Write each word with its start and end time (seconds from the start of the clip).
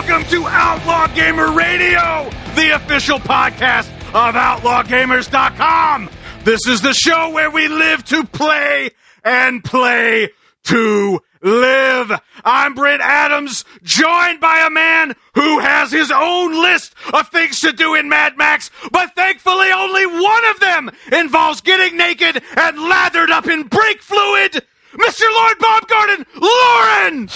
welcome 0.00 0.26
to 0.30 0.46
Outlaw 0.46 1.06
Gamer 1.08 1.52
Radio, 1.52 2.30
the 2.54 2.70
official 2.74 3.18
podcast 3.18 3.86
of 4.14 4.34
OutlawGamers.com. 4.34 6.08
This 6.42 6.66
is 6.66 6.80
the 6.80 6.94
show 6.94 7.28
where 7.28 7.50
we 7.50 7.68
live 7.68 8.02
to 8.06 8.24
play 8.24 8.92
and 9.22 9.62
play 9.62 10.30
to 10.64 11.20
live. 11.42 12.18
I'm 12.42 12.72
Brent 12.72 13.02
Adams, 13.02 13.66
joined 13.82 14.40
by 14.40 14.64
a 14.66 14.70
man 14.70 15.16
who 15.34 15.58
has 15.58 15.92
his 15.92 16.10
own 16.10 16.52
list 16.52 16.94
of 17.12 17.28
things 17.28 17.60
to 17.60 17.70
do 17.70 17.94
in 17.94 18.08
Mad 18.08 18.38
Max, 18.38 18.70
but 18.90 19.14
thankfully 19.14 19.70
only 19.70 20.06
one 20.06 20.44
of 20.46 20.60
them 20.60 20.90
involves 21.12 21.60
getting 21.60 21.98
naked 21.98 22.42
and 22.56 22.78
lathered 22.78 23.30
up 23.30 23.46
in 23.46 23.64
brake 23.64 24.00
fluid. 24.00 24.64
Mr. 24.92 25.22
Lord 25.32 25.58
Bob 25.58 25.86
Garden, 25.88 26.26
Lauren! 26.36 27.28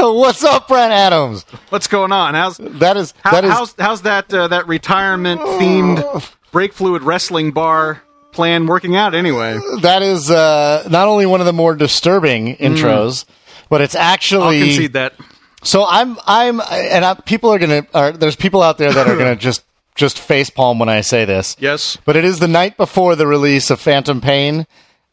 What's 0.18 0.42
up, 0.42 0.66
Brent 0.68 0.92
Adams? 0.92 1.44
What's 1.68 1.86
going 1.86 2.10
on? 2.12 2.34
How's 2.34 2.56
That 2.56 2.96
is 2.96 3.14
how, 3.22 3.32
that 3.32 3.44
is 3.44 3.50
how's 3.50 3.74
how's 3.78 4.02
that 4.02 4.32
uh, 4.34 4.48
that 4.48 4.66
retirement 4.66 5.40
themed 5.40 6.32
brake 6.50 6.72
fluid 6.72 7.02
wrestling 7.02 7.52
bar 7.52 8.02
plan 8.32 8.66
working 8.66 8.96
out 8.96 9.14
anyway? 9.14 9.58
that 9.82 10.02
is 10.02 10.30
uh, 10.30 10.86
not 10.90 11.06
only 11.06 11.26
one 11.26 11.40
of 11.40 11.46
the 11.46 11.52
more 11.52 11.74
disturbing 11.76 12.56
intros, 12.56 13.24
but 13.68 13.80
it's 13.80 13.94
Mm. 13.94 13.98
I'll 14.00 14.12
actually 14.12 14.60
concede 14.60 14.92
that. 14.94 15.14
so. 15.62 15.86
I'm 15.88 16.18
I'm 16.26 16.60
and 16.60 17.04
I, 17.04 17.14
people 17.14 17.50
are 17.50 17.58
gonna. 17.58 17.86
Are, 17.94 18.10
there's 18.12 18.36
people 18.36 18.62
out 18.62 18.78
there 18.78 18.92
that 18.92 19.06
are 19.06 19.16
gonna 19.16 19.36
just 19.50 19.62
just 19.94 20.16
facepalm 20.16 20.80
when 20.80 20.88
I 20.88 21.02
say 21.02 21.24
this. 21.24 21.56
Yes. 21.60 21.96
But 22.04 22.16
it 22.16 22.24
is 22.24 22.38
the 22.40 22.48
night 22.48 22.76
before 22.76 23.14
the 23.14 23.26
release 23.26 23.70
of 23.70 23.80
Phantom 23.80 24.20
Pain 24.20 24.66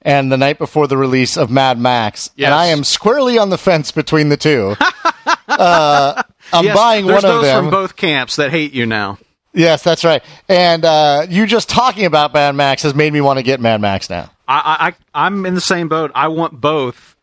and 0.07 0.31
the 0.31 0.37
night 0.37 0.57
before 0.57 0.87
the 0.87 0.95
release 0.97 1.35
of 1.37 1.51
Mad 1.51 1.77
Max. 1.77 2.31
Yes. 2.35 2.47
And 2.47 2.55
I 2.55 2.67
am 2.67 2.83
squarely 2.83 3.37
on 3.37 3.49
the 3.49 3.57
fence 3.57 3.91
between 3.91 4.29
the 4.29 4.37
two. 4.37 4.75
uh, 5.47 6.23
I'm 6.53 6.65
Yes, 6.65 6.75
buying 6.75 7.05
one 7.05 7.15
of 7.15 7.21
those 7.23 7.43
them. 7.43 7.63
from 7.65 7.69
both 7.71 7.95
camps 7.95 8.37
that 8.37 8.51
hate 8.51 8.73
you 8.73 8.85
now. 8.85 9.17
yes, 9.53 9.83
that's 9.83 10.03
right. 10.05 10.23
And 10.47 10.85
uh, 10.85 11.25
you 11.29 11.45
just 11.45 11.69
talking 11.69 12.05
about 12.05 12.33
Mad 12.33 12.55
Max 12.55 12.83
has 12.83 12.95
made 12.95 13.11
me 13.13 13.21
want 13.21 13.37
to 13.37 13.43
get 13.43 13.59
Mad 13.59 13.81
Max 13.81 14.09
now. 14.09 14.31
I, 14.47 14.93
I 15.13 15.25
I'm 15.25 15.45
in 15.45 15.55
the 15.55 15.61
same 15.61 15.89
boat. 15.89 16.11
I 16.15 16.29
want 16.29 16.59
both, 16.61 17.15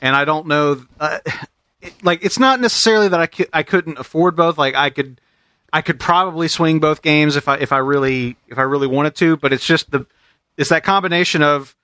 and 0.00 0.16
I 0.16 0.24
don't 0.24 0.48
know. 0.48 0.84
Uh, 0.98 1.20
it, 1.80 1.94
like 2.02 2.24
it's 2.24 2.38
not 2.40 2.58
necessarily 2.60 3.06
that 3.08 3.48
I 3.52 3.62
couldn't 3.62 3.98
afford 3.98 4.34
both. 4.34 4.58
Like 4.58 4.74
I 4.74 4.90
could 4.90 5.20
I 5.72 5.80
could 5.82 6.00
probably 6.00 6.48
swing 6.48 6.80
both 6.80 7.02
games 7.02 7.36
if 7.36 7.46
I 7.46 7.58
if 7.58 7.70
I 7.70 7.78
really 7.78 8.36
if 8.48 8.58
I 8.58 8.62
really 8.62 8.88
wanted 8.88 9.14
to. 9.16 9.36
But 9.36 9.52
it's 9.52 9.64
just 9.64 9.92
the 9.92 10.06
it's 10.56 10.70
that 10.70 10.82
combination 10.82 11.42
of 11.44 11.76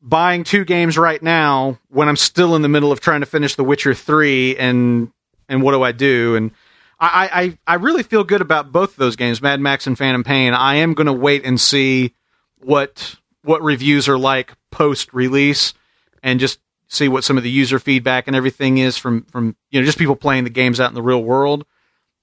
buying 0.00 0.44
two 0.44 0.64
games 0.64 0.96
right 0.96 1.22
now 1.22 1.78
when 1.88 2.08
I'm 2.08 2.16
still 2.16 2.54
in 2.56 2.62
the 2.62 2.68
middle 2.68 2.92
of 2.92 3.00
trying 3.00 3.20
to 3.20 3.26
finish 3.26 3.54
The 3.54 3.64
Witcher 3.64 3.94
three 3.94 4.56
and 4.56 5.12
and 5.48 5.62
what 5.62 5.72
do 5.72 5.82
I 5.82 5.92
do 5.92 6.36
and. 6.36 6.50
I, 7.00 7.54
I, 7.66 7.74
I 7.74 7.76
really 7.76 8.02
feel 8.02 8.24
good 8.24 8.40
about 8.40 8.72
both 8.72 8.90
of 8.90 8.96
those 8.96 9.14
games, 9.14 9.40
Mad 9.40 9.60
Max 9.60 9.86
and 9.86 9.96
Phantom 9.96 10.24
Pain. 10.24 10.52
I 10.52 10.74
am 10.78 10.94
going 10.94 11.06
to 11.06 11.12
wait 11.12 11.44
and 11.44 11.60
see 11.60 12.12
what 12.58 13.14
what 13.44 13.62
reviews 13.62 14.08
are 14.08 14.18
like 14.18 14.52
post 14.70 15.14
release, 15.14 15.74
and 16.22 16.40
just 16.40 16.58
see 16.88 17.08
what 17.08 17.24
some 17.24 17.36
of 17.36 17.42
the 17.42 17.50
user 17.50 17.78
feedback 17.78 18.26
and 18.26 18.34
everything 18.34 18.78
is 18.78 18.96
from 18.96 19.22
from 19.24 19.56
you 19.70 19.80
know 19.80 19.86
just 19.86 19.98
people 19.98 20.16
playing 20.16 20.44
the 20.44 20.50
games 20.50 20.80
out 20.80 20.90
in 20.90 20.94
the 20.94 21.02
real 21.02 21.22
world. 21.22 21.64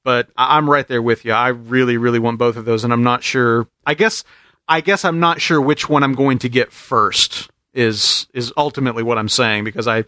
But 0.04 0.30
I'm 0.38 0.70
right 0.70 0.88
there 0.88 1.02
with 1.02 1.26
you. 1.26 1.32
I 1.32 1.48
really 1.48 1.98
really 1.98 2.20
want 2.20 2.38
both 2.38 2.58
of 2.58 2.66
those, 2.66 2.84
and 2.84 2.92
I'm 2.94 3.04
not 3.04 3.24
sure. 3.24 3.68
I 3.86 3.94
guess 3.94 4.24
I 4.68 4.82
guess 4.82 5.06
I'm 5.06 5.20
not 5.20 5.42
sure 5.42 5.62
which 5.62 5.90
one 5.90 6.04
I'm 6.04 6.14
going 6.14 6.40
to 6.40 6.50
get 6.50 6.72
first. 6.72 7.50
Is 7.76 8.28
is 8.34 8.52
ultimately 8.56 9.04
what 9.04 9.18
I'm 9.18 9.30
saying 9.30 9.66
because 9.66 9.88
I 9.88 10.06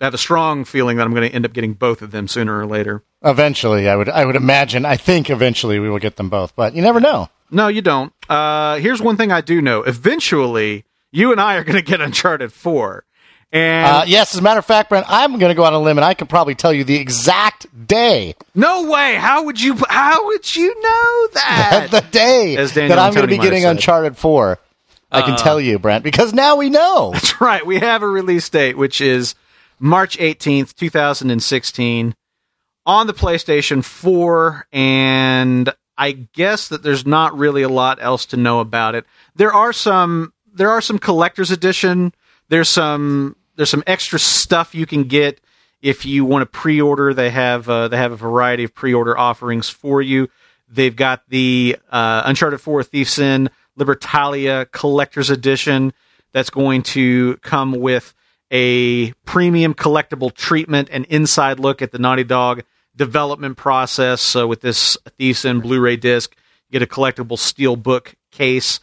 have 0.00 0.14
a 0.14 0.18
strong 0.18 0.64
feeling 0.64 0.96
that 0.96 1.06
I'm 1.06 1.14
going 1.14 1.28
to 1.28 1.34
end 1.34 1.44
up 1.44 1.52
getting 1.52 1.74
both 1.74 2.02
of 2.02 2.10
them 2.10 2.26
sooner 2.26 2.58
or 2.58 2.66
later. 2.66 3.02
Eventually, 3.22 3.88
I 3.88 3.96
would 3.96 4.08
I 4.08 4.24
would 4.24 4.36
imagine. 4.36 4.84
I 4.84 4.96
think 4.96 5.30
eventually 5.30 5.78
we 5.78 5.88
will 5.88 5.98
get 5.98 6.16
them 6.16 6.28
both, 6.30 6.56
but 6.56 6.74
you 6.74 6.82
never 6.82 7.00
know. 7.00 7.28
No, 7.50 7.68
you 7.68 7.82
don't. 7.82 8.12
Uh, 8.28 8.76
here's 8.78 9.00
one 9.00 9.16
thing 9.16 9.30
I 9.30 9.40
do 9.40 9.62
know. 9.62 9.82
Eventually, 9.82 10.84
you 11.12 11.30
and 11.30 11.40
I 11.40 11.56
are 11.56 11.64
going 11.64 11.76
to 11.76 11.82
get 11.82 12.00
Uncharted 12.00 12.52
4. 12.52 13.04
And 13.52 13.86
Uh, 13.86 14.04
yes, 14.06 14.34
as 14.34 14.40
a 14.40 14.42
matter 14.42 14.58
of 14.58 14.64
fact, 14.66 14.88
Brent, 14.88 15.06
I'm 15.08 15.38
going 15.38 15.50
to 15.50 15.54
go 15.54 15.62
on 15.62 15.72
a 15.72 15.78
limb, 15.78 15.96
and 15.96 16.04
I 16.04 16.14
could 16.14 16.28
probably 16.28 16.56
tell 16.56 16.72
you 16.72 16.82
the 16.82 16.96
exact 16.96 17.66
day, 17.86 18.34
no 18.54 18.90
way. 18.90 19.14
How 19.14 19.44
would 19.44 19.60
you 19.60 19.76
how 19.88 20.26
would 20.26 20.56
you 20.56 20.74
know 20.82 21.28
that? 21.34 21.88
the 21.92 22.00
day 22.10 22.56
that 22.56 22.98
I'm 22.98 23.14
going 23.14 23.28
to 23.28 23.28
be 23.28 23.38
getting. 23.38 23.64
Uncharted 23.64 24.16
Four. 24.16 24.58
I 25.14 25.22
can 25.22 25.36
tell 25.36 25.60
you, 25.60 25.78
Brent, 25.78 26.04
because 26.04 26.32
now 26.32 26.56
we 26.56 26.70
know. 26.70 27.10
That's 27.14 27.40
right. 27.40 27.64
We 27.64 27.78
have 27.80 28.02
a 28.02 28.08
release 28.08 28.48
date 28.48 28.76
which 28.76 29.00
is 29.00 29.34
March 29.78 30.18
18th, 30.18 30.74
2016 30.74 32.14
on 32.86 33.06
the 33.06 33.14
PlayStation 33.14 33.84
4 33.84 34.66
and 34.72 35.72
I 35.96 36.12
guess 36.12 36.68
that 36.68 36.82
there's 36.82 37.06
not 37.06 37.36
really 37.36 37.62
a 37.62 37.68
lot 37.68 38.02
else 38.02 38.26
to 38.26 38.36
know 38.36 38.60
about 38.60 38.94
it. 38.94 39.04
There 39.36 39.52
are 39.52 39.72
some 39.72 40.32
there 40.52 40.70
are 40.70 40.80
some 40.80 40.98
collector's 40.98 41.50
edition. 41.50 42.12
There's 42.48 42.68
some 42.68 43.36
there's 43.56 43.70
some 43.70 43.84
extra 43.86 44.18
stuff 44.18 44.74
you 44.74 44.86
can 44.86 45.04
get 45.04 45.40
if 45.82 46.04
you 46.04 46.24
want 46.24 46.42
to 46.42 46.46
pre-order. 46.46 47.14
They 47.14 47.30
have 47.30 47.68
uh, 47.68 47.88
they 47.88 47.96
have 47.96 48.12
a 48.12 48.16
variety 48.16 48.64
of 48.64 48.74
pre-order 48.74 49.16
offerings 49.16 49.68
for 49.68 50.02
you. 50.02 50.28
They've 50.68 50.94
got 50.94 51.22
the 51.28 51.76
uh, 51.90 52.22
Uncharted 52.24 52.60
4 52.60 52.82
Thief's 52.82 53.18
End 53.18 53.50
Libertalia 53.78 54.70
collector's 54.70 55.30
edition 55.30 55.92
that's 56.32 56.50
going 56.50 56.82
to 56.82 57.36
come 57.38 57.72
with 57.72 58.14
a 58.50 59.12
premium 59.24 59.74
collectible 59.74 60.32
treatment 60.32 60.88
and 60.92 61.04
inside 61.06 61.58
look 61.58 61.82
at 61.82 61.92
the 61.92 61.98
Naughty 61.98 62.24
Dog 62.24 62.62
development 62.94 63.56
process. 63.56 64.20
So 64.20 64.46
with 64.46 64.60
this 64.60 64.96
Thief's 65.18 65.44
End 65.44 65.62
Blu-ray 65.62 65.96
disc, 65.96 66.34
you 66.68 66.78
get 66.78 66.88
a 66.88 66.92
collectible 66.92 67.38
steel 67.38 67.76
book 67.76 68.14
case, 68.30 68.80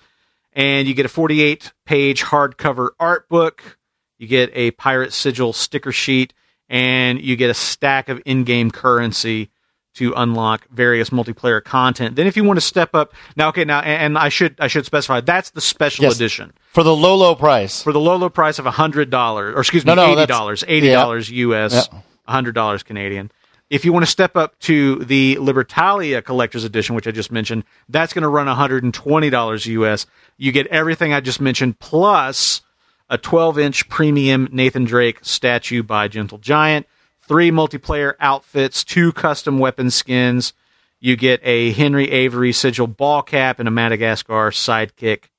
and 0.53 0.87
you 0.87 0.93
get 0.93 1.05
a 1.05 1.09
48-page 1.09 2.23
hardcover 2.23 2.89
art 2.99 3.29
book. 3.29 3.77
You 4.17 4.27
get 4.27 4.51
a 4.53 4.71
pirate 4.71 5.13
sigil 5.13 5.53
sticker 5.53 5.91
sheet, 5.91 6.33
and 6.67 7.21
you 7.21 7.35
get 7.35 7.49
a 7.49 7.53
stack 7.53 8.09
of 8.09 8.21
in-game 8.25 8.71
currency 8.71 9.50
to 9.95 10.13
unlock 10.15 10.67
various 10.71 11.09
multiplayer 11.09 11.63
content. 11.63 12.15
Then, 12.15 12.25
if 12.27 12.37
you 12.37 12.43
want 12.43 12.57
to 12.57 12.61
step 12.65 12.95
up, 12.95 13.13
now, 13.35 13.49
okay, 13.49 13.65
now, 13.65 13.81
and 13.81 14.17
I 14.17 14.29
should 14.29 14.55
I 14.59 14.67
should 14.67 14.85
specify 14.85 15.19
that's 15.21 15.49
the 15.49 15.61
special 15.61 16.03
Yes. 16.05 16.15
edition 16.15 16.53
For 16.71 16.83
the 16.83 16.95
low, 16.95 17.15
low 17.15 17.35
price. 17.35 17.83
for 17.83 17.91
the 17.91 17.99
low 17.99 18.15
low 18.15 18.29
price 18.29 18.57
of 18.59 18.65
hundred 18.65 19.09
dollars, 19.09 19.55
or 19.55 19.59
excuse 19.59 19.85
me, 19.85 19.93
No, 19.93 19.95
no, 20.07 20.13
eighty 20.13 20.25
dollars 20.25 20.63
eighty 20.67 20.89
dollars 20.91 21.29
US, 21.29 21.89
Yeah. 21.91 21.99
hundred 22.27 22.53
dollars 22.55 22.83
Canadian. 22.83 23.31
If 23.69 23.85
you 23.85 23.93
want 23.93 24.03
to 24.05 24.11
step 24.11 24.35
up 24.35 24.59
to 24.61 24.95
the 25.05 25.37
Libertalia 25.39 26.21
Collector's 26.23 26.65
Edition, 26.65 26.93
which 26.93 27.07
I 27.07 27.11
just 27.11 27.31
mentioned, 27.31 27.63
that's 27.87 28.11
going 28.11 28.23
to 28.23 28.27
run 28.27 28.47
one 28.47 28.55
hundred 28.55 28.83
and 28.83 28.93
twenty 28.93 29.29
dollars 29.29 29.65
US. 29.65 30.05
You 30.37 30.51
get 30.51 30.67
everything 30.67 31.13
I 31.13 31.19
just 31.21 31.39
mentioned 31.41 31.79
plus 31.79 32.61
a 33.09 33.17
twelve 33.17 33.57
inch 33.59 33.87
premium 33.89 34.47
Nathan 34.51 34.83
Drake 34.85 35.19
statue 35.21 35.83
by 35.83 36.07
Gentle 36.07 36.37
Giant, 36.37 36.85
three 37.31 37.49
multiplayer 37.49 38.15
outfits, 38.19 38.83
two 38.83 39.13
custom 39.13 39.57
weapon 39.57 39.89
skins. 39.89 40.51
You 40.99 41.15
get 41.15 41.39
a 41.45 41.71
Henry 41.71 42.11
Avery 42.11 42.51
sigil 42.51 42.87
ball 42.87 43.21
cap 43.21 43.57
and 43.57 43.69
a 43.69 43.71
Madagascar 43.71 44.51
sidekick 44.51 45.29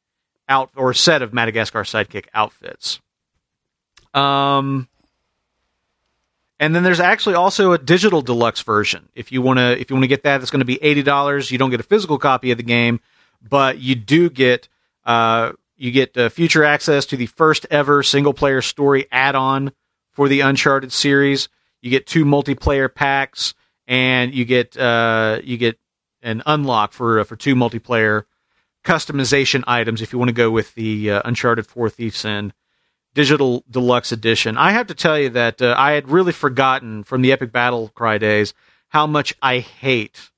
out 0.49 0.71
or 0.75 0.95
set 0.95 1.21
of 1.21 1.35
Madagascar 1.35 1.83
sidekick 1.83 2.29
outfits. 2.33 2.99
Um, 4.15 4.89
and 6.59 6.75
then 6.75 6.83
there's 6.83 6.99
actually 6.99 7.35
also 7.35 7.73
a 7.73 7.79
digital 7.79 8.23
deluxe 8.23 8.63
version. 8.63 9.11
If 9.15 9.31
you 9.31 9.43
want 9.43 9.59
to, 9.59 9.79
if 9.79 9.91
you 9.91 9.97
want 9.97 10.05
to 10.05 10.09
get 10.09 10.23
that, 10.23 10.41
it's 10.41 10.51
going 10.51 10.61
to 10.61 10.65
be 10.65 10.83
eighty 10.83 11.03
dollars. 11.03 11.51
You 11.51 11.59
don't 11.59 11.69
get 11.69 11.81
a 11.81 11.83
physical 11.83 12.17
copy 12.19 12.53
of 12.53 12.57
the 12.57 12.65
game, 12.65 13.01
but 13.47 13.81
you 13.81 13.97
do 13.97 14.31
get 14.31 14.67
uh, 15.05 15.53
you 15.77 15.91
get 15.91 16.17
uh, 16.17 16.31
future 16.31 16.65
access 16.65 17.05
to 17.05 17.19
the 17.19 17.27
first 17.27 17.67
ever 17.71 18.03
single 18.03 18.33
player 18.33 18.63
story 18.63 19.09
add 19.13 19.35
on 19.35 19.73
for 20.13 20.27
the 20.27 20.41
Uncharted 20.41 20.91
series. 20.91 21.51
You 21.83 21.91
get 21.91 22.07
two 22.07 22.25
multiplayer 22.25 22.93
packs, 22.93 23.55
and 23.87 24.33
you 24.35 24.45
get 24.45 24.77
uh, 24.77 25.41
you 25.45 25.57
get 25.59 25.79
an 26.23 26.43
unlock 26.47 26.93
for 26.93 27.21
uh, 27.21 27.25
for 27.25 27.37
two 27.37 27.55
multiplayer 27.55 28.25
customization 28.85 29.63
items 29.67 30.01
if 30.03 30.13
you 30.13 30.19
want 30.19 30.29
to 30.29 30.33
go 30.35 30.51
with 30.51 30.75
the 30.75 31.11
uh, 31.11 31.23
Uncharted 31.25 31.67
4 31.67 31.89
Thief's 31.91 32.25
End 32.25 32.53
digital 33.15 33.63
deluxe 33.71 34.11
edition. 34.11 34.57
I 34.57 34.73
have 34.73 34.87
to 34.89 34.95
tell 34.95 35.19
you 35.19 35.29
that 35.31 35.61
uh, 35.61 35.75
I 35.77 35.93
had 35.93 36.09
really 36.09 36.33
forgotten 36.33 37.05
from 37.05 37.23
the 37.23 37.31
Epic 37.31 37.53
Battle 37.53 37.91
Cry 37.95 38.19
days 38.19 38.55
how 38.89 39.07
much 39.07 39.35
I 39.43 39.59
hate 39.59 40.31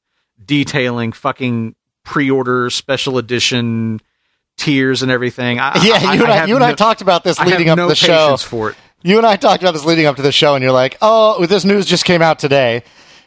detailing 0.44 1.12
fucking 1.12 1.75
pre-order 2.05 2.69
special 2.70 3.17
edition 3.19 4.00
tiers 4.56 5.02
and 5.02 5.11
everything. 5.11 5.58
I, 5.61 5.73
Yeah, 5.85 6.12
you 6.14 6.23
and 6.25 6.32
I, 6.32 6.44
you 6.47 6.55
and 6.56 6.64
I 6.64 6.70
no- 6.70 6.75
talked 6.76 7.00
about 7.00 7.25
this 7.25 7.38
I 7.38 7.47
leading 7.47 7.69
up 7.69 7.76
no 7.76 7.85
to 7.85 7.88
the 7.90 7.94
show. 7.94 8.37
for 8.37 8.70
it. 8.70 8.76
You 9.06 9.19
and 9.19 9.27
I 9.27 9.37
talked 9.37 9.62
about 9.62 9.73
this 9.75 9.85
leading 9.85 10.06
up 10.06 10.17
to 10.17 10.23
the 10.23 10.33
show, 10.33 10.55
and 10.55 10.62
you're 10.62 10.73
like, 10.73 10.97
"Oh, 11.03 11.45
this 11.45 11.65
news 11.67 11.85
just 11.85 12.06
came 12.06 12.23
out 12.23 12.39
today," 12.39 12.83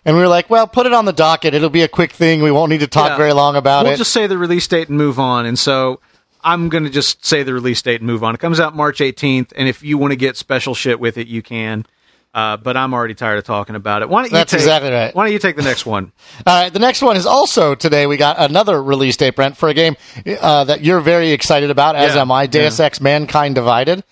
and 0.06 0.16
we 0.16 0.22
were 0.24 0.28
like, 0.28 0.50
"Well, 0.50 0.66
put 0.68 0.88
it 0.88 0.92
on 0.94 1.06
the 1.06 1.14
docket. 1.14 1.54
It'll 1.54 1.70
be 1.70 1.84
a 1.84 1.88
quick 1.88 2.12
thing. 2.14 2.42
We 2.42 2.50
won't 2.50 2.72
need 2.72 2.80
to 2.80 2.88
talk 2.88 3.12
Yeah. 3.12 3.18
very 3.18 3.32
long 3.34 3.56
about 3.56 3.82
it. 3.82 3.90
we'll 3.90 3.94
it." 3.94 3.98
just 3.98 4.12
say 4.12 4.26
the 4.26 4.40
release 4.40 4.68
date 4.68 4.90
and 4.90 4.98
move 4.98 5.20
on. 5.20 5.46
And 5.46 5.58
so 5.58 6.00
I'm 6.44 6.70
going 6.70 6.84
to 6.84 6.90
just 6.90 7.24
say 7.24 7.44
the 7.44 7.54
release 7.54 7.80
date 7.84 8.02
and 8.02 8.08
move 8.08 8.24
on. 8.24 8.34
It 8.34 8.40
comes 8.40 8.60
out 8.60 8.76
March 8.76 9.02
18th, 9.02 9.54
and 9.56 9.68
if 9.70 9.84
you 9.84 10.00
want 10.00 10.12
to 10.14 10.16
get 10.16 10.36
special 10.36 10.74
shit 10.74 11.00
with 11.00 11.16
it, 11.20 11.28
you 11.28 11.44
can. 11.44 11.86
Uh, 12.34 12.58
but 12.58 12.76
I'm 12.76 12.94
already 12.96 13.14
tired 13.14 13.38
of 13.38 13.44
talking 13.46 13.76
about 13.76 14.02
it. 14.02 14.10
Why 14.10 14.22
don't 14.24 14.32
you 14.32 14.38
That's 14.38 14.52
take, 14.52 14.62
exactly 14.62 14.92
right. 14.92 15.14
Why 15.16 15.26
don't 15.26 15.34
you 15.34 15.40
take 15.40 15.58
the 15.58 15.64
next 15.64 15.86
one? 15.86 16.12
All 16.48 16.60
right, 16.64 16.74
the 16.74 16.80
next 16.80 17.04
one 17.04 17.18
is 17.18 17.26
also 17.28 17.76
today. 17.76 18.08
We 18.08 18.18
got 18.18 18.38
another 18.40 18.82
release 18.82 19.16
date, 19.18 19.36
Brent, 19.36 19.58
for 19.58 19.70
a 19.70 19.74
game 19.76 19.96
uh, 20.42 20.64
that 20.66 20.82
you're 20.84 21.02
very 21.02 21.32
excited 21.32 21.70
about, 21.70 21.96
as 21.96 22.16
Yeah, 22.16 22.22
am 22.22 22.32
I. 22.32 22.48
Deus 22.48 22.80
Ex: 22.80 23.00
Mankind 23.00 23.54
Divided 23.54 24.04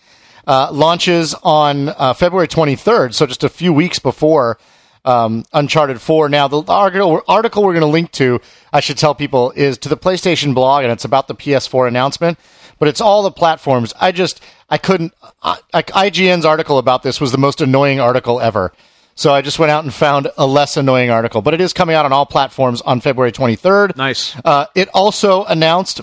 uh, 0.47 0.69
launches 0.71 1.33
on 1.43 1.89
uh, 1.89 2.13
February 2.13 2.47
23rd, 2.47 3.13
so 3.13 3.25
just 3.25 3.43
a 3.43 3.49
few 3.49 3.73
weeks 3.73 3.99
before 3.99 4.57
um, 5.05 5.45
Uncharted 5.53 6.01
4. 6.01 6.29
Now, 6.29 6.47
the 6.47 6.63
article, 6.63 7.21
article 7.27 7.63
we're 7.63 7.73
going 7.73 7.81
to 7.81 7.87
link 7.87 8.11
to, 8.13 8.41
I 8.73 8.79
should 8.79 8.97
tell 8.97 9.15
people, 9.15 9.51
is 9.51 9.77
to 9.79 9.89
the 9.89 9.97
PlayStation 9.97 10.53
blog, 10.53 10.83
and 10.83 10.91
it's 10.91 11.05
about 11.05 11.27
the 11.27 11.35
PS4 11.35 11.87
announcement. 11.87 12.39
But 12.77 12.89
it's 12.89 12.99
all 12.99 13.23
the 13.23 13.31
platforms. 13.31 13.93
I 14.01 14.11
just 14.11 14.41
I 14.69 14.77
couldn't. 14.77 15.13
I, 15.41 15.59
IGN's 15.73 16.43
article 16.43 16.77
about 16.77 17.03
this 17.03 17.21
was 17.21 17.31
the 17.31 17.37
most 17.37 17.61
annoying 17.61 18.01
article 18.01 18.41
ever. 18.41 18.73
So 19.17 19.33
I 19.33 19.41
just 19.41 19.59
went 19.59 19.71
out 19.71 19.85
and 19.85 19.93
found 19.93 20.29
a 20.37 20.45
less 20.45 20.75
annoying 20.75 21.09
article. 21.09 21.41
But 21.41 21.53
it 21.53 21.61
is 21.61 21.71
coming 21.71 21.95
out 21.95 22.03
on 22.03 22.11
all 22.11 22.25
platforms 22.25 22.81
on 22.81 22.99
February 22.99 23.31
23rd. 23.31 23.95
Nice. 23.95 24.35
Uh, 24.43 24.65
it 24.75 24.89
also 24.93 25.45
announced 25.45 26.01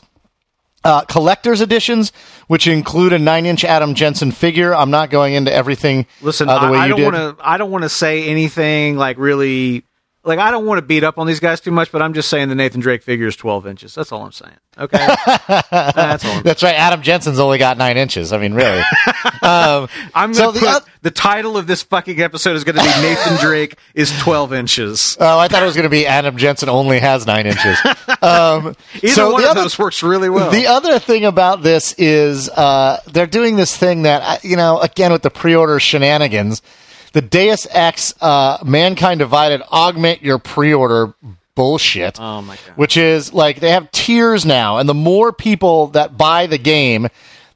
uh, 0.83 1.03
collector's 1.03 1.61
editions, 1.61 2.11
which 2.53 2.67
include 2.67 3.15
a 3.15 3.19
nine-inch 3.19 3.65
Adam 3.65 3.95
Jensen 3.95 4.31
figure. 4.31 4.75
I'm 4.75 4.91
not 4.91 5.09
going 5.09 5.33
into 5.33 5.51
everything. 5.51 6.05
Listen, 6.21 6.51
uh, 6.51 6.67
the 6.67 6.73
way 6.73 6.77
I, 6.77 6.83
I 6.83 6.87
you 6.89 6.97
don't 6.97 7.15
want 7.15 7.39
to. 7.39 7.49
I 7.49 7.57
don't 7.57 7.71
want 7.71 7.85
to 7.85 7.89
say 7.89 8.29
anything 8.29 8.99
like 8.99 9.17
really. 9.17 9.87
Like 10.25 10.39
I 10.39 10.53
don't 10.53 10.67
want 10.67 10.79
to 10.79 10.83
beat 10.87 11.03
up 11.03 11.19
on 11.19 11.27
these 11.27 11.41
guys 11.41 11.61
too 11.61 11.73
much, 11.73 11.91
but 11.91 12.01
I'm 12.01 12.15
just 12.15 12.29
saying 12.29 12.49
the 12.49 12.55
Nathan 12.55 12.81
Drake 12.81 13.03
figure 13.03 13.27
is 13.27 13.35
12 13.35 13.67
inches. 13.67 13.95
That's 13.95 14.13
all 14.13 14.23
I'm 14.25 14.31
saying. 14.33 14.55
Okay, 14.79 14.97
that's 15.27 16.25
all. 16.25 16.31
I'm, 16.31 16.43
That's 16.45 16.63
right. 16.63 16.75
Adam 16.75 17.03
Jensen's 17.03 17.39
only 17.39 17.59
got 17.59 17.77
nine 17.77 17.97
inches. 17.99 18.33
I 18.33 18.39
mean, 18.39 18.55
really. 18.55 18.79
um, 19.43 19.89
I'm 20.15 20.33
So 20.33 20.51
the 20.53 20.61
put 20.61 20.69
oth- 20.69 20.89
the 21.03 21.11
title 21.11 21.59
of 21.59 21.67
this 21.67 21.83
fucking 21.83 22.21
episode 22.23 22.57
is 22.57 22.65
going 22.65 22.77
to 22.77 22.83
be 22.83 23.03
Nathan 23.03 23.37
Drake 23.41 23.77
is 23.95 24.17
12 24.21 24.53
inches. 24.55 25.17
oh, 25.21 25.39
I 25.39 25.49
thought 25.49 25.63
it 25.63 25.67
was 25.67 25.75
going 25.75 25.85
to 25.85 25.91
be 25.91 26.07
Adam 26.07 26.37
Jensen 26.39 26.69
only 26.71 27.01
has 27.01 27.27
nine 27.27 27.47
inches. 27.47 27.77
Um, 28.23 28.75
Either 28.95 29.09
so 29.09 29.33
one 29.33 29.43
the 29.43 29.47
of 29.49 29.51
other- 29.51 29.63
those 29.63 29.79
works 29.79 30.03
really 30.03 30.31
well. 30.31 30.51
The 30.51 30.69
other 30.69 30.99
thing 30.99 31.25
about 31.27 31.63
this 31.63 31.95
is 31.99 32.49
uh, 32.49 32.99
they're 33.13 33.27
doing 33.27 33.57
this 33.57 33.77
thing 33.77 34.03
that 34.03 34.23
uh, 34.23 34.39
you 34.43 34.57
know 34.57 34.79
again 34.79 35.13
with 35.13 35.23
the 35.23 35.31
pre-order 35.31 35.81
shenanigans. 35.81 36.63
The 37.13 37.23
Deus 37.23 37.67
Ex 37.71 38.15
uh, 38.21 38.59
Mankind 38.65 39.19
Divided 39.19 39.63
augment 39.71 40.23
your 40.23 40.39
pre-order 40.39 41.15
bullshit. 41.55 42.19
Oh, 42.21 42.41
my 42.43 42.57
God. 42.57 42.77
Which 42.77 42.97
is 42.97 43.33
like 43.33 43.61
they 43.61 43.71
have 43.71 43.91
tiers 43.93 44.47
now, 44.47 44.79
and 44.79 44.89
the 44.89 44.95
more 44.95 45.33
people 45.33 45.89
that 45.89 46.17
buy 46.17 46.47
the 46.47 46.57
game, 46.59 47.09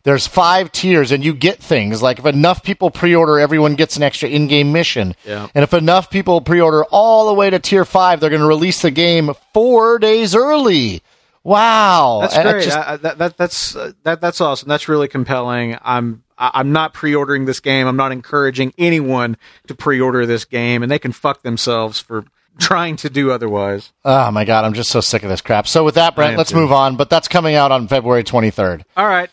there's 0.02 0.26
five 0.26 0.70
tiers, 0.72 1.10
and 1.10 1.24
you 1.24 1.32
get 1.34 1.58
things 1.58 2.02
like 2.02 2.18
if 2.18 2.26
enough 2.26 2.62
people 2.62 2.90
pre-order, 2.90 3.38
everyone 3.38 3.74
gets 3.74 3.96
an 3.96 4.02
extra 4.02 4.28
in-game 4.28 4.70
mission. 4.72 5.14
Yeah. 5.24 5.48
And 5.54 5.62
if 5.64 5.72
enough 5.74 6.10
people 6.10 6.40
pre-order 6.42 6.84
all 6.90 7.26
the 7.26 7.34
way 7.34 7.48
to 7.50 7.58
tier 7.58 7.84
five, 7.84 8.20
they're 8.20 8.30
going 8.30 8.42
to 8.42 8.46
release 8.46 8.82
the 8.82 8.90
game 8.90 9.30
four 9.54 9.98
days 9.98 10.34
early. 10.34 11.02
Wow, 11.42 12.18
That's 12.22 12.34
And 12.36 12.48
great. 12.50 12.64
just- 12.64 12.76
I- 12.76 12.96
that, 12.98 13.18
that, 13.18 13.36
that's 13.36 13.74
uh, 13.76 13.92
that, 14.02 14.20
that's 14.20 14.40
awesome. 14.40 14.68
That's 14.68 14.88
really 14.88 15.06
compelling. 15.08 15.78
I'm 15.82 16.22
I- 16.38 16.50
I'm 16.54 16.72
not 16.72 16.92
pre-ordering 16.94 17.44
this 17.46 17.60
game. 17.60 17.86
I'm 17.86 17.96
not 17.96 18.12
encouraging 18.12 18.72
anyone 18.78 19.36
to 19.68 19.74
pre-order 19.74 20.26
this 20.26 20.44
game, 20.44 20.82
and 20.82 20.90
they 20.90 20.98
can 20.98 21.12
fuck 21.12 21.42
themselves 21.42 21.98
for 22.00 22.24
trying 22.58 22.96
to 22.96 23.10
do 23.10 23.30
otherwise. 23.30 23.92
Oh 24.04 24.30
my 24.30 24.44
god, 24.44 24.64
I'm 24.64 24.72
just 24.74 24.90
so 24.90 25.00
sick 25.00 25.22
of 25.22 25.28
this 25.28 25.40
crap. 25.42 25.66
So 25.68 25.84
with 25.84 25.94
that, 25.96 26.14
Brent, 26.16 26.36
let's 26.38 26.50
too. 26.50 26.56
move 26.56 26.72
on. 26.72 26.96
But 26.96 27.10
that's 27.10 27.28
coming 27.28 27.54
out 27.54 27.70
on 27.72 27.86
February 27.88 28.24
23rd. 28.24 28.82
All 28.96 29.06
right. 29.06 29.28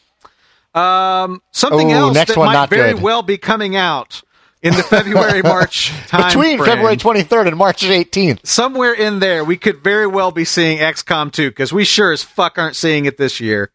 Um, 0.76 1.42
something 1.52 1.92
Ooh, 1.92 1.96
else 1.96 2.14
next 2.16 2.30
that 2.34 2.38
one, 2.38 2.48
might 2.48 2.54
not 2.54 2.70
very 2.70 2.94
good. 2.94 3.04
well 3.04 3.22
be 3.22 3.38
coming 3.38 3.76
out 3.76 4.24
in 4.64 4.74
the 4.76 4.82
February 4.82 5.42
March 5.44 5.92
time 6.08 6.28
Between 6.30 6.58
frame. 6.58 6.68
February 6.70 6.98
23rd 6.98 7.48
and 7.50 7.58
March 7.58 7.84
18th. 7.84 8.46
somewhere 8.48 8.94
in 8.94 9.20
there, 9.20 9.44
we 9.44 9.56
could 9.58 9.84
very 9.84 10.08
well 10.08 10.32
be 10.32 10.46
seeing 10.46 10.80
XCOM 10.80 11.32
2 11.32 11.50
because 11.52 11.72
we 11.72 11.84
sure 11.84 12.12
as 12.12 12.24
fuck 12.24 12.58
aren't 12.58 12.76
seeing 12.76 13.06
it 13.06 13.18
this 13.18 13.40
year. 13.40 13.70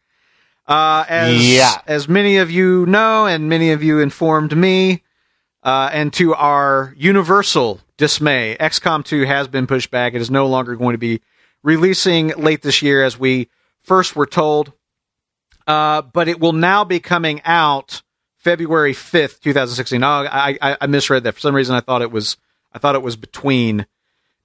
Uh, 0.69 1.05
as, 1.09 1.55
Yeah. 1.55 1.81
as 1.87 2.09
many 2.09 2.37
of 2.37 2.51
you 2.51 2.85
know, 2.87 3.25
and 3.27 3.49
many 3.49 3.73
of 3.73 3.83
you 3.83 4.01
informed 4.01 4.55
me, 4.57 5.03
uh, 5.63 5.89
and 5.93 6.13
to 6.13 6.35
our 6.35 6.95
universal 6.97 7.81
dismay, 7.97 8.57
XCOM 8.61 9.03
2 9.05 9.23
has 9.25 9.49
been 9.49 9.67
pushed 9.67 9.91
back. 9.91 10.13
It 10.15 10.21
is 10.21 10.31
no 10.31 10.47
longer 10.47 10.77
going 10.77 10.93
to 10.93 10.99
be 10.99 11.21
releasing 11.63 12.29
late 12.37 12.63
this 12.63 12.83
year 12.83 13.03
as 13.03 13.19
we 13.19 13.49
first 13.83 14.15
were 14.15 14.27
told. 14.27 14.73
Uh, 15.67 16.03
but 16.03 16.29
it 16.29 16.39
will 16.39 16.53
now 16.53 16.85
be 16.85 17.01
coming 17.01 17.41
out 17.45 18.03
February 18.37 18.93
5th, 18.93 19.41
2016. 19.41 20.03
Oh, 20.05 20.07
I, 20.09 20.57
I, 20.63 20.77
I 20.83 20.87
misread 20.87 21.25
that. 21.25 21.35
For 21.35 21.41
some 21.41 21.55
reason, 21.55 21.75
I 21.75 21.81
thought 21.81 22.03
it 22.03 22.13
was, 22.13 22.37
I 22.73 22.79
thought 22.79 22.95
it 22.95 23.03
was 23.03 23.17
between 23.17 23.87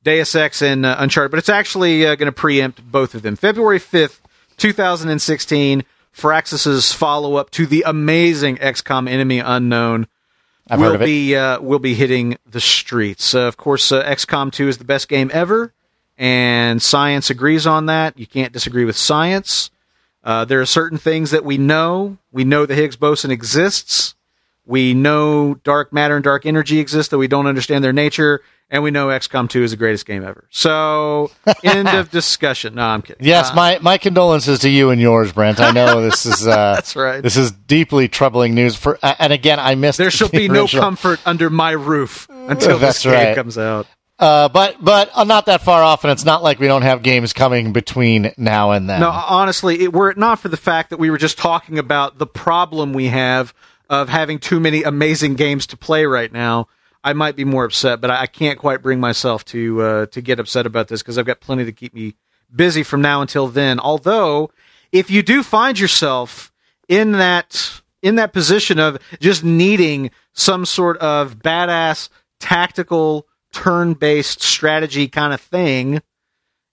Deus 0.04 0.36
Ex 0.36 0.62
and 0.62 0.86
uh, 0.86 0.96
Uncharted, 1.00 1.32
but 1.32 1.38
it's 1.38 1.50
actually 1.50 2.06
uh, 2.06 2.16
going 2.16 2.26
to 2.28 2.32
preempt 2.34 2.84
both 2.92 3.14
of 3.14 3.22
them. 3.22 3.36
February 3.36 3.80
5th, 3.80 4.20
2016, 4.58 5.84
Firaxis's 6.16 6.94
follow 6.94 7.36
up 7.36 7.50
to 7.52 7.66
the 7.66 7.84
amazing 7.86 8.58
XCOM 8.58 9.10
Enemy 9.10 9.40
Unknown 9.40 10.08
I've 10.70 10.80
will 10.80 10.88
heard 10.88 10.96
of 10.96 11.02
it. 11.02 11.06
be 11.06 11.36
uh, 11.36 11.60
will 11.60 11.80
be 11.80 11.94
hitting 11.94 12.38
the 12.46 12.62
streets. 12.62 13.36
Uh, 13.36 13.42
of 13.42 13.58
course, 13.58 13.92
uh, 13.92 14.04
XCOM 14.04 14.52
2 14.52 14.68
is 14.68 14.78
the 14.78 14.86
best 14.86 15.10
game 15.10 15.30
ever, 15.34 15.74
and 16.18 16.82
science 16.82 17.30
agrees 17.30 17.68
on 17.68 17.88
that. 17.88 18.18
You 18.18 18.28
can't 18.28 18.54
disagree 18.54 18.86
with 18.86 18.96
science. 18.96 19.72
Uh, 20.24 20.46
there 20.46 20.62
are 20.62 20.66
certain 20.66 20.98
things 20.98 21.32
that 21.32 21.44
we 21.44 21.58
know. 21.58 22.18
We 22.32 22.46
know 22.46 22.66
the 22.66 22.76
Higgs 22.76 22.96
boson 22.96 23.30
exists. 23.30 24.13
We 24.66 24.94
know 24.94 25.56
dark 25.56 25.92
matter 25.92 26.16
and 26.16 26.24
dark 26.24 26.46
energy 26.46 26.80
exist, 26.80 27.12
though 27.12 27.18
we 27.18 27.28
don't 27.28 27.48
understand 27.48 27.84
their 27.84 27.94
nature. 27.94 28.42
And 28.70 28.82
we 28.82 28.92
know 28.92 29.10
XCOM 29.10 29.50
2 29.50 29.62
is 29.62 29.72
the 29.72 29.78
greatest 29.78 30.06
game 30.06 30.24
ever. 30.24 30.48
So, 30.50 31.30
end 31.64 31.90
of 31.90 32.10
discussion. 32.10 32.76
No, 32.76 32.84
I'm 32.84 33.04
kidding. 33.04 33.24
Yes, 33.24 33.52
Uh, 33.52 33.56
my, 33.56 33.80
my 33.82 33.98
condolences 34.00 34.60
to 34.60 34.70
you 34.70 34.90
and 34.90 35.00
yours, 35.00 35.32
Brent. 35.32 35.60
I 35.60 35.72
know 35.72 36.02
this 36.02 36.26
is 36.26 36.48
uh, 36.48 36.76
That's 36.76 36.96
right. 36.96 37.22
This 37.22 37.38
is 37.38 37.52
deeply 37.52 38.08
troubling 38.08 38.56
news. 38.56 38.76
For 38.76 38.98
uh, 39.04 39.14
and 39.20 39.32
again, 39.32 39.60
I 39.60 39.76
missed. 39.76 40.00
there 40.00 40.10
shall 40.10 40.30
the 40.30 40.38
be 40.38 40.48
no 40.48 40.68
comfort 40.68 41.20
under 41.26 41.50
my 41.50 41.72
roof 41.72 42.28
until 42.30 42.80
this 42.80 43.04
game 43.04 43.14
right. 43.14 43.36
comes 43.36 43.58
out. 43.58 43.86
Uh, 44.18 44.48
but 44.48 44.78
but 44.80 45.12
uh, 45.14 45.24
not 45.24 45.48
that 45.48 45.62
far 45.62 45.84
off, 45.84 46.04
and 46.04 46.12
it's 46.12 46.24
not 46.24 46.42
like 46.42 46.60
we 46.60 46.68
don't 46.68 46.84
have 46.84 47.04
games 47.04 47.34
coming 47.34 47.74
between 47.74 48.32
now 48.38 48.72
and 48.72 48.90
then. 48.90 49.02
No, 49.02 49.10
honestly, 49.10 49.84
it, 49.84 49.94
were 49.94 50.10
it 50.10 50.18
not 50.18 50.40
for 50.40 50.50
the 50.50 50.58
fact 50.58 50.92
that 50.92 50.98
we 50.98 51.10
were 51.10 51.18
just 51.18 51.38
talking 51.38 51.78
about 51.78 52.20
the 52.20 52.28
problem 52.28 52.94
we 52.94 53.08
have 53.08 53.54
of 53.90 54.10
having 54.10 54.40
too 54.40 54.60
many 54.60 54.84
amazing 54.84 55.36
games 55.36 55.68
to 55.68 55.78
play 55.78 56.06
right 56.06 56.32
now, 56.32 56.68
I 57.04 57.14
might 57.14 57.36
be 57.36 57.44
more 57.44 57.66
upset. 57.66 58.02
But 58.02 58.12
I, 58.12 58.26
can't 58.28 58.58
quite 58.58 58.82
bring 58.82 59.00
myself 59.00 59.44
to 59.46 59.82
uh, 59.82 60.06
to 60.08 60.22
get 60.22 60.40
upset 60.40 60.66
about 60.66 60.88
this 60.88 61.02
because 61.02 61.18
I've 61.18 61.26
got 61.26 61.42
plenty 61.42 61.66
to 61.66 61.72
keep 61.72 61.94
me 61.94 62.16
busy 62.54 62.84
from 62.84 63.02
now 63.02 63.22
until 63.22 63.48
then. 63.48 63.80
Although, 63.80 64.52
if 64.92 65.10
you 65.10 65.24
do 65.24 65.44
find 65.44 65.80
yourself 65.80 66.52
in 66.88 67.14
that 67.14 67.82
in 68.02 68.16
that 68.16 68.34
position 68.34 68.80
of 68.80 68.98
just 69.20 69.44
needing 69.44 70.12
some 70.34 70.66
sort 70.66 70.98
of 70.98 71.40
badass 71.40 72.10
tactical 72.40 73.28
turn-based 73.54 74.42
strategy 74.42 75.08
kind 75.08 75.34
of 75.34 75.40
thing, 75.40 76.02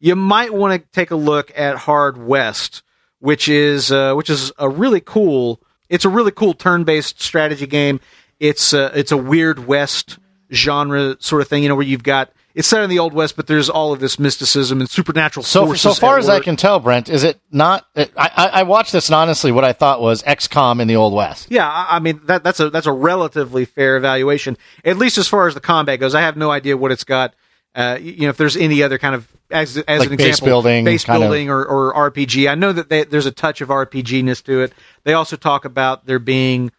you 0.01 0.17
might 0.17 0.53
want 0.53 0.83
to 0.83 0.89
take 0.93 1.11
a 1.11 1.17
look 1.17 1.53
at 1.57 1.77
Hard 1.77 2.19
West, 2.19 2.83
which 3.19 3.49
is 3.49 3.93
uh, 3.93 4.15
which 4.15 4.31
is 4.31 4.53
a 4.59 4.69
really 4.69 5.01
cool. 5.01 5.61
It's 5.91 6.07
a 6.07 6.09
really 6.09 6.31
cool 6.31 6.55
turn-based 6.55 7.21
strategy 7.21 7.67
game. 7.67 8.01
It's 8.39 8.73
uh, 8.73 8.91
it's 8.95 9.13
a 9.13 9.19
weird 9.19 9.67
West 9.67 10.19
genre 10.51 11.17
sort 11.21 11.43
of 11.43 11.49
thing, 11.49 11.63
you 11.63 11.69
know, 11.69 11.77
where 11.77 11.87
you've 11.87 12.03
got 12.03 12.31
it's 12.55 12.67
set 12.67 12.83
in 12.83 12.91
the 12.91 12.99
old 12.99 13.13
West, 13.13 13.37
but 13.37 13.47
there's 13.47 13.71
all 13.71 13.93
of 13.93 14.01
this 14.01 14.19
mysticism 14.19 14.81
and 14.81 14.91
supernatural 14.91 15.45
So 15.45 15.73
so 15.75 15.95
far 15.95 16.19
as 16.19 16.29
I 16.29 16.41
can 16.41 16.57
tell, 16.57 16.81
Brent, 16.81 17.09
is 17.09 17.23
it 17.23 17.41
not? 17.53 17.87
It, 17.95 18.13
I 18.17 18.31
I 18.37 18.47
I 18.47 18.63
watched 18.65 18.93
this, 18.93 19.09
and 19.09 19.15
honestly, 19.15 19.53
what 19.53 19.65
I 19.65 19.73
thought 19.73 20.01
was 20.01 20.23
XCOM 20.25 20.81
in 20.81 20.89
the 20.89 20.97
old 20.97 21.15
West. 21.15 21.49
Yeah, 21.51 21.69
I 21.69 21.97
I 21.97 21.99
mean 22.01 22.21
that 22.25 22.43
that's 22.43 22.59
a 22.59 22.71
that's 22.71 22.87
a 22.87 22.93
relatively 22.93 23.65
fair 23.65 23.97
evaluation, 23.97 24.57
at 24.85 24.97
least 24.97 25.17
as 25.19 25.29
far 25.29 25.47
as 25.47 25.55
the 25.55 25.61
combat 25.61 26.01
goes. 26.01 26.15
I 26.15 26.23
have 26.23 26.37
no 26.37 26.51
idea 26.51 26.77
what 26.77 26.91
it's 26.91 27.05
got. 27.05 27.35
Uh, 27.75 27.99
you 28.01 28.23
know, 28.23 28.29
if 28.31 28.37
there's 28.37 28.57
any 28.57 28.83
other 28.83 28.99
kind 28.99 29.15
of 29.15 29.29
as 29.51 29.77
as 29.77 30.01
Like 30.01 30.11
an 30.11 30.17
base 30.17 30.29
example, 30.29 30.47
building 30.47 30.85
base 30.85 31.05
kind 31.05 31.23
of- 31.23 31.29
building 31.29 31.51
or, 31.51 31.65
or 31.65 32.11
RPG. 32.11 32.51
I 32.51 32.55
know 32.55 32.73
that 32.73 32.89
they, 32.89 33.05
there's 33.05 33.27
a 33.27 33.33
touch 33.33 33.61
of 33.61 33.69
RPG-ness 33.69 34.43
to 34.43 34.63
it. 34.63 34.73
They 35.05 35.13
also 35.13 35.37
talk 35.37 35.65
about 35.65 36.07
there 36.07 36.19
being 36.19 36.73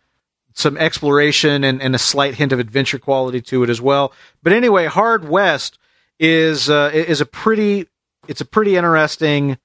some 0.53 0.77
exploration 0.77 1.63
and, 1.63 1.81
and 1.81 1.95
a 1.95 1.99
slight 1.99 2.35
hint 2.35 2.51
of 2.51 2.59
adventure 2.59 2.99
quality 2.99 3.41
to 3.41 3.63
it 3.63 3.69
as 3.69 3.79
well. 3.81 4.13
But 4.43 4.53
anyway, 4.53 4.85
Hard 4.87 5.27
West 5.27 5.77
is 6.19 6.69
uh, 6.69 6.91
is 6.93 7.21
a 7.21 7.25
pretty 7.25 7.87
it's 8.27 8.41
a 8.41 8.45
pretty 8.45 8.75
interesting 8.75 9.57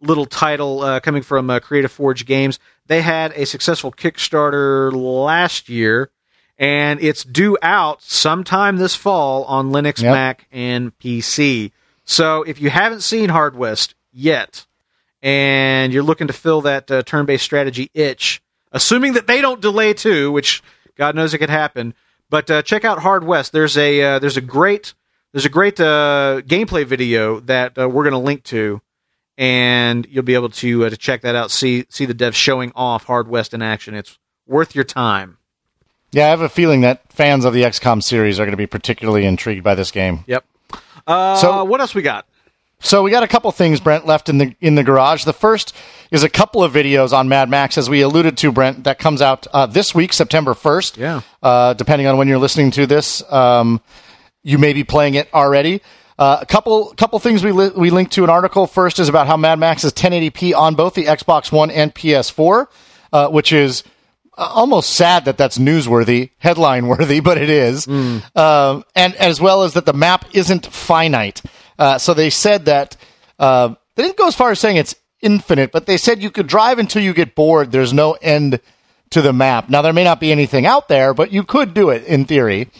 little 0.00 0.26
title 0.26 0.82
uh, 0.82 1.00
coming 1.00 1.22
from 1.22 1.48
uh, 1.50 1.60
Creative 1.60 1.90
Forge 1.90 2.26
Games. 2.26 2.58
They 2.86 3.00
had 3.00 3.32
a 3.32 3.46
successful 3.46 3.90
Kickstarter 3.90 4.92
last 4.92 5.68
year, 5.68 6.10
and 6.58 7.00
it's 7.00 7.24
due 7.24 7.56
out 7.62 8.02
sometime 8.02 8.76
this 8.76 8.94
fall 8.94 9.44
on 9.44 9.70
Linux, 9.70 10.00
Yep. 10.02 10.12
Mac, 10.12 10.46
and 10.52 10.96
PC. 10.98 11.72
So 12.04 12.42
if 12.42 12.60
you 12.60 12.70
haven't 12.70 13.00
seen 13.00 13.28
Hard 13.30 13.56
West 13.56 13.94
yet, 14.12 14.66
and 15.22 15.92
you're 15.92 16.02
looking 16.02 16.26
to 16.26 16.32
fill 16.32 16.60
that 16.62 16.90
uh, 16.90 17.02
turn-based 17.02 17.44
strategy 17.44 17.90
itch, 17.94 18.42
assuming 18.72 19.14
that 19.14 19.26
they 19.26 19.40
don't 19.40 19.60
delay 19.60 19.94
too, 19.94 20.30
which 20.30 20.62
God 20.96 21.14
knows 21.16 21.32
it 21.34 21.38
could 21.38 21.50
happen. 21.50 21.94
But 22.30 22.50
uh, 22.50 22.62
check 22.62 22.84
out 22.84 22.98
Hard 22.98 23.24
West. 23.24 23.52
There's 23.52 23.76
a 23.76 24.02
uh, 24.02 24.18
there's 24.18 24.36
a 24.36 24.40
great 24.42 24.94
there's 25.32 25.44
a 25.46 25.50
great 25.50 25.80
uh, 25.80 26.42
gameplay 26.44 26.84
video 26.84 27.40
that 27.40 27.76
uh, 27.78 27.88
we're 27.88 28.04
going 28.04 28.12
to 28.12 28.18
link 28.18 28.44
to, 28.44 28.80
and 29.38 30.06
you'll 30.10 30.22
be 30.24 30.34
able 30.34 30.48
to 30.50 30.84
uh, 30.86 30.90
to 30.90 30.96
check 30.96 31.22
that 31.22 31.34
out. 31.34 31.50
See 31.50 31.86
see 31.88 32.04
the 32.06 32.14
devs 32.14 32.34
showing 32.34 32.72
off 32.74 33.04
Hard 33.04 33.28
West 33.28 33.54
in 33.54 33.62
action. 33.62 33.94
It's 33.94 34.18
worth 34.46 34.74
your 34.74 34.84
time. 34.84 35.38
Yeah, 36.14 36.26
I 36.26 36.30
have 36.30 36.40
a 36.40 36.48
feeling 36.48 36.82
that 36.82 37.00
fans 37.12 37.44
of 37.44 37.52
the 37.54 37.62
XCOM 37.62 38.02
series 38.02 38.38
are 38.40 38.44
going 38.44 38.52
to 38.52 38.56
be 38.56 38.66
particularly 38.66 39.24
intrigued 39.26 39.62
by 39.64 39.74
this 39.74 39.90
game. 39.90 40.24
Yep. 40.26 40.44
Uh, 41.06 41.36
So- 41.36 41.64
what 41.64 41.80
else 41.80 41.94
we 41.94 42.02
got? 42.02 42.26
So 42.80 43.02
we 43.02 43.10
got 43.10 43.22
a 43.22 43.28
couple 43.28 43.50
things, 43.50 43.80
Brent, 43.80 44.04
left 44.06 44.28
in 44.28 44.36
the 44.36 44.54
in 44.60 44.74
the 44.74 44.82
garage. 44.84 45.24
The 45.24 45.32
first 45.32 45.74
is 46.10 46.22
a 46.22 46.28
couple 46.28 46.62
of 46.62 46.72
videos 46.74 47.14
on 47.16 47.30
Mad 47.30 47.48
Max, 47.48 47.78
as 47.78 47.88
we 47.88 48.02
alluded 48.02 48.36
to, 48.38 48.52
Brent, 48.52 48.84
that 48.84 48.98
comes 48.98 49.22
out 49.22 49.46
uh, 49.54 49.64
this 49.64 49.94
week, 49.94 50.12
September 50.12 50.52
first. 50.52 50.98
Yeah. 50.98 51.22
Uh, 51.42 51.72
depending 51.72 52.06
on 52.08 52.18
when 52.18 52.28
you're 52.28 52.36
listening 52.38 52.70
to 52.72 52.86
this, 52.86 53.22
um, 53.32 53.80
you 54.42 54.58
may 54.58 54.74
be 54.74 54.84
playing 54.84 55.14
it 55.14 55.32
already. 55.32 55.80
Uh, 56.18 56.38
a 56.42 56.46
couple 56.46 56.92
couple 56.96 57.18
things 57.20 57.42
we 57.42 57.52
li- 57.52 57.72
we 57.74 57.88
linked 57.88 58.12
to 58.12 58.24
an 58.24 58.28
article. 58.28 58.66
First 58.66 58.98
is 58.98 59.08
about 59.08 59.28
how 59.28 59.38
Mad 59.38 59.58
Max 59.58 59.82
is 59.84 59.92
1080p 59.94 60.54
on 60.54 60.74
both 60.74 60.92
the 60.92 61.06
Xbox 61.06 61.50
One 61.50 61.70
and 61.70 61.94
PS4, 61.94 62.66
uh, 63.14 63.28
which 63.28 63.50
is 63.50 63.82
uh, 64.36 64.50
almost 64.54 64.90
sad 64.90 65.24
that 65.26 65.38
that's 65.38 65.58
newsworthy, 65.58 66.30
headline 66.38 66.86
worthy, 66.86 67.20
but 67.20 67.38
it 67.38 67.50
is. 67.50 67.86
Um, 67.86 68.84
and 68.94 69.14
as 69.16 69.40
well 69.40 69.62
as 69.62 69.74
that 69.74 69.86
the 69.86 69.92
map 69.92 70.24
isn't 70.32 70.66
finite. 70.66 71.42
Uh, 71.78 71.98
so 71.98 72.14
they 72.14 72.30
said 72.30 72.66
that 72.66 72.96
uh, 73.38 73.74
they 73.96 74.02
didn't 74.02 74.16
go 74.16 74.26
as 74.26 74.34
far 74.36 74.50
as 74.50 74.60
saying 74.60 74.76
it's 74.76 74.94
infinite, 75.20 75.72
but 75.72 75.86
they 75.86 75.96
said 75.96 76.22
you 76.22 76.30
could 76.30 76.46
drive 76.46 76.78
until 76.78 77.02
you 77.02 77.12
get 77.14 77.34
bored. 77.34 77.72
There's 77.72 77.92
no 77.92 78.12
end 78.20 78.60
to 79.10 79.22
the 79.22 79.32
map. 79.32 79.70
Now 79.70 79.82
there 79.82 79.92
may 79.92 80.04
not 80.04 80.20
be 80.20 80.32
anything 80.32 80.66
out 80.66 80.88
there, 80.88 81.14
but 81.14 81.32
you 81.32 81.44
could 81.44 81.74
do 81.74 81.90
it 81.90 82.04
in 82.04 82.24
theory. 82.24 82.70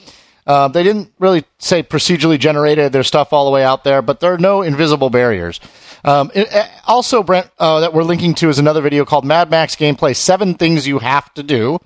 Uh, 0.46 0.68
they 0.68 0.82
didn't 0.82 1.10
really 1.18 1.44
say 1.58 1.82
procedurally 1.82 2.38
generated. 2.38 2.92
There's 2.92 3.06
stuff 3.06 3.32
all 3.32 3.46
the 3.46 3.50
way 3.50 3.64
out 3.64 3.82
there, 3.82 4.02
but 4.02 4.20
there 4.20 4.34
are 4.34 4.38
no 4.38 4.60
invisible 4.62 5.08
barriers. 5.08 5.58
Um, 6.04 6.30
it- 6.34 6.52
uh, 6.54 6.66
also, 6.86 7.22
Brent, 7.22 7.48
uh, 7.58 7.80
that 7.80 7.94
we're 7.94 8.02
linking 8.02 8.34
to 8.36 8.48
is 8.48 8.58
another 8.58 8.80
video 8.82 9.04
called 9.04 9.24
Mad 9.24 9.50
Max 9.50 9.74
Gameplay 9.76 10.14
Seven 10.14 10.54
Things 10.54 10.86
You 10.86 10.98
Have 10.98 11.32
to 11.34 11.42
Do. 11.42 11.78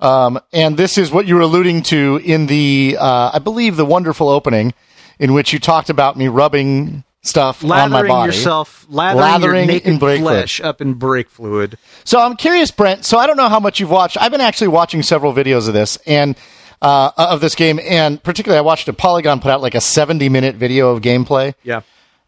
Um, 0.00 0.40
and 0.52 0.76
this 0.76 0.98
is 0.98 1.12
what 1.12 1.26
you 1.26 1.34
were 1.36 1.42
alluding 1.42 1.82
to 1.84 2.20
in 2.24 2.46
the, 2.46 2.96
uh, 2.98 3.30
I 3.34 3.38
believe, 3.38 3.76
the 3.76 3.84
wonderful 3.86 4.28
opening 4.28 4.74
in 5.20 5.32
which 5.32 5.52
you 5.52 5.58
talked 5.60 5.90
about 5.90 6.16
me 6.16 6.26
rubbing 6.28 7.04
stuff 7.24 7.62
on 7.62 7.68
my 7.68 7.86
Lathering 7.86 8.08
body. 8.08 8.32
yourself, 8.32 8.84
lathering, 8.88 9.20
Lathering 9.20 9.68
your 9.70 9.80
in 9.84 9.98
brake 9.98 10.18
fluid. 10.20 10.32
flesh 10.34 10.60
up 10.60 10.80
in 10.80 10.94
brake 10.94 11.30
fluid. 11.30 11.78
So 12.04 12.18
I'm 12.18 12.34
curious, 12.34 12.72
Brent. 12.72 13.04
So 13.04 13.16
I 13.18 13.28
don't 13.28 13.36
know 13.36 13.48
how 13.48 13.60
much 13.60 13.78
you've 13.78 13.90
watched. 13.90 14.16
I've 14.20 14.32
been 14.32 14.40
actually 14.40 14.68
watching 14.68 15.04
several 15.04 15.32
videos 15.32 15.68
of 15.68 15.74
this 15.74 15.96
and 16.04 16.34
uh, 16.80 17.12
of 17.16 17.40
this 17.40 17.54
game, 17.54 17.78
and 17.88 18.20
particularly 18.20 18.58
I 18.58 18.62
watched 18.62 18.88
a 18.88 18.92
Polygon 18.92 19.38
put 19.38 19.52
out 19.52 19.60
like 19.62 19.76
a 19.76 19.80
70 19.80 20.28
minute 20.30 20.56
video 20.56 20.90
of 20.90 21.00
gameplay. 21.00 21.54
Yeah. 21.62 21.82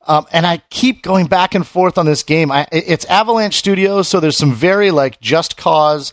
Um, 0.06 0.26
and 0.32 0.46
I 0.46 0.58
keep 0.70 1.02
going 1.02 1.26
back 1.26 1.54
and 1.54 1.66
forth 1.66 1.98
on 1.98 2.06
this 2.06 2.22
game. 2.22 2.52
I, 2.52 2.66
it's 2.70 3.04
Avalanche 3.06 3.56
Studios, 3.56 4.08
so 4.08 4.20
there's 4.20 4.36
some 4.36 4.52
very 4.54 4.90
like 4.90 5.20
Just 5.20 5.56
Cause 5.56 6.12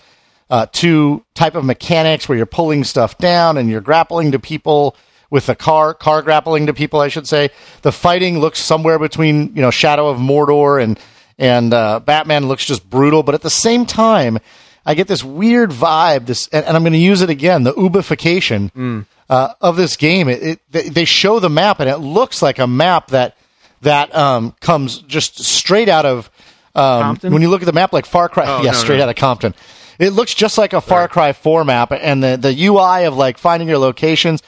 uh, 0.49 0.67
two 0.71 1.23
type 1.33 1.55
of 1.55 1.63
mechanics 1.63 2.27
where 2.27 2.37
you're 2.37 2.45
pulling 2.45 2.83
stuff 2.83 3.17
down 3.17 3.57
and 3.57 3.69
you're 3.69 3.81
grappling 3.81 4.33
to 4.33 4.39
people 4.39 4.95
with 5.29 5.47
a 5.47 5.55
car, 5.55 5.93
car 5.93 6.21
grappling 6.21 6.67
to 6.67 6.73
people, 6.73 6.99
I 6.99 7.07
should 7.07 7.27
say. 7.27 7.49
The 7.83 7.91
fighting 7.91 8.39
looks 8.39 8.59
somewhere 8.59 8.99
between 8.99 9.55
you 9.55 9.61
know 9.61 9.71
Shadow 9.71 10.09
of 10.09 10.17
Mordor 10.19 10.83
and 10.83 10.99
and 11.37 11.73
uh, 11.73 12.01
Batman 12.01 12.47
looks 12.47 12.65
just 12.65 12.87
brutal, 12.87 13.23
but 13.23 13.33
at 13.33 13.41
the 13.41 13.49
same 13.49 13.85
time, 13.85 14.37
I 14.85 14.93
get 14.93 15.07
this 15.07 15.23
weird 15.23 15.71
vibe. 15.71 16.27
This, 16.27 16.47
and, 16.49 16.65
and 16.65 16.75
I'm 16.75 16.83
going 16.83 16.93
to 16.93 16.99
use 16.99 17.21
it 17.21 17.29
again, 17.29 17.63
the 17.63 17.73
ubification 17.73 19.05
uh, 19.29 19.53
of 19.61 19.77
this 19.77 19.95
game. 19.95 20.27
It, 20.27 20.59
it 20.71 20.93
they 20.93 21.05
show 21.05 21.39
the 21.39 21.49
map, 21.49 21.79
and 21.79 21.89
it 21.89 21.97
looks 21.97 22.41
like 22.41 22.59
a 22.59 22.67
map 22.67 23.07
that 23.07 23.37
that 23.81 24.15
um, 24.15 24.55
comes 24.61 24.99
just 24.99 25.43
straight 25.43 25.89
out 25.89 26.05
of 26.05 26.29
um, 26.73 27.17
when 27.17 27.41
you 27.41 27.49
look 27.49 27.61
at 27.61 27.65
the 27.65 27.73
map, 27.73 27.93
like 27.93 28.05
Far 28.05 28.29
Cry. 28.29 28.45
Oh, 28.47 28.61
yeah, 28.63 28.71
no, 28.71 28.77
straight 28.77 28.97
no. 28.97 29.03
out 29.03 29.09
of 29.09 29.15
Compton. 29.15 29.53
It 29.99 30.11
looks 30.11 30.33
just 30.33 30.57
like 30.57 30.73
a 30.73 30.81
Far 30.81 31.07
Cry 31.07 31.33
4 31.33 31.65
map, 31.65 31.91
and 31.91 32.23
the 32.23 32.37
the 32.37 32.65
UI 32.65 33.05
of 33.05 33.15
like 33.15 33.37
finding 33.37 33.67
your 33.67 33.77
locations. 33.77 34.41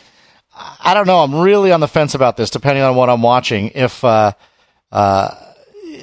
I 0.55 0.93
don't 0.93 1.07
know. 1.07 1.19
I'm 1.19 1.35
really 1.35 1.71
on 1.71 1.79
the 1.79 1.87
fence 1.87 2.13
about 2.13 2.37
this, 2.37 2.49
depending 2.49 2.83
on 2.83 2.95
what 2.95 3.09
I'm 3.09 3.21
watching. 3.21 3.71
If 3.73 4.03
uh, 4.03 4.33
uh, 4.91 5.35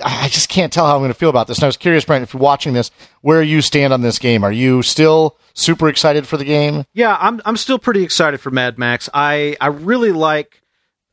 I 0.05 0.29
just 0.29 0.49
can't 0.49 0.73
tell 0.73 0.87
how 0.87 0.95
I'm 0.95 1.01
going 1.01 1.13
to 1.13 1.19
feel 1.19 1.31
about 1.31 1.47
this. 1.47 1.59
And 1.59 1.65
I 1.65 1.69
was 1.69 1.77
curious, 1.77 2.05
Brent, 2.05 2.23
if 2.23 2.35
you're 2.35 2.43
watching 2.43 2.73
this, 2.73 2.91
where 3.23 3.43
you 3.43 3.63
stand 3.63 3.93
on 3.93 4.03
this 4.03 4.19
game. 4.19 4.45
Are 4.45 4.53
you 4.53 4.83
still 4.83 5.39
super 5.55 5.89
excited 5.89 6.27
for 6.27 6.37
the 6.37 6.45
game? 6.45 6.85
Yeah, 6.93 7.17
I'm 7.19 7.41
I'm 7.45 7.57
still 7.57 7.79
pretty 7.79 8.03
excited 8.03 8.41
for 8.41 8.51
Mad 8.51 8.79
Max. 8.79 9.09
I 9.15 9.57
I 9.61 9.69
really 9.69 10.13
like 10.13 10.63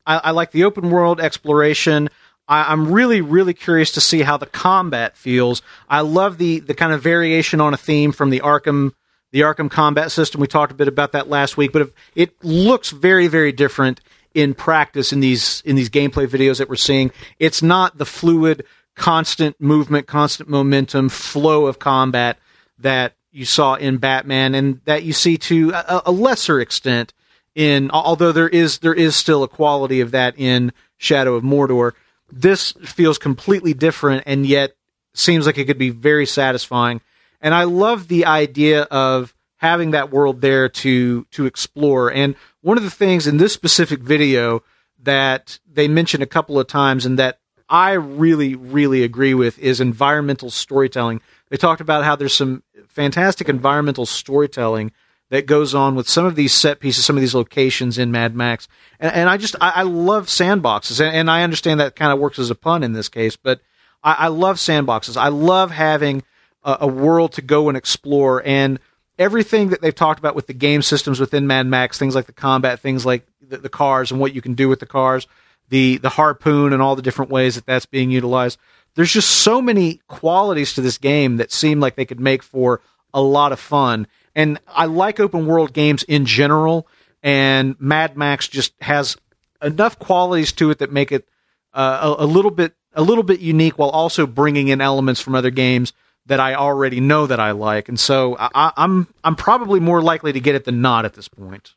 I, 0.08 0.16
I 0.24 0.30
like 0.32 0.50
the 0.50 0.64
open 0.64 0.90
world 0.90 1.20
exploration. 1.20 2.08
I, 2.48 2.72
I'm 2.72 2.90
really 2.90 3.20
really 3.20 3.54
curious 3.54 3.92
to 3.92 4.00
see 4.00 4.22
how 4.22 4.36
the 4.36 4.46
combat 4.46 5.16
feels. 5.16 5.62
I 5.88 6.00
love 6.00 6.38
the 6.38 6.60
the 6.60 6.74
kind 6.74 6.92
of 6.92 7.02
variation 7.02 7.60
on 7.60 7.74
a 7.74 7.76
theme 7.76 8.10
from 8.10 8.30
the 8.30 8.40
Arkham 8.40 8.92
the 9.30 9.42
Arkham 9.42 9.70
combat 9.70 10.10
system. 10.10 10.40
We 10.40 10.46
talked 10.46 10.72
a 10.72 10.74
bit 10.74 10.88
about 10.88 11.12
that 11.12 11.28
last 11.28 11.58
week, 11.58 11.72
but 11.72 11.82
it, 11.82 11.94
it 12.16 12.44
looks 12.44 12.90
very 12.90 13.28
very 13.28 13.52
different 13.52 14.00
in 14.34 14.54
practice 14.54 15.12
in 15.12 15.20
these 15.20 15.62
in 15.64 15.76
these 15.76 15.90
gameplay 15.90 16.26
videos 16.26 16.58
that 16.58 16.68
we're 16.68 16.76
seeing. 16.76 17.12
It's 17.38 17.62
not 17.62 17.98
the 17.98 18.06
fluid, 18.06 18.64
constant 18.96 19.60
movement, 19.60 20.06
constant 20.06 20.48
momentum 20.48 21.10
flow 21.10 21.66
of 21.66 21.78
combat 21.78 22.38
that 22.78 23.14
you 23.30 23.44
saw 23.44 23.74
in 23.74 23.98
Batman 23.98 24.54
and 24.54 24.80
that 24.84 25.02
you 25.02 25.12
see 25.12 25.36
to 25.36 25.70
a, 25.70 26.02
a 26.06 26.12
lesser 26.12 26.60
extent 26.60 27.12
in 27.58 27.90
although 27.90 28.30
there 28.30 28.48
is 28.48 28.78
there 28.78 28.94
is 28.94 29.16
still 29.16 29.42
a 29.42 29.48
quality 29.48 30.00
of 30.00 30.12
that 30.12 30.38
in 30.38 30.72
Shadow 30.96 31.34
of 31.34 31.42
Mordor. 31.42 31.92
This 32.30 32.72
feels 32.84 33.18
completely 33.18 33.74
different 33.74 34.22
and 34.26 34.46
yet 34.46 34.76
seems 35.12 35.44
like 35.44 35.58
it 35.58 35.64
could 35.64 35.76
be 35.76 35.90
very 35.90 36.24
satisfying. 36.24 37.00
And 37.40 37.52
I 37.52 37.64
love 37.64 38.06
the 38.06 38.26
idea 38.26 38.82
of 38.82 39.34
having 39.56 39.90
that 39.90 40.12
world 40.12 40.40
there 40.40 40.68
to 40.68 41.24
to 41.32 41.46
explore. 41.46 42.12
And 42.12 42.36
one 42.60 42.78
of 42.78 42.84
the 42.84 42.90
things 42.90 43.26
in 43.26 43.38
this 43.38 43.54
specific 43.54 44.00
video 44.00 44.62
that 45.02 45.58
they 45.68 45.88
mention 45.88 46.22
a 46.22 46.26
couple 46.26 46.60
of 46.60 46.68
times 46.68 47.04
and 47.04 47.18
that 47.18 47.40
I 47.68 47.92
really, 47.92 48.54
really 48.54 49.02
agree 49.02 49.34
with 49.34 49.58
is 49.58 49.80
environmental 49.80 50.50
storytelling. 50.50 51.20
They 51.48 51.56
talked 51.56 51.80
about 51.80 52.04
how 52.04 52.14
there's 52.14 52.34
some 52.34 52.62
fantastic 52.86 53.48
environmental 53.48 54.06
storytelling 54.06 54.92
that 55.30 55.46
goes 55.46 55.74
on 55.74 55.94
with 55.94 56.08
some 56.08 56.24
of 56.24 56.36
these 56.36 56.54
set 56.54 56.80
pieces, 56.80 57.04
some 57.04 57.16
of 57.16 57.20
these 57.20 57.34
locations 57.34 57.98
in 57.98 58.10
Mad 58.10 58.34
Max. 58.34 58.66
And, 58.98 59.12
and 59.14 59.28
I 59.28 59.36
just, 59.36 59.54
I, 59.60 59.70
I 59.76 59.82
love 59.82 60.26
sandboxes. 60.26 61.04
And, 61.04 61.14
and 61.14 61.30
I 61.30 61.42
understand 61.42 61.80
that 61.80 61.96
kind 61.96 62.12
of 62.12 62.18
works 62.18 62.38
as 62.38 62.50
a 62.50 62.54
pun 62.54 62.82
in 62.82 62.92
this 62.92 63.08
case, 63.08 63.36
but 63.36 63.60
I, 64.02 64.12
I 64.12 64.28
love 64.28 64.56
sandboxes. 64.56 65.16
I 65.16 65.28
love 65.28 65.70
having 65.70 66.22
a, 66.64 66.78
a 66.82 66.86
world 66.86 67.32
to 67.32 67.42
go 67.42 67.68
and 67.68 67.76
explore. 67.76 68.42
And 68.44 68.78
everything 69.18 69.70
that 69.70 69.82
they've 69.82 69.94
talked 69.94 70.18
about 70.18 70.34
with 70.34 70.46
the 70.46 70.54
game 70.54 70.82
systems 70.82 71.20
within 71.20 71.46
Mad 71.46 71.66
Max, 71.66 71.98
things 71.98 72.14
like 72.14 72.26
the 72.26 72.32
combat, 72.32 72.80
things 72.80 73.04
like 73.04 73.26
the, 73.40 73.58
the 73.58 73.68
cars 73.68 74.10
and 74.10 74.20
what 74.20 74.34
you 74.34 74.40
can 74.40 74.54
do 74.54 74.68
with 74.68 74.80
the 74.80 74.86
cars, 74.86 75.26
the 75.68 75.98
the 75.98 76.08
harpoon 76.08 76.72
and 76.72 76.80
all 76.80 76.96
the 76.96 77.02
different 77.02 77.30
ways 77.30 77.56
that 77.56 77.66
that's 77.66 77.86
being 77.86 78.10
utilized. 78.10 78.58
There's 78.94 79.12
just 79.12 79.30
so 79.30 79.60
many 79.60 80.00
qualities 80.08 80.72
to 80.74 80.80
this 80.80 80.98
game 80.98 81.36
that 81.36 81.52
seem 81.52 81.78
like 81.78 81.94
they 81.94 82.06
could 82.06 82.20
make 82.20 82.42
for 82.42 82.80
a 83.12 83.20
lot 83.20 83.52
of 83.52 83.60
fun. 83.60 84.06
And 84.38 84.60
I 84.68 84.86
like 84.86 85.18
open 85.18 85.46
world 85.46 85.72
games 85.72 86.04
in 86.04 86.24
general, 86.24 86.86
and 87.24 87.74
Mad 87.80 88.16
Max 88.16 88.46
just 88.46 88.72
has 88.80 89.16
enough 89.60 89.98
qualities 89.98 90.52
to 90.52 90.70
it 90.70 90.78
that 90.78 90.92
make 90.92 91.10
it 91.10 91.28
uh, 91.74 92.14
a, 92.20 92.24
a 92.24 92.26
little 92.26 92.52
bit 92.52 92.72
a 92.94 93.02
little 93.02 93.24
bit 93.24 93.40
unique 93.40 93.78
while 93.78 93.90
also 93.90 94.26
bringing 94.28 94.68
in 94.68 94.80
elements 94.80 95.20
from 95.20 95.34
other 95.34 95.50
games 95.50 95.92
that 96.26 96.38
I 96.40 96.54
already 96.54 97.00
know 97.00 97.26
that 97.26 97.40
I 97.40 97.50
like. 97.50 97.88
And 97.88 97.98
so 97.98 98.36
I, 98.38 98.48
I- 98.54 98.72
I'm 98.76 99.08
I'm 99.24 99.34
probably 99.34 99.80
more 99.80 100.00
likely 100.00 100.32
to 100.32 100.40
get 100.40 100.54
it 100.54 100.64
than 100.64 100.80
not 100.82 101.04
at 101.04 101.14
this 101.14 101.26
point. 101.26 101.74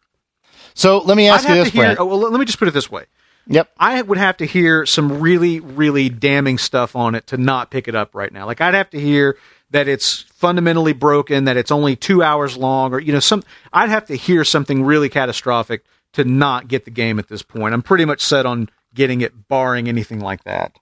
So 0.75 0.99
let 0.99 1.17
me 1.17 1.29
I'd 1.29 1.33
ask 1.35 1.49
you 1.49 1.55
this, 1.55 1.69
hear. 1.69 1.95
Oh, 1.97 2.05
well, 2.05 2.19
let 2.19 2.39
me 2.39 2.45
just 2.45 2.59
put 2.59 2.67
it 2.67 2.73
this 2.75 2.91
way. 2.91 3.05
Yep. 3.47 3.71
I 3.79 4.01
would 4.03 4.19
have 4.19 4.37
to 4.37 4.45
hear 4.45 4.85
some 4.85 5.19
really, 5.19 5.59
really 5.59 6.09
damning 6.09 6.59
stuff 6.59 6.95
on 6.95 7.15
it 7.15 7.25
to 7.27 7.37
not 7.37 7.71
pick 7.71 7.87
it 7.87 7.95
up 7.95 8.13
right 8.13 8.31
now. 8.31 8.45
Like 8.45 8.61
I'd 8.61 8.75
have 8.75 8.91
to 8.91 8.99
hear 8.99 9.35
that 9.71 9.87
it's 9.87 10.21
fundamentally 10.35 10.93
broken, 10.93 11.45
that 11.45 11.57
it's 11.57 11.71
only 11.71 11.95
two 11.95 12.21
hours 12.21 12.57
long, 12.57 12.93
or 12.93 12.99
you 12.99 13.11
know, 13.11 13.19
some. 13.19 13.43
I'd 13.73 13.89
have 13.89 14.05
to 14.07 14.15
hear 14.15 14.43
something 14.43 14.83
really 14.83 15.09
catastrophic 15.09 15.83
to 16.13 16.23
not 16.23 16.67
get 16.67 16.85
the 16.85 16.91
game 16.91 17.19
at 17.19 17.27
this 17.27 17.41
point. 17.41 17.73
I'm 17.73 17.81
pretty 17.81 18.05
much 18.05 18.21
set 18.21 18.45
on 18.45 18.69
getting 18.93 19.21
it, 19.21 19.47
barring 19.47 19.87
anything 19.87 20.19
like 20.19 20.43
that. 20.43 20.77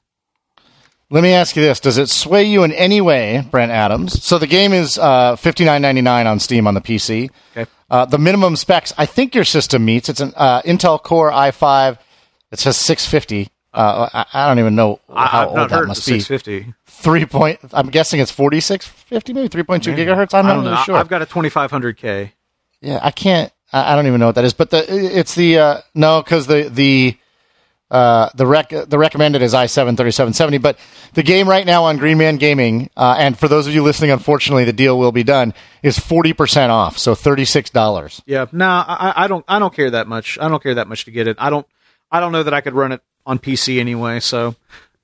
Let 1.11 1.23
me 1.23 1.33
ask 1.33 1.55
you 1.55 1.61
this: 1.61 1.79
Does 1.79 1.97
it 1.97 2.09
sway 2.09 2.43
you 2.43 2.63
in 2.63 2.71
any 2.71 3.01
way, 3.01 3.43
Brent 3.49 3.71
Adams? 3.71 4.23
So 4.23 4.37
the 4.37 4.47
game 4.47 4.73
is 4.73 4.97
uh, 4.97 5.35
fifty 5.35 5.65
nine 5.65 5.81
ninety 5.81 6.01
nine 6.01 6.27
on 6.27 6.39
Steam 6.39 6.67
on 6.67 6.73
the 6.73 6.81
PC. 6.81 7.29
Okay. 7.55 7.69
Uh, 7.89 8.05
the 8.05 8.19
minimum 8.19 8.55
specs 8.55 8.93
I 8.97 9.05
think 9.05 9.33
your 9.33 9.45
system 9.45 9.85
meets. 9.85 10.09
It's 10.09 10.19
an 10.19 10.33
uh, 10.35 10.61
Intel 10.61 11.01
Core 11.01 11.31
i5. 11.31 11.97
It 12.51 12.59
says 12.59 12.77
six 12.77 13.05
fifty. 13.05 13.49
Uh, 13.73 14.09
I, 14.11 14.25
I 14.33 14.47
don't 14.47 14.59
even 14.59 14.75
know 14.75 14.99
how 15.07 15.15
I, 15.15 15.41
I've 15.41 15.47
old 15.47 15.57
not 15.57 15.69
that 15.69 15.75
heard 15.75 15.83
the 15.83 15.87
must 15.89 16.07
be. 16.07 16.19
650. 16.19 16.73
Three 17.01 17.25
point. 17.25 17.59
I'm 17.73 17.89
guessing 17.89 18.19
it's 18.19 18.31
forty 18.31 18.59
six 18.59 18.85
fifty, 18.87 19.33
maybe 19.33 19.47
three 19.47 19.63
point 19.63 19.83
two 19.83 19.91
gigahertz. 19.91 20.33
I'm 20.33 20.45
I 20.45 20.49
not 20.49 20.55
don't 20.55 20.63
know. 20.65 20.69
really 20.71 20.81
I- 20.81 20.83
sure. 20.83 20.95
I've 20.97 21.07
got 21.09 21.21
a 21.21 21.25
2500K. 21.25 22.31
Yeah, 22.81 22.99
I 23.01 23.11
can't. 23.11 23.51
I 23.71 23.93
I 23.93 23.95
don't 23.95 24.07
even 24.07 24.19
know 24.19 24.25
what 24.27 24.35
that 24.35 24.45
is, 24.45 24.53
but 24.53 24.69
the 24.69 24.85
it's 25.17 25.35
the 25.35 25.59
uh, 25.59 25.77
no 25.95 26.21
because 26.21 26.47
the 26.47 26.69
the 26.69 27.17
uh, 27.91 28.29
the 28.35 28.45
rec 28.45 28.69
the 28.69 28.97
recommended 28.99 29.41
is 29.41 29.53
i7 29.53 29.97
3770. 29.97 30.57
But 30.59 30.77
the 31.13 31.23
game 31.23 31.47
right 31.49 31.65
now 31.65 31.85
on 31.85 31.97
Green 31.97 32.17
Man 32.17 32.37
Gaming, 32.37 32.89
uh, 32.95 33.15
and 33.17 33.37
for 33.37 33.47
those 33.47 33.65
of 33.65 33.73
you 33.73 33.81
listening, 33.81 34.11
unfortunately, 34.11 34.63
the 34.65 34.73
deal 34.73 34.97
will 34.99 35.11
be 35.11 35.23
done 35.23 35.53
is 35.81 35.97
forty 35.97 36.33
percent 36.33 36.71
off, 36.71 36.97
so 36.97 37.15
thirty 37.15 37.45
six 37.45 37.69
dollars. 37.69 38.21
Yeah, 38.25 38.45
no, 38.51 38.67
I, 38.67 39.13
I 39.23 39.27
don't. 39.27 39.43
I 39.47 39.57
don't 39.59 39.73
care 39.73 39.89
that 39.91 40.07
much. 40.07 40.37
I 40.39 40.47
don't 40.49 40.61
care 40.61 40.75
that 40.75 40.87
much 40.87 41.05
to 41.05 41.11
get 41.11 41.27
it. 41.27 41.37
I 41.39 41.49
don't. 41.49 41.65
I 42.11 42.19
don't 42.19 42.31
know 42.31 42.43
that 42.43 42.53
I 42.53 42.61
could 42.61 42.73
run 42.73 42.91
it 42.91 43.01
on 43.25 43.39
PC 43.39 43.79
anyway. 43.79 44.19
So 44.19 44.55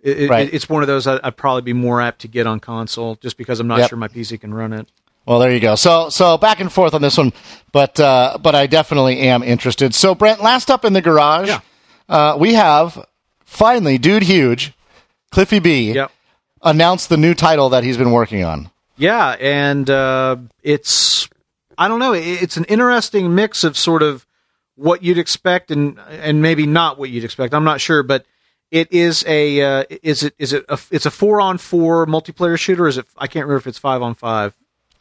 it, 0.05 0.19
it- 0.21 0.29
Right. 0.29 0.53
it's 0.53 0.69
one 0.69 0.81
of 0.83 0.87
those 0.87 1.07
I, 1.07 1.19
I'd 1.23 1.35
probably 1.35 1.63
be 1.63 1.73
more 1.73 1.99
apt 2.01 2.21
to 2.21 2.27
get 2.29 2.47
on 2.47 2.59
console, 2.61 3.15
just 3.15 3.37
because 3.37 3.59
I'm 3.59 3.67
not 3.67 3.79
Yep. 3.79 3.89
sure 3.89 3.97
my 3.97 4.07
PC 4.07 4.39
can 4.39 4.53
run 4.53 4.71
it. 4.71 4.87
Well, 5.25 5.39
there 5.39 5.51
you 5.51 5.59
go. 5.59 5.73
So 5.75 6.09
so 6.09 6.37
back 6.37 6.59
and 6.59 6.71
forth 6.71 6.93
on 6.93 7.01
this 7.01 7.17
one, 7.17 7.33
but 7.71 7.99
uh, 7.99 8.37
but 8.41 8.53
I 8.55 8.67
definitely 8.67 9.19
am 9.21 9.41
interested. 9.43 9.93
So 9.95 10.13
Brent, 10.15 10.41
last 10.41 10.69
up 10.69 10.85
in 10.85 10.93
the 10.93 11.01
garage, 11.01 11.47
Yeah. 11.47 11.59
uh, 12.07 12.37
we 12.39 12.53
have 12.53 13.03
finally, 13.43 13.97
dude, 13.97 14.23
huge, 14.23 14.73
Cliffy 15.31 15.59
B. 15.59 15.93
Yep. 15.93 16.11
announced 16.61 17.09
the 17.09 17.17
new 17.17 17.33
title 17.33 17.69
that 17.69 17.83
he's 17.83 17.97
been 17.97 18.11
working 18.11 18.43
on. 18.43 18.69
Yeah, 18.97 19.35
and 19.39 19.89
uh, 19.89 20.37
it's 20.63 21.27
I 21.77 21.87
don't 21.87 21.99
know. 21.99 22.13
It's 22.13 22.55
an 22.57 22.65
interesting 22.65 23.33
mix 23.35 23.63
of 23.63 23.75
sort 23.77 24.03
of 24.03 24.25
what 24.75 25.01
you'd 25.03 25.17
expect 25.17 25.71
and 25.71 25.99
and 26.09 26.41
maybe 26.41 26.67
not 26.67 26.99
what 26.99 27.09
you'd 27.09 27.23
expect. 27.23 27.53
I'm 27.55 27.63
not 27.63 27.81
sure, 27.81 28.03
but 28.03 28.25
it 28.75 28.91
is 28.91 29.23
a 29.25 29.61
uh, 29.61 29.83
is 30.03 30.21
it 30.23 30.33
is 30.37 30.51
it 30.53 30.65
a, 30.69 30.77
it's 30.91 31.05
a 31.05 31.11
four 31.11 31.39
on 31.41 31.57
four 31.57 32.05
multiplayer 32.05 32.59
shooter. 32.59 32.87
Is 32.87 32.97
it? 32.97 33.05
I 33.17 33.27
can't 33.27 33.45
remember 33.45 33.57
if 33.57 33.67
it's 33.67 33.77
five 33.79 34.01
on 34.01 34.13
five. 34.15 34.53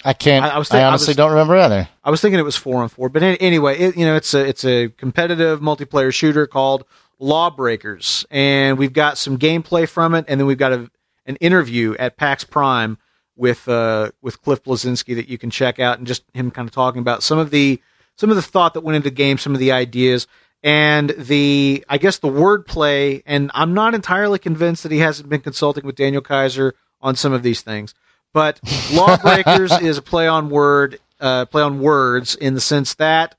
I 0.05 0.13
can't. 0.13 0.45
I- 0.45 0.49
I, 0.51 0.59
I 0.61 0.63
think- 0.63 0.75
I 0.75 0.85
honestly 0.85 1.11
was- 1.11 1.17
don't 1.17 1.31
remember 1.31 1.57
either. 1.57 1.89
I 2.05 2.11
was 2.11 2.21
thinking 2.21 2.39
it 2.39 2.43
was 2.45 2.57
four 2.57 2.83
on 2.83 2.89
four, 2.89 3.09
but 3.09 3.23
any- 3.23 3.41
anyway, 3.41 3.79
it, 3.79 3.97
you 3.97 4.05
know, 4.07 4.15
it's 4.17 4.33
a 4.35 4.47
it's 4.47 4.65
a 4.65 4.89
competitive 4.91 5.61
multiplayer 5.61 6.13
shooter 6.13 6.47
called 6.47 6.85
Lawbreakers, 7.19 8.25
and 8.31 8.79
we've 8.79 8.93
got 8.93 9.19
some 9.19 9.39
gameplay 9.39 9.89
from 9.89 10.15
it, 10.15 10.25
and 10.29 10.39
then 10.41 10.47
we've 10.47 10.59
got 10.59 10.73
a, 10.73 10.91
an 11.27 11.37
interview 11.37 11.95
at 11.99 12.17
PAX 12.17 12.45
Prime 12.45 12.97
with 13.37 13.69
uh, 13.69 14.11
with 14.23 14.41
Cliff 14.43 14.63
Bleszinski 14.63 15.15
that 15.17 15.29
you 15.29 15.37
can 15.39 15.51
check 15.51 15.79
out, 15.81 15.99
and 15.99 16.07
just 16.07 16.23
him 16.33 16.51
kind 16.51 16.69
of 16.69 16.75
talking 16.75 17.01
about 17.01 17.23
some 17.23 17.39
of 17.39 17.51
the 17.51 17.81
some 18.17 18.31
of 18.31 18.37
the 18.37 18.43
thought 18.43 18.75
that 18.75 18.83
went 18.83 18.95
into 18.97 19.11
the 19.11 19.15
game, 19.15 19.39
some 19.39 19.55
of 19.55 19.59
the 19.59 19.73
ideas, 19.73 20.27
and 20.65 21.11
the 21.11 21.85
I 21.89 21.99
guess 21.99 22.19
the 22.19 22.29
wordplay. 22.29 23.23
And 23.27 23.53
I'm 23.55 23.75
not 23.75 23.95
entirely 23.95 24.41
convinced 24.41 24.83
that 24.83 24.91
he 24.91 24.99
hasn't 24.99 25.29
been 25.29 25.43
consulting 25.43 25.85
with 25.85 25.95
Daniel 25.95 26.23
Kaiser 26.23 26.75
on 27.01 27.15
some 27.15 27.33
of 27.33 27.45
these 27.45 27.61
things. 27.61 27.95
But 28.33 28.59
Lawbreakers 28.93 29.71
is 29.81 29.99
a 29.99 30.03
play 30.03 30.27
on 30.27 30.49
word, 30.49 30.99
uh, 31.21 31.45
play 31.45 31.63
on 31.63 31.81
words 31.81 32.35
in 32.35 32.55
the 32.55 32.61
sense 32.61 32.95
that 32.95 33.37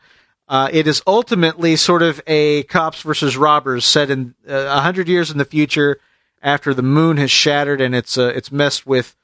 uh, 0.47 0.69
it 0.71 0.87
is 0.87 1.01
ultimately 1.07 1.75
sort 1.75 2.03
of 2.03 2.21
a 2.27 2.63
cops 2.63 3.01
versus 3.01 3.35
robbers 3.35 3.83
set 3.83 4.11
in 4.11 4.35
uh, 4.47 4.53
a 4.53 4.81
hundred 4.81 5.09
years 5.09 5.31
in 5.31 5.39
the 5.39 5.45
future 5.45 5.99
after 6.43 6.75
the 6.75 6.83
moon 6.83 7.17
has 7.17 7.31
shattered 7.31 7.81
and 7.81 7.95
it's 7.95 8.19
uh, 8.19 8.31
it's 8.35 8.51
messed 8.51 8.85
with 8.85 9.15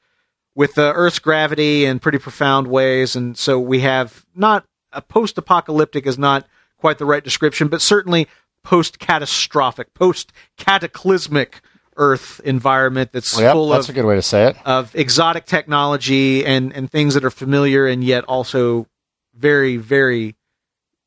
with 0.56 0.74
the 0.74 0.92
Earth's 0.92 1.20
gravity 1.20 1.86
in 1.86 1.98
pretty 1.98 2.18
profound 2.18 2.66
ways, 2.66 3.16
and 3.16 3.38
so 3.38 3.58
we 3.58 3.80
have 3.80 4.26
not 4.34 4.66
a 4.92 5.00
post-apocalyptic 5.00 6.06
is 6.06 6.18
not 6.18 6.46
quite 6.82 6.98
the 6.98 7.06
right 7.06 7.24
description, 7.24 7.68
but 7.68 7.80
certainly 7.80 8.26
post-catastrophic, 8.64 9.94
post-cataclysmic 9.94 11.62
Earth 11.96 12.40
environment 12.44 13.12
that's 13.12 13.38
Yep, 13.38 13.52
full 13.52 13.68
that's 13.68 13.88
of 13.88 13.94
a 13.94 13.96
good 13.96 14.06
way 14.06 14.14
to 14.16 14.22
say 14.22 14.46
it. 14.48 14.56
of 14.64 14.94
exotic 14.96 15.44
technology 15.44 16.42
and 16.44 16.72
and 16.72 16.90
things 16.90 17.12
that 17.14 17.22
are 17.24 17.30
familiar 17.30 17.86
and 17.86 18.02
yet 18.02 18.24
also 18.24 18.86
very 19.34 19.76
very 19.76 20.34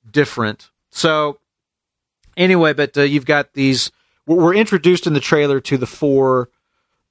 different. 0.10 0.70
So 0.91 1.39
anyway, 2.38 2.73
but 2.73 2.95
uh, 2.95 3.02
you've 3.02 3.26
got 3.26 3.54
these. 3.54 3.91
We're 4.28 4.38
we're 4.43 4.54
introduced 4.54 5.08
in 5.08 5.13
the 5.13 5.19
trailer 5.19 5.60
to 5.62 5.78
the 5.78 5.88
four 5.88 6.50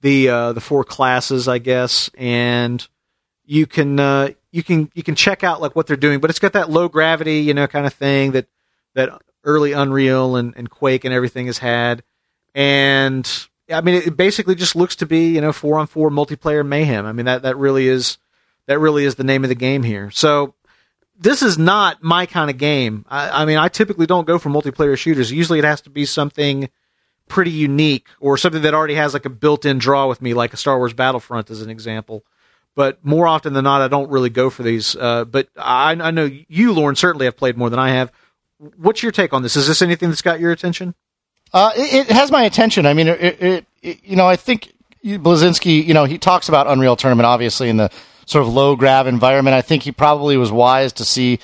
the 0.03 0.29
uh, 0.29 0.53
the 0.53 0.61
four 0.61 0.85
classes, 0.85 1.49
I 1.49 1.59
guess, 1.59 2.11
and 2.17 2.87
you 3.45 3.67
can 3.67 3.99
uh, 3.99 4.29
you 4.53 4.63
can 4.63 4.89
you 4.95 5.03
can 5.03 5.17
check 5.17 5.43
out 5.43 5.61
like 5.61 5.75
what 5.75 5.89
they're 5.89 5.97
doing, 5.97 6.21
but 6.21 6.31
it's 6.31 6.39
got 6.39 6.53
that 6.53 6.71
low 6.71 6.89
gravity, 6.89 7.39
you 7.41 7.55
know, 7.55 7.67
kind 7.67 7.87
of 7.87 7.95
thing 7.95 8.33
that 8.33 8.47
that 8.95 9.11
early 9.45 9.73
Unreal 9.73 10.37
and, 10.37 10.55
and 10.57 10.71
Quake 10.71 11.05
and 11.05 11.15
everything 11.15 11.47
has 11.47 11.59
had, 11.59 12.03
and 12.55 13.31
I 13.71 13.81
mean, 13.81 13.97
it 13.97 14.17
basically 14.17 14.55
just 14.55 14.77
looks 14.77 14.97
to 14.97 15.07
be 15.07 15.29
you 15.29 15.41
know 15.41 15.53
four 15.53 15.79
on 15.79 15.87
four 15.87 16.11
multiplayer 16.11 16.67
mayhem. 16.67 17.07
I 17.07 17.13
mean 17.13 17.27
that 17.27 17.43
that 17.43 17.57
really 17.57 17.89
is 17.89 18.19
that 18.67 18.79
really 18.79 19.05
is 19.05 19.17
the 19.17 19.25
name 19.25 19.45
of 19.45 19.49
the 19.49 19.55
game 19.55 19.83
here. 19.83 20.11
So 20.11 20.55
this 21.19 21.43
is 21.43 21.59
not 21.59 22.03
my 22.03 22.27
kind 22.27 22.51
of 22.51 22.59
game. 22.59 23.05
I, 23.09 23.43
I 23.43 23.45
mean, 23.45 23.57
I 23.57 23.69
typically 23.69 24.07
don't 24.07 24.27
go 24.27 24.39
for 24.39 24.51
multiplayer 24.51 24.97
shooters. 24.97 25.31
Usually, 25.31 25.59
it 25.59 25.65
has 25.65 25.81
to 25.83 25.91
be 25.91 26.05
something 26.05 26.69
pretty 27.29 27.51
unique 27.51 28.07
or 28.21 28.37
something 28.37 28.63
that 28.63 28.75
already 28.75 28.95
has 28.95 29.15
like 29.15 29.25
a 29.25 29.31
built-in 29.31 29.79
draw 29.79 30.07
with 30.09 30.21
me, 30.21 30.35
like 30.35 30.53
a 30.53 30.57
Star 30.57 30.77
Wars 30.77 30.93
Battlefront, 30.93 31.51
as 31.51 31.63
an 31.63 31.71
example. 31.71 32.25
But 32.75 33.05
more 33.05 33.27
often 33.27 33.53
than 33.53 33.65
not, 33.65 33.83
I 33.83 33.89
don't 33.89 34.11
really 34.11 34.31
go 34.31 34.51
for 34.51 34.65
these. 34.65 34.97
Uh, 34.97 35.25
but 35.25 35.49
I, 35.57 35.93
I 35.93 36.11
know 36.11 36.29
you, 36.49 36.73
Lauren, 36.73 36.97
certainly 36.97 37.27
have 37.27 37.37
played 37.37 37.57
more 37.57 37.71
than 37.71 37.79
I 37.79 37.91
have. 37.91 38.11
What's 38.77 39.03
your 39.03 39.13
take 39.13 39.33
on 39.33 39.43
this? 39.43 39.57
Is 39.57 39.67
this 39.67 39.83
anything 39.83 40.09
that's 40.09 40.23
got 40.23 40.41
your 40.41 40.53
attention? 40.53 40.95
Uh, 41.53 41.71
it, 41.77 42.11
it 42.11 42.13
has 42.13 42.31
my 42.31 42.43
attention. 42.45 42.87
I 42.87 42.95
mean, 42.95 43.09
it, 43.09 43.67
it, 43.83 44.05
you 44.05 44.17
know, 44.17 44.27
I 44.27 44.37
think 44.37 44.73
Bleszinski, 45.05 45.85
you 45.85 45.95
know, 45.95 46.05
he 46.05 46.19
talks 46.19 46.49
about 46.49 46.67
Unreal 46.67 46.97
Tournament, 46.97 47.27
obviously, 47.27 47.69
in 47.69 47.77
the 47.77 47.91
sort 48.27 48.47
of 48.47 48.53
low 48.53 48.75
grav 48.75 49.07
environment. 49.07 49.55
I 49.55 49.63
think 49.63 49.83
he 49.83 49.93
probably 49.93 50.37
was 50.37 50.51
wise 50.51 50.93
to 50.95 51.05
see 51.05 51.39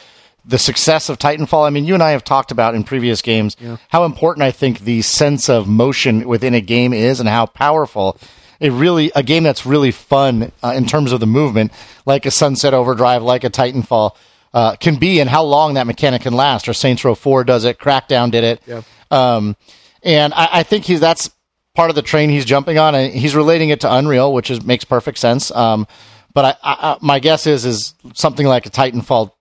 the 0.44 0.58
success 0.58 1.08
of 1.08 1.18
Titanfall. 1.18 1.66
I 1.66 1.70
mean, 1.70 1.84
you 1.84 1.94
and 1.94 2.02
I 2.02 2.10
have 2.10 2.24
talked 2.24 2.50
about 2.50 2.74
in 2.74 2.84
previous 2.84 3.22
games 3.22 3.56
how 3.90 4.04
important 4.04 4.42
I 4.42 4.50
think 4.50 4.80
the 4.80 5.02
sense 5.02 5.48
of 5.48 5.68
motion 5.68 6.26
within 6.26 6.54
a 6.54 6.60
game 6.60 6.92
is 6.92 7.20
and 7.20 7.28
how 7.28 7.46
powerful 7.46 8.18
a 8.60 8.70
really 8.70 9.10
a 9.14 9.22
game 9.22 9.42
that's 9.42 9.64
really 9.64 9.90
fun 9.90 10.52
uh, 10.62 10.72
in 10.76 10.86
terms 10.86 11.12
of 11.12 11.20
the 11.20 11.26
movement, 11.26 11.72
like 12.04 12.26
a 12.26 12.30
Sunset 12.30 12.74
Overdrive, 12.74 13.22
like 13.22 13.44
a 13.44 13.50
Titanfall, 13.50 14.14
uh, 14.52 14.76
can 14.76 14.96
be, 14.96 15.20
and 15.20 15.30
how 15.30 15.42
long 15.42 15.74
that 15.74 15.86
mechanic 15.86 16.22
can 16.22 16.32
last. 16.32 16.68
Or 16.68 16.72
Saints 16.72 17.04
Row 17.04 17.14
Four 17.14 17.44
does 17.44 17.64
it, 17.64 17.78
Crackdown 17.78 18.30
did 18.30 18.44
it. 18.44 18.62
Yeah. 18.66 18.82
Um, 19.10 19.56
and 20.02 20.32
I, 20.34 20.48
I 20.52 20.62
think 20.62 20.84
he's 20.84 21.00
that's 21.00 21.30
part 21.74 21.90
of 21.90 21.96
the 21.96 22.02
train 22.02 22.30
he's 22.30 22.44
jumping 22.44 22.78
on, 22.78 22.94
and 22.94 23.12
he's 23.12 23.34
relating 23.34 23.70
it 23.70 23.80
to 23.80 23.94
Unreal, 23.94 24.32
which 24.32 24.50
is 24.50 24.62
makes 24.64 24.84
perfect 24.84 25.18
sense. 25.18 25.50
Um, 25.50 25.86
but 26.32 26.58
I, 26.62 26.72
I, 26.72 26.96
my 27.00 27.18
guess 27.18 27.46
is 27.46 27.64
is 27.64 27.94
something 28.14 28.46
like 28.46 28.66
a 28.66 28.70
Titanfall 28.70 29.32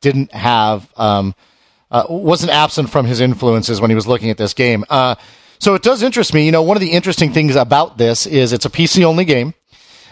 didn't 0.00 0.32
have 0.32 0.88
um, 0.96 1.34
uh, 1.90 2.04
wasn't 2.08 2.52
absent 2.52 2.90
from 2.90 3.06
his 3.06 3.20
influences 3.20 3.80
when 3.80 3.90
he 3.90 3.94
was 3.94 4.06
looking 4.06 4.30
at 4.30 4.38
this 4.38 4.54
game. 4.54 4.84
Uh, 4.88 5.14
so 5.58 5.74
it 5.74 5.82
does 5.82 6.02
interest 6.02 6.34
me. 6.34 6.44
You 6.44 6.52
know, 6.52 6.62
one 6.62 6.76
of 6.76 6.80
the 6.80 6.90
interesting 6.90 7.32
things 7.32 7.56
about 7.56 7.98
this 7.98 8.26
is 8.26 8.52
it's 8.52 8.66
a 8.66 8.70
PC 8.70 9.04
only 9.04 9.24
game. 9.24 9.54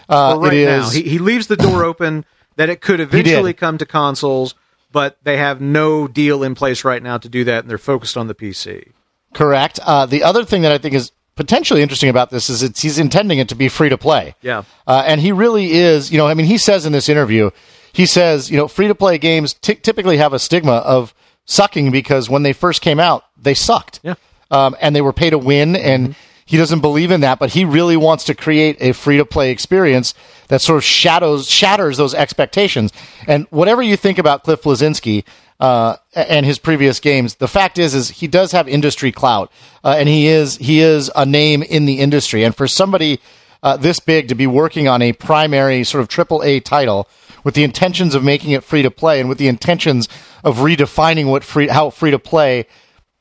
Uh, 0.09 0.35
Well, 0.37 0.41
right 0.41 0.53
it 0.53 0.65
now, 0.65 0.89
he, 0.89 1.03
he 1.03 1.17
leaves 1.19 1.47
the 1.47 1.55
door 1.55 1.83
open 1.83 2.25
that 2.55 2.69
it 2.69 2.81
could 2.81 2.99
eventually 2.99 3.53
come 3.53 3.77
to 3.77 3.85
consoles, 3.85 4.55
but 4.91 5.17
they 5.23 5.37
have 5.37 5.59
no 5.61 6.07
deal 6.07 6.43
in 6.43 6.55
place 6.55 6.83
right 6.83 7.01
now 7.03 7.17
to 7.17 7.29
do 7.29 7.43
that, 7.43 7.59
and 7.63 7.69
they're 7.69 7.77
focused 7.77 8.17
on 8.17 8.27
the 8.27 8.35
PC. 8.35 8.91
correct. 9.33 9.79
Uh, 9.83 10.05
the 10.05 10.23
other 10.23 10.45
thing 10.45 10.61
that 10.61 10.71
I 10.71 10.77
think 10.77 10.95
is 10.95 11.11
potentially 11.35 11.81
interesting 11.81 12.09
about 12.09 12.29
this 12.29 12.49
is 12.49 12.63
it's, 12.63 12.81
he's 12.81 12.97
intending 12.97 13.39
it 13.39 13.49
to 13.49 13.55
be 13.55 13.67
free 13.67 13.89
to 13.89 13.97
play. 13.97 14.35
Yeah. 14.41 14.63
Uh, 14.87 15.03
and 15.05 15.19
he 15.19 15.31
really 15.33 15.73
is, 15.73 16.11
you 16.11 16.17
know, 16.17 16.27
I 16.27 16.33
mean, 16.33 16.45
he 16.45 16.57
says 16.57 16.85
in 16.85 16.93
this 16.93 17.09
interview, 17.09 17.51
he 17.91 18.05
says, 18.05 18.49
you 18.49 18.57
know, 18.57 18.67
free 18.69 18.87
to 18.87 18.95
play 18.95 19.17
games 19.17 19.53
ty 19.53 19.73
typically 19.73 20.17
have 20.17 20.31
a 20.33 20.39
stigma 20.39 20.77
of 20.77 21.13
sucking 21.45 21.91
because 21.91 22.29
when 22.29 22.43
they 22.43 22.53
first 22.53 22.81
came 22.81 22.99
out, 22.99 23.25
they 23.37 23.53
sucked. 23.53 23.99
Yeah. 24.03 24.15
Um, 24.49 24.75
and 24.79 24.95
they 24.95 25.01
were 25.01 25.11
pay 25.11 25.29
to 25.29 25.37
win, 25.37 25.75
and 25.75 26.15
he 26.45 26.55
doesn't 26.55 26.79
believe 26.79 27.11
in 27.11 27.21
that, 27.21 27.39
but 27.39 27.49
he 27.49 27.65
really 27.65 27.97
wants 27.97 28.23
to 28.25 28.35
create 28.35 28.77
a 28.79 28.93
free 28.93 29.17
to 29.17 29.25
play 29.25 29.51
experience 29.51 30.13
that 30.47 30.61
sort 30.61 30.77
of 30.77 30.83
shadows 30.83 31.49
shatters 31.49 31.97
those 31.97 32.13
expectations. 32.13 32.91
And 33.27 33.47
whatever 33.49 33.81
you 33.81 33.97
think 33.97 34.17
about 34.17 34.43
Cliff 34.43 34.61
Bleszinski 34.61 35.23
uh, 35.59 35.97
and 36.13 36.45
his 36.45 36.59
previous 36.59 36.99
games, 36.99 37.35
the 37.35 37.47
fact 37.47 37.77
is, 37.77 37.95
is 37.95 38.09
he 38.09 38.27
does 38.27 38.51
have 38.51 38.67
industry 38.67 39.11
clout, 39.11 39.51
uh, 39.83 39.95
and 39.97 40.09
he 40.09 40.27
is 40.27 40.57
he 40.57 40.79
is 40.79 41.11
a 41.15 41.25
name 41.25 41.63
in 41.63 41.85
the 41.85 41.99
industry. 41.99 42.43
And 42.43 42.55
for 42.55 42.67
somebody 42.67 43.19
uh, 43.65 43.75
this 43.77 43.99
big 43.99 44.27
to 44.27 44.35
be 44.35 44.45
working 44.45 44.87
on 44.87 45.01
a 45.01 45.11
primary 45.11 45.83
sort 45.83 46.01
of 46.01 46.07
triple 46.07 46.43
A 46.43 46.59
title 46.59 47.09
with 47.43 47.55
the 47.55 47.63
intentions 47.63 48.13
of 48.13 48.23
making 48.23 48.51
it 48.51 48.63
free 48.63 48.83
to 48.83 48.91
play 48.91 49.19
and 49.19 49.27
with 49.27 49.39
the 49.39 49.47
intentions 49.47 50.07
of 50.43 50.57
redefining 50.57 51.25
what 51.25 51.43
free 51.43 51.67
how 51.67 51.89
free 51.89 52.11
to 52.11 52.19
play 52.19 52.67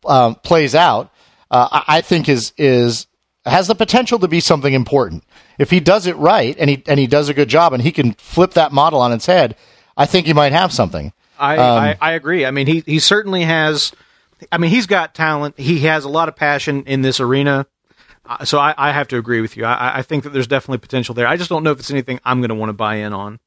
um, 0.05 0.35
plays 0.35 0.75
out, 0.75 1.11
uh, 1.51 1.69
I, 1.73 1.99
I 1.99 2.01
think 2.03 2.29
is 2.29 2.53
is 2.59 3.07
has 3.47 3.69
the 3.69 3.75
potential 3.75 4.19
to 4.19 4.29
be 4.29 4.41
something 4.41 4.73
important. 4.73 5.25
If 5.59 5.71
he 5.71 5.81
does 5.81 6.07
it 6.07 6.17
right 6.17 6.57
and 6.59 6.71
he 6.71 6.83
and 6.87 6.99
he 6.99 7.07
does 7.07 7.29
a 7.29 7.35
good 7.35 7.49
job 7.49 7.73
and 7.73 7.83
he 7.83 7.93
can 7.93 8.13
flip 8.15 8.53
that 8.53 8.73
model 8.73 9.01
on 9.01 9.13
its 9.13 9.27
head, 9.27 9.57
I 9.97 10.07
think 10.07 10.27
he 10.27 10.33
might 10.33 10.53
have 10.53 10.73
something. 10.73 11.13
I, 11.39 11.59
I, 11.59 11.99
I 12.01 12.13
agree. 12.13 12.47
I 12.47 12.51
mean, 12.51 12.67
he 12.67 12.81
he 12.87 12.99
certainly 12.99 13.43
has. 13.43 13.93
I 14.51 14.59
mean, 14.59 14.71
he's 14.71 14.87
got 14.87 15.15
talent. 15.15 15.59
He 15.59 15.81
has 15.81 16.05
a 16.05 16.09
lot 16.09 16.29
of 16.29 16.37
passion 16.37 16.85
in 16.85 17.03
this 17.03 17.21
arena. 17.21 17.67
Uh, 18.27 18.45
so 18.45 18.59
I, 18.59 18.75
I 18.77 18.93
have 18.93 19.09
to 19.09 19.19
agree 19.19 19.41
with 19.41 19.57
you. 19.57 19.65
I, 19.65 19.99
I 19.99 20.03
think 20.03 20.25
that 20.25 20.31
there's 20.31 20.47
definitely 20.47 20.79
potential 20.79 21.15
there. 21.15 21.27
I 21.27 21.37
just 21.37 21.51
don't 21.51 21.63
know 21.63 21.73
if 21.73 21.79
it's 21.79 21.91
anything 21.91 22.21
I'm 22.25 22.41
going 22.41 22.49
to 22.49 22.55
want 22.55 22.71
to 22.71 22.75
buy 22.75 22.97
in 22.97 23.13
on. 23.13 23.39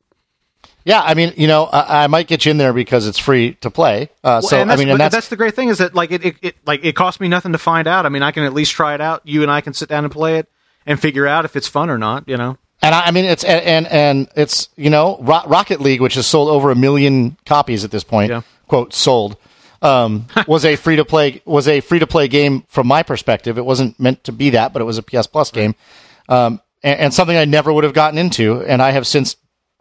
Yeah, 0.88 1.02
I 1.02 1.16
mean, 1.16 1.34
you 1.36 1.48
know, 1.48 1.66
I, 1.66 2.06
I 2.06 2.08
might 2.08 2.28
get 2.28 2.46
you 2.46 2.52
in 2.52 2.58
there 2.58 2.72
because 2.72 3.08
it's 3.08 3.20
free 3.20 3.56
to 3.56 3.70
play. 3.70 4.10
Uh, 4.24 4.40
so 4.40 4.58
I 4.58 4.78
mean, 4.78 4.88
and 4.88 4.98
that's, 4.98 5.14
that's 5.14 5.28
the 5.28 5.36
great 5.36 5.54
thing 5.54 5.68
is 5.68 5.80
that 5.80 5.94
like 5.94 6.12
it, 6.12 6.24
it, 6.24 6.36
it 6.42 6.56
like 6.66 6.86
it 6.86 6.96
cost 6.96 7.20
me 7.20 7.28
nothing 7.28 7.52
to 7.52 7.58
find 7.58 7.90
out. 7.90 8.06
I 8.06 8.10
mean, 8.10 8.24
I 8.24 8.32
can 8.32 8.44
at 8.44 8.54
least 8.54 8.72
try 8.72 8.94
it 8.94 9.02
out. 9.02 9.22
You 9.26 9.42
and 9.42 9.52
I 9.52 9.60
can 9.60 9.74
sit 9.74 9.90
down 9.90 10.06
and 10.06 10.14
play 10.14 10.38
it 10.38 10.50
and 10.86 10.98
figure 10.98 11.28
out 11.28 11.44
if 11.44 11.58
it's 11.58 11.68
fun 11.68 11.90
or 11.90 11.98
not. 11.98 12.30
You 12.30 12.38
know. 12.38 12.58
And 12.82 12.96
I, 12.96 13.08
I 13.08 13.12
mean, 13.12 13.26
it's 13.26 13.44
and 13.44 13.66
and, 13.66 13.88
and 13.88 14.28
it's 14.38 14.70
you 14.78 14.90
know 14.90 15.18
Ro- 15.20 15.44
Rocket 15.46 15.82
League, 15.82 16.00
which 16.00 16.14
has 16.16 16.26
sold 16.26 16.48
over 16.48 16.72
a 16.72 16.76
million 16.76 17.36
copies 17.46 17.84
at 17.84 17.92
this 17.92 18.06
point. 18.06 18.32
Yeah. 18.32 18.44
Quote 18.70 18.94
sold 18.94 19.36
um, 19.82 20.28
was 20.48 20.66
a 20.66 20.78
free 20.78 20.96
to 20.96 21.04
play 21.04 21.42
was 21.44 21.68
a 21.68 21.82
free 21.82 22.00
to 22.00 22.08
play 22.08 22.30
game 22.30 22.64
from 22.70 22.88
my 22.88 23.04
perspective. 23.04 23.58
It 23.58 23.66
wasn't 23.66 24.00
meant 24.00 24.24
to 24.24 24.32
be 24.32 24.52
that, 24.52 24.74
but 24.74 24.82
it 24.82 24.86
was 24.86 24.98
a 24.98 25.04
PS 25.04 25.28
Plus 25.28 25.52
game, 25.52 25.76
um, 26.30 26.62
and, 26.84 27.00
and 27.00 27.14
something 27.14 27.36
I 27.36 27.46
never 27.46 27.72
would 27.74 27.84
have 27.84 27.94
gotten 27.94 28.18
into. 28.18 28.62
And 28.62 28.82
I 28.82 28.92
have 28.92 29.06
since 29.06 29.36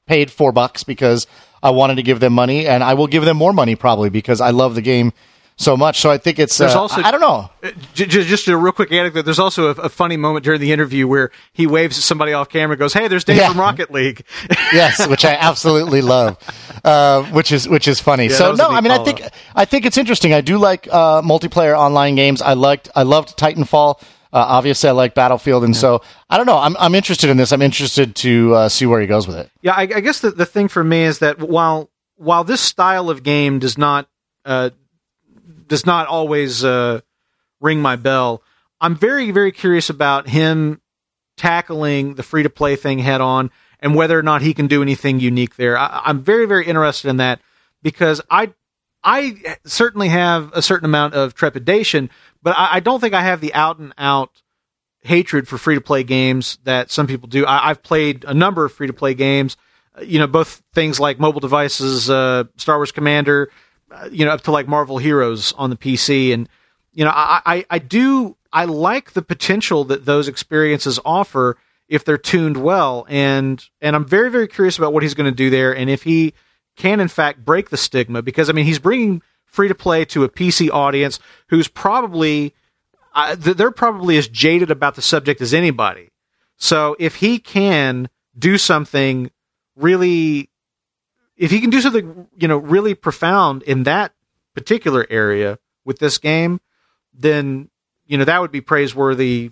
paid 0.07 0.31
four 0.31 0.53
bucks 0.53 0.85
because 0.85 1.27
I 1.63 1.71
wanted 1.71 1.97
to 1.97 2.03
give 2.03 2.21
them 2.21 2.33
money, 2.33 2.67
and 2.67 2.83
I 2.85 2.95
will 2.95 3.07
give 3.09 3.25
them 3.25 3.37
more 3.37 3.53
money 3.53 3.75
probably 3.77 4.09
because 4.11 4.41
I 4.41 4.51
love 4.51 4.75
the 4.75 4.83
game 4.83 5.13
so 5.59 5.77
much. 5.77 6.01
So 6.01 6.11
I 6.11 6.19
think 6.19 6.39
it's. 6.39 6.57
There's 6.59 6.75
uh, 6.75 6.83
also- 6.83 7.03
I 7.03 7.11
don't 7.11 7.21
know. 7.21 7.51
J- 7.95 8.07
j- 8.07 8.25
just 8.25 8.47
a 8.47 8.57
real 8.57 8.73
quick 8.73 8.93
anecdote. 8.93 9.23
There's 9.23 9.39
also 9.39 9.69
a, 9.69 9.71
a 9.83 9.89
funny 9.89 10.17
moment 10.17 10.45
during 10.45 10.61
the 10.61 10.71
interview 10.71 11.09
where 11.09 11.31
he 11.53 11.67
waves 11.67 11.99
at 11.99 12.05
somebody 12.05 12.33
off 12.35 12.49
camera, 12.49 12.75
and 12.75 12.79
goes, 12.79 12.93
"Hey, 12.93 13.09
there's 13.09 13.25
Dave 13.25 13.39
Yeah. 13.39 13.49
from 13.49 13.59
Rocket 13.61 13.91
League." 13.91 14.25
yes, 14.73 15.09
which 15.09 15.25
I 15.25 15.33
absolutely 15.35 16.03
love, 16.03 16.37
uh, 16.85 17.25
which 17.33 17.51
is 17.51 17.69
which 17.69 17.89
is 17.89 17.99
funny. 18.01 18.29
that 18.29 18.35
so 18.37 18.53
no, 18.53 18.69
I 18.69 18.81
mean, 18.81 18.93
I 18.93 18.99
follow-up. 18.99 19.19
think 19.19 19.31
I 19.57 19.65
think 19.65 19.87
it's 19.87 19.99
interesting. 19.99 20.33
I 20.35 20.41
do 20.41 20.59
like 20.59 20.87
uh, 20.91 21.23
multiplayer 21.23 21.77
online 21.77 22.15
games. 22.15 22.43
I 22.43 22.53
liked 22.53 22.91
I 22.95 23.03
loved 23.03 23.37
Titanfall. 23.37 24.01
Uh, 24.37 24.45
obviously, 24.49 24.87
I 24.87 24.93
like 24.93 25.15
Battlefield, 25.15 25.65
and 25.65 25.75
so 25.75 26.03
I 26.29 26.37
don't 26.37 26.45
know. 26.45 26.59
I'm 26.59 26.77
I'm 26.77 26.95
interested 26.95 27.31
in 27.31 27.39
this. 27.39 27.53
I'm 27.53 27.63
interested 27.63 28.15
to 28.17 28.55
uh, 28.55 28.69
see 28.69 28.85
where 28.85 29.01
he 29.01 29.07
goes 29.07 29.27
with 29.27 29.39
it. 29.39 29.51
Yeah, 29.63 29.73
I, 29.73 29.83
I 29.85 30.01
guess 30.01 30.21
the, 30.21 30.31
the 30.31 30.45
thing 30.45 30.69
for 30.69 30.85
me 30.85 31.05
is 31.05 31.21
that 31.21 31.39
while 31.39 31.89
while 32.17 32.45
this 32.45 32.61
style 32.61 33.09
of 33.09 33.23
game 33.23 33.61
does 33.61 33.79
not 33.79 34.11
uh, 34.45 34.71
does 35.67 35.87
not 35.87 36.07
always 36.09 36.63
uh, 36.63 37.01
ring 37.63 37.81
my 37.81 37.97
bell, 37.97 38.43
I'm 38.79 38.95
very 38.95 39.31
very 39.31 39.53
curious 39.53 39.89
about 39.89 40.29
him 40.29 40.83
tackling 41.39 42.17
the 42.17 42.23
free 42.23 42.43
to 42.43 42.51
play 42.51 42.77
thing 42.77 42.99
head 42.99 43.23
on 43.23 43.51
and 43.81 43.95
whether 43.95 44.19
or 44.19 44.23
not 44.23 44.43
he 44.43 44.53
can 44.53 44.67
do 44.67 44.83
anything 44.83 45.19
unique 45.19 45.57
there. 45.57 45.79
I, 45.79 46.03
I'm 46.05 46.23
very 46.23 46.45
very 46.45 46.67
interested 46.67 47.09
in 47.09 47.17
that 47.17 47.41
because 47.83 48.21
I 48.29 48.53
I 49.07 49.57
certainly 49.65 50.09
have 50.09 50.51
a 50.53 50.61
certain 50.61 50.85
amount 50.85 51.15
of 51.15 51.33
trepidation, 51.33 52.11
but 52.43 52.59
I, 52.59 52.75
I 52.75 52.81
don't 52.81 53.01
think 53.01 53.15
I 53.15 53.23
have 53.23 53.41
the 53.41 53.55
out 53.55 53.79
and 53.79 53.95
out 53.97 54.43
hatred 55.05 55.47
for 55.47 55.57
free 55.59 55.77
to 55.77 55.81
play 55.81 56.03
games 56.03 56.59
that 56.65 56.91
some 56.91 57.07
people 57.07 57.29
do. 57.29 57.47
I, 57.47 57.71
I've 57.71 57.85
played 57.85 58.25
a 58.25 58.35
number 58.35 58.65
of 58.65 58.73
free 58.73 58.89
to 58.89 58.93
play 58.93 59.15
games, 59.15 59.57
uh, 59.97 60.03
you 60.03 60.19
know, 60.19 60.27
both 60.27 60.61
things 60.75 60.99
like 60.99 61.21
mobile 61.21 61.39
devices, 61.39 62.11
uh, 62.11 62.45
Star 62.57 62.79
Wars 62.79 62.91
Commander, 62.91 63.53
uh, 63.93 64.09
you 64.11 64.25
know, 64.25 64.33
up 64.33 64.41
to 64.43 64.51
like 64.51 64.67
Marvel 64.67 64.99
Heroes 64.99 65.53
on 65.53 65.71
the 65.71 65.77
PC, 65.77 66.35
and 66.35 66.49
you 66.93 67.05
know, 67.05 67.13
I, 67.15 67.41
I, 67.47 67.67
I 67.71 67.79
do 67.79 68.37
I 68.53 68.65
like 68.65 69.13
the 69.13 69.23
potential 69.23 69.85
that 69.85 70.05
those 70.05 70.27
experiences 70.27 70.99
offer 71.05 71.57
if 71.89 72.05
they're 72.05 72.19
tuned 72.19 72.57
well, 72.57 73.07
and 73.09 73.65
and 73.81 73.95
I'm 73.95 74.05
very 74.05 74.33
very 74.33 74.49
curious 74.49 74.77
about 74.77 74.93
what 74.93 75.05
he's 75.05 75.15
going 75.15 75.31
to 75.31 75.37
do 75.37 75.49
there, 75.49 75.77
and 75.77 75.89
if 75.89 76.03
he 76.03 76.35
can 76.77 77.01
in 77.01 77.09
fact 77.09 77.45
break 77.45 77.71
the 77.71 77.77
stigma, 77.77 78.23
because 78.23 78.49
I 78.49 78.53
mean 78.53 78.67
he's 78.67 78.79
bringing 78.79 79.23
free 79.45 79.69
to 79.69 79.75
play 79.75 80.05
to 80.05 80.23
a 80.25 80.29
PC 80.29 80.71
audience 80.71 81.19
who's 81.49 81.69
probably 81.69 82.55
uh, 83.17 83.35
th- 83.35 83.57
they're 83.57 83.71
probably 83.71 84.19
as 84.19 84.29
jaded 84.29 84.71
about 84.71 84.95
the 84.95 85.03
subject 85.03 85.41
as 85.41 85.55
anybody. 85.55 86.11
So 86.59 86.95
if 86.99 87.17
he 87.17 87.39
can 87.39 88.09
do 88.39 88.59
something 88.59 89.31
really, 89.75 90.51
if 91.37 91.51
he 91.51 91.61
can 91.61 91.71
do 91.71 91.81
something, 91.81 92.29
you 92.37 92.47
know, 92.47 92.59
really 92.59 92.95
profound 92.95 93.63
in 93.63 93.85
that 93.85 94.13
particular 94.55 95.07
area 95.09 95.59
with 95.85 95.99
this 95.99 96.19
game, 96.19 96.61
then, 97.15 97.71
you 98.07 98.19
know, 98.19 98.25
that 98.25 98.41
would 98.41 98.53
be 98.53 98.61
praiseworthy 98.61 99.51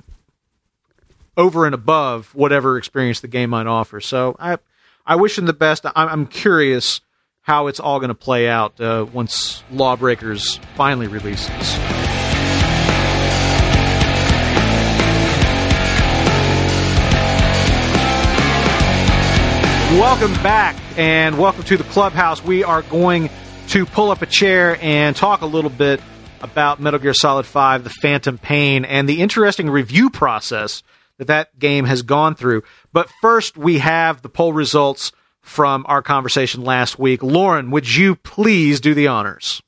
over 1.36 1.66
and 1.66 1.74
above 1.74 2.34
whatever 2.34 2.76
experience 2.76 3.20
the 3.20 3.28
game 3.28 3.50
might 3.50 3.66
offer. 3.66 4.00
So 4.00 4.36
I, 4.38 4.58
I 5.06 5.16
wish 5.16 5.38
him 5.38 5.46
the 5.46 5.52
best. 5.52 5.84
I'm, 5.86 6.08
I'm 6.08 6.26
curious 6.26 7.00
how 7.44 7.66
it's 7.66 7.78
all 7.78 8.00
going 8.00 8.08
to 8.08 8.14
play 8.14 8.48
out 8.48 8.80
uh, 8.80 9.04
once 9.12 9.62
Lawbreakers 9.70 10.58
finally 10.76 11.08
releases. 11.08 11.76
Welcome 20.00 20.32
back 20.42 20.74
and 20.96 21.38
welcome 21.38 21.64
to 21.64 21.76
the 21.76 21.84
clubhouse. 21.84 22.42
We 22.42 22.64
are 22.64 22.80
going 22.80 23.28
to 23.68 23.84
pull 23.84 24.10
up 24.10 24.22
a 24.22 24.26
chair 24.26 24.78
and 24.80 25.14
talk 25.14 25.42
a 25.42 25.46
little 25.46 25.68
bit 25.68 26.00
about 26.40 26.80
Metal 26.80 26.98
Gear 26.98 27.12
Solid 27.12 27.44
5 27.44 27.84
The 27.84 27.90
Phantom 27.90 28.38
Pain 28.38 28.86
and 28.86 29.06
the 29.06 29.20
interesting 29.20 29.68
review 29.68 30.08
process 30.08 30.82
that 31.18 31.26
that 31.26 31.58
game 31.58 31.84
has 31.84 32.00
gone 32.00 32.36
through. 32.36 32.62
But 32.94 33.10
first, 33.20 33.58
we 33.58 33.80
have 33.80 34.22
the 34.22 34.30
poll 34.30 34.54
results 34.54 35.12
from 35.44 35.84
our 35.88 36.02
conversation 36.02 36.64
last 36.64 36.98
week. 36.98 37.22
Lauren, 37.22 37.70
would 37.70 37.94
you 37.94 38.16
please 38.16 38.80
do 38.80 38.94
the 38.94 39.06
honors? 39.06 39.62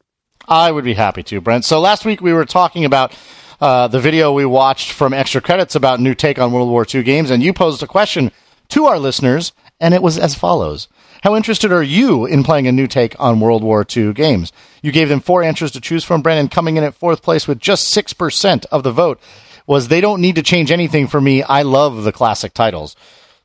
I 0.48 0.72
would 0.72 0.84
be 0.84 0.94
happy 0.94 1.22
to, 1.24 1.40
Brent. 1.40 1.64
So 1.64 1.80
last 1.80 2.04
week 2.04 2.20
we 2.20 2.32
were 2.32 2.44
talking 2.44 2.84
about 2.84 3.16
uh, 3.60 3.88
the 3.88 4.00
video 4.00 4.32
we 4.32 4.44
watched 4.44 4.92
from 4.92 5.12
Extra 5.12 5.40
Credits 5.40 5.74
about 5.74 6.00
new 6.00 6.14
take 6.14 6.38
on 6.38 6.52
World 6.52 6.70
War 6.70 6.86
II 6.92 7.02
games, 7.02 7.30
and 7.30 7.42
you 7.42 7.52
posed 7.52 7.82
a 7.82 7.86
question 7.86 8.32
to 8.68 8.86
our 8.86 8.98
listeners, 8.98 9.52
and 9.78 9.94
it 9.94 10.02
was 10.02 10.18
as 10.18 10.34
follows. 10.34 10.88
How 11.22 11.36
interested 11.36 11.72
are 11.72 11.82
you 11.82 12.26
in 12.26 12.42
playing 12.42 12.66
a 12.66 12.72
new 12.72 12.86
take 12.86 13.18
on 13.18 13.40
World 13.40 13.62
War 13.62 13.84
II 13.96 14.12
games? 14.12 14.52
You 14.82 14.92
gave 14.92 15.08
them 15.08 15.20
four 15.20 15.42
answers 15.42 15.72
to 15.72 15.80
choose 15.80 16.04
from, 16.04 16.22
Brandon, 16.22 16.48
coming 16.48 16.76
in 16.76 16.84
at 16.84 16.94
fourth 16.94 17.22
place 17.22 17.46
with 17.46 17.58
just 17.58 17.94
6% 17.94 18.66
of 18.70 18.82
the 18.82 18.92
vote 18.92 19.20
was 19.66 19.88
they 19.88 20.00
don't 20.00 20.20
need 20.20 20.36
to 20.36 20.42
change 20.42 20.70
anything 20.70 21.08
for 21.08 21.20
me. 21.20 21.42
I 21.42 21.62
love 21.62 22.04
the 22.04 22.12
classic 22.12 22.54
titles. 22.54 22.94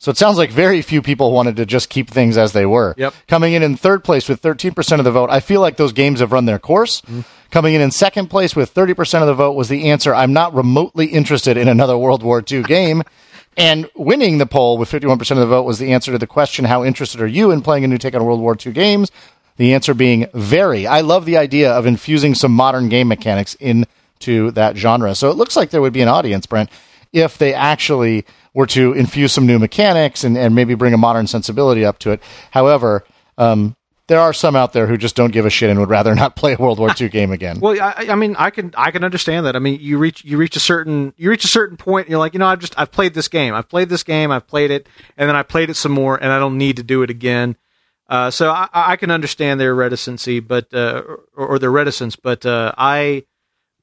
So 0.01 0.09
it 0.09 0.17
sounds 0.17 0.39
like 0.39 0.49
very 0.49 0.81
few 0.81 1.03
people 1.03 1.31
wanted 1.31 1.57
to 1.57 1.65
just 1.67 1.87
keep 1.89 2.09
things 2.09 2.35
as 2.35 2.53
they 2.53 2.65
were. 2.65 2.95
Yep. 2.97 3.13
Coming 3.27 3.53
in 3.53 3.61
in 3.61 3.77
third 3.77 4.03
place 4.03 4.27
with 4.27 4.41
13% 4.41 4.97
of 4.97 5.05
the 5.05 5.11
vote, 5.11 5.29
I 5.29 5.41
feel 5.41 5.61
like 5.61 5.77
those 5.77 5.93
games 5.93 6.21
have 6.21 6.31
run 6.31 6.45
their 6.45 6.57
course. 6.57 7.01
Mm-hmm. 7.01 7.21
Coming 7.51 7.75
in 7.75 7.81
in 7.81 7.91
second 7.91 8.27
place 8.27 8.55
with 8.55 8.73
30% 8.73 9.21
of 9.21 9.27
the 9.27 9.35
vote 9.35 9.51
was 9.51 9.69
the 9.69 9.91
answer 9.91 10.15
I'm 10.15 10.33
not 10.33 10.55
remotely 10.55 11.05
interested 11.05 11.55
in 11.55 11.67
another 11.67 11.95
World 11.95 12.23
War 12.23 12.43
II 12.49 12.63
game. 12.63 13.03
And 13.57 13.89
winning 13.97 14.37
the 14.37 14.45
poll 14.45 14.77
with 14.77 14.89
51% 14.89 15.19
of 15.31 15.37
the 15.37 15.45
vote 15.45 15.63
was 15.63 15.77
the 15.77 15.91
answer 15.91 16.13
to 16.13 16.17
the 16.17 16.25
question 16.25 16.63
How 16.63 16.85
interested 16.85 17.19
are 17.19 17.27
you 17.27 17.51
in 17.51 17.61
playing 17.61 17.83
a 17.83 17.87
new 17.89 17.97
take 17.97 18.15
on 18.15 18.23
World 18.23 18.39
War 18.39 18.55
II 18.65 18.71
games? 18.71 19.11
The 19.57 19.73
answer 19.73 19.93
being 19.93 20.27
very. 20.33 20.87
I 20.87 21.01
love 21.01 21.25
the 21.25 21.35
idea 21.35 21.73
of 21.73 21.85
infusing 21.85 22.33
some 22.33 22.53
modern 22.53 22.87
game 22.87 23.09
mechanics 23.09 23.55
into 23.55 24.51
that 24.51 24.77
genre. 24.77 25.13
So 25.15 25.29
it 25.29 25.35
looks 25.35 25.57
like 25.57 25.69
there 25.69 25.81
would 25.81 25.91
be 25.91 26.01
an 26.01 26.07
audience, 26.07 26.45
Brent, 26.45 26.69
if 27.13 27.37
they 27.37 27.53
actually 27.53 28.25
were 28.53 28.67
to 28.67 28.93
infuse 28.93 29.31
some 29.31 29.45
new 29.45 29.59
mechanics 29.59 30.23
and, 30.23 30.37
and 30.37 30.55
maybe 30.55 30.75
bring 30.75 30.93
a 30.93 30.97
modern 30.97 31.27
sensibility 31.27 31.85
up 31.85 31.99
to 31.99 32.11
it. 32.11 32.21
However, 32.51 33.03
um, 33.37 33.75
there 34.07 34.19
are 34.19 34.33
some 34.33 34.57
out 34.57 34.73
there 34.73 34.87
who 34.87 34.97
just 34.97 35.15
don't 35.15 35.31
give 35.31 35.45
a 35.45 35.49
shit 35.49 35.69
and 35.69 35.79
would 35.79 35.89
rather 35.89 36.13
not 36.23 36.35
play 36.35 36.53
a 36.53 36.57
World 36.57 36.79
War 36.79 36.89
II 36.99 37.09
game 37.09 37.31
again. 37.31 37.59
Well, 37.59 37.81
I, 37.81 38.07
I 38.09 38.15
mean, 38.15 38.35
I 38.37 38.49
can 38.49 38.73
I 38.77 38.91
can 38.91 39.03
understand 39.03 39.45
that. 39.45 39.55
I 39.55 39.59
mean, 39.59 39.79
you 39.79 39.97
reach 39.97 40.25
you 40.25 40.37
reach 40.37 40.55
a 40.55 40.59
certain 40.59 41.13
you 41.17 41.29
reach 41.29 41.45
a 41.45 41.49
certain 41.49 41.77
point, 41.77 42.07
and 42.07 42.11
you're 42.11 42.19
like, 42.19 42.33
you 42.33 42.39
know, 42.39 42.47
I've 42.47 42.59
just 42.59 42.77
I've 42.77 42.91
played 42.91 43.13
this 43.13 43.27
game, 43.27 43.53
I've 43.53 43.69
played 43.69 43.89
this 43.89 44.03
game, 44.03 44.31
I've 44.31 44.47
played 44.47 44.71
it, 44.71 44.87
and 45.17 45.29
then 45.29 45.35
I 45.35 45.43
played 45.43 45.69
it 45.69 45.75
some 45.75 45.93
more, 45.93 46.21
and 46.21 46.31
I 46.31 46.39
don't 46.39 46.57
need 46.57 46.77
to 46.77 46.83
do 46.83 47.03
it 47.03 47.09
again. 47.09 47.55
Uh, 48.09 48.29
so 48.29 48.51
I, 48.51 48.67
I 48.73 48.95
can 48.97 49.09
understand 49.09 49.61
their 49.61 49.73
reticency, 49.73 50.41
but 50.41 50.73
uh, 50.73 51.01
or, 51.33 51.47
or 51.47 51.59
their 51.59 51.71
reticence, 51.71 52.17
but 52.17 52.45
uh, 52.45 52.73
I 52.77 53.23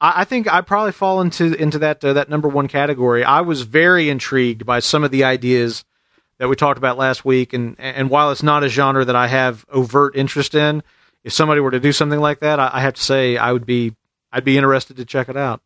I 0.01 0.23
I 0.23 0.25
think 0.25 0.53
I 0.53 0.61
probably 0.61 0.93
fall 0.93 1.21
into 1.21 1.55
into 1.55 1.79
that 1.81 2.05
uh, 2.05 2.13
that 2.15 2.29
number 2.29 2.49
one 2.49 2.69
category. 2.69 3.25
I 3.25 3.41
was 3.41 3.63
very 3.63 4.09
intrigued 4.09 4.67
by 4.67 4.81
some 4.81 5.05
of 5.05 5.11
the 5.11 5.25
ideas 5.25 5.85
that 6.39 6.49
we 6.49 6.57
talked 6.57 6.79
about 6.79 6.97
last 6.97 7.25
week, 7.25 7.53
and 7.53 7.77
and 7.79 8.11
while 8.11 8.31
it's 8.31 8.43
not 8.43 8.65
a 8.65 8.69
genre 8.69 9.05
that 9.05 9.17
I 9.17 9.27
have 9.29 9.65
overt 9.71 10.17
interest 10.17 10.55
in, 10.55 10.83
if 11.25 11.33
somebody 11.33 11.61
were 11.61 11.71
to 11.71 11.81
do 11.81 11.93
something 11.93 12.21
like 12.21 12.41
that, 12.41 12.61
I, 12.61 12.71
I 12.75 12.81
have 12.81 12.95
to 12.95 13.03
say 13.03 13.37
I 13.37 13.53
would 13.53 13.67
be 13.67 13.95
I'd 14.33 14.45
be 14.45 14.57
interested 14.57 14.97
to 14.97 15.05
check 15.05 15.29
it 15.29 15.37
out. 15.37 15.61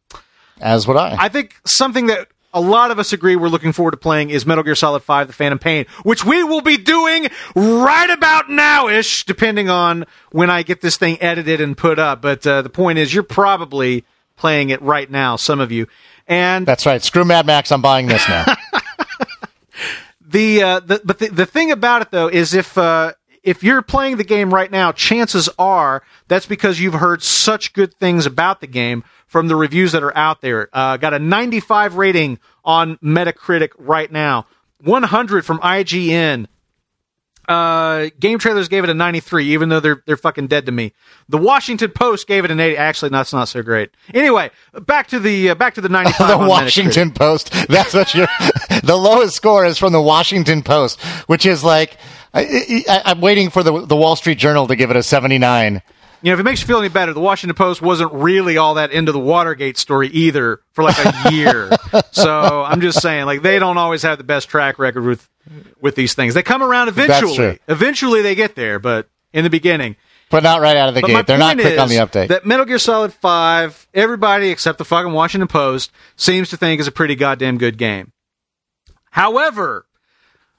As 0.60 0.86
would 0.86 0.96
I. 0.96 1.16
I 1.18 1.28
think 1.28 1.60
something 1.64 2.06
that 2.06 2.28
a 2.54 2.60
lot 2.60 2.90
of 2.90 2.98
us 2.98 3.12
agree 3.12 3.36
we're 3.36 3.48
looking 3.48 3.72
forward 3.72 3.92
to 3.92 3.96
playing 3.96 4.30
is 4.30 4.44
Metal 4.44 4.62
Gear 4.62 4.74
Solid 4.74 5.02
5 5.02 5.26
The 5.26 5.32
Phantom 5.32 5.58
Pain, 5.58 5.86
which 6.02 6.24
we 6.24 6.44
will 6.44 6.60
be 6.60 6.76
doing 6.76 7.28
right 7.54 8.10
about 8.10 8.50
now 8.50 8.88
ish, 8.88 9.24
depending 9.24 9.70
on 9.70 10.04
when 10.30 10.50
I 10.50 10.62
get 10.62 10.80
this 10.80 10.96
thing 10.96 11.20
edited 11.20 11.60
and 11.60 11.76
put 11.76 11.98
up. 11.98 12.20
But 12.20 12.46
uh, 12.46 12.62
the 12.62 12.70
point 12.70 12.98
is, 12.98 13.12
you're 13.12 13.22
probably 13.22 14.04
playing 14.42 14.70
it 14.70 14.82
right 14.82 15.08
now, 15.08 15.36
some 15.36 15.60
of 15.60 15.70
you. 15.70 15.86
And 16.26 16.66
That's 16.66 16.84
right. 16.84 17.00
Screw 17.00 17.24
Mad 17.24 17.46
Max. 17.46 17.70
I'm 17.70 17.80
buying 17.80 18.08
this 18.08 18.28
now. 18.28 18.44
the, 20.20 20.62
uh, 20.62 20.80
the 20.80 21.00
but 21.04 21.20
the, 21.20 21.28
the 21.28 21.46
thing 21.46 21.70
about 21.70 22.02
it 22.02 22.10
though 22.10 22.26
is 22.26 22.52
if 22.52 22.76
uh, 22.76 23.12
if 23.44 23.62
you're 23.62 23.82
playing 23.82 24.16
the 24.16 24.24
game 24.24 24.52
right 24.52 24.70
now, 24.70 24.90
chances 24.90 25.48
are 25.60 26.02
that's 26.26 26.46
because 26.46 26.80
you've 26.80 26.94
heard 26.94 27.22
such 27.22 27.72
good 27.72 27.94
things 27.94 28.26
about 28.26 28.60
the 28.60 28.66
game 28.66 29.04
from 29.28 29.46
the 29.46 29.54
reviews 29.54 29.92
that 29.92 30.02
are 30.02 30.16
out 30.16 30.40
there. 30.40 30.68
Uh, 30.72 30.96
got 30.96 31.14
a 31.14 31.20
95 31.20 31.94
rating 31.94 32.40
on 32.64 32.96
Metacritic 32.96 33.70
right 33.78 34.10
now, 34.10 34.46
100 34.82 35.46
from 35.46 35.60
IGN, 35.60 36.46
Uh, 37.48 38.10
Game 38.20 38.38
Trailers 38.38 38.68
gave 38.68 38.84
it 38.84 38.90
a 38.90 38.94
93, 38.94 39.52
even 39.52 39.68
though 39.68 39.80
they're 39.80 40.02
they're 40.06 40.16
fucking 40.16 40.46
dead 40.46 40.66
to 40.66 40.72
me. 40.72 40.92
The 41.28 41.38
Washington 41.38 41.90
Post 41.90 42.26
gave 42.26 42.44
it 42.44 42.50
an 42.50 42.60
80. 42.60 42.76
Actually, 42.76 43.08
that's 43.10 43.32
not 43.32 43.48
so 43.48 43.62
great. 43.62 43.90
Anyway, 44.14 44.50
back 44.86 45.08
to 45.08 45.18
the 45.18 45.50
uh, 45.50 45.54
back 45.54 45.74
to 45.74 45.80
the 45.80 45.88
95. 45.90 46.28
the 46.28 46.34
on 46.34 46.48
Washington 46.48 47.10
Post. 47.10 47.52
That's 47.68 47.94
what 47.94 48.14
you're. 48.14 48.28
the 48.82 48.96
lowest 48.96 49.34
score 49.34 49.64
is 49.64 49.78
from 49.78 49.92
the 49.92 50.02
Washington 50.02 50.62
Post, 50.62 51.00
which 51.26 51.44
is 51.44 51.64
like 51.64 51.96
I, 52.34 52.84
I, 52.88 53.02
I'm 53.06 53.20
waiting 53.20 53.50
for 53.50 53.62
the 53.62 53.86
the 53.86 53.96
Wall 53.96 54.16
Street 54.16 54.38
Journal 54.38 54.66
to 54.68 54.76
give 54.76 54.90
it 54.90 54.96
a 54.96 55.02
79. 55.02 55.82
You 56.22 56.30
know, 56.30 56.34
if 56.34 56.40
it 56.40 56.44
makes 56.44 56.60
you 56.60 56.68
feel 56.68 56.78
any 56.78 56.88
better, 56.88 57.12
the 57.12 57.20
Washington 57.20 57.56
Post 57.56 57.82
wasn't 57.82 58.12
really 58.12 58.56
all 58.56 58.74
that 58.74 58.92
into 58.92 59.10
the 59.10 59.18
Watergate 59.18 59.76
story 59.76 60.06
either 60.08 60.60
for 60.70 60.84
like 60.84 60.96
a 61.04 61.32
year. 61.32 61.72
so 62.12 62.62
I'm 62.62 62.80
just 62.80 63.02
saying, 63.02 63.26
like 63.26 63.42
they 63.42 63.58
don't 63.58 63.76
always 63.76 64.04
have 64.04 64.18
the 64.18 64.24
best 64.24 64.48
track 64.48 64.78
record 64.78 65.02
with 65.02 65.28
with 65.80 65.94
these 65.94 66.14
things. 66.14 66.34
They 66.34 66.42
come 66.42 66.62
around 66.62 66.88
eventually. 66.88 67.58
Eventually, 67.68 68.22
they 68.22 68.34
get 68.34 68.54
there, 68.54 68.78
but 68.78 69.08
in 69.32 69.44
the 69.44 69.50
beginning, 69.50 69.96
But 70.30 70.42
not 70.42 70.60
right 70.60 70.76
out 70.76 70.88
of 70.88 70.94
the 70.94 71.00
But 71.00 71.08
gate. 71.08 71.26
They're 71.26 71.38
not 71.38 71.58
quick 71.58 71.78
on 71.78 71.88
the 71.88 71.96
update. 71.96 72.28
That 72.28 72.46
Metal 72.46 72.64
Gear 72.64 72.78
Solid 72.78 73.12
Five, 73.12 73.86
everybody 73.92 74.48
except 74.48 74.78
the 74.78 74.84
fucking 74.84 75.12
Washington 75.12 75.48
Post 75.48 75.90
seems 76.16 76.50
to 76.50 76.56
think 76.56 76.80
is 76.80 76.86
a 76.86 76.92
pretty 76.92 77.14
goddamn 77.16 77.58
good 77.58 77.76
game. 77.78 78.12
However, 79.10 79.86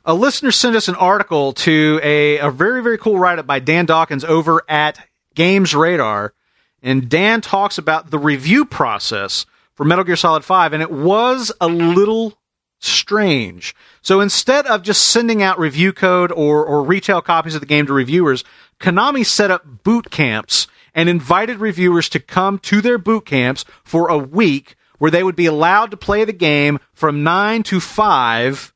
a 0.05 0.13
listener 0.13 0.51
sent 0.51 0.75
us 0.75 0.87
an 0.87 0.95
article 0.95 1.53
to 1.53 1.99
a, 2.03 2.37
a 2.39 2.51
very 2.51 2.83
very 2.83 2.97
cool 2.97 3.17
write 3.17 3.39
up 3.39 3.47
by 3.47 3.59
Dan 3.59 3.85
Dawkins 3.85 4.23
over 4.23 4.61
at 4.67 4.99
Games 5.33 5.73
Radar, 5.73 6.33
and 6.81 7.09
Dan 7.09 7.41
talks 7.41 7.77
about 7.77 8.11
the 8.11 8.19
review 8.19 8.65
process 8.65 9.45
for 9.75 9.85
Metal 9.85 10.03
Gear 10.03 10.15
Solid 10.15 10.43
Five, 10.45 10.73
and 10.73 10.83
it 10.83 10.91
was 10.91 11.51
a 11.61 11.67
little 11.67 12.37
strange. 12.85 13.75
So 14.01 14.19
instead 14.19 14.65
of 14.67 14.83
just 14.83 15.05
sending 15.05 15.41
out 15.41 15.59
review 15.59 15.93
code 15.93 16.31
or, 16.31 16.65
or 16.65 16.83
retail 16.83 17.21
copies 17.21 17.55
of 17.55 17.61
the 17.61 17.67
game 17.67 17.85
to 17.87 17.93
reviewers, 17.93 18.43
Konami 18.79 19.25
set 19.25 19.51
up 19.51 19.83
boot 19.83 20.11
camps 20.11 20.67
and 20.93 21.09
invited 21.09 21.57
reviewers 21.57 22.09
to 22.09 22.19
come 22.19 22.59
to 22.59 22.81
their 22.81 22.97
boot 22.97 23.25
camps 23.25 23.65
for 23.83 24.09
a 24.09 24.17
week 24.17 24.75
where 24.99 25.11
they 25.11 25.23
would 25.23 25.35
be 25.35 25.45
allowed 25.45 25.91
to 25.91 25.97
play 25.97 26.23
the 26.23 26.33
game 26.33 26.79
from 26.93 27.23
9 27.23 27.63
to 27.63 27.79
5 27.79 28.73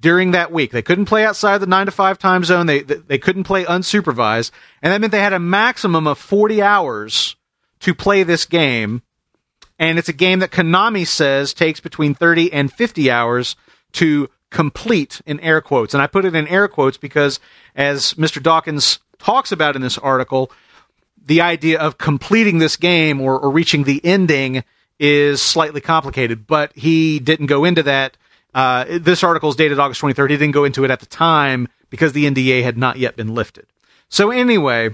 during 0.00 0.30
that 0.30 0.52
week. 0.52 0.70
They 0.70 0.82
couldn't 0.82 1.06
play 1.06 1.24
outside 1.24 1.58
the 1.58 1.66
9 1.66 1.86
to 1.86 1.92
5 1.92 2.18
time 2.18 2.44
zone. 2.44 2.66
They, 2.66 2.82
they 2.82 3.18
couldn't 3.18 3.44
play 3.44 3.64
unsupervised. 3.64 4.50
And 4.82 4.92
that 4.92 5.00
meant 5.00 5.12
they 5.12 5.20
had 5.20 5.32
a 5.32 5.38
maximum 5.38 6.06
of 6.06 6.18
40 6.18 6.62
hours 6.62 7.36
to 7.80 7.94
play 7.94 8.22
this 8.22 8.44
game 8.44 9.02
and 9.80 9.98
it's 9.98 10.10
a 10.10 10.12
game 10.12 10.40
that 10.40 10.50
Konami 10.50 11.06
says 11.06 11.54
takes 11.54 11.80
between 11.80 12.14
30 12.14 12.52
and 12.52 12.70
50 12.70 13.10
hours 13.10 13.56
to 13.92 14.28
complete 14.50 15.22
in 15.24 15.40
air 15.40 15.62
quotes. 15.62 15.94
And 15.94 16.02
I 16.02 16.06
put 16.06 16.26
it 16.26 16.34
in 16.34 16.46
air 16.48 16.68
quotes 16.68 16.98
because 16.98 17.40
as 17.74 18.12
Mr. 18.14 18.42
Dawkins 18.42 18.98
talks 19.18 19.50
about 19.50 19.76
in 19.76 19.82
this 19.82 19.96
article, 19.96 20.52
the 21.24 21.40
idea 21.40 21.80
of 21.80 21.96
completing 21.96 22.58
this 22.58 22.76
game 22.76 23.22
or, 23.22 23.38
or 23.38 23.50
reaching 23.50 23.84
the 23.84 24.04
ending 24.04 24.64
is 24.98 25.40
slightly 25.40 25.80
complicated, 25.80 26.46
but 26.46 26.72
he 26.76 27.18
didn't 27.18 27.46
go 27.46 27.64
into 27.64 27.82
that. 27.82 28.18
Uh, 28.52 28.84
this 29.00 29.24
article 29.24 29.48
is 29.48 29.56
dated 29.56 29.78
August 29.78 30.02
23rd. 30.02 30.30
He 30.30 30.36
didn't 30.36 30.52
go 30.52 30.64
into 30.64 30.84
it 30.84 30.90
at 30.90 31.00
the 31.00 31.06
time 31.06 31.68
because 31.88 32.12
the 32.12 32.26
NDA 32.26 32.62
had 32.62 32.76
not 32.76 32.98
yet 32.98 33.16
been 33.16 33.34
lifted. 33.34 33.66
So 34.10 34.30
anyway, 34.30 34.90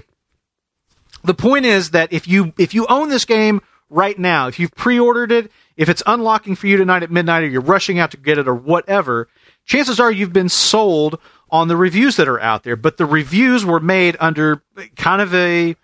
the 1.25 1.33
point 1.33 1.65
is 1.65 1.91
that 1.91 2.13
if 2.13 2.25
you 2.27 2.53
if 2.57 2.73
you 2.73 2.85
own 2.87 3.09
this 3.09 3.25
game 3.25 3.61
right 3.89 4.17
now, 4.17 4.47
if 4.47 4.59
you've 4.59 4.75
pre-ordered 4.75 5.31
it, 5.31 5.51
if 5.75 5.89
it's 5.89 6.03
unlocking 6.05 6.55
for 6.55 6.67
you 6.67 6.77
tonight 6.77 7.03
at 7.03 7.11
midnight 7.11 7.43
or 7.43 7.47
you're 7.47 7.61
rushing 7.61 7.99
out 7.99 8.11
to 8.11 8.17
get 8.17 8.37
it 8.37 8.47
or 8.47 8.55
whatever, 8.55 9.27
chances 9.65 9.99
are 9.99 10.11
you've 10.11 10.33
been 10.33 10.49
sold 10.49 11.19
on 11.49 11.67
the 11.67 11.77
reviews 11.77 12.17
that 12.17 12.27
are 12.27 12.39
out 12.39 12.63
there, 12.63 12.75
but 12.75 12.97
the 12.97 13.05
reviews 13.05 13.65
were 13.65 13.79
made 13.79 14.17
under 14.19 14.63
kind 14.95 15.21
of 15.21 15.33
a 15.33 15.75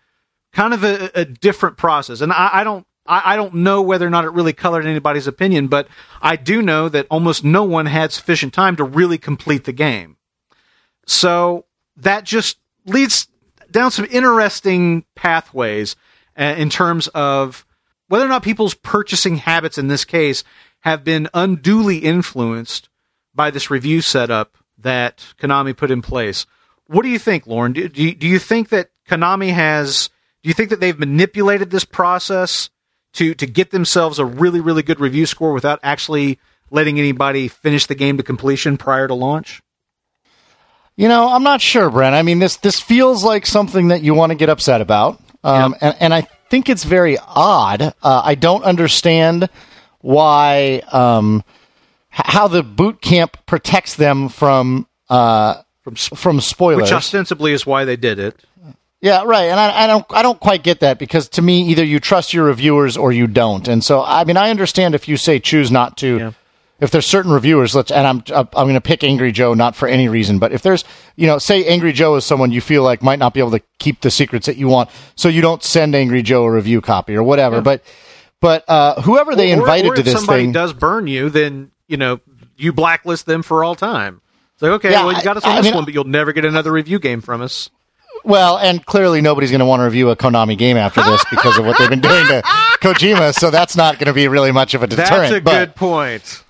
kind 0.52 0.74
of 0.74 0.84
a, 0.84 1.10
a 1.20 1.26
different 1.26 1.78
process. 1.78 2.22
And 2.22 2.32
I, 2.32 2.50
I 2.54 2.64
don't 2.64 2.86
I, 3.06 3.34
I 3.34 3.36
don't 3.36 3.56
know 3.56 3.82
whether 3.82 4.06
or 4.06 4.10
not 4.10 4.26
it 4.26 4.32
really 4.32 4.54
colored 4.54 4.86
anybody's 4.86 5.28
opinion, 5.28 5.68
but 5.68 5.88
I 6.22 6.36
do 6.36 6.62
know 6.62 6.90
that 6.90 7.08
almost 7.10 7.44
no 7.44 7.64
one 7.64 7.86
had 7.86 8.12
sufficient 8.12 8.54
time 8.54 8.76
to 8.78 8.84
really 8.84 9.18
complete 9.18 9.64
the 9.64 9.74
game. 9.74 10.18
So 11.06 11.66
that 11.98 12.24
just 12.24 12.58
leads 12.86 13.28
down 13.72 13.92
some 13.92 14.08
interesting 14.10 15.06
pathways 15.16 15.96
uh, 16.38 16.56
in 16.58 16.70
terms 16.70 17.08
of 17.10 17.66
whether 18.14 18.26
or 18.26 18.30
not 18.30 18.44
people's 18.44 18.76
purchasing 18.76 19.38
habits 19.38 19.80
in 19.80 19.88
this 19.88 20.06
case 20.06 20.44
have 20.82 21.04
been 21.04 21.28
unduly 21.34 21.98
influenced 21.98 22.88
by 23.34 23.50
this 23.50 23.72
review 23.72 24.02
setup 24.02 24.56
that 24.78 25.34
Konami 25.40 25.76
put 25.76 25.90
in 25.90 26.04
place. 26.04 26.46
What 26.86 27.02
do 27.02 27.10
you 27.10 27.18
think, 27.18 27.48
Lauren? 27.48 27.74
Do, 27.74 27.90
do, 27.90 28.04
you, 28.04 28.14
do 28.14 28.28
you 28.28 28.38
think 28.38 28.70
that 28.70 28.92
Konami 29.10 29.52
has? 29.52 30.12
Do 30.44 30.48
you 30.48 30.54
think 30.54 30.70
that 30.70 30.80
they've 30.80 31.00
manipulated 31.00 31.72
this 31.72 31.86
process 31.86 32.70
to 33.14 33.34
to 33.34 33.48
get 33.48 33.72
themselves 33.72 34.20
a 34.20 34.26
really 34.26 34.60
really 34.60 34.84
good 34.84 35.00
review 35.00 35.26
score 35.26 35.52
without 35.52 35.80
actually 35.82 36.38
letting 36.70 37.00
anybody 37.00 37.48
finish 37.48 37.88
the 37.88 37.96
game 37.96 38.18
to 38.18 38.24
completion 38.24 38.78
prior 38.78 39.08
to 39.08 39.16
launch? 39.16 39.64
You 40.98 41.08
know, 41.08 41.30
I'm 41.30 41.42
not 41.42 41.62
sure, 41.62 41.90
Brent. 41.90 42.14
I 42.14 42.22
mean, 42.22 42.38
this 42.38 42.58
this 42.58 42.80
feels 42.80 43.24
like 43.24 43.48
something 43.48 43.88
that 43.88 44.04
you 44.04 44.14
want 44.14 44.30
to 44.30 44.36
get 44.36 44.50
upset 44.50 44.82
about, 44.82 45.20
um, 45.44 45.76
and 45.82 45.96
and 46.00 46.14
I 46.14 46.28
think 46.54 46.70
it's 46.70 46.84
very 46.84 47.18
odd. 47.20 47.82
Uh, 47.82 48.22
I 48.24 48.36
don't 48.36 48.64
understand 48.64 49.50
why 50.02 50.84
um, 50.92 51.44
h- 52.14 52.22
how 52.26 52.48
the 52.48 52.62
boot 52.62 53.02
camp 53.02 53.38
protects 53.48 53.96
them 53.96 54.30
from 54.30 54.86
uh, 55.10 55.64
From 55.82 55.96
sp- 55.98 56.14
from 56.16 56.40
spoilers. 56.42 56.84
which 56.84 56.92
ostensibly 56.92 57.54
is 57.54 57.66
why 57.66 57.86
they 57.86 57.96
did 57.98 58.20
it. 58.20 58.36
Yeah, 59.02 59.24
right. 59.26 59.46
And 59.50 59.60
I, 59.60 59.84
I 59.84 59.88
don't, 59.88 60.06
I 60.12 60.22
don't 60.22 60.40
quite 60.40 60.64
get 60.64 60.80
that 60.82 60.98
because 61.00 61.28
to 61.30 61.42
me, 61.42 61.64
either 61.72 61.84
you 61.84 62.00
trust 62.00 62.34
your 62.34 62.46
reviewers 62.46 62.96
or 62.98 63.12
you 63.12 63.28
don't. 63.28 63.68
And 63.68 63.84
so, 63.84 64.02
I 64.04 64.24
mean, 64.24 64.38
I 64.38 64.50
understand 64.50 64.96
if 64.96 65.08
you 65.10 65.18
say 65.18 65.40
choose 65.40 65.72
not 65.72 65.98
to. 65.98 66.18
Yeah. 66.20 66.32
If 66.84 66.92
there's 66.92 67.06
certain 67.08 67.32
reviewers, 67.32 67.74
let's, 67.74 67.92
and 67.92 68.06
I'm, 68.06 68.24
I'm 68.36 68.46
going 68.52 68.74
to 68.74 68.82
pick 68.82 69.04
Angry 69.06 69.32
Joe 69.32 69.54
not 69.54 69.74
for 69.76 69.88
any 69.88 70.10
reason, 70.10 70.38
but 70.38 70.52
if 70.52 70.62
there's, 70.64 70.84
you 71.16 71.28
know, 71.28 71.38
say 71.38 71.66
Angry 71.66 71.94
Joe 71.94 72.16
is 72.16 72.26
someone 72.26 72.52
you 72.52 72.60
feel 72.60 72.84
like 72.84 73.02
might 73.02 73.20
not 73.20 73.34
be 73.34 73.40
able 73.40 73.52
to 73.52 73.62
keep 73.80 74.02
the 74.02 74.12
secrets 74.12 74.48
that 74.48 74.58
you 74.58 74.68
want, 74.68 74.90
so 75.16 75.30
you 75.30 75.42
don't 75.42 75.64
send 75.64 75.96
Angry 75.96 76.22
Joe 76.22 76.44
a 76.44 76.52
review 76.52 76.82
copy 76.82 77.16
or 77.16 77.24
whatever. 77.24 77.62
But, 77.62 77.84
but 78.42 78.68
uh, 78.70 79.02
whoever 79.02 79.34
they 79.36 79.52
Or- 79.54 79.60
invited 79.60 79.92
or 79.92 79.96
to 79.96 80.00
if 80.02 80.06
this 80.06 80.16
somebody 80.16 80.44
thing, 80.44 80.52
does 80.52 80.74
burn 80.74 81.08
you, 81.08 81.30
then 81.30 81.72
you 81.88 81.96
know 81.98 82.20
you 82.58 82.74
blacklist 82.74 83.26
them 83.28 83.44
for 83.44 83.64
all 83.64 83.76
time. 83.76 84.22
It's 84.54 84.62
like 84.62 84.72
okay, 84.74 84.92
Yeah, 84.92 85.06
well 85.06 85.16
you 85.16 85.24
got 85.24 85.38
us 85.38 85.46
on 85.46 85.52
I 85.52 85.56
this 85.58 85.66
mean- 85.68 85.76
one, 85.76 85.86
but 85.86 85.94
you'll 85.94 86.04
never 86.04 86.34
get 86.34 86.44
another 86.44 86.72
review 86.72 87.00
game 87.00 87.22
from 87.22 87.42
us. 87.42 87.70
Well, 88.26 88.58
and 88.58 88.86
clearly 88.86 89.22
nobody's 89.22 89.52
going 89.52 89.60
to 89.60 89.66
want 89.66 89.80
to 89.82 89.84
review 89.86 90.10
a 90.10 90.16
Konami 90.16 90.58
game 90.58 90.78
after 90.78 91.02
this 91.04 91.24
because 91.32 91.58
of 91.58 91.66
what 91.66 91.78
they've 91.78 91.90
been 91.90 92.00
doing 92.02 92.26
to 92.28 92.42
Kojima. 92.82 93.34
So 93.34 93.50
that's 93.52 93.76
not 93.76 93.96
going 94.00 94.08
to 94.08 94.14
be 94.14 94.28
really 94.28 94.52
much 94.52 94.74
of 94.76 94.84
a 94.84 94.88
deterrent. 94.88 95.10
That's 95.32 95.34
a 95.34 95.42
but, 95.42 95.52
good 95.52 95.76
point. 95.76 96.44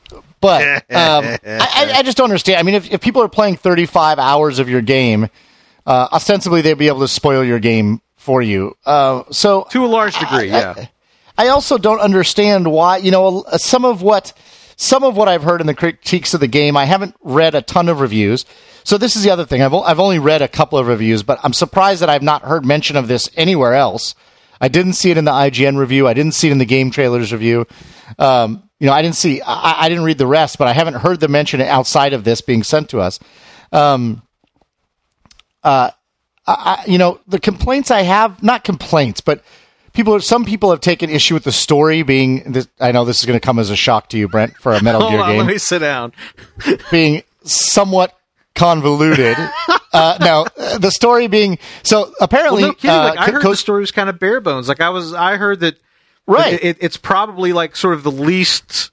But 0.43 0.61
um, 0.93 1.25
I, 1.25 1.39
I- 1.45 1.91
I 1.95 2.03
just 2.03 2.17
don't 2.17 2.25
understand. 2.29 2.59
I 2.59 2.63
mean, 2.63 2.75
if, 2.75 2.91
if 2.91 3.01
people 3.01 3.23
are 3.23 3.29
playing 3.29 3.55
35 3.55 4.19
hours 4.19 4.59
of 4.59 4.67
your 4.69 4.81
game, 4.81 5.27
uh, 5.87 6.07
ostensibly 6.11 6.61
they'd 6.61 6.77
be 6.77 6.87
able 6.89 6.99
to 6.99 7.07
spoil 7.07 7.43
your 7.43 7.59
game 7.59 8.01
for 8.17 8.41
you. 8.41 8.75
Uh, 8.85 9.23
so 9.31 9.65
To 9.71 9.85
a 9.85 9.87
large 9.87 10.19
degree, 10.19 10.49
yeah. 10.49 10.85
I 11.37 11.47
also 11.47 11.77
don't 11.77 11.99
understand 11.99 12.69
why. 12.71 12.97
You 12.97 13.11
know, 13.11 13.43
some 13.57 13.85
of 13.85 14.01
what 14.01 14.33
some 14.75 15.03
of 15.03 15.15
what 15.15 15.27
I've 15.29 15.43
heard 15.43 15.61
in 15.61 15.67
the 15.67 15.73
critiques 15.73 16.33
of 16.33 16.39
the 16.41 16.47
game, 16.47 16.75
I 16.77 16.85
haven't 16.85 17.15
read 17.21 17.55
a 17.55 17.61
ton 17.61 17.87
of 17.89 17.99
reviews. 18.01 18.45
So 18.83 18.97
this 18.97 19.15
is 19.15 19.23
the 19.23 19.29
other 19.31 19.45
thing. 19.45 19.61
I've 19.61 19.73
I've 19.73 19.99
only 19.99 20.19
read 20.19 20.41
a 20.41 20.47
couple 20.49 20.77
of 20.77 20.87
reviews, 20.87 21.23
but 21.23 21.39
I'm 21.41 21.53
surprised 21.53 22.01
that 22.01 22.09
I've 22.09 22.21
not 22.23 22.43
heard 22.43 22.65
mention 22.65 22.97
of 22.97 23.07
this 23.07 23.29
anywhere 23.37 23.73
else. 23.75 24.13
I 24.59 24.67
didn't 24.67 24.93
see 24.93 25.09
it 25.11 25.17
in 25.17 25.25
the 25.25 25.31
IGN 25.31 25.77
review. 25.77 26.07
I 26.07 26.13
didn't 26.13 26.33
see 26.33 26.49
it 26.49 26.51
in 26.51 26.57
the 26.57 26.65
game 26.65 26.91
trailers 26.91 27.31
review. 27.33 27.65
Um, 28.19 28.69
you 28.83 28.87
know, 28.89 28.93
I 28.93 29.01
didn't 29.01 29.15
see. 29.15 29.41
I, 29.41 29.85
I 29.85 29.87
didn't 29.87 30.03
read 30.03 30.17
the 30.17 30.27
rest, 30.27 30.57
but 30.57 30.67
I 30.67 30.73
haven't 30.73 30.95
heard 30.95 31.21
the 31.21 31.29
mention 31.29 31.61
outside 31.61 32.11
of 32.11 32.25
this 32.25 32.41
being 32.41 32.63
sent 32.63 32.89
to 32.89 32.99
us. 32.99 33.17
Um, 33.71 34.21
I, 35.63 36.83
you 36.87 36.97
know, 36.97 37.21
the 37.25 37.39
complaints 37.39 37.91
I 37.91 38.01
have, 38.01 38.43
not 38.43 38.65
complaints, 38.65 39.21
but 39.21 39.41
people, 39.93 40.19
some 40.19 40.43
people 40.43 40.69
have 40.71 40.81
taken 40.81 41.09
issue 41.09 41.33
with 41.33 41.45
the 41.45 41.51
story 41.53 42.03
being, 42.03 42.51
this, 42.51 42.67
I 42.79 42.91
know 42.91 43.05
this 43.05 43.19
is 43.19 43.25
going 43.25 43.39
to 43.39 43.45
come 43.45 43.59
as 43.59 43.69
a 43.69 43.75
shock 43.77 44.09
to 44.09 44.17
you, 44.17 44.27
Brent, 44.27 44.57
for 44.57 44.73
a 44.73 44.83
Metal 44.83 44.99
Hold 45.07 45.11
Gear 45.13 45.21
on, 45.21 45.29
game, 45.29 45.37
let 45.37 45.47
me 45.47 45.57
sit 45.57 45.79
down. 45.79 46.11
being 46.91 47.23
somewhat 47.45 48.17
convoluted. 48.55 49.37
uh, 49.93 50.17
now, 50.19 50.45
uh, 50.57 50.77
the 50.77 50.91
story 50.91 51.27
being, 51.27 51.57
so 51.83 52.01
Well, 52.01 52.13
apparently, 52.19 52.63
no 52.63 52.73
kidding. 52.73 52.89
uh, 52.89 53.03
Like 53.15 53.19
I 53.19 53.31
heard 53.31 53.41
Co- 53.41 53.51
the 53.51 53.55
story 53.57 53.79
was 53.79 53.91
kind 53.91 54.09
of 54.09 54.19
bare 54.19 54.41
bones. 54.41 54.67
Like 54.67 54.81
I 54.81 54.89
was, 54.89 55.13
I 55.13 55.37
heard 55.37 55.61
that. 55.61 55.77
Right. 56.27 56.53
It, 56.53 56.63
it- 56.63 56.77
it's 56.81 56.97
probably 56.97 57.53
like 57.53 57.75
sort 57.75 57.93
of 57.93 58.03
the 58.03 58.11
least. 58.11 58.91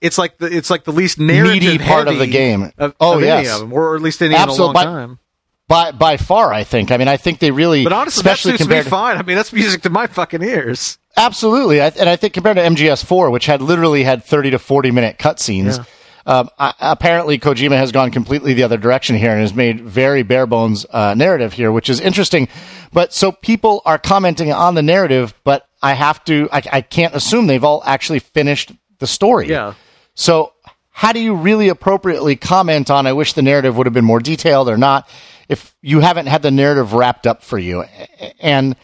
It's 0.00 0.18
like 0.18 0.36
the 0.38 0.46
it's 0.46 0.68
like 0.70 0.84
the 0.84 0.92
least 0.92 1.18
narrative 1.18 1.80
part 1.80 2.06
of 2.08 2.18
the 2.18 2.26
game. 2.26 2.70
Of, 2.76 2.94
Oh, 3.00 3.16
of 3.16 3.22
yes. 3.22 3.52
of 3.54 3.60
them, 3.60 3.72
or 3.72 3.96
at 3.96 4.02
least 4.02 4.20
any 4.22 4.34
Absolute- 4.34 4.56
in 4.56 4.60
a 4.60 4.64
long 4.66 4.74
by- 4.74 4.84
time. 4.84 5.18
by, 5.68 5.90
by 5.92 6.16
far, 6.16 6.52
I 6.52 6.64
think. 6.64 6.90
I 6.92 6.96
mean, 6.96 7.08
I 7.08 7.16
think 7.16 7.38
they 7.40 7.50
really, 7.50 7.82
But 7.82 7.92
honestly, 7.92 8.22
that 8.22 8.34
especially 8.34 8.58
suits 8.58 8.68
me 8.70 8.76
to, 8.82 8.88
fine. 8.88 9.16
I 9.16 9.22
mean, 9.22 9.36
that's 9.36 9.52
music 9.52 9.82
to 9.82 9.90
my 9.90 10.06
fucking 10.06 10.42
ears. 10.42 10.98
Absolutely, 11.16 11.80
I, 11.80 11.86
and 11.98 12.08
I 12.08 12.16
think 12.16 12.34
compared 12.34 12.56
to 12.56 12.62
MGS4, 12.62 13.32
which 13.32 13.46
had 13.46 13.62
literally 13.62 14.04
had 14.04 14.22
thirty 14.22 14.50
to 14.50 14.58
forty 14.58 14.90
minute 14.90 15.18
cutscenes, 15.18 15.84
Um, 16.26 16.50
I, 16.58 16.74
apparently, 16.80 17.38
Kojima 17.38 17.76
has 17.78 17.90
gone 17.92 18.10
completely 18.10 18.52
the 18.52 18.64
other 18.64 18.76
direction 18.76 19.16
here 19.16 19.30
and 19.30 19.40
has 19.40 19.54
made 19.54 19.80
very 19.80 20.22
bare 20.24 20.46
bones 20.46 20.84
uh, 20.90 21.14
narrative 21.14 21.52
here, 21.54 21.70
which 21.72 21.88
is 21.88 22.00
interesting. 22.00 22.48
But 22.92 23.12
so 23.14 23.30
people 23.32 23.80
are 23.86 23.96
commenting 23.96 24.52
on 24.52 24.74
the 24.74 24.82
narrative, 24.82 25.34
but 25.44 25.65
I 25.82 25.94
have 25.94 26.24
to, 26.24 26.48
I, 26.52 26.62
I 26.72 26.80
can't 26.80 27.14
assume 27.14 27.46
they've 27.46 27.64
all 27.64 27.82
actually 27.84 28.20
finished 28.20 28.72
the 28.98 29.06
story. 29.06 29.48
Yeah. 29.48 29.74
So, 30.14 30.52
how 30.90 31.12
do 31.12 31.20
you 31.20 31.34
really 31.34 31.68
appropriately 31.68 32.36
comment 32.36 32.90
on? 32.90 33.06
I 33.06 33.12
wish 33.12 33.34
the 33.34 33.42
narrative 33.42 33.76
would 33.76 33.86
have 33.86 33.92
been 33.92 34.04
more 34.04 34.20
detailed 34.20 34.70
or 34.70 34.78
not. 34.78 35.06
If 35.46 35.74
you 35.82 36.00
haven't 36.00 36.26
had 36.26 36.40
the 36.40 36.50
narrative 36.50 36.94
wrapped 36.94 37.26
up 37.26 37.42
for 37.42 37.58
you, 37.58 37.84
and 38.40 38.74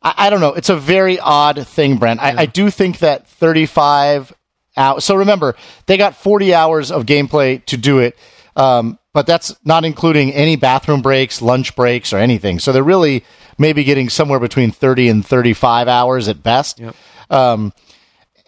I, 0.00 0.14
I 0.16 0.30
don't 0.30 0.40
know, 0.40 0.54
it's 0.54 0.68
a 0.68 0.76
very 0.76 1.18
odd 1.18 1.66
thing, 1.66 1.96
Brent. 1.96 2.22
I, 2.22 2.42
I 2.42 2.46
do 2.46 2.70
think 2.70 3.00
that 3.00 3.26
35 3.26 4.32
hours. 4.76 5.04
So 5.04 5.16
remember, 5.16 5.56
they 5.86 5.96
got 5.96 6.14
40 6.14 6.54
hours 6.54 6.92
of 6.92 7.04
gameplay 7.04 7.64
to 7.66 7.76
do 7.76 7.98
it. 7.98 8.16
Um, 8.54 8.98
but 9.12 9.26
that's 9.26 9.56
not 9.64 9.84
including 9.84 10.32
any 10.32 10.56
bathroom 10.56 11.02
breaks, 11.02 11.40
lunch 11.40 11.74
breaks, 11.74 12.12
or 12.12 12.18
anything. 12.18 12.58
So 12.58 12.72
they're 12.72 12.82
really 12.82 13.24
maybe 13.58 13.84
getting 13.84 14.08
somewhere 14.08 14.40
between 14.40 14.70
30 14.70 15.08
and 15.08 15.26
35 15.26 15.88
hours 15.88 16.28
at 16.28 16.42
best. 16.42 16.78
Yep. 16.78 16.96
Um, 17.30 17.72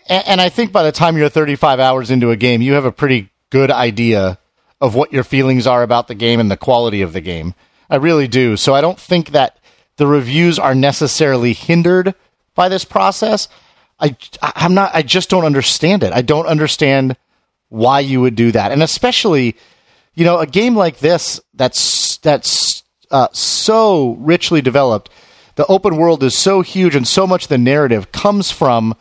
and, 0.09 0.27
and 0.27 0.41
I 0.41 0.49
think 0.49 0.73
by 0.73 0.83
the 0.83 0.93
time 0.93 1.17
you're 1.17 1.29
35 1.29 1.81
hours 1.81 2.11
into 2.11 2.31
a 2.31 2.37
game, 2.37 2.63
you 2.63 2.75
have 2.75 2.85
a 2.85 2.93
pretty 2.93 3.31
good 3.51 3.71
idea 3.71 4.39
of 4.81 4.95
what 4.95 5.13
your 5.13 5.25
feelings 5.25 5.67
are 5.67 5.83
about 5.83 6.09
the 6.09 6.15
game 6.15 6.41
and 6.41 6.51
the 6.51 6.57
quality 6.57 7.03
of 7.03 7.13
the 7.13 7.21
game. 7.21 7.55
I 7.91 7.97
really 7.97 8.29
do. 8.29 8.57
So 8.57 8.75
I 8.75 8.81
don't 8.81 8.99
think 8.99 9.31
that 9.31 9.59
the 9.97 10.07
reviews 10.07 10.59
are 10.59 10.75
necessarily 10.75 11.53
hindered 11.53 12.15
by 12.55 12.69
this 12.69 12.85
process. 12.85 13.49
I, 13.99 14.17
I'm 14.43 14.75
not, 14.75 14.95
I 14.95 15.03
just 15.03 15.29
don't 15.31 15.45
understand 15.45 16.03
it. 16.03 16.13
I 16.13 16.23
don't 16.23 16.47
understand 16.47 17.17
why 17.69 18.01
you 18.01 18.21
would 18.21 18.35
do 18.35 18.53
that. 18.53 18.71
And 18.71 18.83
especially, 18.83 19.57
you 20.15 20.25
know, 20.25 20.39
a 20.39 20.47
game 20.47 20.77
like 20.77 20.99
this 20.99 21.41
that's, 21.55 22.19
that's 22.19 22.78
uh, 23.11 23.29
so 23.33 24.17
richly 24.21 24.61
developed. 24.61 25.11
The 25.57 25.67
open 25.67 25.97
world 25.97 26.23
is 26.23 26.37
so 26.39 26.63
huge 26.63 26.95
and 26.95 27.07
so 27.07 27.27
much 27.27 27.49
the 27.49 27.59
narrative 27.59 28.13
comes 28.13 28.51
from 28.51 28.95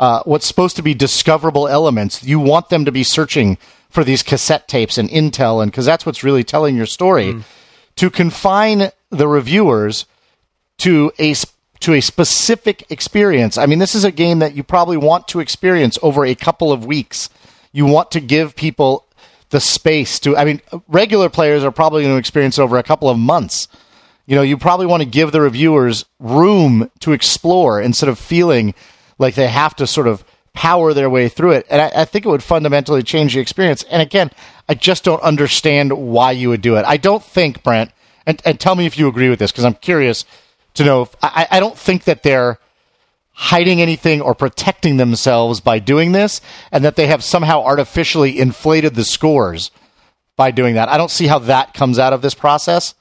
uh, 0.00 0.22
what's 0.24 0.46
supposed 0.46 0.76
to 0.76 0.82
be 0.82 0.94
discoverable 0.94 1.68
elements. 1.68 2.22
You 2.22 2.40
want 2.40 2.68
them 2.68 2.84
to 2.84 2.92
be 2.92 3.02
searching 3.02 3.58
for 3.90 4.04
these 4.04 4.22
cassette 4.22 4.68
tapes 4.68 4.98
and 4.98 5.08
intel, 5.10 5.62
and 5.62 5.70
because 5.70 5.86
that's 5.86 6.06
what's 6.06 6.22
really 6.22 6.44
telling 6.44 6.76
your 6.76 6.86
story. 6.86 7.34
Mm. 7.34 7.42
To 7.96 8.10
confine 8.10 8.90
the 9.10 9.26
reviewers 9.26 10.06
to 10.78 11.12
a 11.18 11.34
to 11.80 11.94
a 11.94 12.00
specific 12.00 12.84
experience. 12.90 13.56
I 13.56 13.66
mean, 13.66 13.78
this 13.78 13.94
is 13.94 14.04
a 14.04 14.10
game 14.10 14.40
that 14.40 14.54
you 14.54 14.62
probably 14.62 14.96
want 14.96 15.28
to 15.28 15.40
experience 15.40 15.98
over 16.02 16.24
a 16.24 16.34
couple 16.34 16.72
of 16.72 16.84
weeks. 16.84 17.28
You 17.72 17.86
want 17.86 18.10
to 18.12 18.20
give 18.20 18.56
people 18.56 19.04
the 19.50 19.60
space 19.60 20.18
to. 20.20 20.36
I 20.36 20.44
mean, 20.44 20.60
regular 20.88 21.28
players 21.28 21.64
are 21.64 21.70
probably 21.70 22.02
going 22.02 22.14
to 22.14 22.18
experience 22.18 22.58
over 22.58 22.78
a 22.78 22.82
couple 22.82 23.08
of 23.08 23.18
months. 23.18 23.68
You 24.26 24.36
know, 24.36 24.42
you 24.42 24.58
probably 24.58 24.86
want 24.86 25.02
to 25.02 25.08
give 25.08 25.32
the 25.32 25.40
reviewers 25.40 26.04
room 26.18 26.90
to 27.00 27.12
explore 27.12 27.80
instead 27.80 28.08
of 28.08 28.18
feeling 28.18 28.74
like 29.18 29.34
they 29.34 29.48
have 29.48 29.74
to 29.76 29.86
sort 29.86 30.06
of 30.06 30.22
power 30.52 30.92
their 30.92 31.08
way 31.08 31.28
through 31.28 31.52
it. 31.52 31.66
And 31.70 31.80
I, 31.80 32.02
I, 32.02 32.04
think 32.04 32.26
it 32.26 32.28
would 32.28 32.42
fundamentally 32.42 33.02
change 33.02 33.34
the 33.34 33.40
experience. 33.40 33.84
And 33.84 34.02
again, 34.02 34.30
I 34.68 34.74
just 34.74 35.04
don't 35.04 35.22
understand 35.22 35.92
why 35.92 36.32
you 36.32 36.48
would 36.48 36.62
do 36.62 36.76
it. 36.76 36.84
I 36.84 36.96
don't 36.96 37.22
think, 37.22 37.62
Brent, 37.62 37.92
and, 38.26 38.42
and 38.44 38.58
tell 38.58 38.74
me 38.74 38.84
if 38.84 38.98
you 38.98 39.08
agree 39.08 39.28
with 39.28 39.38
this, 39.38 39.52
because 39.52 39.64
I'm 39.64 39.74
curious 39.74 40.24
to 40.74 40.84
know 40.84 41.02
if 41.02 41.14
I, 41.22 41.46
I 41.50 41.60
don't 41.60 41.78
think 41.78 42.04
that 42.04 42.22
they're 42.22 42.58
hiding 43.40 43.80
anything 43.80 44.20
or 44.20 44.34
protecting 44.34 44.96
themselves 44.96 45.60
by 45.60 45.78
doing 45.78 46.10
this, 46.10 46.40
and 46.72 46.84
that 46.84 46.96
they 46.96 47.06
have 47.06 47.22
somehow 47.22 47.62
artificially 47.62 48.36
inflated 48.36 48.96
the 48.96 49.04
scores 49.04 49.70
by 50.36 50.50
doing 50.50 50.74
that. 50.74 50.88
I 50.88 50.96
don't 50.96 51.10
see 51.10 51.28
how 51.28 51.38
that 51.38 51.72
comes 51.72 52.00
out 52.00 52.12
of 52.12 52.20
this 52.20 52.34
process. 52.34 52.96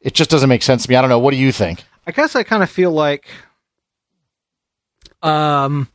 It 0.00 0.14
just 0.14 0.30
doesn't 0.30 0.48
make 0.48 0.62
sense 0.62 0.84
to 0.84 0.88
me. 0.88 0.94
I 0.94 1.00
don't 1.00 1.10
know. 1.10 1.18
What 1.18 1.32
do 1.32 1.36
you 1.36 1.50
think? 1.50 1.82
I 2.06 2.12
guess 2.12 2.36
I 2.36 2.44
kind 2.44 2.62
of 2.62 2.70
feel 2.70 2.92
like 2.92 3.26
um, 5.20 5.88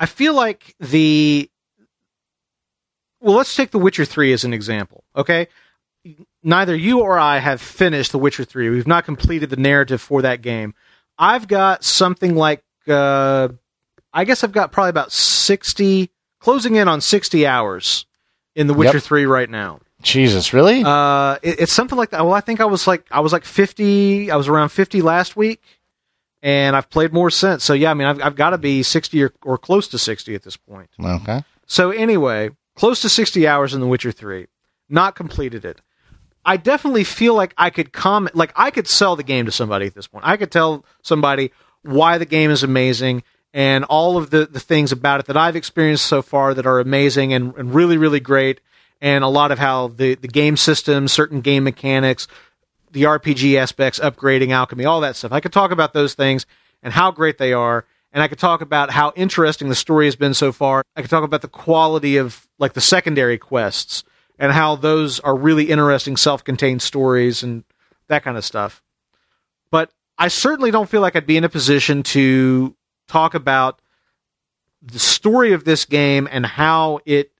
I 0.00 0.06
feel 0.06 0.34
like 0.34 0.74
the 0.80 1.48
well, 3.20 3.36
let's 3.36 3.54
take 3.54 3.70
The 3.70 3.78
Witcher 3.78 4.04
Three 4.04 4.32
as 4.32 4.42
an 4.42 4.52
example. 4.52 5.04
Okay, 5.14 5.46
neither 6.42 6.74
you 6.74 6.98
or 6.98 7.20
I 7.20 7.38
have 7.38 7.60
finished 7.60 8.10
The 8.10 8.18
Witcher 8.18 8.42
Three. 8.42 8.68
We've 8.68 8.86
not 8.88 9.04
completed 9.04 9.50
the 9.50 9.56
narrative 9.56 10.00
for 10.00 10.22
that 10.22 10.42
game. 10.42 10.74
I've 11.18 11.48
got 11.48 11.84
something 11.84 12.36
like 12.36 12.62
uh, 12.86 13.48
I 14.12 14.24
guess 14.24 14.44
I've 14.44 14.52
got 14.52 14.72
probably 14.72 14.90
about 14.90 15.12
sixty, 15.12 16.10
closing 16.40 16.76
in 16.76 16.88
on 16.88 17.00
sixty 17.00 17.46
hours 17.46 18.06
in 18.54 18.66
The 18.66 18.74
Witcher 18.74 18.98
yep. 18.98 19.02
Three 19.02 19.26
right 19.26 19.50
now. 19.50 19.80
Jesus, 20.00 20.52
really? 20.52 20.82
Uh, 20.84 21.38
it, 21.42 21.60
it's 21.60 21.72
something 21.72 21.98
like 21.98 22.10
that. 22.10 22.24
Well, 22.24 22.34
I 22.34 22.40
think 22.40 22.60
I 22.60 22.66
was 22.66 22.86
like 22.86 23.06
I 23.10 23.20
was 23.20 23.32
like 23.32 23.44
fifty. 23.44 24.30
I 24.30 24.36
was 24.36 24.48
around 24.48 24.68
fifty 24.68 25.02
last 25.02 25.36
week 25.36 25.60
and 26.42 26.76
I've 26.76 26.88
played 26.90 27.12
more 27.12 27.30
since. 27.30 27.64
So 27.64 27.72
yeah, 27.74 27.90
I 27.90 27.94
mean, 27.94 28.06
I've, 28.06 28.22
I've 28.22 28.36
got 28.36 28.50
to 28.50 28.58
be 28.58 28.82
sixty 28.82 29.22
or, 29.22 29.32
or 29.42 29.58
close 29.58 29.88
to 29.88 29.98
sixty 29.98 30.34
at 30.34 30.42
this 30.42 30.56
point. 30.56 30.88
Okay. 31.02 31.42
So 31.66 31.90
anyway, 31.90 32.50
close 32.76 33.00
to 33.02 33.08
sixty 33.08 33.46
hours 33.46 33.74
in 33.74 33.80
The 33.80 33.86
Witcher 33.86 34.12
Three, 34.12 34.46
not 34.88 35.14
completed 35.14 35.64
it. 35.64 35.80
I 36.48 36.56
definitely 36.56 37.04
feel 37.04 37.34
like 37.34 37.52
I 37.58 37.68
could 37.68 37.92
comment, 37.92 38.34
like 38.34 38.54
I 38.56 38.70
could 38.70 38.88
sell 38.88 39.16
the 39.16 39.22
game 39.22 39.44
to 39.44 39.52
somebody 39.52 39.84
at 39.84 39.94
this 39.94 40.06
point. 40.06 40.24
I 40.26 40.38
could 40.38 40.50
tell 40.50 40.82
somebody 41.02 41.52
why 41.82 42.16
the 42.16 42.24
game 42.24 42.50
is 42.50 42.62
amazing 42.62 43.22
and 43.52 43.84
all 43.84 44.16
of 44.16 44.30
the, 44.30 44.46
the 44.46 44.58
things 44.58 44.90
about 44.90 45.20
it 45.20 45.26
that 45.26 45.36
I've 45.36 45.56
experienced 45.56 46.06
so 46.06 46.22
far 46.22 46.54
that 46.54 46.64
are 46.64 46.80
amazing 46.80 47.34
and, 47.34 47.54
and 47.56 47.74
really, 47.74 47.98
really 47.98 48.18
great. 48.18 48.62
And 48.98 49.24
a 49.24 49.28
lot 49.28 49.52
of 49.52 49.58
how 49.58 49.88
the, 49.88 50.14
the 50.14 50.26
game 50.26 50.56
system, 50.56 51.06
certain 51.06 51.42
game 51.42 51.64
mechanics, 51.64 52.26
the 52.92 53.02
RPG 53.02 53.58
aspects, 53.58 53.98
upgrading 53.98 54.50
alchemy, 54.50 54.86
all 54.86 55.02
that 55.02 55.16
stuff. 55.16 55.32
I 55.32 55.40
could 55.40 55.52
talk 55.52 55.70
about 55.70 55.92
those 55.92 56.14
things 56.14 56.46
and 56.82 56.94
how 56.94 57.10
great 57.10 57.36
they 57.36 57.52
are. 57.52 57.84
And 58.10 58.22
I 58.22 58.28
could 58.28 58.38
talk 58.38 58.62
about 58.62 58.90
how 58.90 59.12
interesting 59.16 59.68
the 59.68 59.74
story 59.74 60.06
has 60.06 60.16
been 60.16 60.32
so 60.32 60.52
far. 60.52 60.82
I 60.96 61.02
could 61.02 61.10
talk 61.10 61.24
about 61.24 61.42
the 61.42 61.48
quality 61.48 62.16
of 62.16 62.48
like 62.58 62.72
the 62.72 62.80
secondary 62.80 63.36
quests 63.36 64.02
and 64.38 64.52
how 64.52 64.76
those 64.76 65.20
are 65.20 65.36
really 65.36 65.70
interesting 65.70 66.16
self-contained 66.16 66.82
stories 66.82 67.42
and 67.42 67.64
that 68.08 68.22
kind 68.22 68.36
of 68.36 68.44
stuff. 68.44 68.82
But 69.70 69.90
I 70.16 70.28
certainly 70.28 70.70
don't 70.70 70.88
feel 70.88 71.00
like 71.00 71.16
I'd 71.16 71.26
be 71.26 71.36
in 71.36 71.44
a 71.44 71.48
position 71.48 72.02
to 72.04 72.74
talk 73.06 73.34
about 73.34 73.80
the 74.80 74.98
story 74.98 75.52
of 75.52 75.64
this 75.64 75.84
game 75.84 76.28
and 76.30 76.46
how 76.46 77.00
it 77.04 77.32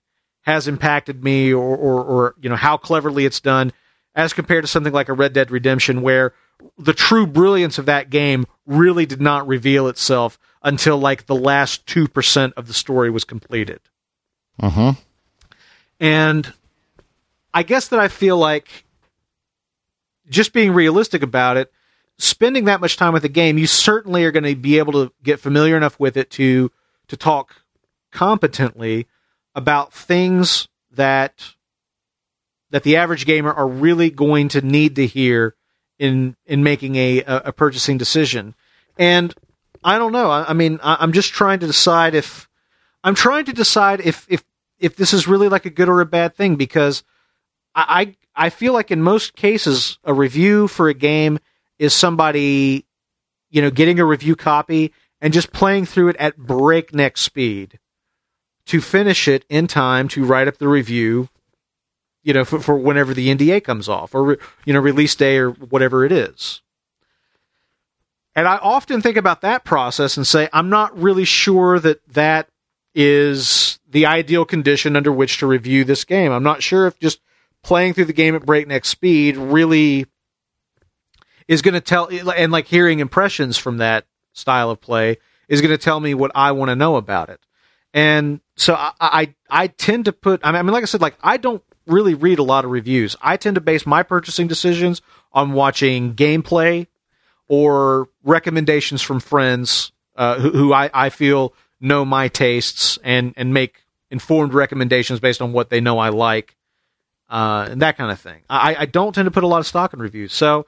has 0.43 0.67
impacted 0.67 1.23
me 1.23 1.53
or, 1.53 1.77
or, 1.77 2.05
or 2.05 2.35
you 2.41 2.49
know 2.49 2.57
how 2.57 2.77
cleverly 2.77 3.27
it's 3.27 3.41
done 3.41 3.73
as 4.15 4.33
compared 4.33 4.65
to 4.65 4.69
something 4.69 4.93
like 4.93 5.09
a 5.09 5.13
Red 5.13 5.33
Dead 5.33 5.51
Redemption, 5.51 6.03
where 6.03 6.35
the 6.77 6.93
true 6.93 7.27
brilliance 7.27 7.79
of 7.79 7.87
that 7.87 8.11
game 8.11 8.47
really 8.67 9.07
did 9.07 9.21
not 9.21 9.47
reveal 9.47 9.87
itself 9.87 10.39
until 10.63 10.99
like 10.99 11.27
the 11.27 11.37
last 11.37 11.87
2% 11.87 12.53
of 12.57 12.67
the 12.67 12.75
story 12.75 13.11
was 13.11 13.25
completed. 13.25 13.81
Uh-huh. 14.59 14.95
And 16.01 16.53
I 17.59 17.65
guess 17.65 17.89
that 17.89 17.99
I 17.99 18.07
feel 18.07 18.37
like 18.37 18.69
just 20.31 20.53
being 20.53 20.71
realistic 20.71 21.25
about 21.25 21.57
it, 21.57 21.73
spending 22.17 22.67
that 22.67 22.81
much 22.81 22.97
time 22.97 23.13
with 23.13 23.23
the 23.23 23.29
game, 23.29 23.59
you 23.59 23.67
certainly 23.67 24.25
are 24.25 24.31
going 24.31 24.45
to 24.45 24.55
be 24.55 24.79
able 24.79 24.93
to 24.93 25.13
get 25.25 25.41
familiar 25.41 25.77
enough 25.77 25.99
with 25.99 26.17
it 26.17 26.31
to 26.31 26.71
to 27.09 27.17
talk 27.17 27.63
competently 28.13 29.09
about 29.57 29.93
things 29.93 30.69
that 30.93 31.55
that 32.71 32.85
the 32.85 32.95
average 32.95 33.27
gamer 33.27 33.53
are 33.53 33.67
really 33.67 34.09
going 34.09 34.47
to 34.51 34.61
need 34.61 34.95
to 34.95 35.05
hear 35.05 35.57
in 35.99 36.37
in 36.47 36.63
making 36.63 36.95
a 36.95 37.25
a, 37.27 37.53
purchasing 37.53 37.99
decision. 37.99 38.55
And 38.97 39.35
I 39.83 39.99
don't 39.99 40.13
know. 40.13 40.31
I, 40.31 40.51
I 40.51 40.53
mean, 40.53 40.79
I, 40.81 40.99
I'm 41.01 41.13
just 41.13 41.33
trying 41.33 41.59
to 41.59 41.67
decide 41.67 42.15
if 42.15 42.49
I'm 43.03 43.17
trying 43.17 43.47
to 43.47 43.53
decide 43.53 44.01
if 44.01 44.27
if 44.31 44.45
if 44.79 44.95
this 44.95 45.13
is 45.13 45.27
really 45.27 45.49
like 45.49 45.67
a 45.67 45.71
good 45.71 45.89
or 45.89 46.01
a 46.01 46.07
bad 46.07 46.37
thing 46.37 46.55
because 46.55 47.03
I 47.89 48.17
I, 48.35 48.51
feel 48.51 48.73
like 48.73 48.91
in 48.91 49.03
most 49.03 49.35
cases 49.35 49.99
a 50.05 50.15
review 50.15 50.69
for 50.69 50.89
a 50.89 50.95
game 50.95 51.39
is 51.79 51.95
somebody 51.95 52.87
you 53.51 53.63
know 53.63 53.71
getting 53.71 53.99
a 53.99 54.05
review 54.05 54.37
copy 54.37 54.93
and 55.21 55.33
just 55.33 55.53
playing 55.53 55.87
through 55.87 56.09
it 56.09 56.17
at 56.17 56.37
breakneck 56.37 57.17
speed 57.17 57.79
to 58.67 58.81
finish 58.81 59.29
it 59.29 59.45
in 59.49 59.67
time 59.67 60.09
to 60.09 60.25
write 60.25 60.49
up 60.49 60.59
the 60.59 60.69
review 60.69 61.29
you 62.29 62.35
know, 62.35 62.45
for, 62.45 62.61
for 62.61 62.77
whenever 62.77 63.15
the 63.15 63.35
NDA 63.35 63.65
comes 63.65 63.89
off 63.89 64.15
or, 64.15 64.39
you 64.67 64.75
know, 64.75 64.81
release 64.81 65.15
day 65.15 65.39
or 65.39 65.51
whatever 65.51 66.05
it 66.05 66.13
is. 66.13 66.61
And 68.35 68.47
I 68.47 68.59
often 68.59 69.01
think 69.01 69.17
about 69.17 69.41
that 69.41 69.65
process 69.65 70.19
and 70.19 70.27
say, 70.27 70.49
I'm 70.53 70.69
not 70.69 70.97
really 70.97 71.25
sure 71.25 71.79
that 71.81 72.07
that 72.09 72.51
is 72.95 73.79
the 73.89 74.05
ideal 74.05 74.45
condition 74.45 74.95
under 74.95 75.11
which 75.11 75.39
to 75.39 75.47
review 75.47 75.85
this 75.85 76.05
game. 76.05 76.31
I'm 76.31 76.43
not 76.43 76.63
sure 76.63 76.87
if 76.87 76.99
just 76.99 77.21
playing 77.69 77.93
through 77.93 78.07
the 78.07 78.15
game 78.15 78.35
at 78.35 78.47
breakneck 78.47 78.87
speed 78.87 79.37
really 79.37 80.07
is 81.47 81.61
going 81.61 81.75
to 81.75 81.83
tell, 81.83 82.09
and 82.11 82.51
like 82.51 82.67
hearing 82.67 83.01
impressions 83.01 83.59
from 83.59 83.77
that 83.77 84.07
style 84.33 84.71
of 84.71 84.81
play 84.81 85.19
is 85.51 85.61
going 85.61 85.71
to 85.71 85.77
tell 85.77 86.01
me 86.01 86.15
what 86.15 86.31
I 86.35 86.53
want 86.53 86.71
to 86.71 86.77
know 86.77 86.97
about 86.97 87.29
it. 87.29 87.41
And 87.93 88.41
so 88.57 88.75
I, 88.75 88.93
I, 88.99 89.35
I 89.51 89.67
tend 89.67 90.07
to 90.07 90.15
put, 90.15 90.41
I 90.43 90.63
mean, 90.63 90.73
like 90.73 90.83
I 90.83 90.87
said, 90.87 91.03
like 91.03 91.19
I 91.23 91.37
don't 91.37 91.63
really 91.87 92.15
read 92.15 92.39
a 92.39 92.43
lot 92.43 92.65
of 92.65 92.71
reviews. 92.71 93.17
I 93.21 93.37
tend 93.37 93.57
to 93.57 93.61
base 93.61 93.85
my 93.85 94.03
purchasing 94.03 94.49
decisions 94.49 95.03
on 95.31 95.53
watching 95.53 96.15
gameplay 96.15 96.87
or 97.49 98.09
recommendations 98.25 99.03
from 99.03 99.21
friends 99.21 99.93
uh, 100.17 100.39
who, 100.41 100.51
who 100.53 100.73
I, 100.73 100.89
I 100.95 101.11
feel 101.11 101.53
know 101.83 102.07
my 102.07 102.29
tastes 102.29 102.99
and, 103.05 103.35
and 103.37 103.53
make 103.53 103.85
informed 104.11 104.55
recommendations 104.55 105.21
based 105.21 105.43
on 105.43 105.53
what 105.53 105.69
they 105.69 105.83
know 105.83 105.99
I 105.99 106.09
like, 106.09 106.55
uh, 107.29 107.69
and 107.71 107.83
that 107.83 107.97
kind 107.97 108.11
of 108.11 108.21
thing. 108.21 108.43
I, 108.49 108.77
I 108.81 108.87
don't 108.87 109.15
tend 109.15 109.27
to 109.27 109.31
put 109.31 109.45
a 109.45 109.49
lot 109.49 109.61
of 109.61 109.67
stock 109.67 109.93
in 109.93 110.01
reviews. 110.01 110.33
So 110.33 110.67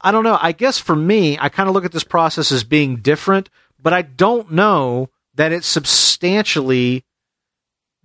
I 0.00 0.12
don't 0.12 0.24
know. 0.24 0.38
I 0.40 0.52
guess 0.52 0.78
for 0.78 0.94
me, 0.94 1.38
I 1.40 1.48
kind 1.48 1.68
of 1.68 1.74
look 1.74 1.84
at 1.84 1.92
this 1.92 2.04
process 2.04 2.52
as 2.52 2.64
being 2.64 2.96
different, 2.96 3.50
but 3.82 3.92
I 3.92 4.02
don't 4.02 4.52
know 4.52 5.10
that 5.34 5.52
it's 5.52 5.66
substantially 5.66 7.04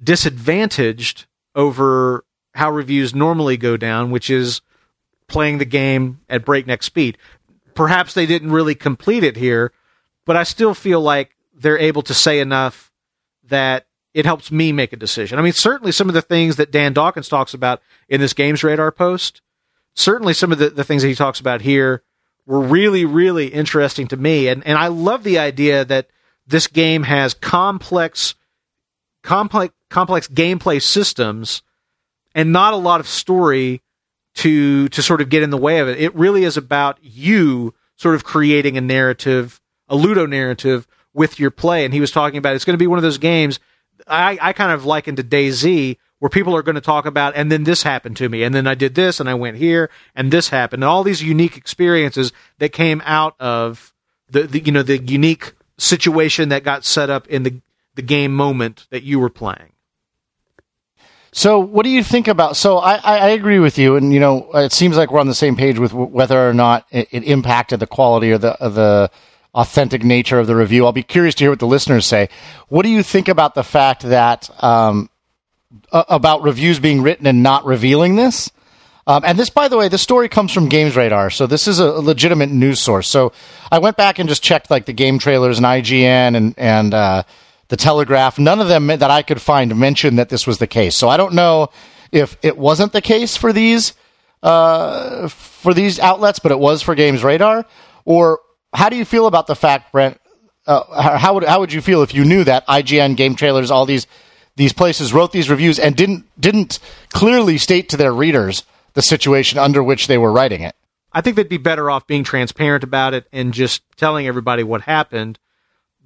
disadvantaged 0.03 1.25
over 1.55 2.25
how 2.55 2.71
reviews 2.71 3.15
normally 3.15 3.57
go 3.57 3.77
down, 3.77 4.11
which 4.11 4.29
is 4.29 4.61
playing 5.27 5.57
the 5.57 5.65
game 5.65 6.19
at 6.29 6.45
breakneck 6.45 6.83
speed. 6.83 7.17
Perhaps 7.73 8.13
they 8.13 8.25
didn't 8.25 8.51
really 8.51 8.75
complete 8.75 9.23
it 9.23 9.37
here, 9.37 9.71
but 10.25 10.35
I 10.35 10.43
still 10.43 10.73
feel 10.73 11.01
like 11.01 11.35
they're 11.55 11.79
able 11.79 12.01
to 12.03 12.13
say 12.13 12.39
enough 12.39 12.91
that 13.45 13.87
it 14.13 14.25
helps 14.25 14.51
me 14.51 14.71
make 14.71 14.93
a 14.93 14.97
decision. 14.97 15.39
I 15.39 15.41
mean, 15.41 15.53
certainly 15.53 15.91
some 15.91 16.07
of 16.07 16.13
the 16.13 16.21
things 16.21 16.55
that 16.57 16.71
Dan 16.71 16.93
Dawkins 16.93 17.27
talks 17.27 17.53
about 17.53 17.81
in 18.07 18.21
this 18.21 18.33
Games 18.33 18.63
Radar 18.63 18.91
post, 18.91 19.41
certainly 19.95 20.33
some 20.33 20.51
of 20.51 20.59
the, 20.59 20.69
the 20.69 20.83
things 20.83 21.01
that 21.01 21.07
he 21.07 21.15
talks 21.15 21.39
about 21.39 21.61
here 21.61 22.03
were 22.45 22.59
really, 22.59 23.05
really 23.05 23.47
interesting 23.47 24.07
to 24.07 24.17
me. 24.17 24.47
And, 24.47 24.65
and 24.67 24.77
I 24.77 24.87
love 24.87 25.23
the 25.23 25.39
idea 25.39 25.85
that 25.85 26.09
this 26.45 26.67
game 26.67 27.03
has 27.03 27.33
complex, 27.33 28.35
complex, 29.23 29.73
complex 29.89 30.27
gameplay 30.27 30.81
systems 30.81 31.63
and 32.35 32.51
not 32.51 32.73
a 32.73 32.77
lot 32.77 32.99
of 32.99 33.07
story 33.07 33.81
to, 34.35 34.89
to 34.89 35.01
sort 35.01 35.21
of 35.21 35.29
get 35.29 35.43
in 35.43 35.51
the 35.51 35.57
way 35.57 35.79
of 35.79 35.87
it. 35.87 35.99
It 35.99 36.13
really 36.15 36.43
is 36.43 36.57
about 36.57 36.97
you 37.01 37.73
sort 37.95 38.15
of 38.15 38.23
creating 38.23 38.77
a 38.77 38.81
narrative, 38.81 39.61
a 39.87 39.95
Ludo 39.95 40.25
narrative 40.25 40.87
with 41.13 41.39
your 41.39 41.51
play. 41.51 41.85
And 41.85 41.93
he 41.93 42.01
was 42.01 42.11
talking 42.11 42.37
about 42.37 42.55
it's 42.55 42.65
going 42.65 42.73
to 42.73 42.83
be 42.83 42.87
one 42.87 42.99
of 42.99 43.03
those 43.03 43.19
games 43.19 43.59
I, 44.07 44.37
I 44.41 44.53
kind 44.53 44.71
of 44.71 44.85
liken 44.85 45.15
to 45.17 45.23
DayZ 45.23 45.97
where 46.19 46.29
people 46.29 46.55
are 46.55 46.63
going 46.63 46.75
to 46.75 46.81
talk 46.81 47.05
about, 47.05 47.35
and 47.35 47.51
then 47.51 47.65
this 47.65 47.83
happened 47.83 48.15
to 48.15 48.29
me, 48.29 48.43
and 48.43 48.55
then 48.55 48.65
I 48.65 48.75
did 48.75 48.95
this, 48.95 49.19
and 49.19 49.29
I 49.29 49.33
went 49.33 49.57
here, 49.57 49.89
and 50.15 50.31
this 50.31 50.47
happened, 50.47 50.81
and 50.81 50.89
all 50.89 51.03
these 51.03 51.21
unique 51.21 51.57
experiences 51.57 52.31
that 52.59 52.69
came 52.69 53.01
out 53.05 53.35
of 53.41 53.93
the, 54.29 54.43
the 54.43 54.59
you 54.61 54.71
know 54.71 54.83
the 54.83 54.99
unique 54.99 55.53
situation 55.77 56.47
that 56.47 56.63
got 56.63 56.85
set 56.85 57.09
up 57.09 57.27
in 57.27 57.43
the 57.43 57.61
the 57.95 58.01
game 58.01 58.33
moment 58.33 58.87
that 58.89 59.03
you 59.03 59.19
were 59.19 59.29
playing. 59.29 59.73
So, 61.33 61.59
what 61.59 61.83
do 61.83 61.89
you 61.89 62.03
think 62.03 62.27
about? 62.27 62.55
So, 62.55 62.77
I, 62.77 62.95
I 62.95 63.29
agree 63.29 63.59
with 63.59 63.77
you, 63.77 63.95
and 63.95 64.13
you 64.13 64.19
know, 64.19 64.49
it 64.53 64.71
seems 64.71 64.95
like 64.95 65.11
we're 65.11 65.19
on 65.19 65.27
the 65.27 65.35
same 65.35 65.57
page 65.57 65.77
with 65.77 65.91
whether 65.91 66.47
or 66.47 66.53
not 66.53 66.85
it, 66.89 67.09
it 67.11 67.23
impacted 67.23 67.79
the 67.79 67.87
quality 67.87 68.31
or 68.31 68.37
the 68.37 68.55
the 68.61 69.11
authentic 69.53 70.03
nature 70.03 70.39
of 70.39 70.47
the 70.47 70.55
review. 70.55 70.85
I'll 70.85 70.91
be 70.91 71.03
curious 71.03 71.35
to 71.35 71.43
hear 71.43 71.51
what 71.51 71.59
the 71.59 71.67
listeners 71.67 72.05
say. 72.05 72.29
What 72.69 72.83
do 72.83 72.89
you 72.89 73.03
think 73.03 73.27
about 73.27 73.55
the 73.55 73.63
fact 73.63 74.03
that 74.03 74.49
um, 74.63 75.09
about 75.91 76.43
reviews 76.43 76.79
being 76.79 77.01
written 77.01 77.27
and 77.27 77.43
not 77.43 77.65
revealing 77.65 78.15
this? 78.15 78.51
Um, 79.05 79.23
and 79.25 79.37
this, 79.37 79.49
by 79.49 79.67
the 79.67 79.77
way, 79.77 79.89
this 79.89 80.01
story 80.01 80.29
comes 80.29 80.53
from 80.53 80.69
Games 80.69 80.95
Radar, 80.95 81.29
so 81.29 81.45
this 81.45 81.67
is 81.67 81.79
a 81.79 81.91
legitimate 81.91 82.49
news 82.49 82.79
source. 82.79 83.09
So 83.09 83.33
I 83.69 83.79
went 83.79 83.97
back 83.97 84.17
and 84.17 84.29
just 84.29 84.41
checked 84.41 84.71
like 84.71 84.85
the 84.85 84.93
game 84.93 85.19
trailers 85.19 85.57
and 85.57 85.65
IGN 85.65 86.37
and 86.37 86.53
and 86.57 86.93
uh, 86.93 87.23
the 87.67 87.75
Telegraph. 87.75 88.39
None 88.39 88.61
of 88.61 88.69
them 88.69 88.87
that 88.87 89.11
I 89.11 89.21
could 89.21 89.41
find 89.41 89.75
mentioned 89.77 90.19
that 90.19 90.29
this 90.29 90.47
was 90.47 90.57
the 90.57 90.67
case. 90.67 90.95
So 90.95 91.09
I 91.09 91.17
don't 91.17 91.33
know 91.33 91.69
if 92.13 92.37
it 92.41 92.57
wasn't 92.57 92.93
the 92.93 93.01
case 93.01 93.35
for 93.35 93.51
these 93.51 93.93
uh, 94.41 95.27
for 95.27 95.73
these 95.73 95.99
outlets, 95.99 96.39
but 96.39 96.53
it 96.53 96.59
was 96.59 96.81
for 96.81 96.95
Games 96.95 97.25
Radar, 97.25 97.65
or 98.05 98.39
how 98.73 98.89
do 98.89 98.95
you 98.95 99.05
feel 99.05 99.27
about 99.27 99.47
the 99.47 99.55
fact, 99.55 99.91
Brent? 99.91 100.19
Uh, 100.65 101.17
how 101.17 101.33
would 101.33 101.43
how 101.43 101.59
would 101.59 101.73
you 101.73 101.81
feel 101.81 102.01
if 102.03 102.13
you 102.13 102.23
knew 102.23 102.43
that 102.43 102.65
IGN, 102.67 103.17
Game 103.17 103.35
Trailers, 103.35 103.69
all 103.69 103.85
these 103.85 104.07
these 104.55 104.73
places 104.73 105.13
wrote 105.13 105.31
these 105.31 105.49
reviews 105.49 105.79
and 105.79 105.95
didn't 105.95 106.25
didn't 106.39 106.79
clearly 107.09 107.57
state 107.57 107.89
to 107.89 107.97
their 107.97 108.13
readers 108.13 108.63
the 108.93 109.01
situation 109.01 109.59
under 109.59 109.83
which 109.83 110.07
they 110.07 110.17
were 110.17 110.31
writing 110.31 110.61
it? 110.61 110.75
I 111.11 111.21
think 111.21 111.35
they'd 111.35 111.49
be 111.49 111.57
better 111.57 111.91
off 111.91 112.07
being 112.07 112.23
transparent 112.23 112.83
about 112.83 113.13
it 113.13 113.27
and 113.31 113.53
just 113.53 113.83
telling 113.97 114.25
everybody 114.25 114.63
what 114.63 114.81
happened. 114.81 115.37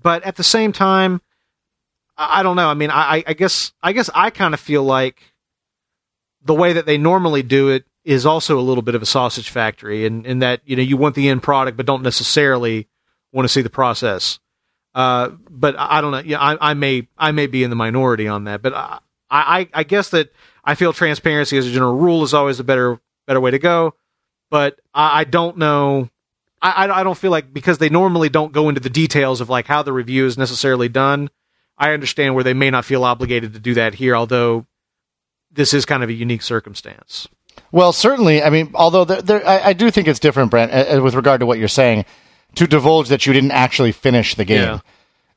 But 0.01 0.23
at 0.23 0.35
the 0.35 0.43
same 0.43 0.73
time, 0.73 1.21
I, 2.17 2.39
I 2.39 2.43
don't 2.43 2.55
know. 2.55 2.67
I 2.67 2.73
mean, 2.73 2.89
I, 2.91 3.23
I 3.25 3.33
guess 3.33 3.71
I 3.81 3.93
guess 3.93 4.09
I 4.13 4.29
kind 4.31 4.53
of 4.53 4.59
feel 4.59 4.83
like 4.83 5.21
the 6.43 6.55
way 6.55 6.73
that 6.73 6.85
they 6.85 6.97
normally 6.97 7.43
do 7.43 7.69
it 7.69 7.85
is 8.07 8.25
also 8.25 8.57
a 8.57 8.61
little 8.61 8.81
bit 8.81 8.95
of 8.95 9.01
a 9.01 9.05
sausage 9.05 9.49
factory, 9.49 10.05
and 10.05 10.25
in, 10.25 10.31
in 10.31 10.39
that 10.39 10.61
you 10.65 10.77
know 10.77 10.81
you 10.81 10.95
want 10.95 11.13
the 11.13 11.27
end 11.27 11.43
product, 11.43 11.75
but 11.75 11.85
don't 11.85 12.03
necessarily 12.03 12.87
want 13.33 13.43
to 13.43 13.49
see 13.49 13.61
the 13.61 13.69
process. 13.69 14.39
Uh, 14.95 15.31
but 15.49 15.75
I, 15.77 15.99
don't 15.99 16.11
know. 16.11 16.19
Yeah, 16.19 16.39
I, 16.39 16.71
I, 16.71 16.73
may 16.73 17.09
I 17.17 17.33
may 17.33 17.47
be 17.47 17.63
in 17.63 17.69
the 17.69 17.75
minority 17.75 18.29
on 18.29 18.45
that, 18.45 18.61
but 18.61 18.73
I, 18.73 18.99
I, 19.29 19.69
I 19.73 19.83
guess 19.83 20.09
that 20.11 20.31
I 20.63 20.75
feel 20.75 20.93
transparency 20.93 21.57
as 21.57 21.67
a 21.67 21.71
general 21.71 21.97
rule 21.97 22.23
is 22.23 22.33
always 22.33 22.61
a 22.61 22.63
better 22.63 22.97
better 23.27 23.41
way 23.41 23.51
to 23.51 23.59
go. 23.59 23.93
But 24.49 24.79
I, 24.93 25.19
I 25.19 25.23
don't 25.25 25.57
know. 25.57 26.09
I, 26.61 26.87
I 26.89 27.03
don't 27.03 27.17
feel 27.17 27.29
like 27.29 27.53
because 27.53 27.77
they 27.77 27.89
normally 27.89 28.29
don't 28.29 28.53
go 28.53 28.69
into 28.69 28.79
the 28.79 28.89
details 28.89 29.41
of 29.41 29.49
like 29.49 29.67
how 29.67 29.83
the 29.83 29.91
review 29.91 30.25
is 30.25 30.37
necessarily 30.37 30.87
done. 30.87 31.29
I 31.77 31.91
understand 31.91 32.35
where 32.35 32.43
they 32.45 32.53
may 32.53 32.71
not 32.71 32.85
feel 32.85 33.03
obligated 33.03 33.53
to 33.53 33.59
do 33.59 33.73
that 33.73 33.95
here, 33.95 34.15
although 34.15 34.65
this 35.51 35.73
is 35.73 35.85
kind 35.85 36.03
of 36.03 36.09
a 36.09 36.13
unique 36.13 36.41
circumstance. 36.41 37.27
Well, 37.71 37.93
certainly. 37.93 38.43
I 38.43 38.49
mean, 38.49 38.71
although 38.73 39.05
there, 39.05 39.21
there, 39.21 39.47
I, 39.47 39.69
I, 39.69 39.73
do 39.73 39.91
think 39.91 40.07
it's 40.07 40.19
different, 40.19 40.51
Brent, 40.51 40.71
uh, 40.71 41.01
with 41.01 41.15
regard 41.15 41.41
to 41.41 41.45
what 41.45 41.59
you're 41.59 41.67
saying, 41.67 42.05
to 42.55 42.67
divulge 42.67 43.09
that 43.09 43.25
you 43.25 43.33
didn't 43.33 43.51
actually 43.51 43.91
finish 43.91 44.35
the 44.35 44.45
game. 44.45 44.79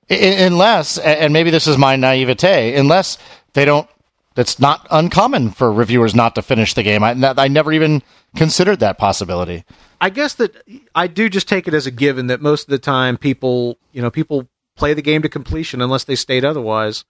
Yeah. 0.09 0.17
I, 0.17 0.45
unless, 0.45 0.99
and 0.99 1.33
maybe 1.33 1.51
this 1.51 1.67
is 1.67 1.79
my 1.79 1.97
naivete, 1.97 2.75
unless 2.75 3.19
they 3.53 3.65
don't, 3.65 3.89
it's 4.37 4.59
not 4.59 4.87
uncommon 4.91 5.51
for 5.51 5.73
reviewers 5.73 6.15
not 6.15 6.35
to 6.37 6.43
finish 6.43 6.75
the 6.75 6.83
game. 6.83 7.03
I, 7.03 7.15
I 7.37 7.49
never 7.49 7.73
even 7.73 8.03
considered 8.37 8.81
that 8.81 8.97
possibility. 8.97 9.65
I 10.01 10.09
guess 10.11 10.35
that 10.35 10.57
I 10.95 11.09
do 11.09 11.29
just 11.29 11.49
take 11.49 11.69
it 11.69 11.75
as 11.75 11.87
a 11.87 11.91
given 11.91 12.29
that 12.29 12.41
most 12.41 12.63
of 12.63 12.69
the 12.69 12.79
time 12.79 13.19
people, 13.19 13.77
you 13.93 14.01
know, 14.01 14.11
people 14.11 14.49
play 14.77 14.95
the 14.95 15.03
game 15.03 15.23
to 15.23 15.29
completion 15.29 15.83
unless 15.83 16.05
they 16.05 16.17
state 16.17 16.45
otherwise. 16.45 17.05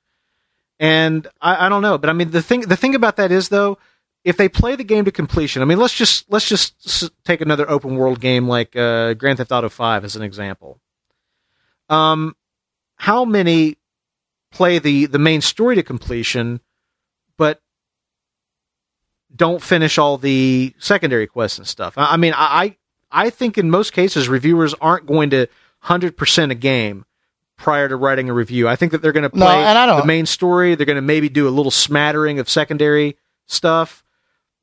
And 0.81 1.27
I, 1.41 1.67
I 1.67 1.69
don't 1.69 1.83
know, 1.83 1.99
but 1.99 2.11
I 2.11 2.15
mean 2.15 2.31
the 2.31 2.43
thing 2.43 2.63
the 2.63 2.77
thing 2.77 2.95
about 2.95 3.17
that 3.17 3.31
is 3.31 3.51
though 3.51 3.79
if 4.25 4.37
they 4.37 4.49
play 4.49 4.77
the 4.77 4.85
game 4.85 5.05
to 5.05 5.13
completion, 5.13 5.63
I 5.63 5.65
mean, 5.65 5.79
let's 5.79 5.95
just 5.95 6.31
let's 6.31 6.49
just 6.49 7.11
take 7.25 7.41
another 7.41 7.69
open 7.71 7.97
world 7.97 8.21
game 8.21 8.49
like 8.49 8.77
uh, 8.77 9.15
Grand 9.15 9.39
Theft 9.39 9.53
Auto 9.53 9.69
Five 9.69 10.05
as 10.05 10.17
an 10.17 10.23
example. 10.23 10.79
Um, 11.89 12.37
how 12.97 13.25
many 13.25 13.79
play 14.51 14.79
the 14.79 15.07
the 15.07 15.19
main 15.19 15.41
story 15.41 15.75
to 15.77 15.83
completion, 15.83 16.61
but 17.39 17.63
don't 19.35 19.63
finish 19.63 19.97
all 19.97 20.19
the 20.19 20.75
secondary 20.79 21.27
quests 21.27 21.59
and 21.59 21.67
stuff? 21.67 21.97
I, 21.97 22.13
I 22.13 22.17
mean, 22.17 22.35
I 22.37 22.77
I 23.11 23.31
think 23.31 23.57
in 23.57 23.71
most 23.71 23.93
cases 23.93 24.29
reviewers 24.29 24.75
aren't 24.75 25.07
going 25.07 25.31
to 25.31 25.47
hundred 25.81 26.17
percent 26.19 26.53
a 26.53 26.57
game 26.57 27.07
prior 27.57 27.89
to 27.89 27.97
writing 27.97 28.29
a 28.29 28.35
review. 28.35 28.69
I 28.69 28.77
think 28.77 28.93
that 28.93 29.01
they're 29.01 29.13
going 29.13 29.23
to 29.23 29.31
play 29.31 29.41
no, 29.41 29.65
the 30.01 30.07
main 30.07 30.27
story. 30.27 30.75
They're 30.75 30.87
going 30.87 30.97
to 30.97 31.03
maybe 31.03 31.31
do 31.31 31.49
a 31.49 31.51
little 31.51 31.71
smattering 31.71 32.39
of 32.39 32.51
secondary 32.51 33.17
stuff 33.47 34.05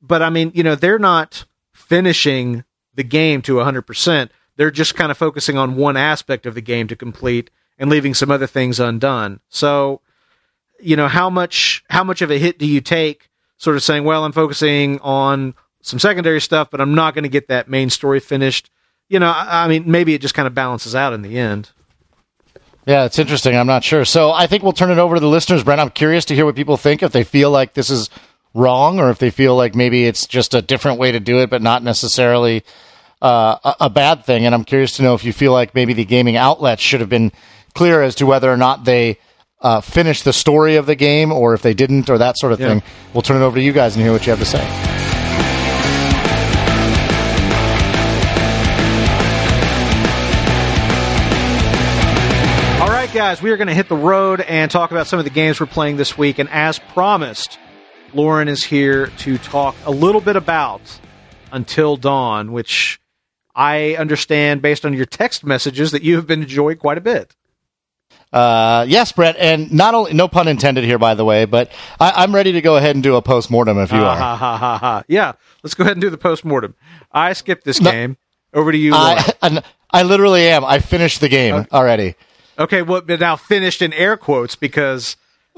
but 0.00 0.22
I 0.22 0.30
mean, 0.30 0.52
you 0.54 0.62
know, 0.62 0.74
they're 0.74 0.98
not 0.98 1.44
finishing 1.72 2.64
the 2.94 3.04
game 3.04 3.42
to 3.42 3.54
100%. 3.54 4.30
They're 4.56 4.70
just 4.70 4.94
kind 4.94 5.10
of 5.10 5.16
focusing 5.16 5.56
on 5.56 5.76
one 5.76 5.96
aspect 5.96 6.46
of 6.46 6.54
the 6.54 6.60
game 6.60 6.88
to 6.88 6.96
complete 6.96 7.50
and 7.78 7.88
leaving 7.88 8.14
some 8.14 8.30
other 8.30 8.46
things 8.46 8.80
undone. 8.80 9.40
So, 9.48 10.00
you 10.80 10.96
know, 10.96 11.08
how 11.08 11.30
much 11.30 11.84
how 11.90 12.04
much 12.04 12.22
of 12.22 12.30
a 12.30 12.38
hit 12.38 12.58
do 12.58 12.66
you 12.66 12.80
take 12.80 13.30
sort 13.56 13.76
of 13.76 13.82
saying, 13.82 14.04
well, 14.04 14.24
I'm 14.24 14.32
focusing 14.32 14.98
on 15.00 15.54
some 15.80 15.98
secondary 15.98 16.40
stuff, 16.40 16.70
but 16.70 16.80
I'm 16.80 16.94
not 16.94 17.14
going 17.14 17.24
to 17.24 17.28
get 17.28 17.48
that 17.48 17.68
main 17.68 17.90
story 17.90 18.20
finished. 18.20 18.70
You 19.08 19.18
know, 19.18 19.30
I, 19.30 19.64
I 19.64 19.68
mean, 19.68 19.90
maybe 19.90 20.14
it 20.14 20.20
just 20.20 20.34
kind 20.34 20.46
of 20.46 20.54
balances 20.54 20.94
out 20.94 21.12
in 21.12 21.22
the 21.22 21.38
end. 21.38 21.70
Yeah, 22.86 23.04
it's 23.04 23.18
interesting. 23.18 23.54
I'm 23.54 23.66
not 23.66 23.84
sure. 23.84 24.04
So 24.04 24.32
I 24.32 24.46
think 24.46 24.62
we'll 24.62 24.72
turn 24.72 24.90
it 24.90 24.98
over 24.98 25.16
to 25.16 25.20
the 25.20 25.28
listeners. 25.28 25.62
Brent, 25.62 25.80
I'm 25.80 25.90
curious 25.90 26.24
to 26.26 26.34
hear 26.34 26.46
what 26.46 26.56
people 26.56 26.76
think 26.76 27.02
if 27.02 27.12
they 27.12 27.22
feel 27.22 27.50
like 27.50 27.74
this 27.74 27.90
is 27.90 28.08
wrong 28.54 28.98
or 28.98 29.10
if 29.10 29.18
they 29.18 29.30
feel 29.30 29.56
like 29.56 29.74
maybe 29.74 30.06
it's 30.06 30.26
just 30.26 30.54
a 30.54 30.62
different 30.62 30.98
way 30.98 31.12
to 31.12 31.20
do 31.20 31.40
it, 31.40 31.50
but 31.50 31.62
not 31.62 31.82
necessarily 31.82 32.64
uh, 33.22 33.58
a, 33.64 33.84
a 33.84 33.90
bad 33.90 34.24
thing. 34.24 34.46
And 34.46 34.54
I'm 34.54 34.64
curious 34.64 34.96
to 34.96 35.02
know 35.02 35.14
if 35.14 35.24
you 35.24 35.32
feel 35.32 35.52
like 35.52 35.74
maybe 35.74 35.92
the 35.92 36.04
gaming 36.04 36.36
outlets 36.36 36.82
should 36.82 37.00
have 37.00 37.08
been 37.08 37.32
clear 37.74 38.02
as 38.02 38.16
to 38.16 38.26
whether 38.26 38.50
or 38.50 38.56
not 38.56 38.84
they 38.84 39.18
uh, 39.60 39.80
finished 39.80 40.24
the 40.24 40.32
story 40.32 40.76
of 40.76 40.86
the 40.86 40.94
game 40.94 41.32
or 41.32 41.54
if 41.54 41.62
they 41.62 41.74
didn't 41.74 42.08
or 42.08 42.18
that 42.18 42.38
sort 42.38 42.52
of 42.52 42.60
yeah. 42.60 42.68
thing. 42.68 42.82
We'll 43.12 43.22
turn 43.22 43.40
it 43.40 43.44
over 43.44 43.56
to 43.56 43.62
you 43.62 43.72
guys 43.72 43.96
and 43.96 44.02
hear 44.02 44.12
what 44.12 44.26
you 44.26 44.30
have 44.30 44.38
to 44.38 44.44
say. 44.44 44.64
All 52.80 52.88
right, 52.88 53.12
guys, 53.12 53.42
we 53.42 53.50
are 53.50 53.56
going 53.56 53.68
to 53.68 53.74
hit 53.74 53.88
the 53.88 53.96
road 53.96 54.40
and 54.40 54.70
talk 54.70 54.92
about 54.92 55.08
some 55.08 55.18
of 55.18 55.24
the 55.24 55.30
games 55.30 55.58
we're 55.58 55.66
playing 55.66 55.96
this 55.96 56.16
week. 56.16 56.38
And 56.38 56.48
as 56.50 56.78
promised, 56.78 57.58
Lauren 58.14 58.48
is 58.48 58.64
here 58.64 59.08
to 59.18 59.38
talk 59.38 59.76
a 59.84 59.90
little 59.90 60.20
bit 60.20 60.36
about 60.36 60.80
Until 61.52 61.96
Dawn, 61.96 62.52
which 62.52 63.00
I 63.54 63.96
understand 63.96 64.62
based 64.62 64.86
on 64.86 64.94
your 64.94 65.06
text 65.06 65.44
messages 65.44 65.90
that 65.92 66.02
you 66.02 66.16
have 66.16 66.26
been 66.26 66.42
enjoying 66.42 66.78
quite 66.78 66.98
a 66.98 67.02
bit. 67.02 67.34
Uh, 68.32 68.84
yes, 68.88 69.10
Brett, 69.12 69.36
and 69.38 69.72
not 69.72 69.94
only 69.94 70.12
no 70.12 70.28
pun 70.28 70.48
intended 70.48 70.84
here, 70.84 70.98
by 70.98 71.14
the 71.14 71.24
way, 71.24 71.46
but 71.46 71.72
I, 71.98 72.24
am 72.24 72.34
ready 72.34 72.52
to 72.52 72.60
go 72.60 72.76
ahead 72.76 72.94
and 72.94 73.02
do 73.02 73.16
a 73.16 73.22
post 73.22 73.50
mortem 73.50 73.78
if 73.78 73.90
you 73.90 73.98
uh, 73.98 74.04
are. 74.04 74.16
Ha, 74.16 74.36
ha, 74.36 74.56
ha, 74.56 74.78
ha. 74.78 75.04
Yeah, 75.08 75.32
let's 75.62 75.74
go 75.74 75.84
ahead 75.84 75.96
and 75.96 76.02
do 76.02 76.10
the 76.10 76.18
post 76.18 76.44
mortem. 76.44 76.74
I 77.10 77.32
skipped 77.32 77.64
this 77.64 77.80
no, 77.80 77.90
game. 77.90 78.16
Over 78.52 78.72
to 78.72 78.78
you. 78.78 78.94
I, 78.94 79.32
I, 79.42 79.62
I, 79.90 80.02
literally 80.02 80.48
am. 80.48 80.64
I 80.64 80.78
finished 80.78 81.20
the 81.20 81.28
game 81.28 81.54
okay. 81.54 81.68
already. 81.72 82.14
Okay, 82.58 82.82
well, 82.82 83.00
but 83.00 83.20
now 83.20 83.36
finished 83.36 83.80
in 83.82 83.92
air 83.92 84.16
quotes 84.16 84.56
because 84.56 85.16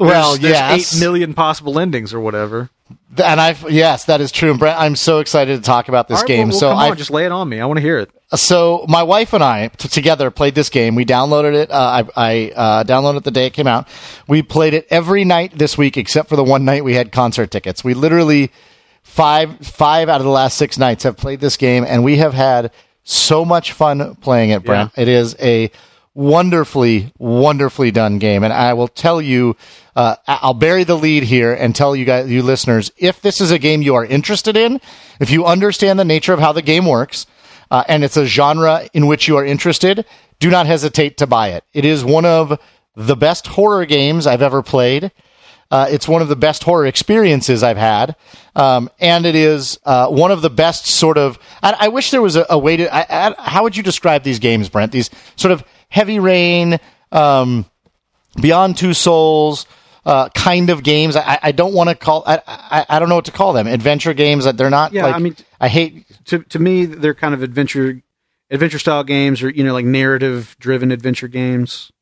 well, 0.09 0.37
there's, 0.37 0.53
yes. 0.53 0.95
eight 0.95 1.01
million 1.01 1.35
possible 1.35 1.79
endings 1.79 2.15
or 2.15 2.21
whatever. 2.21 2.71
And 3.23 3.41
I 3.41 3.57
yes, 3.69 4.07
that 4.07 4.21
is 4.21 4.33
true. 4.33 4.51
And 4.51 4.59
Brent, 4.59 4.79
I'm 4.79 4.97
so 4.97 5.19
excited 5.19 5.57
to 5.57 5.63
talk 5.63 5.89
about 5.89 6.09
this 6.09 6.21
right, 6.21 6.29
game. 6.29 6.49
Well, 6.49 6.59
so 6.59 6.71
I 6.71 6.95
just 6.95 7.11
lay 7.11 7.27
it 7.27 7.33
on 7.33 7.49
me. 7.49 7.61
I 7.61 7.67
want 7.67 7.77
to 7.79 7.83
hear 7.83 7.99
it. 7.99 8.11
So 8.35 8.85
my 8.89 9.03
wife 9.03 9.33
and 9.33 9.43
I 9.43 9.69
t- 9.69 9.89
together 9.89 10.31
played 10.31 10.55
this 10.55 10.71
game. 10.71 10.95
We 10.95 11.05
downloaded 11.05 11.55
it. 11.55 11.71
Uh, 11.71 12.05
I, 12.15 12.31
I 12.31 12.53
uh, 12.55 12.85
downloaded 12.85 13.19
it 13.19 13.25
the 13.25 13.31
day 13.33 13.47
it 13.47 13.53
came 13.53 13.67
out. 13.67 13.89
We 14.29 14.43
played 14.43 14.75
it 14.75 14.87
every 14.91 15.25
night 15.25 15.53
this 15.57 15.77
week, 15.77 15.97
except 15.97 16.29
for 16.29 16.37
the 16.37 16.45
one 16.45 16.65
night 16.65 16.85
we 16.85 16.95
had 16.95 17.11
concert 17.11 17.51
tickets. 17.51 17.83
We 17.83 17.95
literally 17.95 18.53
five 19.03 19.59
five 19.59 20.09
out 20.09 20.21
of 20.21 20.25
the 20.25 20.31
last 20.31 20.57
six 20.57 20.79
nights 20.79 21.03
have 21.03 21.17
played 21.17 21.41
this 21.41 21.57
game, 21.57 21.85
and 21.87 22.05
we 22.05 22.17
have 22.19 22.33
had 22.33 22.73
so 23.03 23.45
much 23.45 23.73
fun 23.73 24.15
playing 24.17 24.51
it. 24.51 24.65
Brent, 24.65 24.93
yeah. 24.97 25.03
it 25.03 25.09
is 25.09 25.37
a 25.41 25.71
wonderfully, 26.15 27.13
wonderfully 27.19 27.91
done 27.91 28.19
game. 28.19 28.45
And 28.45 28.53
I 28.53 28.75
will 28.75 28.89
tell 28.89 29.21
you, 29.21 29.57
uh, 30.01 30.17
I'll 30.27 30.55
bury 30.55 30.85
the 30.85 30.97
lead 30.97 31.25
here 31.25 31.53
and 31.53 31.77
tell 31.77 31.95
you 31.95 32.07
guys, 32.07 32.31
you 32.31 32.43
listeners, 32.43 32.91
if 32.97 33.21
this 33.21 33.39
is 33.39 33.51
a 33.51 33.59
game 33.59 33.83
you 33.83 33.97
are 33.97 34.05
interested 34.05 34.57
in, 34.57 34.81
if 35.21 35.31
you 35.31 35.45
understand 35.45 35.99
the 35.99 36.07
nature 36.07 36.33
of 36.33 36.41
how 36.41 36.53
the 36.53 36.63
game 36.63 36.87
works, 36.87 37.27
uh, 37.71 37.85
and 37.87 38.03
it's 38.03 38.17
a 38.17 38.25
genre 38.25 38.89
in 38.95 39.07
which 39.07 39.29
you 39.29 39.37
are 39.37 39.45
interested, 39.45 40.07
do 40.39 40.49
not 40.49 40.65
hesitate 40.65 41.19
to 41.19 41.27
buy 41.27 41.49
it. 41.49 41.65
It 41.75 41.85
is 41.85 42.03
one 42.03 42.25
of 42.25 42.59
the 42.97 43.15
best 43.15 43.47
horror 43.47 43.85
games 43.85 44.27
I've 44.27 44.41
ever 44.41 44.63
played. 44.63 45.13
Uh, 45.71 45.87
it's 45.91 46.09
one 46.09 46.23
of 46.23 46.29
the 46.29 46.37
best 46.37 46.65
horror 46.65 46.87
experiences 46.87 47.63
I've 47.63 47.77
had, 47.77 48.17
um, 48.57 48.89
and 49.01 49.27
it 49.27 49.35
is 49.35 49.79
uh, 49.85 50.09
one 50.09 50.31
of 50.31 50.41
the 50.41 50.49
best 50.49 50.87
sort 50.87 51.19
of. 51.19 51.39
I, 51.63 51.77
I 51.79 51.89
wish 51.89 52.11
there 52.11 52.23
was 52.23 52.37
a, 52.37 52.47
a 52.49 52.59
way 52.59 52.79
to. 52.79 52.93
I, 52.93 53.29
I, 53.29 53.35
how 53.39 53.65
would 53.65 53.77
you 53.77 53.83
describe 53.83 54.23
these 54.23 54.39
games, 54.39 54.71
Brent? 54.71 54.93
These 54.93 55.11
sort 55.37 55.53
of 55.53 55.63
heavy 55.91 56.19
rain, 56.19 56.81
um, 57.13 57.67
Beyond 58.41 58.79
Two 58.79 58.95
Souls. 58.95 59.67
Uh, 60.05 60.31
kind 60.31 60.71
of 60.71 60.83
games. 60.83 61.15
I, 61.15 61.39
I 61.43 61.53
don't 61.53 61.75
want 61.75 61.91
to 61.91 61.95
call. 61.95 62.23
I, 62.27 62.41
I, 62.47 62.87
I 62.89 62.99
don't 62.99 63.11
know 63.11 63.17
what 63.17 63.27
to 63.27 63.33
call 63.33 63.53
them. 63.53 63.67
Adventure 63.67 64.15
games 64.15 64.45
that 64.45 64.57
they're 64.57 64.71
not. 64.71 64.95
Yeah, 64.95 65.05
like, 65.05 65.15
I 65.15 65.19
mean, 65.19 65.37
I 65.61 65.69
hate. 65.69 66.07
To 66.27 66.39
to 66.39 66.59
me, 66.59 66.87
they're 66.87 67.15
kind 67.15 67.35
of 67.35 67.43
adventure 67.43 68.01
adventure 68.51 68.79
style 68.79 69.05
games, 69.05 69.43
or 69.43 69.51
you 69.51 69.63
know, 69.63 69.73
like 69.75 69.85
narrative 69.85 70.57
driven 70.59 70.91
adventure 70.91 71.29
games. 71.29 71.93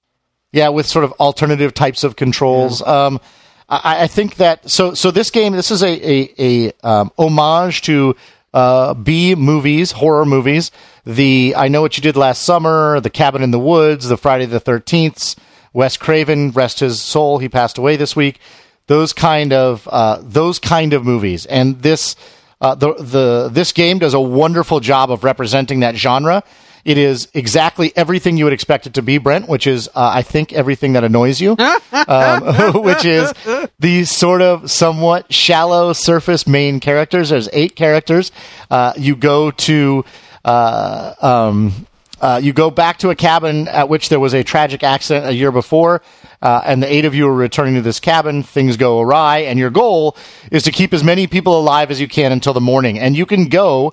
Yeah, 0.53 0.69
with 0.69 0.87
sort 0.87 1.05
of 1.05 1.13
alternative 1.13 1.75
types 1.75 2.05
of 2.05 2.17
controls. 2.17 2.81
Yeah. 2.81 3.07
Um, 3.07 3.21
I, 3.69 4.05
I, 4.05 4.07
think 4.07 4.37
that 4.37 4.71
so. 4.71 4.95
So 4.95 5.11
this 5.11 5.31
game, 5.31 5.53
this 5.53 5.71
is 5.71 5.83
a 5.83 5.89
a, 5.89 6.35
a 6.39 6.73
um, 6.83 7.13
homage 7.19 7.83
to 7.83 8.17
uh, 8.55 8.95
B 8.95 9.35
movies, 9.35 9.93
horror 9.93 10.25
movies. 10.25 10.71
The 11.05 11.55
I 11.57 11.69
know 11.69 11.83
what 11.83 11.97
you 11.99 12.03
did 12.03 12.17
last 12.17 12.43
summer, 12.43 13.01
The 13.01 13.11
Cabin 13.11 13.43
in 13.43 13.51
the 13.51 13.59
Woods, 13.59 14.09
the 14.09 14.17
Friday 14.17 14.47
the 14.47 14.61
Thirteenth, 14.61 15.35
Wes 15.73 15.97
Craven, 15.97 16.51
rest 16.53 16.81
his 16.81 17.01
soul, 17.01 17.39
he 17.39 17.49
passed 17.49 17.79
away 17.79 17.97
this 17.97 18.17
week. 18.17 18.39
Those 18.87 19.13
kind 19.13 19.53
of 19.53 19.87
uh, 19.91 20.21
those 20.23 20.59
kind 20.59 20.93
of 20.95 21.05
movies, 21.05 21.45
and 21.47 21.81
this 21.83 22.17
uh, 22.61 22.75
the 22.75 22.95
the 22.95 23.51
this 23.53 23.73
game 23.73 23.99
does 23.99 24.15
a 24.15 24.21
wonderful 24.21 24.81
job 24.81 25.11
of 25.11 25.25
representing 25.25 25.81
that 25.81 25.97
genre. 25.97 26.43
It 26.85 26.97
is 26.97 27.29
exactly 27.35 27.93
everything 27.97 28.39
you 28.39 28.45
would 28.45 28.55
expect 28.55 28.87
it 28.87 28.95
to 28.95 29.03
be, 29.03 29.19
Brent, 29.19 29.47
which 29.47 29.67
is, 29.67 29.89
uh, 29.89 30.11
I 30.15 30.23
think, 30.23 30.55
everything 30.55 30.95
that 30.95 31.05
annoys 31.05 31.39
you, 31.39 31.55
um, 31.93 32.73
which 32.83 33.05
is 33.05 33.33
these 33.79 34.11
sort 34.11 34.41
of 34.41 34.71
somewhat 34.71 35.31
shallow 35.33 35.93
surface 35.93 36.47
main 36.47 36.81
characters. 36.81 37.29
There's 37.29 37.49
eight 37.53 37.77
characters. 37.77 38.33
Uh, 38.71 38.95
you 38.97 39.17
go 39.17 39.51
to. 39.51 40.05
Uh, 40.45 41.15
um, 41.21 41.87
uh, 42.21 42.41
you 42.43 42.53
go 42.53 42.71
back 42.71 42.99
to 42.99 43.11
a 43.11 43.15
cabin 43.15 43.69
at 43.69 43.89
which 43.89 44.09
there 44.09 44.21
was 44.21 44.35
a 44.35 44.43
tragic 44.43 44.83
accident 44.83 45.27
a 45.27 45.33
year 45.33 45.53
before, 45.53 46.03
uh, 46.43 46.63
and 46.65 46.83
the 46.83 46.93
eight 46.93 47.05
of 47.05 47.15
you 47.15 47.29
are 47.29 47.35
returning 47.35 47.75
to 47.75 47.83
this 47.83 48.01
cabin. 48.01 48.43
Things 48.43 48.77
go 48.77 49.01
awry, 49.01 49.39
and 49.39 49.59
your 49.59 49.71
goal 49.71 50.17
is 50.51 50.63
to 50.65 50.73
keep 50.73 50.93
as 50.93 51.05
many 51.05 51.27
people 51.27 51.59
alive 51.59 51.91
as 51.91 52.01
you 52.01 52.09
can 52.09 52.33
until 52.33 52.53
the 52.53 52.61
morning. 52.61 52.99
And 52.99 53.17
you 53.17 53.27
can 53.27 53.49
go 53.49 53.93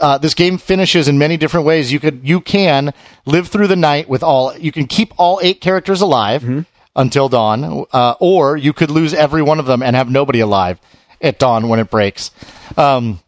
uh, 0.00 0.18
this 0.18 0.34
game 0.34 0.58
finishes 0.58 1.08
in 1.08 1.18
many 1.18 1.36
different 1.36 1.66
ways. 1.66 1.92
You 1.92 2.00
could 2.00 2.20
you 2.22 2.40
can 2.40 2.92
live 3.26 3.48
through 3.48 3.68
the 3.68 3.76
night 3.76 4.08
with 4.08 4.22
all. 4.22 4.56
You 4.56 4.72
can 4.72 4.86
keep 4.86 5.12
all 5.16 5.40
eight 5.42 5.60
characters 5.60 6.00
alive 6.00 6.42
mm-hmm. 6.42 6.60
until 6.96 7.28
dawn, 7.28 7.86
uh, 7.92 8.14
or 8.20 8.56
you 8.56 8.72
could 8.72 8.90
lose 8.90 9.14
every 9.14 9.42
one 9.42 9.58
of 9.58 9.66
them 9.66 9.82
and 9.82 9.96
have 9.96 10.10
nobody 10.10 10.40
alive 10.40 10.78
at 11.20 11.38
dawn 11.38 11.68
when 11.68 11.80
it 11.80 11.90
breaks. 11.90 12.30
Um, 12.76 13.20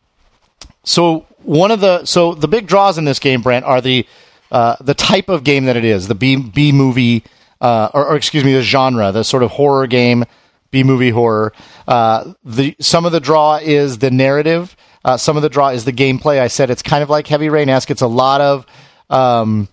so 0.85 1.27
one 1.43 1.71
of 1.71 1.81
the 1.81 2.05
so 2.05 2.35
the 2.35 2.49
big 2.49 2.67
draws 2.67 2.99
in 2.99 3.05
this 3.05 3.19
game, 3.19 3.43
Brent, 3.43 3.65
are 3.65 3.81
the 3.81 4.07
uh, 4.51 4.77
the 4.81 4.95
type 4.95 5.29
of 5.29 5.45
game 5.45 5.65
that 5.65 5.77
it 5.77 5.85
is, 5.85 6.09
the 6.09 6.15
B 6.15 6.37
B 6.37 6.73
movie, 6.73 7.25
uh, 7.61 7.91
or, 7.95 8.09
or, 8.09 8.17
excuse 8.17 8.45
me, 8.45 8.53
the 8.53 8.63
genre, 8.63 9.13
the 9.13 9.25
sort 9.25 9.43
of 9.43 9.53
horror 9.53 9.87
game, 9.87 10.25
B 10.71 10.83
movie 10.83 11.11
horror. 11.11 11.53
Uh, 11.87 12.35
the 12.45 12.77
some 12.81 13.07
of 13.07 13.13
the 13.13 13.21
draw 13.21 13.57
is 13.57 13.99
the 13.99 14.11
narrative. 14.11 14.77
Uh, 15.05 15.17
some 15.17 15.37
of 15.37 15.43
the 15.43 15.49
draw 15.49 15.69
is 15.69 15.85
the 15.85 15.93
gameplay. 15.93 16.41
I 16.41 16.49
said 16.49 16.71
it's 16.71 16.83
kind 16.83 17.03
of 17.03 17.11
like 17.11 17.27
Heavy 17.27 17.49
Rain 17.49 17.69
esque. 17.69 17.91
It's 17.91 18.03
a 18.03 18.07
lot 18.07 18.41
of, 18.41 18.67
um, 19.09 19.69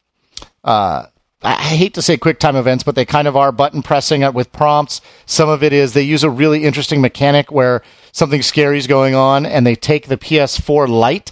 uh, 0.63 1.07
I 1.41 1.53
hate 1.53 1.93
to 1.95 2.01
say 2.01 2.17
quick 2.17 2.39
time 2.39 2.55
events, 2.55 2.83
but 2.83 2.95
they 2.95 3.05
kind 3.05 3.27
of 3.27 3.35
are 3.35 3.51
button 3.51 3.83
pressing 3.83 4.21
with 4.33 4.51
prompts. 4.51 5.01
Some 5.25 5.49
of 5.49 5.63
it 5.63 5.73
is 5.73 5.93
they 5.93 6.01
use 6.01 6.23
a 6.23 6.29
really 6.29 6.63
interesting 6.63 7.01
mechanic 7.01 7.51
where 7.51 7.83
something 8.11 8.41
scary 8.41 8.77
is 8.77 8.87
going 8.87 9.15
on 9.15 9.45
and 9.45 9.65
they 9.65 9.75
take 9.75 10.07
the 10.07 10.17
PS4 10.17 10.87
light 10.87 11.31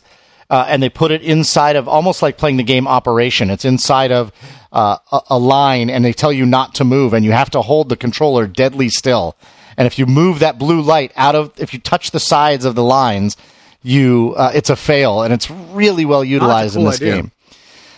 uh, 0.50 0.66
and 0.68 0.82
they 0.82 0.90
put 0.90 1.12
it 1.12 1.22
inside 1.22 1.76
of 1.76 1.88
almost 1.88 2.22
like 2.22 2.38
playing 2.38 2.58
the 2.58 2.64
game 2.64 2.88
Operation. 2.88 3.50
It's 3.50 3.66
inside 3.66 4.12
of 4.12 4.32
uh, 4.72 4.98
a, 5.12 5.22
a 5.32 5.40
line 5.40 5.90
and 5.90 6.04
they 6.04 6.14
tell 6.14 6.32
you 6.32 6.46
not 6.46 6.76
to 6.76 6.84
move 6.84 7.14
and 7.14 7.26
you 7.26 7.32
have 7.32 7.50
to 7.52 7.62
hold 7.62 7.90
the 7.90 7.98
controller 7.98 8.48
deadly 8.48 8.90
still. 8.90 9.36
And 9.78 9.88
if 9.88 10.00
you 10.00 10.06
move 10.06 10.40
that 10.40 10.58
blue 10.58 10.82
light 10.82 11.12
out 11.16 11.36
of, 11.36 11.52
if 11.60 11.74
you 11.74 11.80
touch 11.80 12.12
the 12.12 12.20
sides 12.20 12.66
of 12.66 12.76
the 12.76 12.84
lines, 12.84 13.36
you 13.84 14.34
uh, 14.38 14.52
it's 14.56 14.70
a 14.70 14.76
fail, 14.76 15.22
and 15.22 15.34
it's 15.34 15.50
really 15.52 16.06
well 16.06 16.24
utilized 16.24 16.74
cool 16.74 16.86
in 16.86 16.92
this 16.92 17.02
idea. 17.02 17.16
game. 17.16 17.32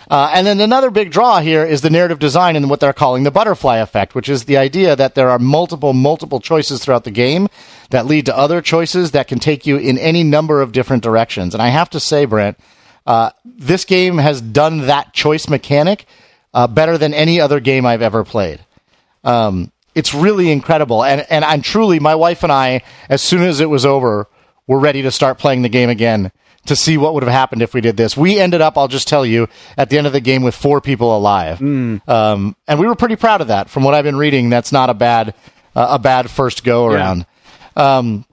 Uh, 0.09 0.31
and 0.33 0.47
then 0.47 0.59
another 0.59 0.89
big 0.89 1.11
draw 1.11 1.39
here 1.39 1.65
is 1.65 1.81
the 1.81 1.89
narrative 1.89 2.19
design 2.19 2.55
and 2.55 2.69
what 2.69 2.79
they're 2.79 2.93
calling 2.93 3.23
the 3.23 3.31
butterfly 3.31 3.77
effect, 3.77 4.15
which 4.15 4.29
is 4.29 4.45
the 4.45 4.57
idea 4.57 4.95
that 4.95 5.15
there 5.15 5.29
are 5.29 5.39
multiple, 5.39 5.93
multiple 5.93 6.39
choices 6.39 6.83
throughout 6.83 7.03
the 7.03 7.11
game 7.11 7.47
that 7.89 8.05
lead 8.05 8.25
to 8.25 8.37
other 8.37 8.61
choices 8.61 9.11
that 9.11 9.27
can 9.27 9.39
take 9.39 9.65
you 9.65 9.77
in 9.77 9.97
any 9.97 10.23
number 10.23 10.61
of 10.61 10.71
different 10.71 11.03
directions. 11.03 11.53
And 11.53 11.61
I 11.61 11.69
have 11.69 11.89
to 11.91 11.99
say, 11.99 12.25
Brent, 12.25 12.59
uh, 13.05 13.31
this 13.45 13.85
game 13.85 14.17
has 14.17 14.41
done 14.41 14.87
that 14.87 15.13
choice 15.13 15.47
mechanic 15.47 16.05
uh, 16.53 16.67
better 16.67 16.97
than 16.97 17.13
any 17.13 17.39
other 17.39 17.59
game 17.59 17.85
I've 17.85 18.01
ever 18.01 18.23
played. 18.23 18.59
Um, 19.23 19.71
it's 19.95 20.13
really 20.13 20.51
incredible, 20.51 21.03
and 21.03 21.25
and 21.29 21.43
I'm 21.43 21.61
truly 21.61 21.99
my 21.99 22.15
wife 22.15 22.43
and 22.43 22.51
I, 22.51 22.81
as 23.09 23.21
soon 23.21 23.41
as 23.41 23.59
it 23.59 23.69
was 23.69 23.85
over, 23.85 24.27
we're 24.67 24.79
ready 24.79 25.01
to 25.01 25.11
start 25.11 25.39
playing 25.39 25.63
the 25.63 25.69
game 25.69 25.89
again 25.89 26.31
to 26.67 26.75
see 26.75 26.97
what 26.97 27.13
would 27.13 27.23
have 27.23 27.31
happened 27.31 27.61
if 27.61 27.73
we 27.73 27.81
did 27.81 27.97
this. 27.97 28.15
We 28.15 28.39
ended 28.39 28.61
up, 28.61 28.77
I'll 28.77 28.89
just 28.89 29.07
tell 29.07 29.25
you, 29.25 29.47
at 29.77 29.89
the 29.89 29.97
end 29.97 30.05
of 30.05 30.13
the 30.13 30.19
game 30.19 30.43
with 30.43 30.53
four 30.53 30.81
people 30.81 31.17
alive, 31.17 31.59
mm. 31.59 32.07
um, 32.07 32.55
and 32.67 32.79
we 32.79 32.85
were 32.85 32.95
pretty 32.95 33.15
proud 33.15 33.41
of 33.41 33.47
that. 33.47 33.69
From 33.69 33.83
what 33.83 33.93
I've 33.95 34.03
been 34.03 34.17
reading, 34.17 34.49
that's 34.49 34.71
not 34.71 34.89
a 34.89 34.93
bad 34.93 35.33
uh, 35.75 35.87
a 35.91 35.99
bad 35.99 36.29
first 36.29 36.63
go 36.63 36.85
around. 36.85 37.19
Yeah. 37.19 37.25
Um, 37.77 38.25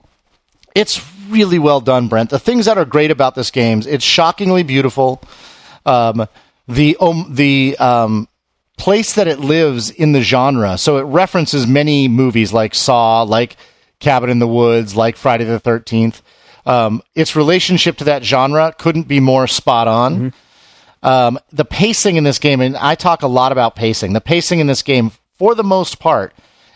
it's 0.75 1.01
really 1.29 1.59
well 1.59 1.79
done, 1.79 2.07
Brent. 2.07 2.29
The 2.29 2.39
things 2.39 2.65
that 2.65 2.77
are 2.77 2.85
great 2.85 3.11
about 3.11 3.35
this 3.35 3.51
game, 3.51 3.81
it's 3.87 4.03
shockingly 4.03 4.63
beautiful. 4.63 5.21
Um, 5.85 6.27
the 6.67 6.97
um, 6.99 7.27
the 7.29 7.77
um, 7.77 8.27
place 8.77 9.13
that 9.13 9.27
it 9.27 9.39
lives 9.39 9.89
in 9.89 10.11
the 10.11 10.21
genre, 10.21 10.77
so 10.77 10.97
it 10.97 11.03
references 11.03 11.67
many 11.67 12.07
movies 12.07 12.51
like 12.51 12.75
Saw, 12.75 13.21
like 13.21 13.55
Cabin 13.99 14.29
in 14.29 14.39
the 14.39 14.47
Woods, 14.47 14.95
like 14.95 15.15
Friday 15.15 15.45
the 15.45 15.59
13th. 15.59 16.21
Um, 16.65 17.03
its 17.13 17.35
relationship 17.35 17.97
to 17.97 18.03
that 18.05 18.23
genre 18.23 18.73
couldn't 18.77 19.07
be 19.07 19.19
more 19.19 19.45
spot 19.45 19.87
on. 19.87 20.15
Mm-hmm. 20.15 21.07
Um, 21.07 21.39
the 21.51 21.65
pacing 21.65 22.15
in 22.15 22.23
this 22.23 22.39
game, 22.39 22.61
and 22.61 22.75
I 22.75 22.95
talk 22.95 23.21
a 23.21 23.27
lot 23.27 23.51
about 23.51 23.75
pacing, 23.75 24.13
the 24.13 24.21
pacing 24.21 24.59
in 24.59 24.65
this 24.65 24.81
game, 24.81 25.11
for 25.37 25.53
the 25.53 25.63
most 25.63 25.99
part, 25.99 26.33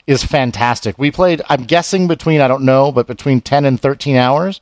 is 0.09 0.23
fantastic. 0.23 0.97
We 0.97 1.11
played, 1.11 1.43
I'm 1.49 1.65
guessing 1.65 2.07
between, 2.07 2.41
I 2.41 2.47
don't 2.47 2.63
know, 2.63 2.91
but 2.91 3.05
between 3.05 3.41
10 3.41 3.63
and 3.63 3.79
13 3.79 4.15
hours. 4.15 4.59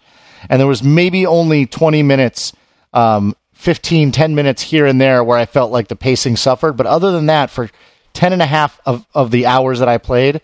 And 0.50 0.60
there 0.60 0.68
was 0.68 0.84
maybe 0.84 1.26
only 1.26 1.66
20 1.66 2.04
minutes, 2.04 2.52
um, 2.94 3.34
15, 3.54 4.12
10 4.12 4.36
minutes 4.36 4.62
here 4.62 4.86
and 4.86 5.00
there 5.00 5.24
where 5.24 5.38
I 5.38 5.46
felt 5.46 5.72
like 5.72 5.88
the 5.88 5.96
pacing 5.96 6.36
suffered. 6.36 6.74
But 6.74 6.86
other 6.86 7.14
than 7.14 7.28
that, 7.28 7.50
for 7.50 7.70
10 8.12 8.34
and 8.34 8.42
a 8.42 8.46
half 8.46 8.82
of, 8.86 9.08
of 9.16 9.32
the 9.32 9.46
hours 9.46 9.80
that 9.80 9.88
I 9.88 9.98
played, 9.98 10.42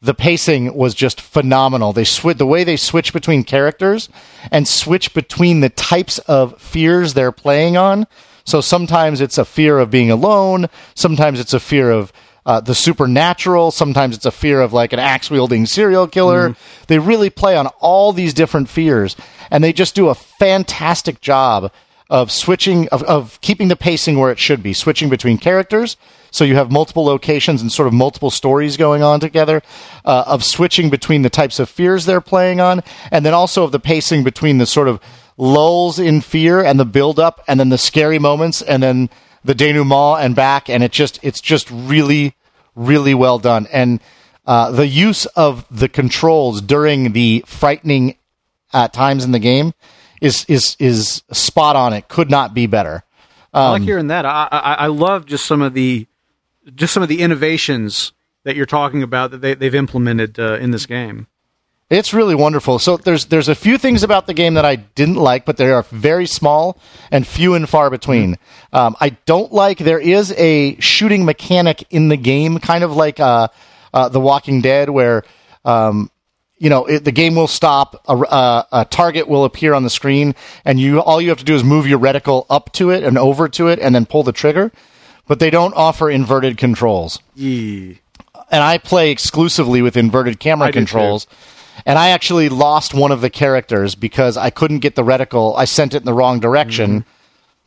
the 0.00 0.14
pacing 0.14 0.76
was 0.76 0.94
just 0.94 1.20
phenomenal. 1.20 1.92
They 1.92 2.04
sw- 2.04 2.36
the 2.36 2.46
way 2.46 2.62
they 2.62 2.76
switch 2.76 3.12
between 3.12 3.42
characters 3.42 4.08
and 4.52 4.68
switch 4.68 5.12
between 5.12 5.58
the 5.58 5.70
types 5.70 6.20
of 6.20 6.62
fears 6.62 7.14
they're 7.14 7.32
playing 7.32 7.76
on. 7.76 8.06
So 8.44 8.60
sometimes 8.60 9.20
it's 9.20 9.38
a 9.38 9.44
fear 9.44 9.80
of 9.80 9.90
being 9.90 10.12
alone. 10.12 10.68
Sometimes 10.94 11.40
it's 11.40 11.52
a 11.52 11.58
fear 11.58 11.90
of 11.90 12.12
uh, 12.46 12.60
the 12.60 12.74
supernatural. 12.74 13.70
Sometimes 13.72 14.16
it's 14.16 14.24
a 14.24 14.30
fear 14.30 14.62
of 14.62 14.72
like 14.72 14.94
an 14.94 14.98
axe 14.98 15.30
wielding 15.30 15.66
serial 15.66 16.06
killer. 16.06 16.56
They 16.86 16.98
really 16.98 17.28
play 17.28 17.56
on 17.56 17.66
all 17.80 18.12
these 18.12 18.32
different 18.32 18.70
fears, 18.70 19.16
and 19.50 19.62
they 19.62 19.72
just 19.72 19.94
do 19.94 20.08
a 20.08 20.14
fantastic 20.14 21.20
job 21.20 21.72
of 22.08 22.30
switching 22.30 22.88
of, 22.90 23.02
of 23.02 23.40
keeping 23.40 23.66
the 23.66 23.74
pacing 23.74 24.16
where 24.16 24.30
it 24.30 24.38
should 24.38 24.62
be, 24.62 24.72
switching 24.72 25.10
between 25.10 25.38
characters. 25.38 25.96
So 26.30 26.44
you 26.44 26.54
have 26.54 26.70
multiple 26.70 27.04
locations 27.04 27.62
and 27.62 27.72
sort 27.72 27.88
of 27.88 27.94
multiple 27.94 28.30
stories 28.30 28.76
going 28.76 29.02
on 29.02 29.20
together, 29.20 29.62
uh, 30.04 30.24
of 30.26 30.44
switching 30.44 30.88
between 30.88 31.22
the 31.22 31.30
types 31.30 31.58
of 31.58 31.68
fears 31.68 32.04
they're 32.04 32.20
playing 32.20 32.60
on, 32.60 32.82
and 33.10 33.26
then 33.26 33.34
also 33.34 33.64
of 33.64 33.72
the 33.72 33.80
pacing 33.80 34.22
between 34.22 34.58
the 34.58 34.66
sort 34.66 34.86
of 34.86 35.00
lulls 35.36 35.98
in 35.98 36.20
fear 36.20 36.62
and 36.62 36.78
the 36.78 36.84
build 36.84 37.18
up, 37.18 37.42
and 37.48 37.58
then 37.58 37.70
the 37.70 37.78
scary 37.78 38.18
moments, 38.20 38.62
and 38.62 38.82
then 38.82 39.10
the 39.46 39.54
denouement 39.54 40.20
and 40.20 40.34
back, 40.36 40.68
and 40.68 40.82
it 40.82 40.92
just 40.92 41.18
it's 41.22 41.40
just 41.40 41.70
really 41.70 42.34
really 42.74 43.14
well 43.14 43.38
done, 43.38 43.66
and 43.72 44.00
uh, 44.46 44.70
the 44.70 44.86
use 44.86 45.26
of 45.26 45.66
the 45.70 45.88
controls 45.88 46.60
during 46.60 47.12
the 47.12 47.42
frightening 47.46 48.16
uh, 48.72 48.88
times 48.88 49.24
in 49.24 49.32
the 49.32 49.38
game 49.38 49.72
is 50.20 50.44
is 50.48 50.76
is 50.78 51.22
spot 51.32 51.76
on. 51.76 51.92
It 51.92 52.08
could 52.08 52.30
not 52.30 52.54
be 52.54 52.66
better. 52.66 53.02
I 53.52 53.70
like 53.70 53.82
hearing 53.82 54.08
that. 54.08 54.26
I, 54.26 54.48
I 54.52 54.74
I 54.74 54.86
love 54.88 55.24
just 55.24 55.46
some 55.46 55.62
of 55.62 55.72
the 55.72 56.06
just 56.74 56.92
some 56.92 57.02
of 57.02 57.08
the 57.08 57.20
innovations 57.22 58.12
that 58.44 58.54
you're 58.54 58.66
talking 58.66 59.02
about 59.02 59.30
that 59.30 59.40
they, 59.40 59.54
they've 59.54 59.74
implemented 59.74 60.38
uh, 60.38 60.54
in 60.54 60.70
this 60.70 60.86
game. 60.86 61.26
It's 61.88 62.12
really 62.12 62.34
wonderful. 62.34 62.80
So 62.80 62.96
there's 62.96 63.26
there's 63.26 63.48
a 63.48 63.54
few 63.54 63.78
things 63.78 64.02
about 64.02 64.26
the 64.26 64.34
game 64.34 64.54
that 64.54 64.64
I 64.64 64.74
didn't 64.76 65.14
like, 65.16 65.44
but 65.44 65.56
they 65.56 65.70
are 65.70 65.82
very 65.84 66.26
small 66.26 66.78
and 67.12 67.24
few 67.24 67.54
and 67.54 67.68
far 67.68 67.90
between. 67.90 68.38
Um, 68.72 68.96
I 69.00 69.10
don't 69.24 69.52
like 69.52 69.78
there 69.78 70.00
is 70.00 70.32
a 70.36 70.76
shooting 70.80 71.24
mechanic 71.24 71.84
in 71.90 72.08
the 72.08 72.16
game, 72.16 72.58
kind 72.58 72.82
of 72.82 72.96
like 72.96 73.20
uh, 73.20 73.48
uh, 73.94 74.08
The 74.08 74.18
Walking 74.18 74.62
Dead, 74.62 74.90
where 74.90 75.22
um, 75.64 76.10
you 76.58 76.70
know 76.70 76.86
it, 76.86 77.04
the 77.04 77.12
game 77.12 77.36
will 77.36 77.46
stop, 77.46 78.02
a, 78.08 78.16
a, 78.16 78.66
a 78.80 78.84
target 78.86 79.28
will 79.28 79.44
appear 79.44 79.72
on 79.72 79.84
the 79.84 79.90
screen, 79.90 80.34
and 80.64 80.80
you 80.80 81.00
all 81.00 81.20
you 81.20 81.28
have 81.28 81.38
to 81.38 81.44
do 81.44 81.54
is 81.54 81.62
move 81.62 81.86
your 81.86 82.00
reticle 82.00 82.46
up 82.50 82.72
to 82.72 82.90
it 82.90 83.04
and 83.04 83.16
over 83.16 83.48
to 83.50 83.68
it, 83.68 83.78
and 83.78 83.94
then 83.94 84.06
pull 84.06 84.24
the 84.24 84.32
trigger. 84.32 84.72
But 85.28 85.38
they 85.38 85.50
don't 85.50 85.74
offer 85.74 86.10
inverted 86.10 86.56
controls 86.56 87.20
Yeah. 87.36 87.94
and 88.50 88.62
I 88.62 88.78
play 88.78 89.10
exclusively 89.12 89.82
with 89.82 89.96
inverted 89.96 90.40
camera 90.40 90.68
I 90.68 90.72
controls. 90.72 91.28
And 91.84 91.98
I 91.98 92.08
actually 92.08 92.48
lost 92.48 92.94
one 92.94 93.12
of 93.12 93.20
the 93.20 93.30
characters 93.30 93.94
because 93.94 94.36
I 94.36 94.50
couldn't 94.50 94.78
get 94.78 94.94
the 94.94 95.04
reticle. 95.04 95.56
I 95.56 95.66
sent 95.66 95.94
it 95.94 95.98
in 95.98 96.04
the 96.04 96.14
wrong 96.14 96.40
direction 96.40 97.04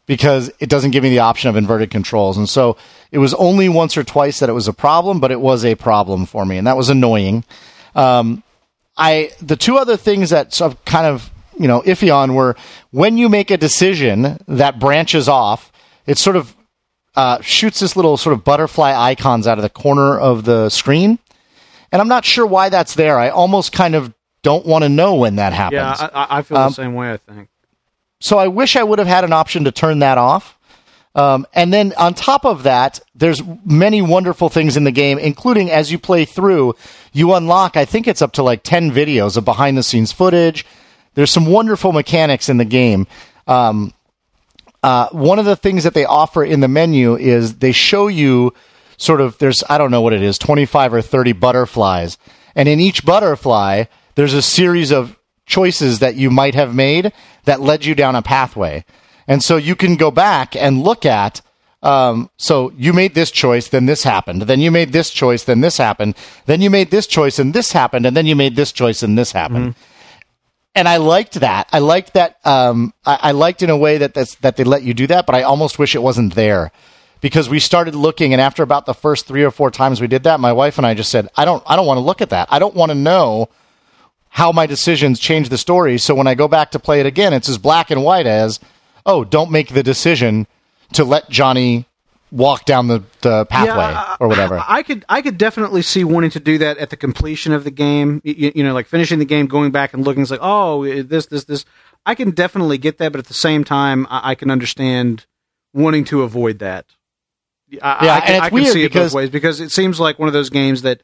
because 0.05 0.51
it 0.59 0.69
doesn't 0.69 0.89
give 0.91 1.03
me 1.03 1.09
the 1.09 1.19
option 1.19 1.49
of 1.49 1.55
inverted 1.55 1.91
controls. 1.91 2.35
And 2.35 2.49
so 2.49 2.77
it 3.11 3.19
was 3.19 3.35
only 3.35 3.69
once 3.69 3.95
or 3.95 4.03
twice 4.03 4.39
that 4.39 4.49
it 4.49 4.53
was 4.53 4.67
a 4.67 4.73
problem, 4.73 5.19
but 5.19 5.31
it 5.31 5.39
was 5.39 5.63
a 5.63 5.75
problem 5.75 6.25
for 6.25 6.45
me, 6.45 6.57
and 6.57 6.65
that 6.65 6.75
was 6.75 6.89
annoying. 6.89 7.43
Um, 7.93 8.41
I 8.97 9.31
the 9.41 9.55
two 9.55 9.77
other 9.77 9.97
things 9.97 10.31
that 10.31 10.53
sort 10.53 10.73
of 10.73 10.83
kind 10.85 11.05
of 11.05 11.29
you 11.59 11.67
know 11.67 11.81
iffy 11.81 12.13
on 12.13 12.33
were 12.33 12.55
when 12.91 13.17
you 13.17 13.29
make 13.29 13.51
a 13.51 13.57
decision 13.57 14.39
that 14.47 14.79
branches 14.79 15.29
off, 15.29 15.71
it 16.07 16.17
sort 16.17 16.35
of 16.35 16.55
uh, 17.15 17.39
shoots 17.41 17.79
this 17.79 17.95
little 17.95 18.17
sort 18.17 18.33
of 18.33 18.43
butterfly 18.43 18.93
icons 18.95 19.45
out 19.45 19.57
of 19.57 19.61
the 19.61 19.69
corner 19.69 20.19
of 20.19 20.43
the 20.45 20.69
screen, 20.69 21.19
and 21.91 22.01
I'm 22.01 22.07
not 22.07 22.25
sure 22.25 22.45
why 22.45 22.69
that's 22.69 22.95
there. 22.95 23.17
I 23.19 23.29
almost 23.29 23.71
kind 23.71 23.95
of 23.95 24.13
don't 24.41 24.65
want 24.65 24.83
to 24.83 24.89
know 24.89 25.15
when 25.15 25.35
that 25.37 25.53
happens. 25.53 25.99
Yeah, 25.99 26.09
I, 26.13 26.37
I- 26.37 26.41
feel 26.41 26.57
Um, 26.57 26.69
the 26.69 26.73
same 26.75 26.93
way. 26.93 27.11
I 27.13 27.17
think. 27.17 27.49
So 28.21 28.37
I 28.37 28.47
wish 28.47 28.75
I 28.75 28.83
would 28.83 28.99
have 28.99 29.07
had 29.07 29.23
an 29.23 29.33
option 29.33 29.63
to 29.65 29.71
turn 29.71 29.99
that 29.99 30.17
off. 30.17 30.57
Um, 31.15 31.47
and 31.53 31.73
then 31.73 31.93
on 31.97 32.13
top 32.13 32.45
of 32.45 32.63
that, 32.63 32.99
there's 33.15 33.41
many 33.65 34.01
wonderful 34.01 34.47
things 34.49 34.77
in 34.77 34.83
the 34.83 34.91
game, 34.91 35.17
including 35.17 35.71
as 35.71 35.91
you 35.91 35.97
play 35.97 36.23
through, 36.25 36.75
you 37.13 37.33
unlock, 37.33 37.75
I 37.75 37.85
think 37.85 38.07
it's 38.07 38.21
up 38.21 38.33
to 38.33 38.43
like 38.43 38.61
10 38.63 38.91
videos 38.91 39.35
of 39.35 39.43
behind 39.43 39.77
the 39.77 39.83
scenes 39.83 40.11
footage. 40.11 40.65
There's 41.15 41.31
some 41.31 41.45
wonderful 41.47 41.91
mechanics 41.93 42.47
in 42.47 42.57
the 42.57 42.65
game. 42.65 43.07
Um, 43.47 43.93
uh, 44.83 45.09
one 45.09 45.39
of 45.39 45.45
the 45.45 45.55
things 45.55 45.83
that 45.83 45.93
they 45.93 46.05
offer 46.05 46.43
in 46.43 46.59
the 46.59 46.67
menu 46.67 47.15
is 47.17 47.55
they 47.55 47.71
show 47.71 48.07
you 48.07 48.53
sort 48.99 49.21
of 49.21 49.37
there's 49.39 49.63
I 49.67 49.79
don't 49.79 49.89
know 49.89 50.01
what 50.01 50.13
it 50.13 50.21
is 50.21 50.37
25 50.37 50.93
or 50.93 51.01
30 51.01 51.31
butterflies. 51.33 52.17
And 52.55 52.69
in 52.69 52.79
each 52.79 53.03
butterfly 53.03 53.85
there's 54.15 54.33
a 54.33 54.41
series 54.41 54.91
of 54.91 55.17
choices 55.45 55.99
that 55.99 56.15
you 56.15 56.29
might 56.29 56.53
have 56.53 56.75
made 56.75 57.11
that 57.45 57.61
led 57.61 57.85
you 57.85 57.95
down 57.95 58.15
a 58.15 58.21
pathway. 58.21 58.85
And 59.27 59.43
so 59.43 59.57
you 59.57 59.75
can 59.75 59.95
go 59.95 60.11
back 60.11 60.55
and 60.55 60.83
look 60.83 61.05
at 61.05 61.41
um, 61.81 62.29
so 62.35 62.73
you 62.75 62.91
made 62.91 63.15
this 63.15 63.31
choice 63.31 63.69
then 63.69 63.85
this 63.85 64.03
happened. 64.03 64.41
Then 64.43 64.59
you 64.59 64.69
made 64.69 64.91
this 64.91 65.09
choice 65.09 65.45
then 65.45 65.61
this 65.61 65.77
happened. 65.77 66.15
Then 66.45 66.61
you 66.61 66.69
made 66.69 66.91
this 66.91 67.07
choice 67.07 67.39
and 67.39 67.53
this 67.53 67.71
happened. 67.71 68.05
And 68.05 68.15
then 68.17 68.25
you 68.25 68.35
made 68.35 68.57
this 68.57 68.73
choice 68.73 69.01
and 69.01 69.17
this 69.17 69.31
happened. 69.31 69.75
And 70.75 70.87
I 70.87 70.97
liked 70.97 71.35
that. 71.39 71.69
I 71.71 71.79
liked 71.79 72.13
that. 72.13 72.37
Um, 72.45 72.93
I, 73.05 73.19
I 73.21 73.31
liked 73.31 73.63
in 73.63 73.69
a 73.69 73.77
way 73.77 73.97
that 73.97 74.13
that's, 74.13 74.35
that 74.35 74.57
they 74.57 74.65
let 74.65 74.83
you 74.83 74.93
do 74.93 75.07
that, 75.07 75.25
but 75.25 75.35
I 75.35 75.43
almost 75.43 75.79
wish 75.79 75.95
it 75.95 76.03
wasn't 76.03 76.35
there 76.35 76.71
because 77.21 77.49
we 77.49 77.59
started 77.59 77.95
looking, 77.95 78.33
and 78.33 78.41
after 78.41 78.63
about 78.63 78.85
the 78.85 78.93
first 78.93 79.27
three 79.27 79.43
or 79.43 79.51
four 79.51 79.71
times 79.71 79.99
we 79.99 80.07
did 80.07 80.23
that, 80.23 80.39
my 80.39 80.53
wife 80.53 80.77
and 80.77 80.87
I 80.87 80.93
just 80.93 81.11
said, 81.11 81.27
"I 81.35 81.45
don't, 81.45 81.63
I 81.65 81.75
don't 81.75 81.85
want 81.85 81.97
to 81.97 82.01
look 82.03 82.21
at 82.21 82.29
that. 82.29 82.47
I 82.51 82.59
don't 82.59 82.75
want 82.75 82.91
to 82.91 82.95
know 82.95 83.49
how 84.29 84.51
my 84.51 84.65
decisions 84.65 85.19
change 85.19 85.49
the 85.49 85.57
story." 85.57 85.97
So 85.97 86.15
when 86.15 86.27
I 86.27 86.35
go 86.35 86.47
back 86.47 86.71
to 86.71 86.79
play 86.79 86.99
it 86.99 87.05
again, 87.05 87.33
it's 87.33 87.49
as 87.49 87.57
black 87.57 87.91
and 87.91 88.03
white 88.03 88.27
as, 88.27 88.59
"Oh, 89.05 89.23
don't 89.23 89.51
make 89.51 89.69
the 89.69 89.83
decision 89.83 90.47
to 90.93 91.03
let 91.03 91.29
Johnny 91.29 91.85
walk 92.31 92.63
down 92.63 92.87
the, 92.87 93.03
the 93.21 93.45
pathway 93.47 93.83
I- 93.83 94.17
or 94.19 94.27
whatever." 94.27 94.63
I 94.65 94.83
could 94.83 95.03
I 95.09 95.21
could 95.21 95.37
definitely 95.37 95.81
see 95.81 96.03
wanting 96.03 96.31
to 96.31 96.39
do 96.39 96.57
that 96.59 96.77
at 96.77 96.89
the 96.89 96.97
completion 96.97 97.51
of 97.53 97.63
the 97.63 97.71
game. 97.71 98.21
You, 98.23 98.51
you 98.55 98.63
know, 98.63 98.73
like 98.73 98.87
finishing 98.87 99.19
the 99.19 99.25
game, 99.25 99.47
going 99.47 99.71
back 99.71 99.93
and 99.93 100.05
looking. 100.05 100.21
It's 100.21 100.31
like, 100.31 100.39
oh, 100.41 100.85
this, 101.03 101.25
this, 101.25 101.43
this. 101.45 101.65
I 102.05 102.15
can 102.15 102.31
definitely 102.31 102.77
get 102.77 102.97
that, 102.99 103.11
but 103.11 103.19
at 103.19 103.25
the 103.25 103.33
same 103.33 103.65
time, 103.65 104.07
I, 104.09 104.31
I 104.31 104.35
can 104.35 104.49
understand 104.49 105.25
wanting 105.73 106.05
to 106.05 106.21
avoid 106.23 106.59
that. 106.59 106.85
I, 107.81 108.05
Yeah, 108.05 108.13
I 108.15 108.19
can, 108.19 108.27
and 108.27 108.35
it's 108.37 108.45
I 108.45 108.49
can 108.49 108.55
weird 108.55 108.73
see 108.73 108.83
it 108.83 108.89
because- 108.89 109.11
both 109.11 109.17
ways 109.17 109.29
because 109.29 109.59
it 109.61 109.71
seems 109.71 109.99
like 109.99 110.17
one 110.19 110.27
of 110.27 110.33
those 110.33 110.49
games 110.49 110.81
that 110.83 111.01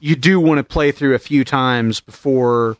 you 0.00 0.14
do 0.16 0.38
want 0.40 0.58
to 0.58 0.64
play 0.64 0.92
through 0.92 1.14
a 1.14 1.18
few 1.18 1.44
times 1.44 2.00
before, 2.00 2.76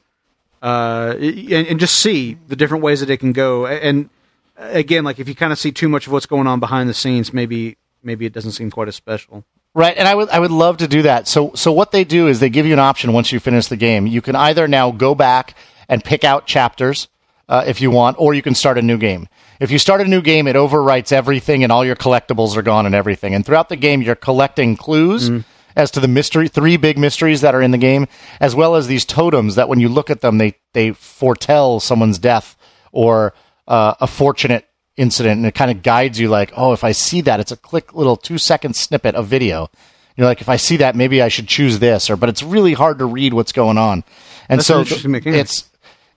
uh, 0.63 1.15
and, 1.19 1.67
and 1.67 1.81
just 1.81 1.97
see 1.97 2.37
the 2.49 2.57
different 2.57 2.83
ways 2.83 3.01
that 3.01 3.11
it 3.11 3.19
can 3.19 3.33
go. 3.33 3.67
And 3.67 4.09
again, 4.57 5.05
like 5.05 5.19
if 5.19 5.29
you 5.29 5.35
kind 5.35 5.53
of 5.53 5.59
see 5.59 5.73
too 5.73 5.89
much 5.89 6.07
of 6.07 6.13
what's 6.13 6.27
going 6.27 6.47
on 6.47 6.61
behind 6.61 6.89
the 6.89 6.95
scenes, 6.95 7.33
maybe 7.33 7.77
maybe 8.03 8.27
it 8.27 8.33
doesn't 8.33 8.53
seem 8.53 8.71
quite 8.71 8.89
as 8.89 8.97
special. 8.97 9.45
Right, 9.75 9.97
and 9.97 10.09
I 10.09 10.15
would 10.15 10.29
I 10.31 10.39
would 10.41 10.51
love 10.51 10.79
to 10.79 10.89
do 10.89 11.03
that. 11.03 11.29
So 11.29 11.53
so 11.55 11.73
what 11.73 11.93
they 11.93 12.05
do 12.05 12.27
is 12.27 12.41
they 12.41 12.51
give 12.51 12.67
you 12.67 12.73
an 12.73 12.79
option 12.79 13.13
once 13.13 13.31
you 13.33 13.39
finish 13.41 13.67
the 13.69 13.77
game. 13.77 14.07
You 14.07 14.23
can 14.23 14.35
either 14.35 14.67
now 14.67 14.91
go 14.91 15.15
back 15.15 15.55
and 15.89 16.03
pick 16.03 16.25
out 16.25 16.47
chapters 16.47 17.09
uh, 17.49 17.65
if 17.67 17.81
you 17.81 17.91
want, 17.91 18.17
or 18.19 18.35
you 18.35 18.43
can 18.43 18.55
start 18.55 18.79
a 18.79 18.83
new 18.83 18.99
game. 18.99 19.29
If 19.61 19.71
you 19.71 19.79
start 19.79 20.01
a 20.01 20.05
new 20.05 20.23
game, 20.23 20.47
it 20.47 20.55
overwrites 20.57 21.13
everything, 21.13 21.63
and 21.65 21.73
all 21.73 21.85
your 21.85 21.97
collectibles 21.97 22.57
are 22.57 22.63
gone 22.63 22.87
and 22.87 22.95
everything. 22.95 23.35
And 23.35 23.45
throughout 23.45 23.69
the 23.69 23.77
game, 23.77 24.03
you're 24.03 24.15
collecting 24.15 24.77
clues 24.77 25.31
as 25.77 25.91
to 25.93 26.01
the 26.01 26.09
mystery, 26.09 26.49
three 26.49 26.77
big 26.77 26.99
mysteries 26.99 27.41
that 27.41 27.55
are 27.55 27.63
in 27.63 27.71
the 27.71 27.79
game, 27.79 28.07
as 28.41 28.55
well 28.55 28.75
as 28.77 28.87
these 28.87 29.05
totems 29.05 29.55
that 29.57 29.69
when 29.69 29.81
you 29.81 29.89
look 29.89 30.11
at 30.11 30.21
them, 30.21 30.39
they 30.39 30.55
they 30.75 30.93
foretell 30.93 31.81
someone's 31.81 32.19
death 32.19 32.57
or 32.93 33.33
uh, 33.67 33.95
a 34.01 34.07
fortunate 34.07 34.67
incident, 34.97 35.39
and 35.39 35.47
it 35.47 35.55
kind 35.55 35.71
of 35.71 35.83
guides 35.83 36.19
you 36.19 36.29
like, 36.29 36.53
oh, 36.57 36.73
if 36.73 36.83
I 36.85 36.93
see 36.93 37.21
that, 37.23 37.41
it's 37.41 37.53
a 37.53 37.57
quick 37.57 37.95
little 37.95 38.17
two 38.17 38.39
second 38.39 38.75
snippet 38.77 39.15
of 39.15 39.27
video. 39.27 39.71
You're 40.17 40.27
like, 40.27 40.41
if 40.41 40.49
I 40.49 40.57
see 40.57 40.79
that, 40.79 40.97
maybe 40.97 41.23
I 41.23 41.29
should 41.29 41.47
choose 41.47 41.79
this, 41.79 42.11
or 42.11 42.17
but 42.17 42.29
it's 42.29 42.43
really 42.43 42.75
hard 42.75 42.99
to 42.99 43.05
read 43.05 43.33
what's 43.35 43.53
going 43.53 43.79
on, 43.79 44.03
and 44.49 44.61
That's 44.61 44.67
so 44.67 45.09
mechanic. 45.09 45.41
it's 45.41 45.69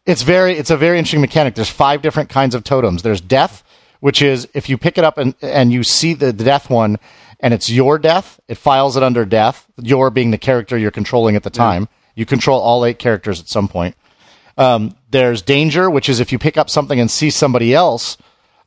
it's 0.05 0.23
very 0.23 0.57
it's 0.57 0.69
a 0.69 0.77
very 0.77 0.97
interesting 0.97 1.21
mechanic. 1.21 1.55
There's 1.55 1.69
five 1.69 2.01
different 2.01 2.29
kinds 2.29 2.55
of 2.55 2.63
totems. 2.63 3.03
There's 3.03 3.21
death, 3.21 3.63
which 3.99 4.21
is 4.21 4.47
if 4.53 4.69
you 4.69 4.77
pick 4.77 4.97
it 4.97 5.03
up 5.03 5.17
and 5.17 5.35
and 5.41 5.71
you 5.71 5.83
see 5.83 6.13
the, 6.13 6.31
the 6.31 6.43
death 6.43 6.69
one, 6.69 6.97
and 7.39 7.53
it's 7.53 7.69
your 7.69 7.99
death, 7.99 8.39
it 8.47 8.55
files 8.55 8.97
it 8.97 9.03
under 9.03 9.25
death. 9.25 9.67
Your 9.81 10.09
being 10.09 10.31
the 10.31 10.37
character 10.37 10.77
you're 10.77 10.91
controlling 10.91 11.35
at 11.35 11.43
the 11.43 11.49
time. 11.49 11.87
You 12.15 12.25
control 12.25 12.59
all 12.59 12.85
eight 12.85 12.99
characters 12.99 13.39
at 13.39 13.47
some 13.47 13.67
point. 13.67 13.95
Um, 14.57 14.97
there's 15.11 15.41
danger, 15.41 15.89
which 15.89 16.09
is 16.09 16.19
if 16.19 16.31
you 16.31 16.39
pick 16.39 16.57
up 16.57 16.69
something 16.69 16.99
and 16.99 17.09
see 17.09 17.29
somebody 17.29 17.73
else, 17.73 18.17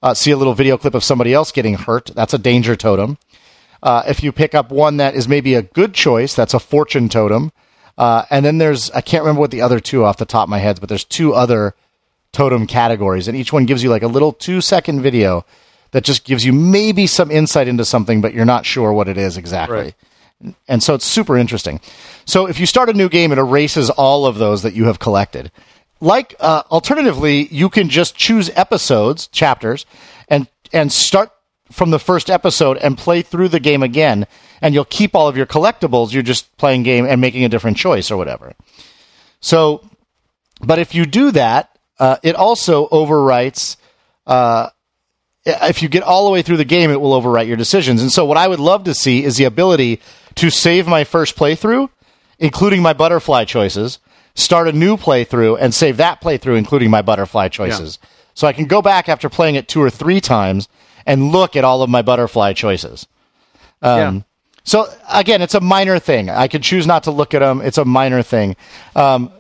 uh, 0.03 0.15
see 0.15 0.31
a 0.31 0.37
little 0.37 0.55
video 0.55 0.79
clip 0.79 0.95
of 0.95 1.05
somebody 1.05 1.35
else 1.35 1.53
getting 1.53 1.75
hurt. 1.75 2.11
That's 2.15 2.35
a 2.35 2.39
danger 2.39 2.75
totem. 2.75 3.19
Uh, 3.83 4.03
if 4.09 4.23
you 4.23 4.33
pick 4.33 4.55
up 4.55 4.73
one 4.73 4.97
that 4.97 5.15
is 5.15 5.29
maybe 5.29 5.55
a 5.55 5.63
good 5.63 5.93
choice, 5.93 6.35
that's 6.35 6.55
a 6.55 6.59
fortune 6.59 7.09
totem. 7.11 7.53
Uh, 7.97 8.25
and 8.31 8.45
then 8.45 8.59
there's 8.59 8.91
I 8.91 9.01
can't 9.01 9.23
remember 9.23 9.41
what 9.41 9.51
the 9.51 9.63
other 9.63 9.81
two 9.81 10.05
off 10.05 10.17
the 10.17 10.25
top 10.25 10.45
of 10.45 10.49
my 10.49 10.59
head, 10.59 10.81
but 10.81 10.89
there's 10.89 11.05
two 11.05 11.35
other 11.35 11.75
totem 12.33 12.67
categories, 12.67 13.29
and 13.29 13.37
each 13.37 13.53
one 13.53 13.65
gives 13.67 13.83
you 13.83 13.91
like 13.91 14.03
a 14.03 14.09
little 14.09 14.33
two 14.33 14.61
second 14.61 15.01
video 15.03 15.45
that 15.93 16.03
just 16.03 16.25
gives 16.25 16.45
you 16.45 16.53
maybe 16.53 17.07
some 17.07 17.31
insight 17.31 17.69
into 17.69 17.85
something, 17.85 18.21
but 18.21 18.35
you're 18.35 18.45
not 18.45 18.67
sure 18.67 18.93
what 18.93 19.09
it 19.09 19.17
is 19.17 19.37
exactly. 19.37 19.77
Right. 19.77 20.55
And 20.67 20.83
so 20.83 20.95
it's 20.95 21.05
super 21.05 21.39
interesting. 21.39 21.81
So 22.25 22.47
if 22.47 22.59
you 22.59 22.67
start 22.67 22.89
a 22.89 22.93
new 22.93 23.09
game, 23.09 23.31
it 23.31 23.39
erases 23.39 23.91
all 23.91 24.27
of 24.27 24.37
those 24.37 24.63
that 24.65 24.75
you 24.75 24.87
have 24.87 24.99
collected. 24.99 25.53
Like 26.01 26.35
uh, 26.41 26.65
alternatively, 26.71 27.47
you 27.47 27.69
can 27.69 27.89
just 27.89 28.17
choose 28.17 28.51
episodes, 28.57 29.29
chapters, 29.29 29.87
and 30.29 30.49
and 30.73 30.93
start 30.93 31.31
from 31.71 31.91
the 31.91 31.99
first 31.99 32.29
episode 32.29 32.77
and 32.79 32.99
play 32.99 33.23
through 33.23 33.49
the 33.49 33.61
game 33.61 33.83
again, 33.83 34.27
and 34.65 34.73
you'll 34.73 34.87
keep 34.87 35.15
all 35.15 35.29
of 35.29 35.37
your 35.37 35.45
collectibles. 35.45 36.15
You're 36.15 36.23
just 36.23 36.57
playing 36.57 36.85
game 36.85 37.05
and 37.05 37.21
making 37.21 37.45
a 37.45 37.51
different 37.51 37.77
choice 37.77 38.11
or 38.11 38.17
whatever. 38.17 38.55
So, 39.41 39.87
but 40.63 40.79
if 40.79 40.95
you 40.95 41.05
do 41.05 41.33
that, 41.33 41.79
uh, 41.99 42.17
it 42.23 42.35
also 42.35 42.89
overwrites. 42.89 43.77
Uh, 44.27 44.71
if 45.45 45.83
you 45.83 45.91
get 45.91 46.03
all 46.03 46.25
the 46.25 46.31
way 46.31 46.41
through 46.41 46.57
the 46.57 46.65
game, 46.65 46.91
it 46.91 46.99
will 46.99 47.21
overwrite 47.21 47.47
your 47.47 47.59
decisions. 47.59 48.01
And 48.01 48.11
so, 48.11 48.25
what 48.25 48.39
I 48.39 48.49
would 48.49 48.59
love 48.59 48.85
to 48.85 48.95
see 48.95 49.23
is 49.23 49.37
the 49.37 49.45
ability 49.45 50.01
to 50.37 50.49
save 50.49 50.87
my 50.87 51.05
first 51.05 51.37
playthrough, 51.37 51.91
including 52.39 52.81
my 52.81 52.95
butterfly 52.95 53.45
choices, 53.45 53.99
start 54.35 54.67
a 54.67 54.73
new 54.73 54.97
playthrough, 54.97 55.59
and 55.61 55.75
save 55.75 55.99
that 55.99 56.23
playthrough, 56.23 56.57
including 56.57 56.89
my 56.89 57.03
butterfly 57.03 57.49
choices. 57.49 57.99
Yeah. 58.01 58.09
So 58.33 58.47
I 58.47 58.55
can 58.55 58.65
go 58.65 58.81
back 58.81 59.11
after 59.11 59.29
playing 59.29 59.57
it 59.57 59.69
two 59.69 59.83
or 59.83 59.91
three 59.91 60.23
times 60.23 60.69
and 61.05 61.33
look 61.33 61.55
at 61.55 61.65
all 61.65 61.83
of 61.83 61.91
my 61.91 62.01
butterfly 62.01 62.55
choices. 62.55 63.07
Um, 63.83 63.99
yeah. 64.17 64.21
So 64.65 64.89
again, 65.13 65.43
it's 65.43 65.55
a 65.55 65.61
minor 65.61 65.99
thing. 65.99 66.31
I 66.31 66.49
can 66.49 66.63
choose 66.63 66.87
not 66.87 67.05
to 67.05 67.11
look 67.11 67.35
at 67.35 67.41
them. 67.41 67.61
It's 67.61 67.79
a 67.79 67.85
minor 67.85 68.23
thing. 68.23 68.57
Um, 68.97 69.31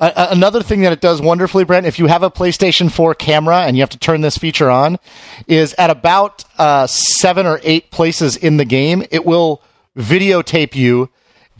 a- 0.00 0.28
another 0.30 0.62
thing 0.62 0.80
that 0.82 0.92
it 0.92 1.00
does 1.00 1.22
wonderfully, 1.22 1.64
Brent, 1.64 1.86
if 1.86 1.98
you 1.98 2.06
have 2.08 2.22
a 2.24 2.30
PlayStation 2.30 2.90
4 2.90 3.14
camera 3.14 3.60
and 3.62 3.76
you 3.76 3.82
have 3.82 3.90
to 3.90 3.98
turn 3.98 4.20
this 4.20 4.36
feature 4.36 4.68
on, 4.70 4.98
is 5.46 5.74
at 5.78 5.90
about 5.90 6.44
uh, 6.58 6.86
seven 6.88 7.46
or 7.46 7.60
eight 7.62 7.90
places 7.92 8.36
in 8.36 8.56
the 8.56 8.64
game, 8.64 9.04
it 9.12 9.24
will 9.24 9.62
videotape 9.96 10.74
you 10.74 11.08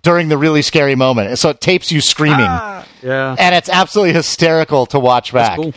during 0.02 0.28
the 0.28 0.36
really 0.36 0.60
scary 0.62 0.94
moment. 0.96 1.38
So 1.38 1.48
it 1.50 1.60
tapes 1.60 1.92
you 1.92 2.00
screaming. 2.00 2.46
Ah, 2.48 2.86
yeah. 3.02 3.36
And 3.38 3.54
it's 3.54 3.68
absolutely 3.68 4.12
hysterical 4.12 4.86
to 4.86 4.98
watch 4.98 5.32
back. 5.32 5.56
Cool. 5.56 5.72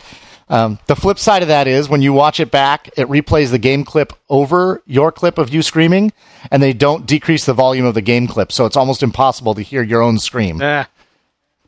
Um, 0.50 0.78
the 0.86 0.96
flip 0.96 1.18
side 1.18 1.42
of 1.42 1.48
that 1.48 1.68
is 1.68 1.88
when 1.88 2.00
you 2.00 2.12
watch 2.12 2.40
it 2.40 2.50
back, 2.50 2.88
it 2.96 3.06
replays 3.08 3.50
the 3.50 3.58
game 3.58 3.84
clip 3.84 4.12
over 4.28 4.82
your 4.86 5.12
clip 5.12 5.38
of 5.38 5.52
you 5.52 5.62
screaming, 5.62 6.12
and 6.50 6.62
they 6.62 6.72
don't 6.72 7.06
decrease 7.06 7.44
the 7.44 7.52
volume 7.52 7.84
of 7.84 7.94
the 7.94 8.00
game 8.00 8.26
clip, 8.26 8.50
so 8.52 8.64
it's 8.64 8.76
almost 8.76 9.02
impossible 9.02 9.54
to 9.54 9.62
hear 9.62 9.82
your 9.82 10.00
own 10.00 10.18
scream. 10.18 10.60
Eh. 10.62 10.84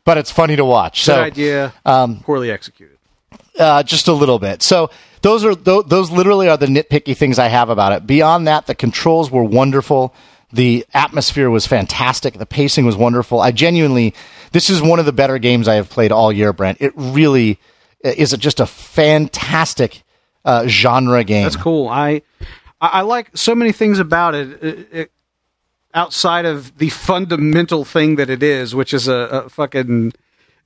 But 0.03 0.17
it's 0.17 0.31
funny 0.31 0.55
to 0.55 0.65
watch. 0.65 1.05
Good 1.05 1.13
so, 1.13 1.21
idea. 1.21 1.73
Um, 1.85 2.21
poorly 2.21 2.49
executed. 2.49 2.97
Uh, 3.57 3.83
just 3.83 4.07
a 4.07 4.13
little 4.13 4.39
bit. 4.39 4.63
So 4.63 4.89
those 5.21 5.45
are 5.45 5.53
th- 5.53 5.85
those 5.85 6.09
literally 6.09 6.49
are 6.49 6.57
the 6.57 6.65
nitpicky 6.65 7.15
things 7.15 7.37
I 7.37 7.49
have 7.49 7.69
about 7.69 7.91
it. 7.91 8.07
Beyond 8.07 8.47
that, 8.47 8.65
the 8.65 8.73
controls 8.73 9.29
were 9.29 9.43
wonderful. 9.43 10.15
The 10.51 10.85
atmosphere 10.93 11.49
was 11.49 11.67
fantastic. 11.67 12.33
The 12.33 12.45
pacing 12.45 12.85
was 12.85 12.95
wonderful. 12.95 13.39
I 13.39 13.51
genuinely, 13.51 14.15
this 14.51 14.69
is 14.69 14.81
one 14.81 14.99
of 14.99 15.05
the 15.05 15.13
better 15.13 15.37
games 15.37 15.67
I 15.67 15.75
have 15.75 15.89
played 15.89 16.11
all 16.11 16.31
year, 16.31 16.51
Brent. 16.51 16.81
It 16.81 16.93
really 16.95 17.59
is 18.03 18.33
it 18.33 18.39
just 18.39 18.59
a 18.59 18.65
fantastic 18.65 20.03
uh, 20.45 20.67
genre 20.67 21.23
game. 21.23 21.43
That's 21.43 21.55
cool. 21.55 21.87
I 21.87 22.21
I 22.79 23.01
like 23.01 23.35
so 23.37 23.53
many 23.53 23.71
things 23.71 23.99
about 23.99 24.33
it, 24.33 24.63
it, 24.63 24.87
it, 24.91 25.11
outside 25.93 26.45
of 26.45 26.77
the 26.79 26.89
fundamental 26.89 27.85
thing 27.85 28.15
that 28.15 28.29
it 28.29 28.41
is, 28.41 28.73
which 28.73 28.93
is 28.93 29.07
a, 29.07 29.13
a 29.13 29.49
fucking 29.49 30.13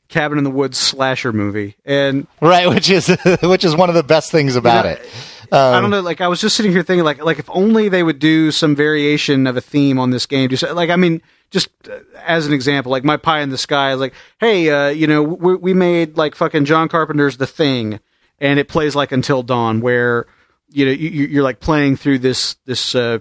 cabin 0.08 0.38
in 0.38 0.44
the 0.44 0.52
woods 0.52 0.78
slasher 0.78 1.34
movie, 1.34 1.76
and 1.84 2.28
right, 2.42 2.70
which 2.70 2.90
is 2.90 3.08
which 3.44 3.66
is 3.66 3.76
one 3.76 3.90
of 3.90 3.96
the 3.96 4.04
best 4.04 4.32
things 4.32 4.56
about 4.56 4.86
you 4.86 4.92
know, 4.92 4.98
it. 4.98 5.10
Um, 5.52 5.76
I 5.76 5.82
don't 5.82 5.92
know. 5.92 6.02
Like 6.02 6.22
I 6.22 6.28
was 6.28 6.40
just 6.40 6.56
sitting 6.56 6.72
here 6.72 6.84
thinking, 6.84 7.04
like 7.04 7.24
like 7.24 7.40
if 7.40 7.50
only 7.50 7.90
they 7.90 8.04
would 8.04 8.20
do 8.20 8.52
some 8.52 8.76
variation 8.76 9.46
of 9.46 9.58
a 9.58 9.62
theme 9.62 10.00
on 10.00 10.12
this 10.12 10.26
game. 10.26 10.50
Just 10.50 10.64
like 10.64 10.90
I 10.90 10.96
mean, 10.96 11.22
just 11.56 11.70
uh, 11.90 12.00
as 12.26 12.46
an 12.46 12.52
example, 12.52 12.92
like 12.92 13.06
my 13.06 13.16
pie 13.16 13.40
in 13.40 13.50
the 13.50 13.58
sky 13.58 13.94
is 13.94 14.00
like, 14.00 14.14
hey, 14.42 14.70
uh, 14.70 14.90
you 14.90 15.08
know, 15.08 15.24
we, 15.24 15.56
we 15.56 15.74
made 15.74 16.18
like 16.18 16.36
fucking 16.36 16.66
John 16.66 16.90
Carpenter's 16.90 17.38
The 17.38 17.48
Thing, 17.48 18.02
and 18.40 18.60
it 18.60 18.68
plays 18.68 18.94
like 18.94 19.14
Until 19.14 19.42
Dawn, 19.42 19.80
where 19.80 20.26
you 20.70 20.86
know 20.86 20.92
you, 20.92 21.10
you're 21.10 21.44
like 21.44 21.62
playing 21.62 21.96
through 21.96 22.20
this 22.20 22.56
this 22.66 22.94
uh, 22.94 23.20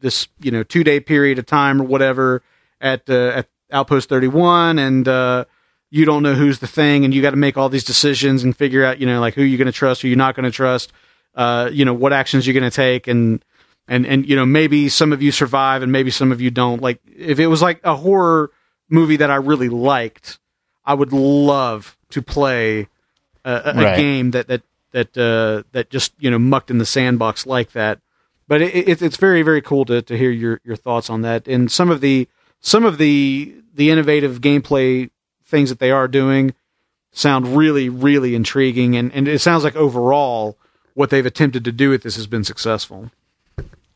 this 0.00 0.26
you 0.40 0.50
know 0.50 0.64
two 0.64 0.82
day 0.82 0.98
period 0.98 1.38
of 1.38 1.46
time 1.46 1.80
or 1.80 1.84
whatever 1.84 2.42
at 2.80 3.08
uh, 3.08 3.28
at 3.36 3.48
Outpost 3.70 4.08
31, 4.08 4.80
and 4.80 5.06
uh, 5.06 5.44
you 5.88 6.04
don't 6.04 6.24
know 6.24 6.34
who's 6.34 6.58
the 6.58 6.66
thing, 6.66 7.04
and 7.04 7.14
you 7.14 7.22
got 7.22 7.30
to 7.30 7.36
make 7.36 7.56
all 7.56 7.68
these 7.68 7.84
decisions 7.84 8.42
and 8.42 8.56
figure 8.56 8.84
out 8.84 8.98
you 8.98 9.06
know 9.06 9.20
like 9.20 9.34
who 9.34 9.42
you're 9.42 9.58
going 9.58 9.66
to 9.66 9.72
trust, 9.72 10.02
who 10.02 10.08
you're 10.08 10.16
not 10.16 10.34
going 10.34 10.44
to 10.44 10.50
trust, 10.50 10.92
uh, 11.36 11.70
you 11.72 11.84
know 11.84 11.94
what 11.94 12.12
actions 12.12 12.48
you're 12.48 12.58
going 12.58 12.68
to 12.68 12.76
take, 12.76 13.06
and 13.06 13.44
and 13.88 14.06
and 14.06 14.28
you 14.28 14.36
know 14.36 14.46
maybe 14.46 14.88
some 14.88 15.12
of 15.12 15.22
you 15.22 15.32
survive 15.32 15.82
and 15.82 15.92
maybe 15.92 16.10
some 16.10 16.32
of 16.32 16.40
you 16.40 16.50
don't. 16.50 16.82
Like 16.82 17.00
if 17.06 17.38
it 17.38 17.46
was 17.46 17.62
like 17.62 17.80
a 17.84 17.96
horror 17.96 18.50
movie 18.88 19.16
that 19.16 19.30
I 19.30 19.36
really 19.36 19.68
liked, 19.68 20.38
I 20.84 20.94
would 20.94 21.12
love 21.12 21.96
to 22.10 22.22
play 22.22 22.88
a, 23.44 23.52
a, 23.52 23.74
right. 23.74 23.92
a 23.92 23.96
game 23.96 24.32
that 24.32 24.48
that 24.48 24.62
that 24.92 25.16
uh, 25.16 25.62
that 25.72 25.90
just 25.90 26.12
you 26.18 26.30
know 26.30 26.38
mucked 26.38 26.70
in 26.70 26.78
the 26.78 26.86
sandbox 26.86 27.46
like 27.46 27.72
that. 27.72 28.00
But 28.48 28.62
it, 28.62 28.88
it, 28.88 29.02
it's 29.02 29.16
very 29.16 29.42
very 29.42 29.62
cool 29.62 29.84
to 29.86 30.02
to 30.02 30.16
hear 30.16 30.30
your 30.30 30.60
your 30.64 30.76
thoughts 30.76 31.10
on 31.10 31.22
that 31.22 31.48
and 31.48 31.70
some 31.70 31.90
of 31.90 32.00
the 32.00 32.28
some 32.60 32.84
of 32.84 32.98
the 32.98 33.54
the 33.74 33.90
innovative 33.90 34.40
gameplay 34.40 35.10
things 35.44 35.68
that 35.68 35.78
they 35.78 35.90
are 35.90 36.08
doing 36.08 36.54
sound 37.12 37.56
really 37.56 37.88
really 37.88 38.34
intriguing 38.34 38.96
and 38.96 39.12
and 39.12 39.26
it 39.26 39.40
sounds 39.40 39.64
like 39.64 39.74
overall 39.74 40.56
what 40.94 41.10
they've 41.10 41.26
attempted 41.26 41.62
to 41.64 41.72
do 41.72 41.90
with 41.90 42.02
this 42.02 42.16
has 42.16 42.26
been 42.26 42.42
successful. 42.42 43.10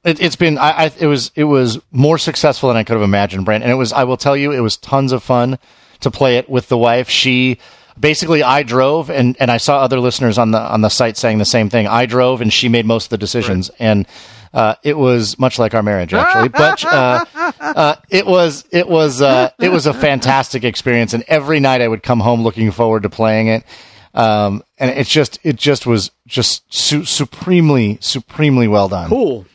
It, 0.05 0.19
has 0.19 0.37
been. 0.37 0.57
I, 0.57 0.71
I, 0.71 0.93
it 0.99 1.07
was. 1.07 1.31
It 1.35 1.45
was 1.45 1.79
more 1.91 2.17
successful 2.17 2.69
than 2.69 2.77
I 2.77 2.85
could 2.85 2.95
have 2.95 3.03
imagined, 3.03 3.45
Brent. 3.45 3.63
And 3.63 3.71
it 3.71 3.77
was. 3.77 3.93
I 3.93 4.05
will 4.05 4.17
tell 4.17 4.37
you, 4.37 4.53
it 4.53 4.61
was 4.61 4.77
tons 4.77 5.13
of 5.13 5.23
fun 5.23 5.59
to 6.01 6.11
play 6.11 6.39
it 6.39 6.49
with 6.49 6.69
the 6.69 6.79
wife. 6.79 7.11
She 7.11 7.59
basically 7.99 8.43
I 8.43 8.63
drove, 8.63 9.11
and 9.11 9.37
and 9.39 9.51
I 9.51 9.59
saw 9.59 9.81
other 9.81 10.01
listeners 10.01 10.39
on 10.39 10.53
the 10.53 10.59
on 10.59 10.81
the 10.81 10.89
site 10.89 11.19
saying 11.19 11.39
the 11.39 11.45
same 11.45 11.69
thing. 11.69 11.87
I 11.87 12.07
drove, 12.07 12.41
and 12.41 12.51
she 12.51 12.69
made 12.69 12.87
most 12.87 13.07
of 13.07 13.11
the 13.11 13.19
decisions, 13.19 13.71
right. 13.71 13.87
and. 13.87 14.07
Uh, 14.53 14.75
it 14.83 14.99
was 14.99 15.39
much 15.39 15.61
like 15.61 15.75
our 15.75 15.83
marriage, 15.85 16.13
actually, 16.13 16.49
but 16.59 16.85
uh, 16.85 17.25
uh, 17.61 17.95
it 18.09 18.27
was 18.27 18.65
it 18.73 18.89
was 18.89 19.23
uh, 19.23 19.49
it 19.61 19.69
was 19.69 19.87
a 19.87 19.95
fantastic 19.95 20.65
experience, 20.65 21.15
and 21.15 21.23
every 21.29 21.61
night 21.61 21.81
I 21.81 21.87
would 21.87 22.03
come 22.03 22.19
home 22.19 22.43
looking 22.43 22.73
forward 22.73 23.05
to 23.05 23.11
playing 23.11 23.47
it. 23.47 23.65
Um, 24.13 24.65
and 24.79 24.91
it's 24.91 25.09
just 25.09 25.39
it 25.45 25.55
just 25.55 25.87
was 25.87 26.11
just 26.27 26.65
su- 26.75 27.05
supremely 27.05 27.99
supremely 28.01 28.67
well 28.67 28.89
done. 28.89 29.09
Cool. 29.09 29.47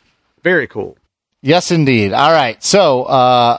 Very 0.46 0.68
cool. 0.68 0.96
Yes, 1.42 1.72
indeed. 1.72 2.12
All 2.12 2.30
right. 2.30 2.62
So, 2.62 3.02
uh, 3.02 3.58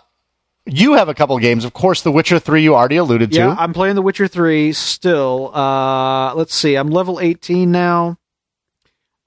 you 0.65 0.93
have 0.93 1.09
a 1.09 1.13
couple 1.13 1.37
games. 1.37 1.65
Of 1.65 1.73
course, 1.73 2.01
The 2.01 2.13
Witcher 2.13 2.39
3 2.39 2.63
you 2.63 2.75
already 2.75 2.95
alluded 2.95 3.33
to. 3.33 3.37
Yeah, 3.37 3.55
I'm 3.59 3.73
playing 3.73 3.95
The 3.95 4.01
Witcher 4.01 4.29
3 4.29 4.71
still. 4.71 5.53
Uh, 5.53 6.33
let's 6.35 6.55
see. 6.55 6.75
I'm 6.75 6.87
level 6.89 7.19
18 7.19 7.73
now. 7.73 8.17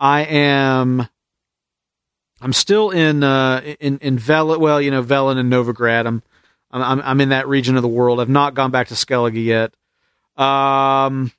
I 0.01 0.23
am 0.23 1.07
I'm 2.41 2.55
still 2.55 2.89
in 2.89 3.23
uh 3.23 3.61
in 3.79 3.99
in 3.99 4.19
Vel 4.19 4.59
well, 4.59 4.81
you 4.81 4.91
know, 4.91 5.03
Velen 5.03 5.37
and 5.37 5.53
Novigrad. 5.53 6.07
I'm 6.07 6.23
I'm 6.71 7.03
I'm 7.03 7.21
in 7.21 7.29
that 7.29 7.47
region 7.47 7.77
of 7.77 7.83
the 7.83 7.89
world. 7.89 8.21
I've 8.21 8.31
not 8.31 8.55
gone 8.55 8.71
back 8.71 8.89
to 8.89 8.95
Skellige 8.95 9.45
yet. 9.45 9.75
Um 10.43 11.31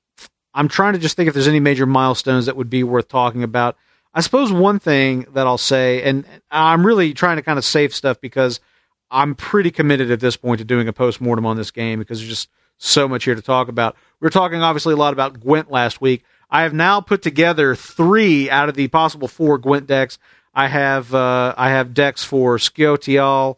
I'm 0.54 0.68
trying 0.68 0.94
to 0.94 1.00
just 1.00 1.18
think 1.18 1.30
if 1.30 1.34
there's 1.34 1.48
any 1.48 1.60
major 1.60 1.88
milestones 1.88 2.46
that 2.46 2.56
would 2.56 2.70
be 2.70 2.84
worth 2.84 3.08
talking 3.08 3.42
about. 3.42 3.76
I 4.14 4.22
suppose 4.22 4.52
one 4.52 4.80
thing 4.80 5.26
that 5.34 5.48
I'll 5.48 5.58
say, 5.58 6.04
and 6.04 6.26
I'm 6.50 6.86
really 6.86 7.14
trying 7.14 7.38
to 7.38 7.42
kind 7.42 7.58
of 7.58 7.64
save 7.64 7.96
stuff 7.96 8.20
because 8.20 8.60
I'm 9.10 9.36
pretty 9.36 9.72
committed 9.72 10.12
at 10.12 10.20
this 10.20 10.36
point 10.38 10.60
to 10.60 10.66
doing 10.66 10.88
a 10.88 10.94
post 10.94 11.22
mortem 11.22 11.46
on 11.46 11.58
this 11.58 11.72
game 11.72 12.00
because 12.00 12.20
there's 12.20 12.30
just 12.30 12.50
so 12.78 13.08
much 13.08 13.26
here 13.26 13.36
to 13.36 13.42
talk 13.42 13.68
about. 13.68 13.96
We 14.20 14.28
are 14.28 14.32
talking 14.32 14.62
obviously 14.62 14.94
a 14.94 14.98
lot 14.98 15.14
about 15.14 15.40
Gwent 15.40 15.72
last 15.72 16.02
week. 16.02 16.24
I 16.50 16.64
have 16.64 16.74
now 16.74 17.00
put 17.00 17.22
together 17.22 17.76
three 17.76 18.50
out 18.50 18.68
of 18.68 18.76
the 18.76 18.88
possible 18.90 19.28
four 19.28 19.58
Gwent 19.58 19.88
decks. 19.88 20.18
I 20.54 20.68
have 20.68 21.14
uh, 21.14 21.54
I 21.58 21.70
have 21.70 21.94
decks 21.94 22.24
for 22.24 22.58
Scoia'tael, 22.58 23.56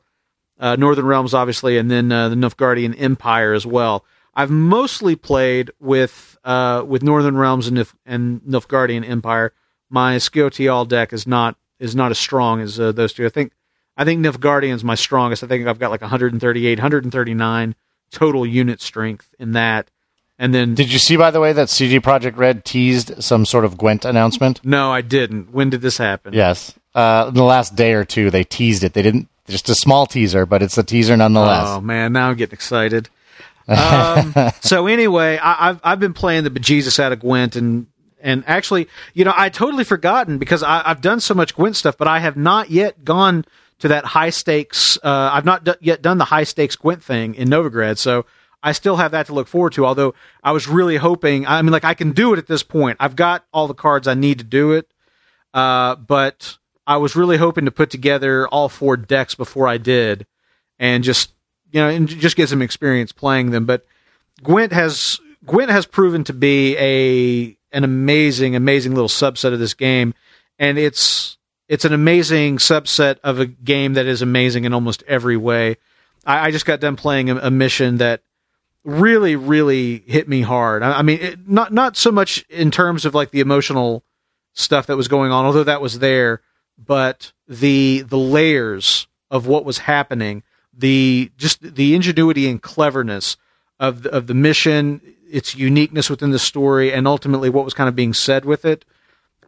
uh, 0.59 0.75
Northern 0.75 1.05
Realms, 1.05 1.33
obviously, 1.33 1.77
and 1.79 1.89
then 1.89 2.11
uh, 2.11 2.29
the 2.29 2.35
Nilfgaardian 2.35 2.99
Empire 2.99 3.53
as 3.53 3.65
well. 3.65 4.05
I've 4.35 4.51
mostly 4.51 5.15
played 5.15 5.71
with 5.79 6.37
uh, 6.43 6.83
with 6.85 7.01
Northern 7.01 7.37
Realms 7.37 7.67
and, 7.67 7.77
Nif- 7.77 7.95
and 8.05 8.41
Nilfgaardian 8.41 9.07
Empire 9.07 9.53
my 9.93 10.15
Scoia'tael 10.15 10.87
deck 10.87 11.13
is 11.13 11.27
not 11.27 11.55
is 11.79 11.95
not 11.95 12.11
as 12.11 12.17
strong 12.17 12.59
as 12.59 12.79
uh, 12.79 12.91
those 12.91 13.13
two. 13.13 13.25
I 13.25 13.29
think 13.29 13.53
I 13.95 14.03
think 14.03 14.25
Nilfgaardian's 14.25 14.83
my 14.83 14.95
strongest. 14.95 15.43
I 15.43 15.47
think 15.47 15.67
I've 15.67 15.79
got 15.79 15.91
like 15.91 16.01
138, 16.01 16.79
139 16.79 17.75
total 18.11 18.45
unit 18.45 18.81
strength 18.81 19.33
in 19.39 19.51
that. 19.51 19.89
And 20.39 20.53
then 20.53 20.73
Did 20.73 20.91
you 20.91 20.97
see 20.97 21.15
by 21.15 21.29
the 21.29 21.39
way 21.39 21.53
that 21.53 21.69
CD 21.69 21.99
Projekt 21.99 22.37
Red 22.37 22.65
teased 22.65 23.23
some 23.23 23.45
sort 23.45 23.65
of 23.65 23.77
Gwent 23.77 24.03
announcement? 24.03 24.65
No, 24.65 24.91
I 24.91 25.01
didn't. 25.01 25.53
When 25.53 25.69
did 25.69 25.81
this 25.81 25.97
happen? 25.97 26.33
Yes. 26.33 26.73
Uh, 26.95 27.25
in 27.29 27.35
the 27.35 27.43
last 27.43 27.75
day 27.75 27.93
or 27.93 28.03
two 28.03 28.31
they 28.31 28.43
teased 28.43 28.83
it. 28.83 28.93
They 28.93 29.03
didn't 29.03 29.29
just 29.47 29.69
a 29.69 29.75
small 29.75 30.07
teaser, 30.07 30.47
but 30.47 30.63
it's 30.63 30.77
a 30.77 30.83
teaser 30.83 31.15
nonetheless. 31.15 31.67
Oh 31.67 31.81
man, 31.81 32.13
now 32.13 32.29
I'm 32.29 32.35
getting 32.35 32.53
excited. 32.53 33.09
um, 33.67 34.33
so 34.61 34.87
anyway, 34.87 35.37
I, 35.41 35.67
have 35.67 35.81
I've 35.83 35.99
been 35.99 36.13
playing 36.13 36.45
the 36.45 36.49
bejesus 36.49 36.99
out 36.99 37.11
of 37.11 37.19
Gwent, 37.19 37.55
and 37.55 37.85
and 38.23 38.43
actually, 38.47 38.87
you 39.13 39.25
know, 39.25 39.33
I 39.35 39.49
totally 39.49 39.83
forgotten 39.83 40.37
because 40.37 40.63
I, 40.63 40.81
have 40.87 41.01
done 41.01 41.19
so 41.19 41.33
much 41.33 41.53
Gwent 41.55 41.75
stuff, 41.75 41.97
but 41.97 42.07
I 42.07 42.19
have 42.19 42.37
not 42.37 42.71
yet 42.71 43.03
gone 43.03 43.45
to 43.79 43.89
that 43.89 44.05
high 44.05 44.29
stakes. 44.29 44.97
Uh, 45.03 45.29
I've 45.33 45.45
not 45.45 45.65
d- 45.65 45.73
yet 45.81 46.01
done 46.01 46.17
the 46.17 46.25
high 46.25 46.45
stakes 46.45 46.77
Gwent 46.77 47.03
thing 47.03 47.35
in 47.35 47.49
Novigrad, 47.49 47.97
so 47.97 48.25
I 48.63 48.71
still 48.71 48.95
have 48.95 49.11
that 49.11 49.25
to 49.25 49.33
look 49.33 49.49
forward 49.49 49.73
to. 49.73 49.85
Although 49.85 50.15
I 50.41 50.53
was 50.53 50.69
really 50.69 50.95
hoping, 50.95 51.45
I 51.45 51.61
mean, 51.61 51.73
like 51.73 51.83
I 51.83 51.93
can 51.93 52.13
do 52.13 52.33
it 52.33 52.39
at 52.39 52.47
this 52.47 52.63
point. 52.63 52.97
I've 53.01 53.17
got 53.17 53.45
all 53.53 53.67
the 53.67 53.73
cards 53.73 54.07
I 54.07 54.13
need 54.13 54.37
to 54.37 54.45
do 54.45 54.71
it, 54.71 54.89
uh, 55.53 55.95
but 55.95 56.57
I 56.87 56.97
was 56.97 57.17
really 57.17 57.37
hoping 57.37 57.65
to 57.65 57.71
put 57.71 57.89
together 57.89 58.47
all 58.47 58.69
four 58.69 58.95
decks 58.95 59.35
before 59.35 59.67
I 59.67 59.77
did, 59.77 60.25
and 60.79 61.03
just 61.03 61.33
you 61.71 61.81
know, 61.81 61.89
and 61.89 62.07
just 62.07 62.37
get 62.37 62.47
some 62.47 62.61
experience 62.61 63.11
playing 63.11 63.51
them. 63.51 63.65
But 63.65 63.85
Gwent 64.41 64.71
has 64.71 65.19
Gwent 65.45 65.71
has 65.71 65.85
proven 65.85 66.23
to 66.23 66.33
be 66.33 66.77
a 66.77 67.57
an 67.73 67.83
amazing, 67.83 68.55
amazing 68.55 68.93
little 68.93 69.09
subset 69.09 69.51
of 69.51 69.59
this 69.59 69.73
game, 69.73 70.13
and 70.57 70.77
it's 70.77 71.37
it's 71.67 71.85
an 71.85 71.93
amazing 71.93 72.57
subset 72.57 73.17
of 73.23 73.39
a 73.39 73.45
game 73.45 73.93
that 73.93 74.05
is 74.05 74.21
amazing 74.21 74.65
in 74.65 74.73
almost 74.73 75.03
every 75.07 75.37
way. 75.37 75.77
I, 76.25 76.47
I 76.47 76.51
just 76.51 76.65
got 76.65 76.79
done 76.79 76.95
playing 76.95 77.29
a, 77.29 77.37
a, 77.37 77.51
mission 77.51 77.97
that 77.97 78.21
really, 78.83 79.35
really 79.35 80.03
hit 80.05 80.27
me 80.27 80.41
hard. 80.41 80.83
I, 80.83 80.99
I 80.99 81.01
mean, 81.01 81.19
it, 81.19 81.49
not 81.49 81.73
not 81.73 81.97
so 81.97 82.11
much 82.11 82.45
in 82.49 82.71
terms 82.71 83.05
of 83.05 83.15
like 83.15 83.31
the 83.31 83.39
emotional 83.39 84.03
stuff 84.53 84.87
that 84.87 84.97
was 84.97 85.07
going 85.07 85.31
on, 85.31 85.45
although 85.45 85.63
that 85.63 85.81
was 85.81 85.99
there, 85.99 86.41
but 86.77 87.31
the 87.47 88.01
the 88.01 88.17
layers 88.17 89.07
of 89.31 89.47
what 89.47 89.65
was 89.65 89.79
happening, 89.79 90.43
the 90.73 91.31
just 91.37 91.61
the 91.61 91.95
ingenuity 91.95 92.47
and 92.47 92.61
cleverness 92.61 93.37
of 93.79 94.03
the, 94.03 94.11
of 94.11 94.27
the 94.27 94.33
mission, 94.33 95.01
its 95.33 95.55
uniqueness 95.55 96.11
within 96.11 96.29
the 96.29 96.37
story, 96.37 96.93
and 96.93 97.07
ultimately 97.07 97.49
what 97.49 97.65
was 97.65 97.73
kind 97.73 97.89
of 97.89 97.95
being 97.95 98.13
said 98.13 98.45
with 98.45 98.65
it. 98.65 98.85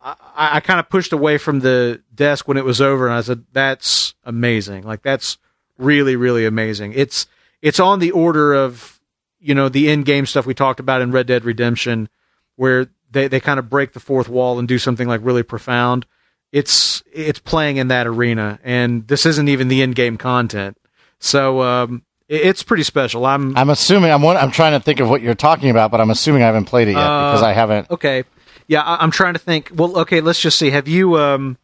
I, 0.01 0.15
I 0.36 0.59
kind 0.59 0.79
of 0.79 0.89
pushed 0.89 1.13
away 1.13 1.38
from 1.38 1.59
the 1.59 2.01
desk 2.13 2.47
when 2.47 2.57
it 2.57 2.65
was 2.65 2.81
over, 2.81 3.05
and 3.05 3.15
I 3.15 3.21
said, 3.21 3.45
"That's 3.53 4.15
amazing! 4.23 4.83
Like 4.83 5.03
that's 5.03 5.38
really, 5.77 6.15
really 6.15 6.45
amazing." 6.45 6.93
It's 6.93 7.27
it's 7.61 7.79
on 7.79 7.99
the 7.99 8.11
order 8.11 8.55
of 8.55 8.99
you 9.39 9.53
know 9.53 9.69
the 9.69 9.91
in 9.91 10.01
game 10.01 10.25
stuff 10.25 10.47
we 10.47 10.55
talked 10.55 10.79
about 10.79 11.03
in 11.03 11.11
Red 11.11 11.27
Dead 11.27 11.45
Redemption, 11.45 12.09
where 12.55 12.88
they 13.11 13.27
they 13.27 13.39
kind 13.39 13.59
of 13.59 13.69
break 13.69 13.93
the 13.93 13.99
fourth 13.99 14.27
wall 14.27 14.57
and 14.57 14.67
do 14.67 14.79
something 14.79 15.07
like 15.07 15.21
really 15.23 15.43
profound. 15.43 16.07
It's 16.51 17.03
it's 17.13 17.39
playing 17.39 17.77
in 17.77 17.89
that 17.89 18.07
arena, 18.07 18.59
and 18.63 19.07
this 19.07 19.27
isn't 19.27 19.49
even 19.49 19.67
the 19.67 19.83
in 19.83 19.91
game 19.91 20.17
content. 20.17 20.79
So 21.19 21.61
um, 21.61 22.03
it's 22.28 22.63
pretty 22.63 22.84
special. 22.84 23.26
I'm 23.26 23.55
I'm 23.55 23.69
assuming 23.69 24.11
I'm 24.11 24.26
I'm 24.26 24.51
trying 24.51 24.73
to 24.73 24.80
think 24.80 24.99
of 24.99 25.09
what 25.09 25.21
you're 25.21 25.36
talking 25.36 25.69
about, 25.69 25.91
but 25.91 26.01
I'm 26.01 26.09
assuming 26.09 26.41
I 26.43 26.47
haven't 26.47 26.65
played 26.65 26.88
it 26.88 26.93
yet 26.93 26.99
uh, 26.99 27.32
because 27.32 27.43
I 27.43 27.53
haven't. 27.53 27.89
Okay, 27.91 28.23
yeah, 28.67 28.82
I, 28.82 29.03
am 29.03 29.11
trying 29.11 29.34
to 29.34 29.39
think. 29.39 29.71
Well, 29.73 29.99
okay, 29.99 30.21
let's 30.21 30.39
just 30.39 30.57
see. 30.57 30.71
Have 30.71 30.88
you? 30.88 31.17
Um, 31.17 31.57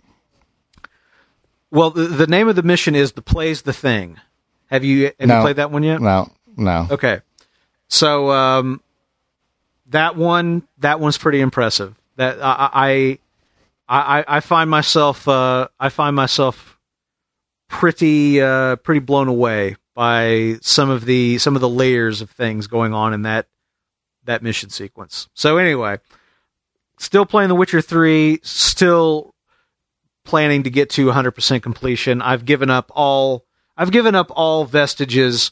well, 1.72 1.90
the, 1.90 2.04
the 2.04 2.28
name 2.28 2.48
of 2.48 2.56
the 2.56 2.64
mission 2.64 2.96
is 2.96 3.14
the 3.14 3.22
plays 3.22 3.64
the 3.64 3.74
thing. 3.74 4.20
Have 4.68 4.84
you 4.84 5.12
have 5.20 5.28
no, 5.28 5.38
you 5.38 5.42
played 5.42 5.56
that 5.56 5.72
one 5.72 5.84
yet? 5.84 6.00
No, 6.00 6.32
no. 6.56 6.88
Okay, 6.92 7.22
so 7.88 8.30
um, 8.32 8.82
that 9.88 10.16
one 10.16 10.68
that 10.78 11.00
one's 11.00 11.18
pretty 11.18 11.42
impressive. 11.42 11.96
That 12.18 12.38
I 12.42 12.70
I 13.90 14.20
I, 14.20 14.38
I 14.38 14.40
find 14.42 14.70
myself 14.70 15.28
uh, 15.28 15.70
I 15.80 15.90
find 15.90 16.16
myself 16.16 16.78
pretty 17.68 18.40
uh, 18.40 18.76
pretty 18.76 19.00
blown 19.00 19.28
away 19.28 19.76
by 19.94 20.58
some 20.62 20.90
of 20.90 21.06
the 21.06 21.38
some 21.38 21.56
of 21.56 21.62
the 21.62 21.70
layers 21.70 22.22
of 22.22 22.30
things 22.30 22.68
going 22.68 22.94
on 22.94 23.14
in 23.14 23.24
that 23.24 23.48
that 24.24 24.44
mission 24.44 24.70
sequence. 24.70 25.28
So 25.34 25.58
anyway, 25.58 26.00
still 26.98 27.26
playing 27.26 27.50
The 27.50 27.56
Witcher 27.56 27.82
3, 27.82 28.40
still 28.44 29.34
planning 30.24 30.64
to 30.64 30.70
get 30.70 30.90
to 30.92 31.08
100% 31.08 31.64
completion. 31.64 32.22
I've 32.22 32.46
given 32.46 32.70
up 32.70 32.92
all 32.94 33.46
I've 33.76 33.92
given 33.92 34.16
up 34.16 34.32
all 34.36 34.66
vestiges 34.66 35.52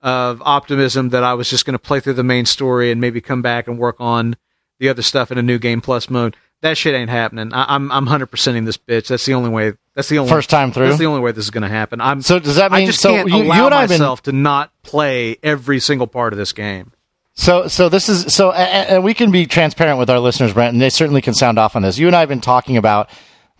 of 0.00 0.42
optimism 0.44 1.10
that 1.10 1.24
I 1.24 1.34
was 1.34 1.50
just 1.50 1.64
going 1.64 1.74
to 1.74 1.78
play 1.78 2.00
through 2.00 2.14
the 2.14 2.24
main 2.24 2.46
story 2.46 2.90
and 2.90 3.00
maybe 3.00 3.20
come 3.20 3.42
back 3.42 3.68
and 3.68 3.78
work 3.78 3.96
on 3.98 4.36
the 4.78 4.88
other 4.88 5.02
stuff 5.02 5.30
in 5.30 5.38
a 5.38 5.42
new 5.42 5.58
game 5.58 5.80
plus 5.80 6.08
mode. 6.08 6.36
That 6.60 6.76
shit 6.76 6.94
ain't 6.94 7.10
happening. 7.10 7.52
I, 7.52 7.76
am 7.76 7.92
I'm 7.92 8.04
100 8.04 8.26
percenting 8.26 8.64
this 8.64 8.76
bitch. 8.76 9.08
That's 9.08 9.24
the 9.24 9.34
only 9.34 9.50
way. 9.50 9.74
That's 9.94 10.08
the 10.08 10.18
only 10.18 10.30
first 10.30 10.50
time 10.50 10.72
through. 10.72 10.88
That's 10.88 10.98
the 10.98 11.06
only 11.06 11.20
way 11.20 11.30
this 11.30 11.44
is 11.44 11.50
going 11.50 11.62
to 11.62 11.68
happen. 11.68 12.00
I'm. 12.00 12.20
So 12.22 12.38
does 12.38 12.56
that 12.56 12.72
mean 12.72 12.82
I 12.82 12.86
just 12.86 13.00
so 13.00 13.10
can't 13.10 13.28
you, 13.28 13.36
allow 13.36 13.56
you 13.56 13.66
and 13.66 13.90
myself 13.90 14.22
been... 14.24 14.34
to 14.34 14.40
not 14.40 14.72
play 14.82 15.36
every 15.42 15.78
single 15.78 16.08
part 16.08 16.32
of 16.32 16.38
this 16.38 16.52
game? 16.52 16.92
So, 17.38 17.68
so 17.68 17.88
this 17.88 18.08
is 18.08 18.34
so, 18.34 18.50
and 18.50 19.04
we 19.04 19.14
can 19.14 19.30
be 19.30 19.46
transparent 19.46 20.00
with 20.00 20.10
our 20.10 20.18
listeners, 20.18 20.52
Brent, 20.52 20.72
and 20.72 20.82
they 20.82 20.90
certainly 20.90 21.22
can 21.22 21.34
sound 21.34 21.56
off 21.56 21.76
on 21.76 21.82
this. 21.82 21.96
You 21.96 22.08
and 22.08 22.16
I 22.16 22.20
have 22.20 22.28
been 22.28 22.40
talking 22.40 22.76
about 22.76 23.10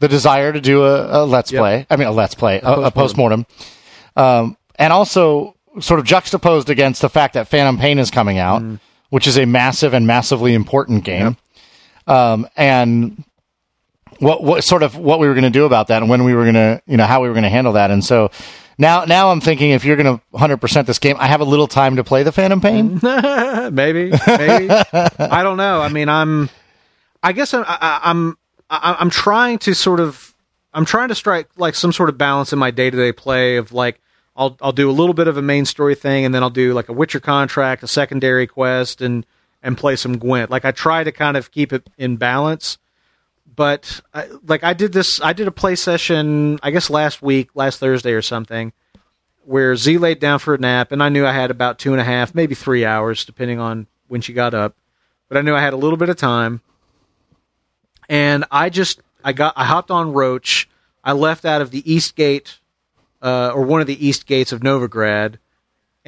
the 0.00 0.08
desire 0.08 0.52
to 0.52 0.60
do 0.60 0.84
a, 0.84 1.22
a 1.22 1.24
let's 1.24 1.52
yep. 1.52 1.60
play. 1.60 1.86
I 1.88 1.94
mean, 1.94 2.08
a 2.08 2.10
let's 2.10 2.34
play, 2.34 2.58
a, 2.60 2.72
a 2.72 2.90
post 2.90 3.16
mortem, 3.16 3.46
um, 4.16 4.56
and 4.80 4.92
also 4.92 5.54
sort 5.78 6.00
of 6.00 6.06
juxtaposed 6.06 6.70
against 6.70 7.02
the 7.02 7.08
fact 7.08 7.34
that 7.34 7.46
Phantom 7.46 7.78
Pain 7.78 8.00
is 8.00 8.10
coming 8.10 8.38
out, 8.38 8.62
mm. 8.62 8.80
which 9.10 9.28
is 9.28 9.38
a 9.38 9.46
massive 9.46 9.94
and 9.94 10.08
massively 10.08 10.54
important 10.54 11.04
game, 11.04 11.26
yep. 11.26 11.36
Um, 12.08 12.48
and 12.56 13.24
what 14.18 14.42
what 14.42 14.64
sort 14.64 14.82
of 14.82 14.96
what 14.96 15.20
we 15.20 15.28
were 15.28 15.34
going 15.34 15.44
to 15.44 15.50
do 15.50 15.64
about 15.64 15.88
that, 15.88 16.02
and 16.02 16.10
when 16.10 16.24
we 16.24 16.34
were 16.34 16.42
going 16.42 16.54
to, 16.54 16.82
you 16.86 16.96
know, 16.96 17.06
how 17.06 17.22
we 17.22 17.28
were 17.28 17.34
going 17.34 17.44
to 17.44 17.50
handle 17.50 17.74
that, 17.74 17.90
and 17.90 18.04
so 18.04 18.30
now, 18.80 19.04
now 19.04 19.32
I'm 19.32 19.40
thinking 19.40 19.70
if 19.70 19.84
you're 19.84 19.96
going 19.96 20.18
to 20.18 20.24
100% 20.38 20.86
this 20.86 21.00
game, 21.00 21.16
I 21.18 21.26
have 21.26 21.40
a 21.40 21.44
little 21.44 21.66
time 21.66 21.96
to 21.96 22.04
play 22.04 22.22
the 22.22 22.30
Phantom 22.30 22.60
Pain. 22.60 23.00
maybe, 23.02 24.12
maybe. 24.26 24.70
I 24.70 25.42
don't 25.42 25.56
know. 25.56 25.80
I 25.82 25.88
mean, 25.88 26.08
I'm. 26.08 26.48
I 27.20 27.32
guess 27.32 27.52
I'm. 27.52 27.64
I, 27.66 28.00
I'm. 28.04 28.38
I'm 28.70 29.10
trying 29.10 29.58
to 29.60 29.74
sort 29.74 29.98
of. 29.98 30.32
I'm 30.72 30.84
trying 30.84 31.08
to 31.08 31.16
strike 31.16 31.48
like 31.56 31.74
some 31.74 31.92
sort 31.92 32.08
of 32.08 32.16
balance 32.18 32.52
in 32.52 32.58
my 32.60 32.70
day 32.70 32.88
to 32.88 32.96
day 32.96 33.10
play 33.10 33.56
of 33.56 33.72
like 33.72 34.00
I'll 34.36 34.56
I'll 34.60 34.72
do 34.72 34.88
a 34.88 34.92
little 34.92 35.14
bit 35.14 35.26
of 35.26 35.36
a 35.36 35.42
main 35.42 35.64
story 35.64 35.96
thing 35.96 36.24
and 36.24 36.32
then 36.32 36.44
I'll 36.44 36.50
do 36.50 36.72
like 36.72 36.88
a 36.88 36.92
Witcher 36.92 37.18
contract, 37.18 37.82
a 37.82 37.88
secondary 37.88 38.46
quest, 38.46 39.00
and 39.00 39.26
and 39.62 39.76
play 39.76 39.96
some 39.96 40.18
Gwent. 40.18 40.50
Like 40.50 40.64
I 40.64 40.70
try 40.72 41.04
to 41.04 41.12
kind 41.12 41.36
of 41.36 41.50
keep 41.50 41.72
it 41.72 41.88
in 41.98 42.16
balance 42.16 42.78
but 43.58 44.00
I, 44.14 44.28
like 44.46 44.62
I 44.62 44.72
did 44.72 44.92
this, 44.92 45.20
I 45.20 45.32
did 45.32 45.48
a 45.48 45.50
play 45.50 45.74
session, 45.74 46.60
I 46.62 46.70
guess 46.70 46.88
last 46.90 47.22
week, 47.22 47.50
last 47.56 47.80
Thursday 47.80 48.12
or 48.12 48.22
something, 48.22 48.72
where 49.44 49.74
Z 49.74 49.98
laid 49.98 50.20
down 50.20 50.38
for 50.38 50.54
a 50.54 50.58
nap, 50.58 50.92
and 50.92 51.02
I 51.02 51.08
knew 51.08 51.26
I 51.26 51.32
had 51.32 51.50
about 51.50 51.80
two 51.80 51.90
and 51.90 52.00
a 52.00 52.04
half, 52.04 52.36
maybe 52.36 52.54
three 52.54 52.84
hours, 52.84 53.24
depending 53.24 53.58
on 53.58 53.88
when 54.06 54.20
she 54.20 54.32
got 54.32 54.54
up. 54.54 54.76
But 55.28 55.38
I 55.38 55.40
knew 55.40 55.56
I 55.56 55.60
had 55.60 55.72
a 55.72 55.76
little 55.76 55.96
bit 55.96 56.08
of 56.08 56.16
time, 56.16 56.60
and 58.08 58.44
I 58.52 58.70
just 58.70 59.00
I 59.24 59.32
got 59.32 59.54
I 59.56 59.64
hopped 59.64 59.90
on 59.90 60.12
Roach. 60.12 60.68
I 61.02 61.10
left 61.10 61.44
out 61.44 61.60
of 61.60 61.72
the 61.72 61.82
East 61.92 62.14
Gate, 62.14 62.60
uh, 63.20 63.50
or 63.52 63.62
one 63.62 63.80
of 63.80 63.88
the 63.88 64.06
East 64.06 64.26
Gates 64.26 64.52
of 64.52 64.60
Novigrad, 64.60 65.38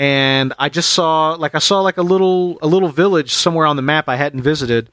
and 0.01 0.55
I 0.59 0.71
just 0.71 0.95
saw 0.95 1.33
like 1.33 1.55
I 1.55 1.59
saw 1.59 1.83
like 1.83 1.99
a 1.99 2.03
little 2.03 2.59
a 2.63 2.67
little 2.67 2.89
village 2.89 3.35
somewhere 3.35 3.67
on 3.67 3.77
the 3.77 3.83
map 3.83 4.09
I 4.09 4.17
hadn't 4.17 4.41
visited, 4.41 4.89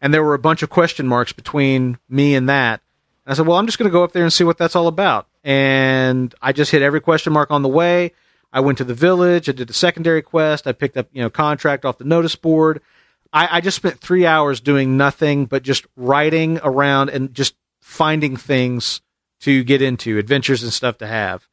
and 0.00 0.14
there 0.14 0.22
were 0.22 0.34
a 0.34 0.38
bunch 0.38 0.62
of 0.62 0.70
question 0.70 1.08
marks 1.08 1.32
between 1.32 1.98
me 2.08 2.36
and 2.36 2.48
that. 2.48 2.80
And 3.26 3.32
I 3.32 3.34
said, 3.34 3.48
"Well, 3.48 3.58
I'm 3.58 3.66
just 3.66 3.76
going 3.76 3.90
to 3.90 3.92
go 3.92 4.04
up 4.04 4.12
there 4.12 4.22
and 4.22 4.32
see 4.32 4.44
what 4.44 4.58
that's 4.58 4.76
all 4.76 4.86
about." 4.86 5.26
And 5.42 6.32
I 6.40 6.52
just 6.52 6.70
hit 6.70 6.80
every 6.80 7.00
question 7.00 7.32
mark 7.32 7.50
on 7.50 7.62
the 7.62 7.68
way. 7.68 8.12
I 8.52 8.60
went 8.60 8.78
to 8.78 8.84
the 8.84 8.94
village. 8.94 9.48
I 9.48 9.52
did 9.52 9.68
a 9.68 9.72
secondary 9.72 10.22
quest. 10.22 10.68
I 10.68 10.72
picked 10.72 10.96
up 10.96 11.08
you 11.12 11.22
know 11.22 11.30
contract 11.30 11.84
off 11.84 11.98
the 11.98 12.04
notice 12.04 12.36
board. 12.36 12.80
I, 13.32 13.56
I 13.56 13.60
just 13.62 13.78
spent 13.78 13.98
three 13.98 14.26
hours 14.26 14.60
doing 14.60 14.96
nothing 14.96 15.46
but 15.46 15.64
just 15.64 15.86
writing 15.96 16.60
around 16.62 17.08
and 17.08 17.34
just 17.34 17.56
finding 17.80 18.36
things 18.36 19.00
to 19.40 19.64
get 19.64 19.82
into, 19.82 20.18
adventures 20.18 20.62
and 20.62 20.72
stuff 20.72 20.98
to 20.98 21.06
have. 21.08 21.48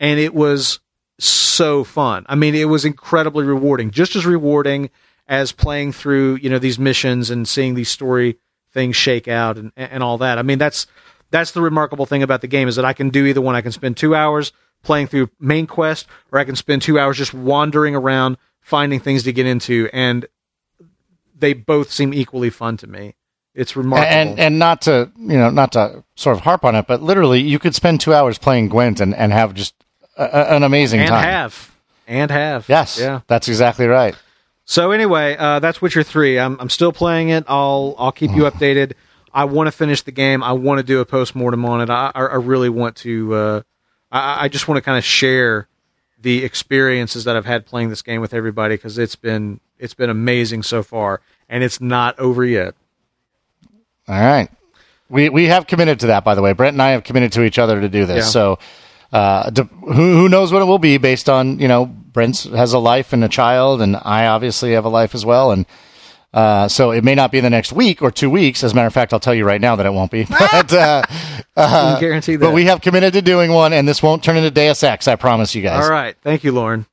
And 0.00 0.18
it 0.18 0.34
was 0.34 0.80
so 1.24 1.84
fun. 1.84 2.24
I 2.28 2.34
mean, 2.34 2.54
it 2.54 2.66
was 2.66 2.84
incredibly 2.84 3.44
rewarding, 3.44 3.90
just 3.90 4.16
as 4.16 4.26
rewarding 4.26 4.90
as 5.28 5.52
playing 5.52 5.92
through, 5.92 6.36
you 6.36 6.50
know, 6.50 6.58
these 6.58 6.78
missions 6.78 7.30
and 7.30 7.46
seeing 7.46 7.74
these 7.74 7.88
story 7.88 8.38
things 8.72 8.96
shake 8.96 9.28
out 9.28 9.58
and, 9.58 9.72
and 9.76 10.02
all 10.02 10.18
that. 10.18 10.38
I 10.38 10.42
mean, 10.42 10.58
that's, 10.58 10.86
that's 11.30 11.52
the 11.52 11.60
remarkable 11.60 12.06
thing 12.06 12.22
about 12.22 12.40
the 12.40 12.48
game 12.48 12.68
is 12.68 12.76
that 12.76 12.84
I 12.84 12.92
can 12.92 13.10
do 13.10 13.26
either 13.26 13.40
one. 13.40 13.54
I 13.54 13.60
can 13.60 13.72
spend 13.72 13.96
two 13.96 14.14
hours 14.14 14.52
playing 14.82 15.06
through 15.06 15.30
main 15.38 15.66
quest 15.66 16.06
or 16.32 16.38
I 16.38 16.44
can 16.44 16.56
spend 16.56 16.82
two 16.82 16.98
hours 16.98 17.18
just 17.18 17.34
wandering 17.34 17.94
around 17.94 18.36
finding 18.60 19.00
things 19.00 19.22
to 19.24 19.32
get 19.32 19.46
into. 19.46 19.88
And 19.92 20.26
they 21.36 21.52
both 21.52 21.90
seem 21.90 22.14
equally 22.14 22.50
fun 22.50 22.76
to 22.78 22.86
me. 22.86 23.14
It's 23.54 23.74
remarkable. 23.74 24.12
And 24.12 24.38
and 24.38 24.58
not 24.58 24.82
to 24.82 25.10
you 25.16 25.36
know 25.36 25.50
not 25.50 25.72
to 25.72 26.04
sort 26.14 26.36
of 26.36 26.44
harp 26.44 26.64
on 26.64 26.76
it, 26.76 26.86
but 26.86 27.02
literally 27.02 27.40
you 27.40 27.58
could 27.58 27.74
spend 27.74 28.00
two 28.00 28.14
hours 28.14 28.38
playing 28.38 28.68
Gwent 28.68 29.00
and, 29.00 29.14
and 29.14 29.32
have 29.32 29.54
just 29.54 29.74
an 30.20 30.62
amazing 30.62 31.00
time. 31.00 31.06
and 31.06 31.10
time. 31.10 31.24
have 31.24 31.74
and 32.06 32.30
have 32.30 32.68
yes, 32.68 32.98
yeah, 32.98 33.20
that's 33.26 33.48
exactly 33.48 33.86
right. 33.86 34.14
So 34.64 34.92
anyway, 34.92 35.36
uh, 35.36 35.58
that's 35.58 35.82
Witcher 35.82 36.02
three. 36.02 36.38
I'm 36.38 36.58
I'm 36.60 36.70
still 36.70 36.92
playing 36.92 37.30
it. 37.30 37.44
I'll 37.48 37.94
I'll 37.98 38.12
keep 38.12 38.30
you 38.32 38.42
updated. 38.42 38.92
I 39.32 39.44
want 39.44 39.68
to 39.68 39.72
finish 39.72 40.02
the 40.02 40.12
game. 40.12 40.42
I 40.42 40.52
want 40.52 40.78
to 40.78 40.84
do 40.84 41.00
a 41.00 41.06
post 41.06 41.34
mortem 41.34 41.64
on 41.64 41.80
it. 41.80 41.90
I, 41.90 42.10
I 42.14 42.36
really 42.36 42.68
want 42.68 42.96
to. 42.96 43.34
Uh, 43.34 43.62
I, 44.10 44.44
I 44.44 44.48
just 44.48 44.68
want 44.68 44.76
to 44.76 44.82
kind 44.82 44.98
of 44.98 45.04
share 45.04 45.68
the 46.20 46.44
experiences 46.44 47.24
that 47.24 47.36
I've 47.36 47.46
had 47.46 47.64
playing 47.64 47.88
this 47.88 48.02
game 48.02 48.20
with 48.20 48.34
everybody 48.34 48.74
because 48.74 48.98
it's 48.98 49.16
been 49.16 49.60
it's 49.78 49.94
been 49.94 50.10
amazing 50.10 50.62
so 50.62 50.82
far, 50.82 51.20
and 51.48 51.64
it's 51.64 51.80
not 51.80 52.18
over 52.18 52.44
yet. 52.44 52.74
All 54.08 54.20
right, 54.20 54.50
we 55.08 55.28
we 55.28 55.46
have 55.46 55.66
committed 55.66 56.00
to 56.00 56.08
that. 56.08 56.24
By 56.24 56.34
the 56.34 56.42
way, 56.42 56.52
Brent 56.52 56.74
and 56.74 56.82
I 56.82 56.90
have 56.90 57.04
committed 57.04 57.32
to 57.32 57.44
each 57.44 57.58
other 57.58 57.80
to 57.80 57.88
do 57.88 58.06
this. 58.06 58.24
Yeah. 58.24 58.30
So 58.30 58.58
uh, 59.12 59.50
who, 59.50 59.92
who 59.92 60.28
knows 60.28 60.52
what 60.52 60.62
it 60.62 60.66
will 60.66 60.78
be 60.78 60.98
based 60.98 61.28
on 61.28 61.58
you 61.58 61.68
know 61.68 61.86
Brent 61.86 62.42
has 62.42 62.72
a 62.72 62.78
life 62.78 63.12
and 63.12 63.24
a 63.24 63.28
child, 63.28 63.82
and 63.82 63.96
I 63.96 64.26
obviously 64.26 64.72
have 64.72 64.84
a 64.84 64.88
life 64.88 65.14
as 65.14 65.24
well, 65.24 65.52
and 65.52 65.66
uh, 66.32 66.68
so 66.68 66.92
it 66.92 67.02
may 67.02 67.14
not 67.14 67.32
be 67.32 67.40
the 67.40 67.50
next 67.50 67.72
week 67.72 68.02
or 68.02 68.10
two 68.10 68.30
weeks. 68.30 68.62
As 68.62 68.72
a 68.72 68.74
matter 68.74 68.86
of 68.86 68.94
fact, 68.94 69.12
I'll 69.12 69.20
tell 69.20 69.34
you 69.34 69.44
right 69.44 69.60
now 69.60 69.76
that 69.76 69.86
it 69.86 69.92
won't 69.92 70.12
be. 70.12 70.24
but, 70.28 70.72
uh, 70.72 71.02
uh, 71.56 72.00
guarantee 72.00 72.36
that. 72.36 72.44
But 72.44 72.54
we 72.54 72.66
have 72.66 72.80
committed 72.80 73.14
to 73.14 73.22
doing 73.22 73.52
one, 73.52 73.72
and 73.72 73.86
this 73.86 74.02
won't 74.02 74.22
turn 74.22 74.36
into 74.36 74.50
Deus 74.50 74.82
Ex. 74.82 75.08
I 75.08 75.16
promise 75.16 75.54
you 75.54 75.62
guys. 75.62 75.84
All 75.84 75.90
right, 75.90 76.16
thank 76.22 76.44
you, 76.44 76.52
Lauren. 76.52 76.86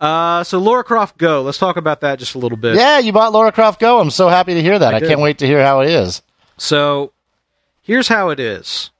Uh, 0.00 0.42
so 0.42 0.58
Laura 0.58 0.82
Croft 0.82 1.18
Go. 1.18 1.42
Let's 1.42 1.58
talk 1.58 1.76
about 1.76 2.00
that 2.00 2.18
just 2.18 2.34
a 2.34 2.38
little 2.38 2.58
bit. 2.58 2.74
Yeah, 2.74 2.98
you 2.98 3.12
bought 3.12 3.32
Laura 3.32 3.52
Croft 3.52 3.80
Go. 3.80 4.00
I'm 4.00 4.10
so 4.10 4.28
happy 4.28 4.54
to 4.54 4.62
hear 4.62 4.78
that. 4.78 4.92
I, 4.92 4.96
I 4.98 5.00
can't 5.00 5.20
wait 5.20 5.38
to 5.38 5.46
hear 5.46 5.62
how 5.64 5.80
it 5.80 5.88
is. 5.88 6.20
So, 6.58 7.12
here's 7.80 8.08
how 8.08 8.30
it 8.30 8.40
is. 8.40 8.90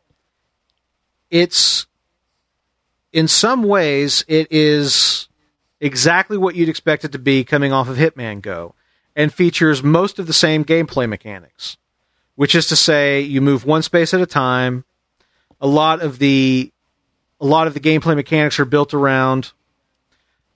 It's 1.31 1.87
in 3.15 3.29
some 3.29 3.63
ways 3.63 4.25
it 4.27 4.49
is 4.51 5.29
exactly 5.81 6.37
what 6.37 6.57
you'd 6.57 6.69
expect 6.69 7.05
it 7.05 7.13
to 7.13 7.19
be 7.19 7.45
coming 7.45 7.73
off 7.73 7.89
of 7.89 7.97
Hitman 7.97 8.43
Go 8.43 8.75
and 9.15 9.33
features 9.33 9.83
most 9.83 10.19
of 10.19 10.27
the 10.27 10.33
same 10.33 10.65
gameplay 10.65 11.09
mechanics, 11.09 11.77
which 12.35 12.57
is 12.57 12.67
to 12.67 12.77
say 12.77 13.21
you 13.21 13.41
move 13.41 13.65
one 13.65 13.83
space 13.83 14.13
at 14.13 14.21
a 14.21 14.27
time. 14.27 14.85
A 15.61 15.67
lot 15.69 16.03
of 16.03 16.19
the 16.19 16.73
a 17.41 17.47
lot 17.47 17.69
of 17.69 17.75
the 17.75 17.81
gameplay 17.81 18.17
mechanics 18.17 18.59
are 18.59 18.65
built 18.65 18.93
around 18.93 19.53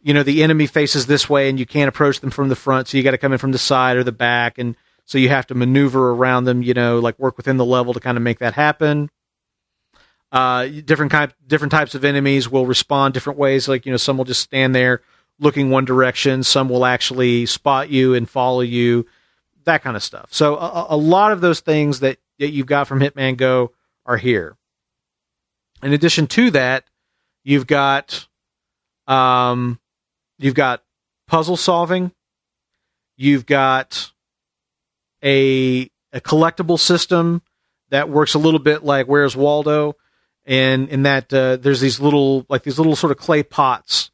you 0.02 0.12
know 0.12 0.22
the 0.22 0.42
enemy 0.42 0.66
faces 0.66 1.06
this 1.06 1.28
way 1.28 1.48
and 1.48 1.58
you 1.58 1.66
can't 1.66 1.88
approach 1.88 2.20
them 2.20 2.30
from 2.30 2.48
the 2.48 2.56
front 2.56 2.88
so 2.88 2.96
you 2.96 3.02
got 3.02 3.10
to 3.12 3.18
come 3.18 3.32
in 3.32 3.38
from 3.38 3.52
the 3.52 3.58
side 3.58 3.96
or 3.96 4.04
the 4.04 4.12
back 4.12 4.58
and 4.58 4.76
so 5.04 5.18
you 5.18 5.28
have 5.28 5.46
to 5.46 5.54
maneuver 5.54 6.10
around 6.10 6.44
them 6.44 6.62
you 6.62 6.72
know 6.72 6.98
like 6.98 7.18
work 7.18 7.36
within 7.36 7.56
the 7.56 7.64
level 7.64 7.92
to 7.92 8.00
kind 8.00 8.16
of 8.16 8.22
make 8.22 8.38
that 8.38 8.54
happen 8.54 9.10
uh, 10.32 10.66
different 10.66 11.10
kind 11.12 11.32
different 11.46 11.72
types 11.72 11.94
of 11.94 12.04
enemies 12.04 12.50
will 12.50 12.66
respond 12.66 13.14
different 13.14 13.38
ways 13.38 13.68
like 13.68 13.86
you 13.86 13.92
know 13.92 13.96
some 13.96 14.18
will 14.18 14.24
just 14.24 14.42
stand 14.42 14.74
there 14.74 15.02
looking 15.38 15.70
one 15.70 15.84
direction. 15.84 16.42
Some 16.42 16.68
will 16.68 16.84
actually 16.84 17.46
spot 17.46 17.90
you 17.90 18.14
and 18.14 18.28
follow 18.28 18.60
you, 18.60 19.06
that 19.64 19.82
kind 19.82 19.96
of 19.96 20.02
stuff. 20.02 20.28
So 20.32 20.56
a, 20.56 20.86
a 20.90 20.96
lot 20.96 21.32
of 21.32 21.40
those 21.40 21.60
things 21.60 22.00
that, 22.00 22.18
that 22.38 22.50
you've 22.50 22.66
got 22.66 22.88
from 22.88 23.00
Hitman 23.00 23.36
Go 23.36 23.72
are 24.06 24.16
here. 24.16 24.56
In 25.82 25.92
addition 25.92 26.26
to 26.28 26.50
that, 26.52 26.84
you've 27.44 27.66
got 27.66 28.26
um, 29.06 29.78
you've 30.38 30.54
got 30.54 30.82
puzzle 31.28 31.56
solving. 31.56 32.12
You've 33.16 33.46
got 33.46 34.12
a 35.22 35.88
a 36.12 36.20
collectible 36.20 36.78
system 36.78 37.42
that 37.90 38.08
works 38.08 38.34
a 38.34 38.38
little 38.38 38.58
bit 38.58 38.82
like 38.82 39.06
Where's 39.06 39.36
Waldo, 39.36 39.94
and 40.48 40.88
in 40.88 41.02
that 41.02 41.32
uh, 41.32 41.56
there's 41.56 41.80
these 41.80 42.00
little 42.00 42.46
like 42.48 42.64
these 42.64 42.78
little 42.78 42.96
sort 42.96 43.12
of 43.12 43.18
clay 43.18 43.42
pots 43.42 44.10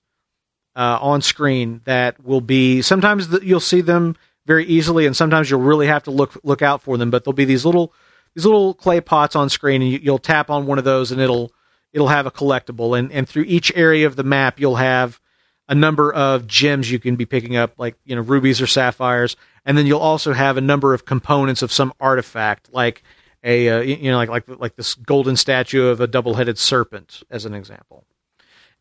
uh, 0.77 0.99
on 1.01 1.23
screen 1.23 1.81
that 1.85 2.23
will 2.23 2.41
be 2.41 2.83
sometimes 2.83 3.29
the, 3.29 3.47
you'll 3.47 3.61
see 3.61 3.81
them 3.81 4.17
very 4.45 4.67
easily, 4.67 5.07
and 5.07 5.17
sometimes 5.17 5.49
you'll 5.49 5.61
really 5.61 5.87
have 5.87 6.03
to 6.03 6.11
look 6.11 6.37
look 6.43 6.61
out 6.61 6.83
for 6.83 6.99
them. 6.99 7.11
But 7.11 7.25
there'll 7.25 7.35
be 7.35 7.45
these 7.45 7.65
little 7.65 7.95
these 8.35 8.45
little 8.45 8.75
clay 8.75 9.01
pots 9.01 9.37
on 9.37 9.49
screen, 9.49 9.81
and 9.81 9.91
you, 9.91 10.01
you'll 10.03 10.19
tap 10.19 10.51
on 10.51 10.67
one 10.67 10.79
of 10.79 10.85
those, 10.85 11.13
and 11.13 11.21
it'll 11.21 11.53
it'll 11.93 12.09
have 12.09 12.27
a 12.27 12.33
collectible. 12.33 12.99
And 12.99 13.13
and 13.13 13.29
through 13.29 13.45
each 13.45 13.73
area 13.77 14.07
of 14.07 14.17
the 14.17 14.25
map, 14.25 14.59
you'll 14.59 14.77
have 14.77 15.21
a 15.69 15.75
number 15.75 16.13
of 16.13 16.47
gems 16.49 16.91
you 16.91 16.99
can 16.99 17.15
be 17.15 17.27
picking 17.27 17.57
up, 17.57 17.79
like 17.79 17.95
you 18.05 18.17
know 18.17 18.23
rubies 18.23 18.61
or 18.61 18.67
sapphires, 18.67 19.37
and 19.65 19.79
then 19.79 19.87
you'll 19.87 20.01
also 20.01 20.33
have 20.33 20.57
a 20.57 20.61
number 20.61 20.95
of 20.95 21.05
components 21.05 21.63
of 21.63 21.73
some 21.73 21.93
artifact, 22.01 22.73
like 22.73 23.05
a 23.45 23.69
uh, 23.69 23.81
you 23.81 24.11
know 24.11 24.17
like 24.17 24.29
like 24.29 24.49
like 24.49 24.77
this 24.77 24.95
golden 24.95 25.37
statue 25.37 25.87
of 25.87 26.01
a 26.01 26.07
double 26.07 26.35
headed 26.35 26.59
serpent, 26.59 27.23
as 27.31 27.45
an 27.45 27.55
example. 27.55 28.05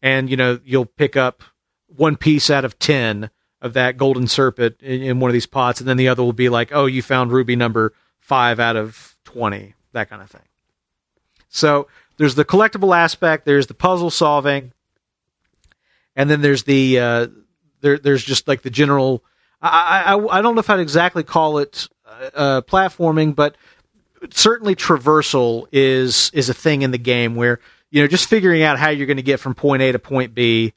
And 0.01 0.29
you 0.29 0.37
know 0.37 0.59
you'll 0.63 0.85
pick 0.85 1.15
up 1.15 1.43
one 1.95 2.15
piece 2.15 2.49
out 2.49 2.65
of 2.65 2.79
10 2.79 3.29
of 3.61 3.73
that 3.73 3.97
golden 3.97 4.27
serpent 4.27 4.75
in, 4.81 5.01
in, 5.01 5.19
one 5.19 5.29
of 5.29 5.33
these 5.33 5.45
pots, 5.45 5.79
and 5.79 5.87
then 5.87 5.97
the 5.97 6.07
other 6.07 6.23
will 6.23 6.33
be 6.33 6.49
like, 6.49 6.69
oh, 6.73 6.85
you 6.85 7.01
found 7.01 7.31
ruby 7.31 7.55
number 7.55 7.93
five 8.19 8.59
out 8.59 8.75
of 8.75 9.15
20, 9.25 9.73
that 9.93 10.09
kind 10.09 10.21
of 10.21 10.29
thing. 10.29 10.41
So 11.49 11.87
there's 12.17 12.35
the 12.35 12.45
collectible 12.45 12.95
aspect, 12.95 13.45
there's 13.45 13.67
the 13.67 13.73
puzzle 13.73 14.09
solving, 14.09 14.73
and 16.15 16.29
then 16.29 16.41
there's 16.41 16.63
the, 16.63 16.99
uh, 16.99 17.27
there, 17.81 17.97
there's 17.97 18.23
just 18.23 18.47
like 18.47 18.63
the 18.63 18.69
general, 18.69 19.23
I, 19.61 20.03
I, 20.07 20.39
I 20.39 20.41
don't 20.41 20.55
know 20.55 20.59
if 20.59 20.69
I'd 20.69 20.79
exactly 20.79 21.23
call 21.23 21.59
it 21.59 21.87
uh, 22.05 22.29
uh, 22.33 22.61
platforming, 22.61 23.33
but 23.33 23.55
certainly 24.31 24.75
traversal 24.75 25.67
is, 25.71 26.31
is 26.33 26.49
a 26.49 26.53
thing 26.53 26.81
in 26.81 26.91
the 26.91 26.97
game 26.97 27.35
where, 27.35 27.59
you 27.89 28.01
know, 28.01 28.07
just 28.07 28.27
figuring 28.27 28.63
out 28.63 28.79
how 28.79 28.89
you're 28.89 29.07
going 29.07 29.17
to 29.17 29.23
get 29.23 29.39
from 29.39 29.53
point 29.55 29.81
A 29.81 29.91
to 29.91 29.99
point 29.99 30.33
B 30.33 30.73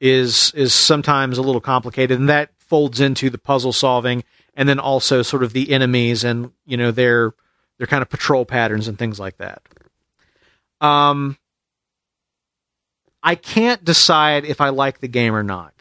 is 0.00 0.52
is 0.54 0.74
sometimes 0.74 1.38
a 1.38 1.42
little 1.42 1.60
complicated, 1.60 2.18
and 2.18 2.28
that 2.28 2.50
folds 2.58 3.00
into 3.00 3.30
the 3.30 3.38
puzzle 3.38 3.72
solving, 3.72 4.24
and 4.54 4.68
then 4.68 4.78
also 4.78 5.22
sort 5.22 5.42
of 5.42 5.52
the 5.52 5.70
enemies 5.70 6.24
and 6.24 6.52
you 6.66 6.76
know 6.76 6.90
their 6.90 7.32
their 7.78 7.86
kind 7.86 8.02
of 8.02 8.08
patrol 8.08 8.44
patterns 8.44 8.88
and 8.88 8.98
things 8.98 9.18
like 9.18 9.36
that. 9.38 9.62
Um, 10.80 11.38
I 13.22 13.34
can't 13.34 13.84
decide 13.84 14.44
if 14.44 14.60
I 14.60 14.68
like 14.68 15.00
the 15.00 15.08
game 15.08 15.34
or 15.34 15.42
not. 15.42 15.72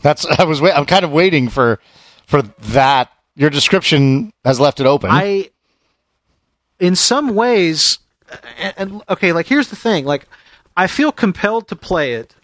That's 0.00 0.24
I 0.26 0.44
was 0.44 0.62
I'm 0.62 0.86
kind 0.86 1.04
of 1.04 1.10
waiting 1.10 1.48
for 1.48 1.78
for 2.26 2.42
that. 2.42 3.10
Your 3.34 3.50
description 3.50 4.32
has 4.46 4.58
left 4.58 4.80
it 4.80 4.86
open. 4.86 5.10
I, 5.10 5.50
in 6.78 6.94
some 6.96 7.34
ways, 7.34 7.98
and, 8.58 8.74
and 8.76 9.02
okay, 9.08 9.32
like 9.32 9.46
here's 9.46 9.68
the 9.68 9.76
thing, 9.76 10.04
like 10.04 10.26
I 10.76 10.86
feel 10.86 11.12
compelled 11.12 11.68
to 11.68 11.76
play 11.76 12.14
it 12.14 12.34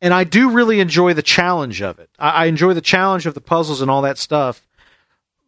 and 0.00 0.14
I 0.14 0.24
do 0.24 0.50
really 0.50 0.80
enjoy 0.80 1.14
the 1.14 1.22
challenge 1.22 1.82
of 1.82 1.98
it. 1.98 2.10
I, 2.18 2.30
I 2.30 2.44
enjoy 2.46 2.74
the 2.74 2.80
challenge 2.80 3.26
of 3.26 3.34
the 3.34 3.40
puzzles 3.40 3.80
and 3.80 3.90
all 3.90 4.02
that 4.02 4.18
stuff. 4.18 4.66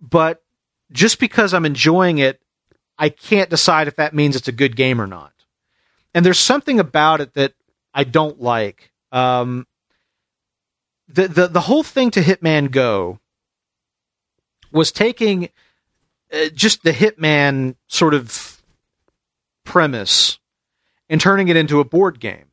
But 0.00 0.42
just 0.90 1.18
because 1.18 1.54
I'm 1.54 1.64
enjoying 1.64 2.18
it, 2.18 2.40
I 2.98 3.08
can't 3.08 3.50
decide 3.50 3.88
if 3.88 3.96
that 3.96 4.14
means 4.14 4.36
it's 4.36 4.48
a 4.48 4.52
good 4.52 4.76
game 4.76 5.00
or 5.00 5.06
not. 5.06 5.32
And 6.14 6.26
there's 6.26 6.38
something 6.38 6.78
about 6.78 7.20
it 7.20 7.34
that 7.34 7.54
I 7.94 8.04
don't 8.04 8.40
like. 8.40 8.90
Um, 9.10 9.66
the, 11.08 11.28
the 11.28 11.48
the 11.48 11.60
whole 11.62 11.82
thing 11.82 12.10
to 12.12 12.20
Hitman 12.20 12.70
Go 12.70 13.18
was 14.70 14.92
taking 14.92 15.48
uh, 16.32 16.48
just 16.54 16.82
the 16.82 16.92
Hitman 16.92 17.76
sort 17.88 18.14
of 18.14 18.62
premise 19.64 20.38
and 21.08 21.20
turning 21.20 21.48
it 21.48 21.56
into 21.56 21.80
a 21.80 21.84
board 21.84 22.20
game. 22.20 22.46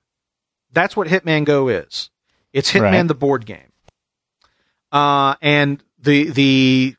That's 0.72 0.96
what 0.96 1.08
Hitman 1.08 1.46
Go 1.46 1.68
is. 1.70 2.10
It's 2.54 2.72
Hitman 2.72 2.92
right. 2.92 3.08
the 3.08 3.16
board 3.16 3.46
game. 3.46 3.72
Uh, 4.92 5.36
and 5.42 5.84
the 6.00 6.30
the 6.30 6.96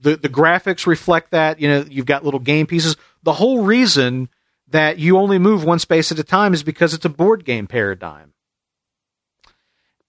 the 0.00 0.16
the 0.16 0.28
graphics 0.28 0.86
reflect 0.86 1.30
that. 1.30 1.60
You 1.60 1.68
know, 1.68 1.84
you've 1.88 2.06
got 2.06 2.24
little 2.24 2.40
game 2.40 2.66
pieces. 2.66 2.96
The 3.22 3.32
whole 3.32 3.62
reason 3.62 4.28
that 4.68 4.98
you 4.98 5.18
only 5.18 5.38
move 5.38 5.64
one 5.64 5.78
space 5.78 6.12
at 6.12 6.18
a 6.18 6.24
time 6.24 6.54
is 6.54 6.62
because 6.62 6.92
it's 6.94 7.04
a 7.04 7.10
board 7.10 7.44
game 7.44 7.66
paradigm. 7.66 8.34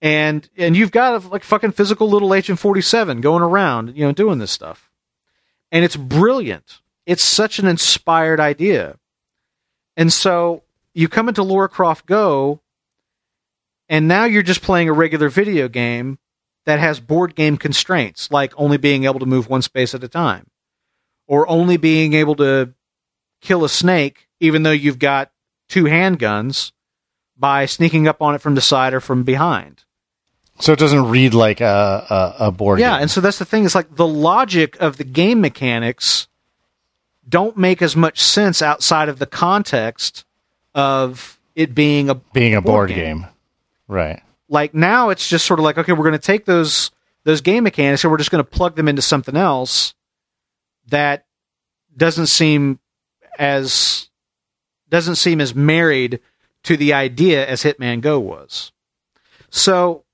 And 0.02 0.48
and 0.56 0.76
you've 0.76 0.92
got 0.92 1.24
a, 1.24 1.28
like 1.28 1.44
fucking 1.44 1.72
physical 1.72 2.08
little 2.08 2.34
Agent 2.34 2.58
47 2.58 3.20
going 3.20 3.42
around, 3.42 3.96
you 3.96 4.04
know, 4.04 4.12
doing 4.12 4.38
this 4.38 4.50
stuff. 4.50 4.89
And 5.72 5.84
it's 5.84 5.96
brilliant. 5.96 6.80
It's 7.06 7.26
such 7.26 7.58
an 7.58 7.66
inspired 7.66 8.40
idea. 8.40 8.96
And 9.96 10.12
so 10.12 10.62
you 10.94 11.08
come 11.08 11.28
into 11.28 11.42
Lara 11.42 11.68
Croft 11.68 12.06
Go, 12.06 12.60
and 13.88 14.06
now 14.08 14.24
you're 14.24 14.42
just 14.42 14.62
playing 14.62 14.88
a 14.88 14.92
regular 14.92 15.28
video 15.28 15.68
game 15.68 16.18
that 16.66 16.78
has 16.78 17.00
board 17.00 17.34
game 17.34 17.56
constraints, 17.56 18.30
like 18.30 18.52
only 18.56 18.76
being 18.76 19.04
able 19.04 19.20
to 19.20 19.26
move 19.26 19.48
one 19.48 19.62
space 19.62 19.94
at 19.94 20.04
a 20.04 20.08
time, 20.08 20.46
or 21.26 21.48
only 21.48 21.76
being 21.76 22.12
able 22.14 22.36
to 22.36 22.72
kill 23.40 23.64
a 23.64 23.68
snake, 23.68 24.28
even 24.38 24.62
though 24.62 24.70
you've 24.70 24.98
got 24.98 25.32
two 25.68 25.84
handguns, 25.84 26.72
by 27.36 27.66
sneaking 27.66 28.06
up 28.06 28.20
on 28.20 28.34
it 28.34 28.40
from 28.40 28.54
the 28.54 28.60
side 28.60 28.92
or 28.92 29.00
from 29.00 29.24
behind. 29.24 29.84
So 30.60 30.72
it 30.72 30.78
doesn't 30.78 31.08
read 31.08 31.34
like 31.34 31.60
a, 31.60 32.34
a, 32.38 32.46
a 32.46 32.52
board 32.52 32.78
game. 32.78 32.84
yeah, 32.84 32.96
game. 32.96 33.02
and 33.02 33.10
so 33.10 33.20
that's 33.20 33.38
the 33.38 33.44
thing. 33.44 33.64
It's 33.64 33.74
like 33.74 33.94
the 33.96 34.06
logic 34.06 34.76
of 34.80 34.98
the 34.98 35.04
game 35.04 35.40
mechanics 35.40 36.28
don't 37.28 37.56
make 37.56 37.80
as 37.80 37.96
much 37.96 38.20
sense 38.20 38.60
outside 38.60 39.08
of 39.08 39.18
the 39.18 39.26
context 39.26 40.24
of 40.74 41.38
it 41.54 41.74
being 41.74 42.10
a 42.10 42.14
being 42.14 42.54
a 42.54 42.60
board, 42.60 42.88
board 42.88 42.88
game. 42.90 43.18
game. 43.20 43.26
Right. 43.88 44.22
Like 44.48 44.74
now 44.74 45.10
it's 45.10 45.28
just 45.28 45.46
sort 45.46 45.58
of 45.60 45.64
like 45.64 45.78
okay, 45.78 45.92
we're 45.92 46.04
going 46.04 46.12
to 46.12 46.18
take 46.18 46.44
those 46.44 46.90
those 47.24 47.40
game 47.40 47.64
mechanics 47.64 48.04
and 48.04 48.10
we're 48.10 48.18
just 48.18 48.30
going 48.30 48.44
to 48.44 48.50
plug 48.50 48.76
them 48.76 48.88
into 48.88 49.02
something 49.02 49.36
else 49.36 49.94
that 50.88 51.24
doesn't 51.96 52.26
seem 52.26 52.78
as 53.38 54.08
doesn't 54.88 55.16
seem 55.16 55.40
as 55.40 55.54
married 55.54 56.20
to 56.64 56.76
the 56.76 56.92
idea 56.92 57.46
as 57.46 57.62
Hitman 57.62 58.00
Go 58.00 58.18
was. 58.20 58.72
So 59.50 60.04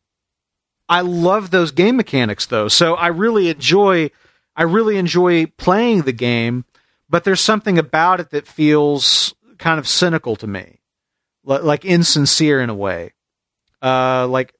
I 0.88 1.00
love 1.00 1.50
those 1.50 1.72
game 1.72 1.96
mechanics 1.96 2.46
though. 2.46 2.68
So 2.68 2.94
I 2.94 3.08
really 3.08 3.48
enjoy 3.48 4.10
I 4.54 4.62
really 4.62 4.96
enjoy 4.96 5.46
playing 5.46 6.02
the 6.02 6.12
game, 6.12 6.64
but 7.08 7.24
there's 7.24 7.40
something 7.40 7.78
about 7.78 8.20
it 8.20 8.30
that 8.30 8.46
feels 8.46 9.34
kind 9.58 9.78
of 9.78 9.86
cynical 9.88 10.36
to 10.36 10.46
me. 10.46 10.80
li- 11.44 11.58
like 11.58 11.84
insincere 11.84 12.60
in 12.60 12.70
a 12.70 12.74
way. 12.74 13.12
Uh, 13.82 14.26
like 14.28 14.54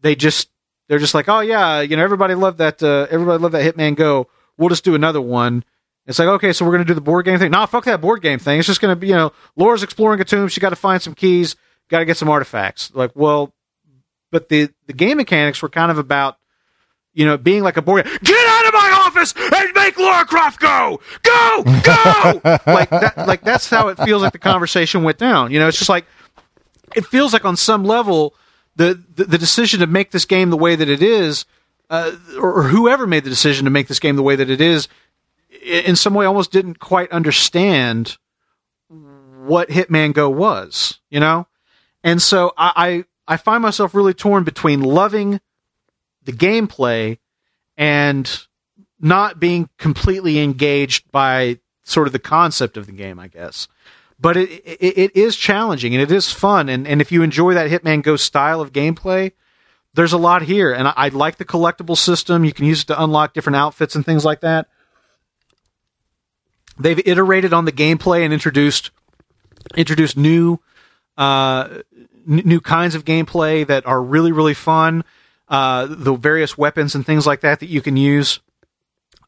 they 0.00 0.14
just 0.14 0.48
they're 0.88 0.98
just 0.98 1.14
like, 1.14 1.28
oh 1.28 1.40
yeah, 1.40 1.80
you 1.80 1.96
know, 1.96 2.02
everybody 2.02 2.34
loved 2.34 2.58
that. 2.58 2.82
Uh, 2.82 3.06
everybody 3.10 3.42
loved 3.42 3.54
that 3.54 3.74
Hitman 3.74 3.96
Go. 3.96 4.28
We'll 4.58 4.68
just 4.68 4.84
do 4.84 4.94
another 4.94 5.20
one. 5.20 5.64
It's 6.06 6.18
like, 6.18 6.28
okay, 6.28 6.52
so 6.52 6.64
we're 6.66 6.72
gonna 6.72 6.84
do 6.84 6.94
the 6.94 7.00
board 7.00 7.24
game 7.24 7.38
thing. 7.38 7.52
Nah, 7.52 7.66
fuck 7.66 7.84
that 7.84 8.00
board 8.00 8.20
game 8.22 8.38
thing. 8.40 8.58
It's 8.58 8.66
just 8.66 8.80
gonna 8.80 8.96
be, 8.96 9.06
you 9.08 9.14
know, 9.14 9.32
Lara's 9.56 9.82
exploring 9.84 10.20
a 10.20 10.24
tomb. 10.24 10.48
She 10.48 10.60
got 10.60 10.70
to 10.70 10.76
find 10.76 11.00
some 11.00 11.14
keys. 11.14 11.56
Got 11.88 12.00
to 12.00 12.04
get 12.04 12.16
some 12.16 12.28
artifacts. 12.28 12.90
Like, 12.94 13.12
well, 13.14 13.52
but 14.32 14.48
the 14.48 14.68
the 14.86 14.92
game 14.92 15.18
mechanics 15.18 15.62
were 15.62 15.68
kind 15.68 15.92
of 15.92 15.98
about 15.98 16.38
you 17.14 17.24
know 17.24 17.38
being 17.38 17.62
like 17.62 17.76
a 17.76 17.82
boy 17.82 18.02
get 18.02 18.48
out 18.48 18.66
of 18.66 18.72
my 18.72 19.02
office 19.06 19.32
and 19.36 19.70
make 19.76 19.96
Lara 19.96 20.24
Croft 20.24 20.58
go! 20.58 21.00
Go! 21.22 21.62
Go! 21.84 22.40
Like 22.66 22.90
that 22.90 23.14
like 23.28 23.42
that's 23.42 23.70
how 23.70 23.86
it 23.88 23.98
feels 23.98 24.22
like 24.22 24.32
the 24.32 24.38
conversation 24.40 25.04
went 25.04 25.18
down. 25.18 25.52
You 25.52 25.60
know 25.60 25.68
it's 25.68 25.78
just 25.78 25.88
like 25.88 26.06
it 26.96 27.06
feels 27.06 27.32
like 27.32 27.44
on 27.44 27.56
some 27.56 27.84
level 27.84 28.34
the 28.74 29.00
the, 29.14 29.24
the 29.24 29.38
decision 29.38 29.78
to 29.80 29.86
make 29.86 30.10
this 30.10 30.24
game 30.24 30.50
the 30.50 30.56
way 30.56 30.74
that 30.74 30.88
it 30.88 31.02
is 31.02 31.44
uh, 31.90 32.12
or, 32.38 32.54
or 32.54 32.62
whoever 32.64 33.06
made 33.06 33.22
the 33.22 33.30
decision 33.30 33.66
to 33.66 33.70
make 33.70 33.86
this 33.86 34.00
game 34.00 34.16
the 34.16 34.22
way 34.22 34.34
that 34.34 34.48
it 34.48 34.60
is 34.60 34.88
in 35.62 35.94
some 35.94 36.14
way 36.14 36.24
almost 36.24 36.50
didn't 36.50 36.78
quite 36.78 37.10
understand 37.12 38.16
what 38.88 39.68
Hitman 39.68 40.12
Go 40.12 40.30
was, 40.30 41.00
you 41.10 41.20
know? 41.20 41.46
And 42.02 42.20
so 42.20 42.52
I, 42.56 43.04
I, 43.26 43.36
find 43.36 43.62
myself 43.62 43.94
really 43.94 44.14
torn 44.14 44.44
between 44.44 44.80
loving 44.80 45.40
the 46.24 46.32
gameplay 46.32 47.18
and 47.76 48.46
not 49.00 49.40
being 49.40 49.68
completely 49.78 50.38
engaged 50.38 51.10
by 51.10 51.58
sort 51.82 52.06
of 52.06 52.12
the 52.12 52.18
concept 52.18 52.76
of 52.76 52.86
the 52.86 52.92
game, 52.92 53.18
I 53.18 53.28
guess. 53.28 53.68
But 54.18 54.36
it, 54.36 54.50
it, 54.50 54.98
it 54.98 55.16
is 55.16 55.36
challenging 55.36 55.94
and 55.94 56.02
it 56.02 56.12
is 56.12 56.30
fun. 56.30 56.68
And, 56.68 56.86
and 56.86 57.00
if 57.00 57.10
you 57.10 57.22
enjoy 57.22 57.54
that 57.54 57.70
Hitman 57.70 58.02
Go 58.02 58.16
style 58.16 58.60
of 58.60 58.72
gameplay, 58.72 59.32
there's 59.94 60.12
a 60.12 60.18
lot 60.18 60.42
here. 60.42 60.72
And 60.72 60.88
I, 60.88 60.94
I 60.96 61.08
like 61.08 61.36
the 61.36 61.44
collectible 61.44 61.96
system. 61.96 62.44
You 62.44 62.52
can 62.52 62.64
use 62.64 62.82
it 62.82 62.86
to 62.86 63.02
unlock 63.02 63.34
different 63.34 63.56
outfits 63.56 63.96
and 63.96 64.06
things 64.06 64.24
like 64.24 64.40
that. 64.40 64.68
They've 66.78 67.00
iterated 67.06 67.52
on 67.52 67.64
the 67.64 67.72
gameplay 67.72 68.24
and 68.24 68.32
introduced 68.32 68.90
introduced 69.76 70.16
new 70.16 70.58
uh, 71.16 71.82
n- 72.28 72.42
new 72.44 72.60
kinds 72.60 72.94
of 72.94 73.04
gameplay 73.04 73.66
that 73.66 73.86
are 73.86 74.02
really 74.02 74.32
really 74.32 74.54
fun. 74.54 75.04
Uh, 75.48 75.86
the 75.88 76.14
various 76.14 76.56
weapons 76.56 76.94
and 76.94 77.04
things 77.04 77.26
like 77.26 77.40
that 77.40 77.60
that 77.60 77.68
you 77.68 77.82
can 77.82 77.96
use 77.96 78.40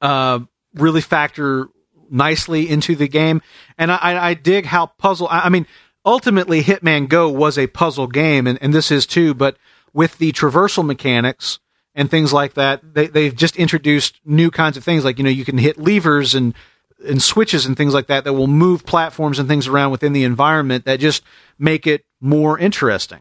uh, 0.01 0.39
really 0.75 1.03
factor 1.03 1.69
nicely 2.11 2.69
into 2.69 2.95
the 2.95 3.09
game, 3.09 3.43
and 3.77 3.91
I, 3.93 4.29
I, 4.29 4.35
dig 4.35 4.67
how 4.67 4.87
puzzle. 4.87 5.29
I, 5.29 5.41
I 5.41 5.49
mean, 5.49 5.67
ultimately, 6.05 6.63
Hitman 6.63 7.09
Go 7.09 7.29
was 7.29 7.59
a 7.59 7.67
puzzle 7.67 8.07
game, 8.07 8.47
and, 8.47 8.59
and 8.63 8.73
this 8.73 8.91
is 8.91 9.07
too. 9.07 9.35
But 9.35 9.57
with 9.93 10.19
the 10.19 10.33
traversal 10.33 10.85
mechanics 10.85 11.59
and 11.95 12.11
things 12.11 12.33
like 12.33 12.55
that, 12.55 12.95
they 12.95 13.07
they've 13.07 13.35
just 13.35 13.57
introduced 13.57 14.21
new 14.25 14.51
kinds 14.51 14.77
of 14.77 14.85
things. 14.85 15.05
Like 15.05 15.19
you 15.19 15.25
know, 15.25 15.31
you 15.31 15.45
can 15.45 15.59
hit 15.59 15.79
levers 15.79 16.35
and 16.35 16.55
and 17.07 17.23
switches 17.23 17.67
and 17.67 17.77
things 17.77 17.95
like 17.95 18.07
that 18.07 18.25
that 18.25 18.33
will 18.33 18.47
move 18.47 18.85
platforms 18.87 19.39
and 19.39 19.49
things 19.49 19.67
around 19.67 19.91
within 19.91 20.13
the 20.13 20.25
environment 20.25 20.85
that 20.85 21.01
just 21.01 21.23
make 21.59 21.87
it 21.87 22.05
more 22.21 22.59
interesting. 22.59 23.21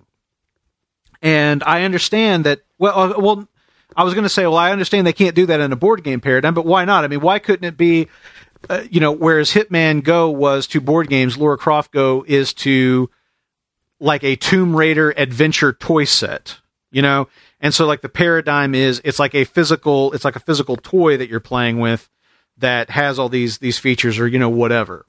And 1.21 1.63
I 1.63 1.83
understand 1.83 2.45
that. 2.45 2.61
Well, 2.77 2.99
uh, 2.99 3.19
well, 3.19 3.47
I 3.95 4.03
was 4.03 4.13
going 4.13 4.23
to 4.23 4.29
say, 4.29 4.43
well, 4.43 4.57
I 4.57 4.71
understand 4.71 5.07
they 5.07 5.13
can't 5.13 5.35
do 5.35 5.45
that 5.45 5.59
in 5.59 5.71
a 5.71 5.75
board 5.75 6.03
game 6.03 6.19
paradigm, 6.19 6.53
but 6.53 6.65
why 6.65 6.85
not? 6.85 7.03
I 7.03 7.07
mean, 7.07 7.21
why 7.21 7.39
couldn't 7.39 7.65
it 7.65 7.77
be, 7.77 8.07
uh, 8.69 8.83
you 8.89 8.99
know, 8.99 9.11
whereas 9.11 9.51
Hitman 9.51 10.03
Go 10.03 10.29
was 10.29 10.67
to 10.67 10.81
board 10.81 11.09
games, 11.09 11.37
Lara 11.37 11.57
Croft 11.57 11.91
Go 11.91 12.25
is 12.27 12.53
to 12.55 13.09
like 13.99 14.23
a 14.23 14.35
Tomb 14.35 14.75
Raider 14.75 15.13
adventure 15.15 15.73
toy 15.73 16.05
set, 16.05 16.59
you 16.91 17.01
know? 17.01 17.27
And 17.59 17.73
so 17.73 17.85
like 17.85 18.01
the 18.01 18.09
paradigm 18.09 18.75
is 18.75 19.01
it's 19.05 19.19
like 19.19 19.35
a 19.35 19.45
physical, 19.45 20.11
it's 20.13 20.25
like 20.25 20.35
a 20.35 20.41
physical 20.41 20.75
toy 20.75 21.17
that 21.17 21.29
you're 21.29 21.39
playing 21.39 21.79
with 21.79 22.09
that 22.57 22.89
has 22.89 23.19
all 23.19 23.29
these 23.29 23.57
these 23.59 23.79
features 23.79 24.19
or 24.19 24.27
you 24.27 24.39
know 24.39 24.49
whatever. 24.49 25.05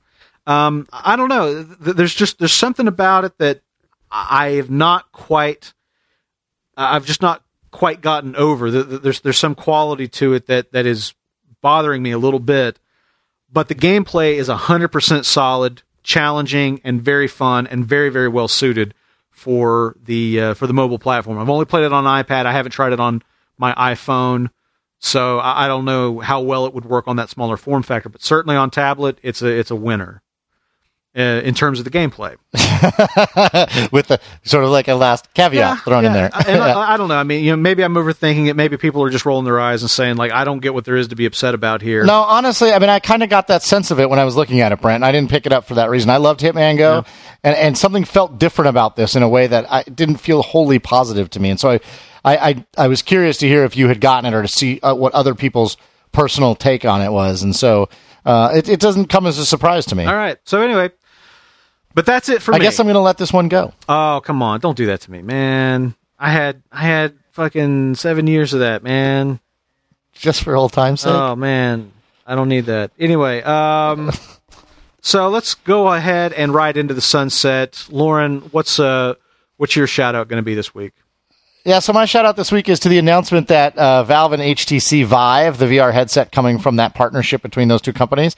Um, 0.47 0.87
I 0.93 1.17
don't 1.17 1.29
know. 1.29 1.63
There's 1.63 2.15
just 2.15 2.39
there's 2.39 2.53
something 2.55 2.89
about 2.89 3.25
it 3.25 3.39
that 3.39 3.61
I 4.11 4.51
have 4.53 4.71
not 4.71 5.11
quite. 5.13 5.73
I've 6.77 7.07
just 7.07 7.23
not 7.23 7.43
quite 7.71 8.01
gotten 8.01 8.37
over. 8.37 8.71
Th- 8.71 8.89
th- 8.89 9.03
There's 9.03 9.21
there's 9.21 9.39
some 9.39 9.55
quality 9.55 10.09
to 10.09 10.35
it 10.35 10.47
that 10.47 10.73
that 10.73 10.87
is 10.87 11.15
bothering 11.61 12.03
me 12.03 12.11
a 12.11 12.19
little 12.19 12.41
bit. 12.41 12.79
But 13.53 13.69
the 13.69 13.75
gameplay 13.75 14.35
is 14.35 14.49
hundred 14.49 14.89
percent 14.89 15.25
solid, 15.27 15.83
challenging, 16.03 16.81
and 16.85 17.01
very 17.01 17.29
fun, 17.29 17.67
and 17.67 17.85
very 17.87 18.11
very 18.11 18.29
well 18.29 18.49
suited 18.49 18.95
for 19.31 19.97
the 20.05 20.41
uh, 20.41 20.55
for 20.55 20.67
the 20.67 20.73
mobile 20.73 20.99
platform. 20.99 21.39
I've 21.39 21.49
only 21.51 21.65
played 21.65 21.85
it 21.85 21.93
on 21.93 22.05
iPad. 22.05 22.47
I 22.47 22.53
haven't 22.53 22.73
tried 22.73 22.93
it 22.93 23.01
on 23.01 23.23
my 23.57 23.73
iPhone. 23.75 24.51
So 25.05 25.39
I, 25.39 25.67
I 25.67 25.69
don't 25.69 25.85
know 25.85 26.19
how 26.21 26.41
well 26.41 26.65
it 26.65 26.73
would 26.73 26.87
work 26.87 27.07
on 27.09 27.17
that 27.17 27.29
smaller 27.29 27.59
form 27.59 27.83
factor, 27.83 28.09
but 28.09 28.23
certainly 28.23 28.57
on 28.57 28.71
tablet, 28.71 29.19
it's 29.23 29.43
a 29.43 29.49
it's 29.49 29.71
a 29.71 29.77
winner 29.77 30.23
uh, 31.15 31.21
in 31.21 31.53
terms 31.55 31.79
of 31.79 31.85
the 31.85 31.91
gameplay. 31.91 32.37
with 33.93 34.09
the 34.09 34.19
sort 34.45 34.65
of 34.65 34.71
like 34.71 34.89
a 34.89 34.95
last 34.95 35.33
caveat 35.35 35.81
thrown 35.85 36.05
in 36.07 36.13
there. 36.15 36.31
I- 36.33 36.45
and 36.49 36.63
I, 36.63 36.73
I 36.95 36.97
don't 36.97 37.09
know. 37.09 37.17
I 37.17 37.23
mean, 37.23 37.45
you 37.45 37.51
know, 37.53 37.57
maybe 37.57 37.85
I'm 37.85 37.95
overthinking 37.95 38.49
it. 38.49 38.55
Maybe 38.55 38.77
people 38.79 39.03
are 39.03 39.11
just 39.11 39.27
rolling 39.27 39.45
their 39.45 39.61
eyes 39.61 39.83
and 39.83 39.91
saying 39.91 40.17
like, 40.17 40.33
I 40.33 40.45
don't 40.45 40.61
get 40.61 40.73
what 40.75 40.85
there 40.87 40.97
is 40.97 41.09
to 41.09 41.17
be 41.17 41.27
upset 41.27 41.55
about 41.55 41.83
here. 41.83 42.05
No, 42.05 42.23
honestly, 42.23 42.73
I 42.73 42.79
mean, 42.79 42.89
I 42.89 42.99
kind 42.99 43.23
of 43.23 43.29
got 43.29 43.49
that 43.49 43.63
sense 43.63 43.91
of 43.91 44.01
it 44.01 44.09
when 44.09 44.19
I 44.19 44.25
was 44.25 44.37
looking 44.37 44.61
at 44.61 44.73
it, 44.73 44.81
Brent. 44.81 45.05
I 45.05 45.13
didn't 45.13 45.31
pick 45.31 45.45
it 45.47 45.53
up 45.53 45.67
for 45.67 45.75
that 45.75 45.91
reason. 45.91 46.09
I 46.11 46.17
loved 46.17 46.41
Hitman 46.41 46.79
Go, 46.79 47.05
and, 47.43 47.55
and 47.57 47.77
something 47.79 48.05
felt 48.05 48.39
different 48.39 48.71
about 48.71 48.97
this 48.97 49.17
in 49.17 49.23
a 49.23 49.29
way 49.29 49.47
that 49.47 49.71
I 49.71 49.83
didn't 49.83 50.17
feel 50.17 50.43
wholly 50.43 50.79
positive 50.79 51.29
to 51.31 51.41
me. 51.41 51.51
And 51.51 51.61
so 51.61 51.71
I, 51.73 51.81
I, 52.25 52.37
I, 52.37 52.67
I 52.79 52.89
was 52.89 53.03
curious 53.03 53.39
to 53.39 53.49
hear 53.49 53.65
if 53.65 53.77
you 53.77 53.89
had 53.89 54.01
gotten 54.01 54.33
it 54.33 54.35
or 54.35 54.43
to 54.43 54.49
see 54.49 54.81
uh, 54.81 54.95
what 54.95 55.13
other 55.13 55.35
people's 55.35 55.77
personal 56.13 56.55
take 56.55 56.85
on 56.85 57.03
it 57.03 57.13
was. 57.13 57.43
And 57.43 57.55
so 57.55 57.89
uh, 58.25 58.53
it, 58.55 58.69
it 58.69 58.81
doesn't 58.81 59.07
come 59.07 59.27
as 59.27 59.39
a 59.39 59.45
surprise 59.45 59.87
to 59.87 59.95
me. 59.95 60.05
All 60.05 60.15
right. 60.15 60.39
So 60.45 60.63
anyway, 60.63 60.91
but 61.95 62.07
that's 62.07 62.29
it 62.29 62.43
for 62.43 62.55
I 62.55 62.59
me. 62.59 62.65
I 62.65 62.69
guess 62.69 62.81
I'm 62.81 62.87
going 62.87 62.95
to 62.95 63.01
let 63.01 63.19
this 63.19 63.33
one 63.33 63.49
go. 63.49 63.73
Oh 63.89 64.21
come 64.25 64.43
on! 64.43 64.61
Don't 64.61 64.77
do 64.77 64.87
that 64.87 65.03
to 65.03 65.11
me, 65.11 65.23
man. 65.23 65.95
I 66.19 66.31
had 66.31 66.63
I 66.73 66.83
had 66.83 67.15
fucking 67.33 67.95
seven 67.97 68.27
years 68.27 68.53
of 68.53 68.61
that, 68.61 68.83
man. 68.83 69.41
Just 70.13 70.43
for 70.43 70.57
old 70.57 70.73
time's 70.73 71.03
sake. 71.03 71.13
Oh 71.13 71.37
man, 71.37 71.93
I 72.27 72.35
don't 72.35 72.49
need 72.49 72.67
that. 72.67 72.93
Anyway, 72.99 73.43
um, 73.43 74.13
so 75.01 75.29
let's 75.29 75.55
go 75.55 75.93
ahead 75.93 76.33
and 76.33 76.55
ride 76.55 76.77
into 76.77 76.95
the 76.95 77.01
sunset. 77.01 77.87
Lauren, 77.91 78.41
what's 78.53 78.81
uh, 78.81 79.15
what's 79.57 79.77
your 79.77 79.87
shout 79.87 80.15
out 80.15 80.29
going 80.29 80.39
to 80.41 80.45
be 80.45 80.55
this 80.55 80.75
week? 80.75 80.95
Yeah, 81.67 81.79
so 81.79 81.95
my 81.95 82.05
shout 82.05 82.27
out 82.27 82.37
this 82.37 82.53
week 82.53 82.69
is 82.69 82.79
to 82.81 82.91
the 82.91 82.99
announcement 82.99 83.49
that 83.49 83.77
uh, 83.79 84.05
Valve 84.05 84.35
and 84.35 84.43
HTC 84.43 85.07
Vive, 85.07 85.57
the 85.57 85.65
VR 85.65 85.95
headset 85.95 86.31
coming 86.31 86.59
from 86.59 86.77
that 86.77 86.95
partnership 86.95 87.41
between 87.41 87.69
those 87.69 87.81
two 87.81 87.95
companies, 87.95 88.37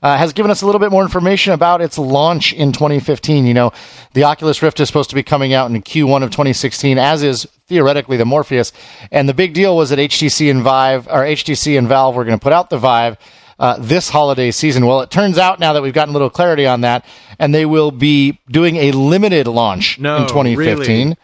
uh, 0.00 0.16
has 0.16 0.32
given 0.32 0.48
us 0.48 0.62
a 0.62 0.66
little 0.66 0.78
bit 0.78 0.92
more 0.92 1.02
information 1.02 1.52
about 1.52 1.80
its 1.80 1.98
launch 1.98 2.52
in 2.52 2.70
2015. 2.70 3.46
You 3.46 3.54
know, 3.54 3.72
the 4.12 4.22
Oculus 4.22 4.62
Rift 4.62 4.78
is 4.78 4.86
supposed 4.86 5.10
to 5.10 5.16
be 5.16 5.24
coming 5.24 5.52
out 5.52 5.68
in 5.68 5.82
Q1 5.82 6.22
of 6.22 6.30
2016, 6.30 6.98
as 6.98 7.24
is 7.24 7.48
theoretically 7.66 8.16
the 8.16 8.24
Morpheus. 8.24 8.72
And 9.10 9.28
the 9.28 9.34
big 9.34 9.54
deal 9.54 9.76
was 9.76 9.90
that 9.90 9.98
HTC 9.98 10.48
and 10.48 10.62
Vive, 10.62 11.08
or 11.08 11.24
HTC 11.24 11.76
and 11.76 11.88
Valve, 11.88 12.14
were 12.14 12.24
going 12.24 12.38
to 12.38 12.42
put 12.42 12.52
out 12.52 12.70
the 12.70 12.78
Vive. 12.78 13.16
Uh, 13.60 13.76
this 13.80 14.08
holiday 14.08 14.52
season. 14.52 14.86
Well, 14.86 15.00
it 15.00 15.10
turns 15.10 15.36
out 15.36 15.58
now 15.58 15.72
that 15.72 15.82
we've 15.82 15.92
gotten 15.92 16.10
a 16.10 16.16
little 16.16 16.30
clarity 16.30 16.64
on 16.64 16.82
that, 16.82 17.04
and 17.40 17.52
they 17.52 17.66
will 17.66 17.90
be 17.90 18.38
doing 18.48 18.76
a 18.76 18.92
limited 18.92 19.48
launch 19.48 19.98
No, 19.98 20.18
in 20.18 20.28
2015. 20.28 20.76
really? 21.08 21.16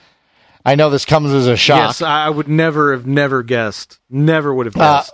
I 0.65 0.75
know 0.77 0.89
this 0.91 1.05
comes 1.05 1.33
as 1.33 1.47
a 1.47 1.57
shock. 1.57 1.79
Yes, 1.89 2.03
I 2.03 2.29
would 2.31 2.49
never 2.49 2.93
have 2.93 3.07
never 3.07 3.43
guessed. 3.43 3.99
Never 4.09 4.53
would 4.55 4.67
have 4.67 4.77
Uh, 4.77 4.99
guessed. 4.99 5.13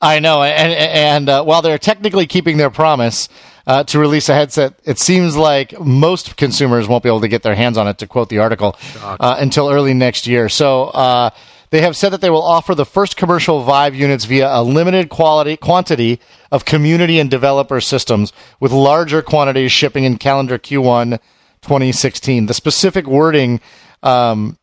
I 0.00 0.18
know, 0.18 0.42
and 0.42 0.72
and 0.72 1.28
uh, 1.30 1.42
while 1.44 1.62
they're 1.62 1.78
technically 1.78 2.26
keeping 2.26 2.58
their 2.58 2.68
promise 2.68 3.28
uh, 3.66 3.84
to 3.84 3.98
release 3.98 4.28
a 4.28 4.34
headset, 4.34 4.74
it 4.84 4.98
seems 4.98 5.34
like 5.34 5.80
most 5.80 6.36
consumers 6.36 6.86
won't 6.86 7.02
be 7.02 7.08
able 7.08 7.22
to 7.22 7.28
get 7.28 7.42
their 7.42 7.54
hands 7.54 7.78
on 7.78 7.88
it. 7.88 7.96
To 7.98 8.06
quote 8.06 8.28
the 8.28 8.38
article, 8.40 8.76
uh, 9.02 9.36
until 9.38 9.70
early 9.70 9.94
next 9.94 10.26
year. 10.26 10.50
So 10.50 10.84
uh, 10.88 11.30
they 11.70 11.80
have 11.80 11.96
said 11.96 12.10
that 12.10 12.20
they 12.20 12.28
will 12.28 12.42
offer 12.42 12.74
the 12.74 12.84
first 12.84 13.16
commercial 13.16 13.62
Vive 13.62 13.94
units 13.94 14.26
via 14.26 14.46
a 14.54 14.62
limited 14.62 15.08
quality 15.08 15.56
quantity 15.56 16.20
of 16.52 16.66
community 16.66 17.18
and 17.18 17.30
developer 17.30 17.80
systems, 17.80 18.34
with 18.60 18.72
larger 18.72 19.22
quantities 19.22 19.72
shipping 19.72 20.04
in 20.04 20.18
calendar 20.18 20.58
Q1 20.58 21.18
2016. 21.62 22.44
The 22.46 22.52
specific 22.54 23.06
wording. 23.06 23.60
Um, 24.02 24.58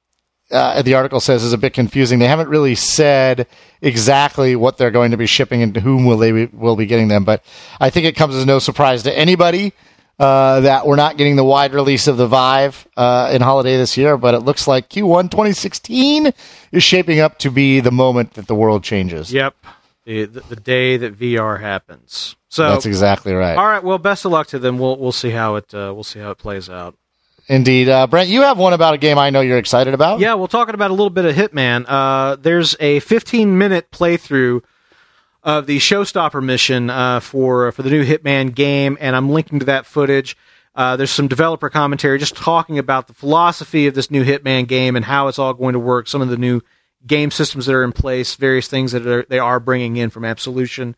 uh, 0.51 0.81
the 0.81 0.93
article 0.95 1.19
says 1.19 1.43
is 1.43 1.53
a 1.53 1.57
bit 1.57 1.73
confusing. 1.73 2.19
They 2.19 2.27
haven't 2.27 2.49
really 2.49 2.75
said 2.75 3.47
exactly 3.81 4.55
what 4.55 4.77
they're 4.77 4.91
going 4.91 5.11
to 5.11 5.17
be 5.17 5.25
shipping 5.25 5.61
and 5.61 5.73
to 5.73 5.79
whom 5.79 6.05
will 6.05 6.17
they 6.17 6.31
be, 6.31 6.45
will 6.47 6.75
be 6.75 6.85
getting 6.85 7.07
them. 7.07 7.23
But 7.23 7.43
I 7.79 7.89
think 7.89 8.05
it 8.05 8.15
comes 8.15 8.35
as 8.35 8.45
no 8.45 8.59
surprise 8.59 9.03
to 9.03 9.17
anybody 9.17 9.73
uh, 10.19 10.59
that 10.59 10.85
we're 10.85 10.97
not 10.97 11.17
getting 11.17 11.35
the 11.35 11.43
wide 11.43 11.73
release 11.73 12.07
of 12.07 12.17
the 12.17 12.27
Vive 12.27 12.87
uh, 12.95 13.31
in 13.33 13.41
holiday 13.41 13.77
this 13.77 13.97
year. 13.97 14.17
But 14.17 14.35
it 14.35 14.39
looks 14.39 14.67
like 14.67 14.89
Q1 14.89 15.31
2016 15.31 16.31
is 16.71 16.83
shaping 16.83 17.19
up 17.19 17.39
to 17.39 17.49
be 17.49 17.79
the 17.79 17.91
moment 17.91 18.35
that 18.35 18.47
the 18.47 18.55
world 18.55 18.83
changes. 18.83 19.33
yep, 19.33 19.55
the, 20.05 20.25
the 20.25 20.41
the 20.41 20.55
day 20.55 20.97
that 20.97 21.17
VR 21.17 21.59
happens. 21.59 22.35
So 22.49 22.69
That's 22.69 22.85
exactly 22.85 23.33
right. 23.33 23.55
all 23.55 23.65
right. 23.65 23.83
Well, 23.83 23.97
best 23.97 24.25
of 24.25 24.31
luck 24.31 24.47
to 24.47 24.59
them. 24.59 24.77
We'll 24.77 24.97
we'll 24.97 25.11
see 25.11 25.29
how 25.29 25.55
it 25.55 25.73
uh, 25.73 25.91
we'll 25.93 26.03
see 26.03 26.19
how 26.19 26.31
it 26.31 26.37
plays 26.37 26.69
out. 26.69 26.95
Indeed. 27.51 27.89
Uh, 27.89 28.07
Brent, 28.07 28.29
you 28.29 28.43
have 28.43 28.57
one 28.57 28.71
about 28.71 28.93
a 28.93 28.97
game 28.97 29.17
I 29.17 29.29
know 29.29 29.41
you're 29.41 29.57
excited 29.57 29.93
about. 29.93 30.21
Yeah, 30.21 30.35
we'll 30.35 30.47
talking 30.47 30.73
about 30.73 30.89
a 30.89 30.93
little 30.93 31.09
bit 31.09 31.25
of 31.25 31.35
Hitman. 31.35 31.83
Uh, 31.85 32.37
there's 32.37 32.77
a 32.79 33.01
15 33.01 33.57
minute 33.57 33.91
playthrough 33.91 34.63
of 35.43 35.65
the 35.65 35.77
Showstopper 35.77 36.41
mission 36.41 36.89
uh, 36.89 37.19
for 37.19 37.73
for 37.73 37.83
the 37.83 37.89
new 37.89 38.05
Hitman 38.05 38.55
game, 38.55 38.97
and 39.01 39.17
I'm 39.17 39.29
linking 39.29 39.59
to 39.59 39.65
that 39.65 39.85
footage. 39.85 40.37
Uh, 40.75 40.95
there's 40.95 41.11
some 41.11 41.27
developer 41.27 41.69
commentary 41.69 42.17
just 42.19 42.37
talking 42.37 42.77
about 42.77 43.07
the 43.07 43.13
philosophy 43.13 43.85
of 43.85 43.95
this 43.95 44.09
new 44.09 44.23
Hitman 44.23 44.65
game 44.65 44.95
and 44.95 45.03
how 45.03 45.27
it's 45.27 45.37
all 45.37 45.53
going 45.53 45.73
to 45.73 45.79
work. 45.79 46.07
Some 46.07 46.21
of 46.21 46.29
the 46.29 46.37
new 46.37 46.61
game 47.05 47.31
systems 47.31 47.65
that 47.65 47.75
are 47.75 47.83
in 47.83 47.91
place, 47.91 48.35
various 48.35 48.69
things 48.69 48.93
that 48.93 49.05
are, 49.05 49.25
they 49.27 49.39
are 49.39 49.59
bringing 49.59 49.97
in 49.97 50.09
from 50.09 50.23
Absolution, 50.23 50.95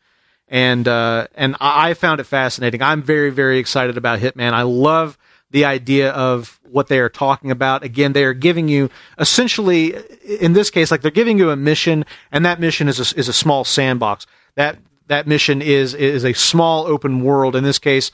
and 0.47 0.87
uh, 0.87 1.25
and 1.33 1.55
I 1.59 1.95
found 1.95 2.19
it 2.19 2.25
fascinating. 2.25 2.83
I'm 2.83 3.01
very 3.01 3.31
very 3.31 3.57
excited 3.57 3.97
about 3.97 4.19
Hitman. 4.19 4.53
I 4.53 4.61
love 4.61 5.17
the 5.53 5.63
idea 5.65 6.09
of 6.11 6.59
what 6.63 6.87
they 6.87 6.99
are 6.99 7.09
talking 7.09 7.51
about. 7.51 7.83
Again, 7.83 8.13
they 8.13 8.25
are 8.25 8.33
giving 8.33 8.67
you 8.67 8.89
essentially, 9.19 9.95
in 10.27 10.53
this 10.53 10.71
case, 10.71 10.89
like 10.89 11.01
they're 11.01 11.11
giving 11.11 11.37
you 11.37 11.51
a 11.51 11.55
mission, 11.55 12.05
and 12.31 12.43
that 12.43 12.59
mission 12.59 12.89
is 12.89 12.99
a, 12.99 13.17
is 13.17 13.29
a 13.29 13.33
small 13.33 13.63
sandbox. 13.63 14.25
That 14.55 14.79
that 15.07 15.27
mission 15.27 15.61
is 15.61 15.93
is 15.93 16.25
a 16.25 16.33
small 16.33 16.87
open 16.87 17.23
world. 17.23 17.55
In 17.55 17.63
this 17.63 17.77
case, 17.79 18.11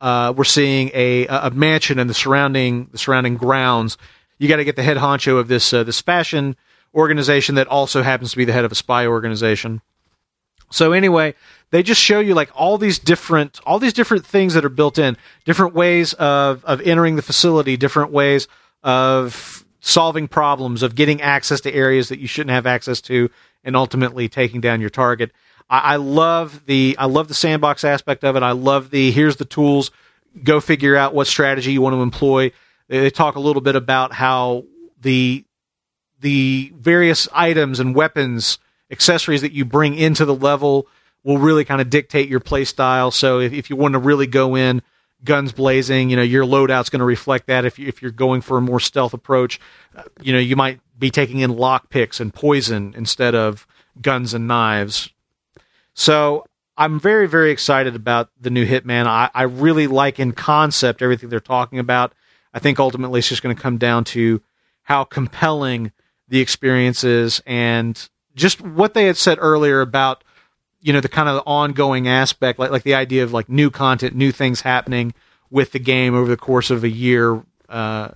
uh, 0.00 0.32
we're 0.34 0.44
seeing 0.44 0.90
a 0.94 1.26
a 1.26 1.50
mansion 1.50 1.98
and 1.98 2.08
the 2.08 2.14
surrounding 2.14 2.88
the 2.90 2.98
surrounding 2.98 3.36
grounds. 3.36 3.98
You 4.38 4.48
got 4.48 4.56
to 4.56 4.64
get 4.64 4.76
the 4.76 4.82
head 4.82 4.96
honcho 4.96 5.38
of 5.38 5.48
this 5.48 5.72
uh, 5.74 5.84
this 5.84 6.00
fashion 6.00 6.56
organization 6.94 7.54
that 7.56 7.68
also 7.68 8.02
happens 8.02 8.30
to 8.30 8.36
be 8.38 8.46
the 8.46 8.52
head 8.52 8.64
of 8.64 8.72
a 8.72 8.74
spy 8.74 9.06
organization. 9.06 9.82
So 10.72 10.92
anyway, 10.92 11.34
they 11.70 11.82
just 11.82 12.00
show 12.00 12.20
you 12.20 12.34
like 12.34 12.50
all 12.54 12.78
these 12.78 12.98
different 12.98 13.60
all 13.64 13.78
these 13.78 13.92
different 13.92 14.26
things 14.26 14.54
that 14.54 14.64
are 14.64 14.70
built 14.70 14.98
in, 14.98 15.16
different 15.44 15.74
ways 15.74 16.12
of 16.14 16.64
of 16.64 16.80
entering 16.82 17.16
the 17.16 17.22
facility, 17.22 17.76
different 17.76 18.10
ways 18.10 18.48
of 18.82 19.64
solving 19.80 20.28
problems, 20.28 20.82
of 20.82 20.94
getting 20.94 21.20
access 21.20 21.60
to 21.62 21.72
areas 21.72 22.08
that 22.08 22.18
you 22.18 22.26
shouldn't 22.26 22.52
have 22.52 22.66
access 22.66 23.00
to, 23.02 23.30
and 23.64 23.76
ultimately 23.76 24.28
taking 24.28 24.60
down 24.60 24.80
your 24.80 24.90
target. 24.90 25.32
I, 25.68 25.78
I 25.78 25.96
love 25.96 26.66
the 26.66 26.96
I 26.98 27.06
love 27.06 27.28
the 27.28 27.34
sandbox 27.34 27.84
aspect 27.84 28.24
of 28.24 28.36
it. 28.36 28.42
I 28.42 28.52
love 28.52 28.90
the 28.90 29.10
here's 29.10 29.36
the 29.36 29.44
tools, 29.44 29.90
go 30.42 30.60
figure 30.60 30.96
out 30.96 31.14
what 31.14 31.26
strategy 31.26 31.72
you 31.72 31.80
want 31.80 31.94
to 31.94 32.02
employ. 32.02 32.52
They 32.88 33.10
talk 33.10 33.36
a 33.36 33.40
little 33.40 33.62
bit 33.62 33.76
about 33.76 34.12
how 34.12 34.64
the 35.00 35.44
the 36.20 36.72
various 36.76 37.28
items 37.32 37.80
and 37.80 37.94
weapons 37.94 38.58
accessories 38.92 39.40
that 39.40 39.52
you 39.52 39.64
bring 39.64 39.96
into 39.96 40.24
the 40.24 40.34
level 40.34 40.86
will 41.24 41.38
really 41.38 41.64
kind 41.64 41.80
of 41.80 41.90
dictate 41.90 42.28
your 42.28 42.40
play 42.40 42.64
style. 42.64 43.10
So 43.10 43.40
if, 43.40 43.52
if 43.52 43.70
you 43.70 43.76
want 43.76 43.94
to 43.94 43.98
really 43.98 44.26
go 44.26 44.54
in 44.54 44.82
guns 45.24 45.52
blazing, 45.52 46.10
you 46.10 46.16
know, 46.16 46.22
your 46.22 46.44
loadout's 46.44 46.90
going 46.90 47.00
to 47.00 47.06
reflect 47.06 47.46
that. 47.46 47.64
If, 47.64 47.78
you, 47.78 47.88
if 47.88 48.02
you're 48.02 48.10
going 48.10 48.40
for 48.40 48.58
a 48.58 48.60
more 48.60 48.80
stealth 48.80 49.14
approach, 49.14 49.60
uh, 49.96 50.02
you 50.20 50.32
know, 50.32 50.38
you 50.38 50.56
might 50.56 50.80
be 50.98 51.10
taking 51.10 51.38
in 51.38 51.56
lock 51.56 51.90
picks 51.90 52.20
and 52.20 52.34
poison 52.34 52.94
instead 52.96 53.34
of 53.34 53.66
guns 54.00 54.34
and 54.34 54.46
knives. 54.46 55.10
So 55.94 56.44
I'm 56.76 56.98
very, 56.98 57.28
very 57.28 57.50
excited 57.50 57.94
about 57.94 58.30
the 58.40 58.50
new 58.50 58.66
Hitman. 58.66 59.06
I, 59.06 59.30
I 59.34 59.42
really 59.44 59.86
like 59.86 60.18
in 60.18 60.32
concept 60.32 61.02
everything 61.02 61.28
they're 61.28 61.40
talking 61.40 61.78
about. 61.78 62.14
I 62.52 62.58
think 62.58 62.80
ultimately 62.80 63.18
it's 63.18 63.28
just 63.28 63.42
going 63.42 63.54
to 63.54 63.62
come 63.62 63.78
down 63.78 64.04
to 64.04 64.42
how 64.82 65.04
compelling 65.04 65.92
the 66.28 66.40
experience 66.40 67.04
is 67.04 67.40
and 67.46 68.08
just 68.34 68.60
what 68.60 68.94
they 68.94 69.06
had 69.06 69.16
said 69.16 69.38
earlier 69.40 69.80
about 69.80 70.24
you 70.80 70.92
know 70.92 71.00
the 71.00 71.08
kind 71.08 71.28
of 71.28 71.42
ongoing 71.46 72.08
aspect, 72.08 72.58
like 72.58 72.70
like 72.70 72.82
the 72.82 72.94
idea 72.94 73.22
of 73.22 73.32
like 73.32 73.48
new 73.48 73.70
content, 73.70 74.14
new 74.14 74.32
things 74.32 74.60
happening 74.60 75.14
with 75.50 75.72
the 75.72 75.78
game 75.78 76.14
over 76.14 76.28
the 76.28 76.36
course 76.36 76.70
of 76.70 76.84
a 76.84 76.88
year 76.88 77.42
uh, 77.68 78.08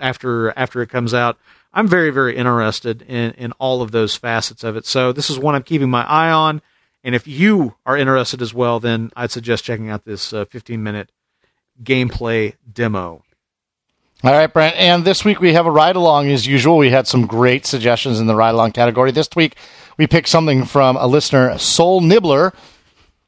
after 0.00 0.50
after 0.58 0.82
it 0.82 0.88
comes 0.88 1.14
out. 1.14 1.38
I'm 1.72 1.88
very 1.88 2.10
very 2.10 2.36
interested 2.36 3.02
in 3.02 3.32
in 3.32 3.52
all 3.52 3.82
of 3.82 3.90
those 3.90 4.16
facets 4.16 4.64
of 4.64 4.76
it. 4.76 4.86
So 4.86 5.12
this 5.12 5.30
is 5.30 5.38
one 5.38 5.54
I'm 5.54 5.62
keeping 5.62 5.90
my 5.90 6.04
eye 6.04 6.30
on. 6.30 6.62
And 7.04 7.14
if 7.14 7.28
you 7.28 7.74
are 7.84 7.98
interested 7.98 8.40
as 8.40 8.54
well, 8.54 8.80
then 8.80 9.10
I'd 9.14 9.30
suggest 9.30 9.64
checking 9.64 9.90
out 9.90 10.06
this 10.06 10.32
uh, 10.32 10.46
15 10.46 10.82
minute 10.82 11.12
gameplay 11.82 12.54
demo. 12.70 13.23
All 14.24 14.32
right, 14.32 14.50
Brent. 14.50 14.74
And 14.76 15.04
this 15.04 15.22
week 15.22 15.38
we 15.38 15.52
have 15.52 15.66
a 15.66 15.70
ride 15.70 15.96
along 15.96 16.30
as 16.30 16.46
usual. 16.46 16.78
We 16.78 16.88
had 16.88 17.06
some 17.06 17.26
great 17.26 17.66
suggestions 17.66 18.20
in 18.20 18.26
the 18.26 18.34
ride 18.34 18.52
along 18.54 18.72
category. 18.72 19.10
This 19.10 19.28
week 19.36 19.54
we 19.98 20.06
picked 20.06 20.30
something 20.30 20.64
from 20.64 20.96
a 20.96 21.06
listener, 21.06 21.58
Soul 21.58 22.00
Nibbler. 22.00 22.54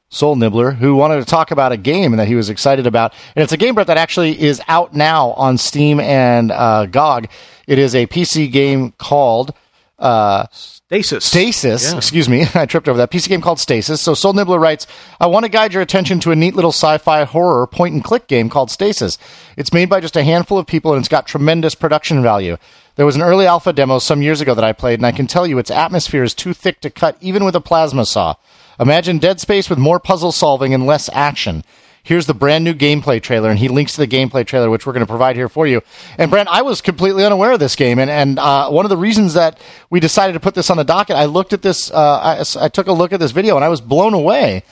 Soul 0.08 0.36
Nibbler, 0.36 0.70
who 0.70 0.94
wanted 0.96 1.16
to 1.16 1.26
talk 1.26 1.50
about 1.50 1.70
a 1.70 1.76
game 1.76 2.16
that 2.16 2.28
he 2.28 2.34
was 2.34 2.48
excited 2.48 2.86
about. 2.86 3.12
And 3.34 3.42
it's 3.42 3.52
a 3.52 3.58
game, 3.58 3.74
Brett, 3.74 3.88
that 3.88 3.98
actually 3.98 4.40
is 4.40 4.62
out 4.68 4.94
now 4.94 5.32
on 5.32 5.58
Steam 5.58 6.00
and 6.00 6.50
uh, 6.50 6.86
GOG. 6.86 7.28
It 7.66 7.78
is 7.78 7.94
a 7.94 8.06
PC 8.06 8.50
game 8.50 8.92
called 8.92 9.52
uh, 9.98 10.46
Stasis. 10.52 11.24
Stasis, 11.24 11.90
yeah. 11.90 11.96
excuse 11.96 12.28
me. 12.28 12.46
I 12.54 12.66
tripped 12.66 12.88
over 12.88 12.98
that. 12.98 13.10
PC 13.10 13.28
game 13.28 13.40
called 13.40 13.58
Stasis. 13.58 14.00
So 14.00 14.14
Soul 14.14 14.34
Nibbler 14.34 14.58
writes, 14.58 14.86
I 15.20 15.26
want 15.26 15.44
to 15.44 15.50
guide 15.50 15.72
your 15.72 15.82
attention 15.82 16.20
to 16.20 16.30
a 16.30 16.36
neat 16.36 16.54
little 16.54 16.72
sci-fi 16.72 17.24
horror 17.24 17.66
point 17.66 17.94
and 17.94 18.04
click 18.04 18.26
game 18.26 18.48
called 18.48 18.70
Stasis. 18.70 19.18
It's 19.56 19.72
made 19.72 19.88
by 19.88 20.00
just 20.00 20.16
a 20.16 20.24
handful 20.24 20.58
of 20.58 20.66
people 20.66 20.92
and 20.92 21.00
it's 21.00 21.08
got 21.08 21.26
tremendous 21.26 21.74
production 21.74 22.22
value. 22.22 22.56
There 22.96 23.06
was 23.06 23.16
an 23.16 23.22
early 23.22 23.46
alpha 23.46 23.72
demo 23.72 23.98
some 23.98 24.22
years 24.22 24.40
ago 24.40 24.54
that 24.54 24.64
I 24.64 24.72
played, 24.72 24.98
and 24.98 25.06
I 25.06 25.12
can 25.12 25.26
tell 25.26 25.46
you 25.46 25.58
its 25.58 25.70
atmosphere 25.70 26.22
is 26.22 26.32
too 26.32 26.54
thick 26.54 26.80
to 26.80 26.88
cut 26.88 27.18
even 27.20 27.44
with 27.44 27.54
a 27.54 27.60
plasma 27.60 28.06
saw. 28.06 28.36
Imagine 28.80 29.18
Dead 29.18 29.38
Space 29.38 29.68
with 29.68 29.78
more 29.78 30.00
puzzle 30.00 30.32
solving 30.32 30.72
and 30.72 30.86
less 30.86 31.10
action. 31.12 31.62
Here's 32.06 32.26
the 32.26 32.34
brand 32.34 32.62
new 32.62 32.72
gameplay 32.72 33.20
trailer, 33.20 33.50
and 33.50 33.58
he 33.58 33.66
links 33.66 33.94
to 33.94 34.00
the 34.00 34.06
gameplay 34.06 34.46
trailer, 34.46 34.70
which 34.70 34.86
we're 34.86 34.92
going 34.92 35.04
to 35.04 35.10
provide 35.10 35.34
here 35.34 35.48
for 35.48 35.66
you. 35.66 35.82
And 36.18 36.30
Brent, 36.30 36.48
I 36.48 36.62
was 36.62 36.80
completely 36.80 37.24
unaware 37.24 37.50
of 37.50 37.58
this 37.58 37.74
game, 37.74 37.98
and 37.98 38.08
and 38.08 38.38
uh, 38.38 38.70
one 38.70 38.84
of 38.84 38.90
the 38.90 38.96
reasons 38.96 39.34
that 39.34 39.58
we 39.90 39.98
decided 39.98 40.34
to 40.34 40.40
put 40.40 40.54
this 40.54 40.70
on 40.70 40.76
the 40.76 40.84
docket, 40.84 41.16
I 41.16 41.24
looked 41.24 41.52
at 41.52 41.62
this, 41.62 41.90
uh, 41.90 41.96
I, 41.96 42.64
I, 42.64 42.68
took 42.68 42.86
a 42.86 42.92
look 42.92 43.12
at 43.12 43.18
this 43.18 43.32
video, 43.32 43.56
and 43.56 43.64
I 43.64 43.68
was 43.68 43.80
blown 43.80 44.14
away 44.14 44.62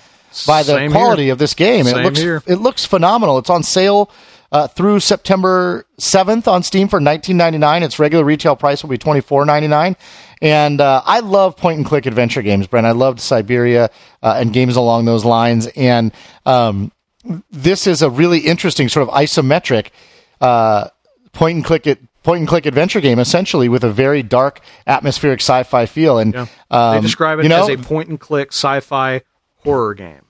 by 0.47 0.63
the 0.63 0.75
Same 0.75 0.93
quality 0.93 1.25
here. 1.25 1.33
of 1.33 1.39
this 1.41 1.55
game. 1.55 1.87
Same 1.87 1.99
it 1.99 2.03
looks 2.05 2.21
here. 2.21 2.41
it 2.47 2.57
looks 2.57 2.85
phenomenal. 2.85 3.39
It's 3.39 3.51
on 3.51 3.65
sale 3.65 4.13
uh, 4.53 4.69
through 4.69 5.01
September 5.01 5.87
7th 5.99 6.47
on 6.47 6.63
Steam 6.63 6.87
for 6.87 7.01
19.99. 7.01 7.83
Its 7.83 7.99
regular 7.99 8.25
retail 8.25 8.55
price 8.55 8.85
will 8.85 8.91
be 8.91 8.99
24.99. 8.99 9.97
And 10.41 10.81
uh, 10.81 11.03
I 11.05 11.19
love 11.19 11.57
point 11.57 11.79
and 11.79 11.87
click 11.87 12.07
adventure 12.07 12.43
games, 12.43 12.69
Brent. 12.69 12.87
I 12.87 12.93
loved 12.93 13.19
Syberia 13.19 13.91
uh, 14.23 14.37
and 14.39 14.53
games 14.53 14.77
along 14.77 15.07
those 15.07 15.25
lines. 15.25 15.67
And 15.67 16.13
um, 16.47 16.93
this 17.51 17.87
is 17.87 18.03
a 18.03 18.11
really 18.11 18.41
interesting 18.41 18.89
sort 18.89 19.09
of 19.09 19.15
isometric 19.15 19.89
uh, 20.41 20.89
point 21.33 21.57
and 21.57 21.65
click 21.65 21.87
it 21.87 22.01
point 22.23 22.41
and 22.41 22.49
click 22.49 22.67
adventure 22.67 23.01
game, 23.01 23.19
essentially 23.19 23.69
with 23.69 23.85
a 23.85 23.91
very 23.91 24.23
dark 24.23 24.61
atmospheric 24.87 25.41
sci-fi 25.41 25.87
feel. 25.87 26.19
And 26.19 26.35
yeah. 26.35 26.47
um, 26.71 26.97
they 26.97 27.01
describe 27.03 27.39
it 27.39 27.45
you 27.45 27.49
know, 27.51 27.63
as 27.63 27.69
a 27.69 27.77
point 27.77 28.09
and 28.09 28.19
click 28.19 28.49
sci-fi 28.49 29.23
horror 29.59 29.95
game. 29.95 30.24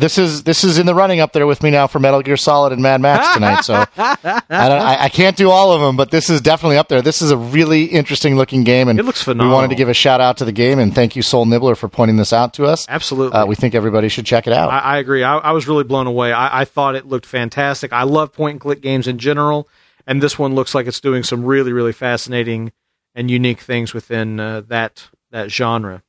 This 0.00 0.16
is 0.16 0.44
this 0.44 0.64
is 0.64 0.78
in 0.78 0.86
the 0.86 0.94
running 0.94 1.20
up 1.20 1.34
there 1.34 1.46
with 1.46 1.62
me 1.62 1.70
now 1.70 1.86
for 1.86 1.98
Metal 1.98 2.22
Gear 2.22 2.38
Solid 2.38 2.72
and 2.72 2.80
Mad 2.80 3.02
Max 3.02 3.34
tonight. 3.34 3.60
So 3.60 3.74
I, 3.98 4.42
I, 4.48 5.04
I, 5.04 5.08
can't 5.10 5.36
do 5.36 5.50
all 5.50 5.72
of 5.72 5.82
them, 5.82 5.96
but 5.96 6.10
this 6.10 6.30
is 6.30 6.40
definitely 6.40 6.78
up 6.78 6.88
there. 6.88 7.02
This 7.02 7.20
is 7.20 7.30
a 7.30 7.36
really 7.36 7.84
interesting 7.84 8.36
looking 8.36 8.64
game, 8.64 8.88
and 8.88 8.98
it 8.98 9.02
looks 9.02 9.22
phenomenal. 9.22 9.48
We 9.48 9.54
wanted 9.54 9.68
to 9.68 9.74
give 9.76 9.90
a 9.90 9.94
shout 9.94 10.22
out 10.22 10.38
to 10.38 10.46
the 10.46 10.52
game, 10.52 10.78
and 10.78 10.94
thank 10.94 11.16
you, 11.16 11.22
Soul 11.22 11.44
Nibbler, 11.44 11.74
for 11.74 11.88
pointing 11.88 12.16
this 12.16 12.32
out 12.32 12.54
to 12.54 12.64
us. 12.64 12.86
Absolutely, 12.88 13.38
uh, 13.38 13.44
we 13.44 13.54
think 13.54 13.74
everybody 13.74 14.08
should 14.08 14.24
check 14.24 14.46
it 14.46 14.54
out. 14.54 14.70
I, 14.70 14.78
I 14.78 14.98
agree. 14.98 15.22
I, 15.22 15.36
I, 15.36 15.52
was 15.52 15.68
really 15.68 15.84
blown 15.84 16.06
away. 16.06 16.32
I, 16.32 16.64
thought 16.64 16.94
it 16.94 17.06
looked 17.06 17.26
fantastic. 17.26 17.92
I 17.92 18.04
love 18.04 18.32
point 18.32 18.52
and 18.52 18.60
click 18.60 18.80
games 18.80 19.06
in 19.06 19.18
general, 19.18 19.68
and 20.06 20.22
this 20.22 20.38
one 20.38 20.54
looks 20.54 20.74
like 20.74 20.86
it's 20.86 21.00
doing 21.00 21.22
some 21.22 21.44
really 21.44 21.74
really 21.74 21.92
fascinating 21.92 22.72
and 23.14 23.30
unique 23.30 23.60
things 23.60 23.92
within 23.92 24.40
uh, 24.40 24.62
that 24.68 25.08
that 25.30 25.50
genre. 25.50 26.02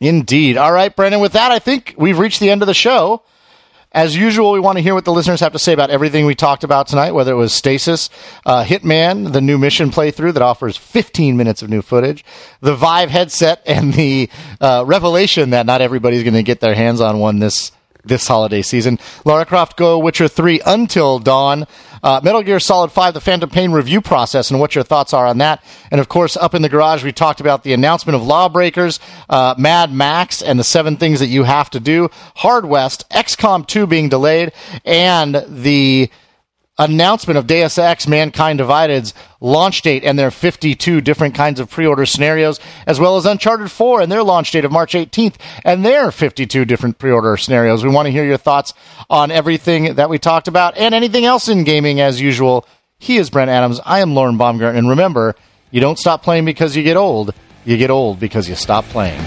Indeed. 0.00 0.56
All 0.56 0.72
right, 0.72 0.94
Brendan, 0.94 1.20
with 1.20 1.32
that, 1.32 1.52
I 1.52 1.58
think 1.58 1.94
we've 1.98 2.18
reached 2.18 2.40
the 2.40 2.50
end 2.50 2.62
of 2.62 2.66
the 2.66 2.74
show. 2.74 3.22
As 3.92 4.16
usual, 4.16 4.52
we 4.52 4.60
want 4.60 4.78
to 4.78 4.82
hear 4.82 4.94
what 4.94 5.04
the 5.04 5.12
listeners 5.12 5.40
have 5.40 5.52
to 5.52 5.58
say 5.58 5.72
about 5.72 5.90
everything 5.90 6.24
we 6.24 6.36
talked 6.36 6.62
about 6.62 6.86
tonight, 6.86 7.10
whether 7.10 7.32
it 7.32 7.36
was 7.36 7.52
Stasis, 7.52 8.08
uh, 8.46 8.64
Hitman, 8.64 9.32
the 9.32 9.40
new 9.40 9.58
mission 9.58 9.90
playthrough 9.90 10.32
that 10.34 10.42
offers 10.42 10.76
15 10.76 11.36
minutes 11.36 11.60
of 11.60 11.68
new 11.68 11.82
footage, 11.82 12.24
the 12.60 12.74
Vive 12.76 13.10
headset, 13.10 13.62
and 13.66 13.92
the 13.92 14.30
uh, 14.60 14.84
revelation 14.86 15.50
that 15.50 15.66
not 15.66 15.80
everybody's 15.80 16.22
going 16.22 16.34
to 16.34 16.44
get 16.44 16.60
their 16.60 16.74
hands 16.76 17.00
on 17.00 17.18
one 17.18 17.40
this 17.40 17.72
this 18.04 18.26
holiday 18.26 18.62
season. 18.62 18.98
Lara 19.24 19.44
Croft 19.44 19.76
Go 19.76 19.98
Witcher 19.98 20.28
3 20.28 20.60
Until 20.64 21.18
Dawn. 21.18 21.66
Uh, 22.02 22.20
Metal 22.24 22.42
Gear 22.42 22.60
Solid 22.60 22.90
5, 22.90 23.14
the 23.14 23.20
Phantom 23.20 23.50
Pain 23.50 23.72
review 23.72 24.00
process, 24.00 24.50
and 24.50 24.58
what 24.58 24.74
your 24.74 24.84
thoughts 24.84 25.12
are 25.12 25.26
on 25.26 25.38
that. 25.38 25.62
And 25.90 26.00
of 26.00 26.08
course, 26.08 26.36
up 26.36 26.54
in 26.54 26.62
the 26.62 26.68
garage, 26.68 27.04
we 27.04 27.12
talked 27.12 27.40
about 27.40 27.62
the 27.62 27.74
announcement 27.74 28.16
of 28.16 28.22
Lawbreakers, 28.22 29.00
uh, 29.28 29.54
Mad 29.58 29.92
Max, 29.92 30.40
and 30.40 30.58
the 30.58 30.64
seven 30.64 30.96
things 30.96 31.20
that 31.20 31.26
you 31.26 31.44
have 31.44 31.68
to 31.70 31.80
do, 31.80 32.08
Hard 32.36 32.64
West, 32.64 33.08
XCOM 33.10 33.66
2 33.66 33.86
being 33.86 34.08
delayed, 34.08 34.52
and 34.84 35.44
the 35.46 36.10
announcement 36.80 37.36
of 37.36 37.46
Deus 37.46 37.78
Ex 37.78 38.08
Mankind 38.08 38.58
Divided's 38.58 39.14
launch 39.40 39.82
date 39.82 40.02
and 40.02 40.18
their 40.18 40.30
52 40.30 41.00
different 41.02 41.34
kinds 41.34 41.60
of 41.60 41.70
pre 41.70 41.86
order 41.86 42.06
scenarios, 42.06 42.58
as 42.86 42.98
well 42.98 43.16
as 43.16 43.26
Uncharted 43.26 43.70
4 43.70 44.00
and 44.00 44.10
their 44.10 44.24
launch 44.24 44.50
date 44.50 44.64
of 44.64 44.72
March 44.72 44.94
18th 44.94 45.36
and 45.64 45.84
their 45.84 46.10
52 46.10 46.64
different 46.64 46.98
pre 46.98 47.12
order 47.12 47.36
scenarios. 47.36 47.84
We 47.84 47.90
want 47.90 48.06
to 48.06 48.12
hear 48.12 48.24
your 48.24 48.38
thoughts 48.38 48.74
on 49.08 49.30
everything 49.30 49.94
that 49.94 50.10
we 50.10 50.18
talked 50.18 50.48
about 50.48 50.76
and 50.76 50.94
anything 50.94 51.24
else 51.24 51.48
in 51.48 51.64
gaming 51.64 52.00
as 52.00 52.20
usual. 52.20 52.66
He 52.98 53.18
is 53.18 53.30
Brent 53.30 53.50
Adams. 53.50 53.80
I 53.84 54.00
am 54.00 54.14
Lauren 54.14 54.38
Baumgarten. 54.38 54.78
And 54.78 54.88
remember, 54.88 55.36
you 55.70 55.80
don't 55.80 55.98
stop 55.98 56.22
playing 56.22 56.46
because 56.46 56.74
you 56.74 56.82
get 56.82 56.96
old. 56.96 57.34
You 57.64 57.76
get 57.76 57.90
old 57.90 58.18
because 58.18 58.48
you 58.48 58.54
stop 58.56 58.84
playing. 58.86 59.20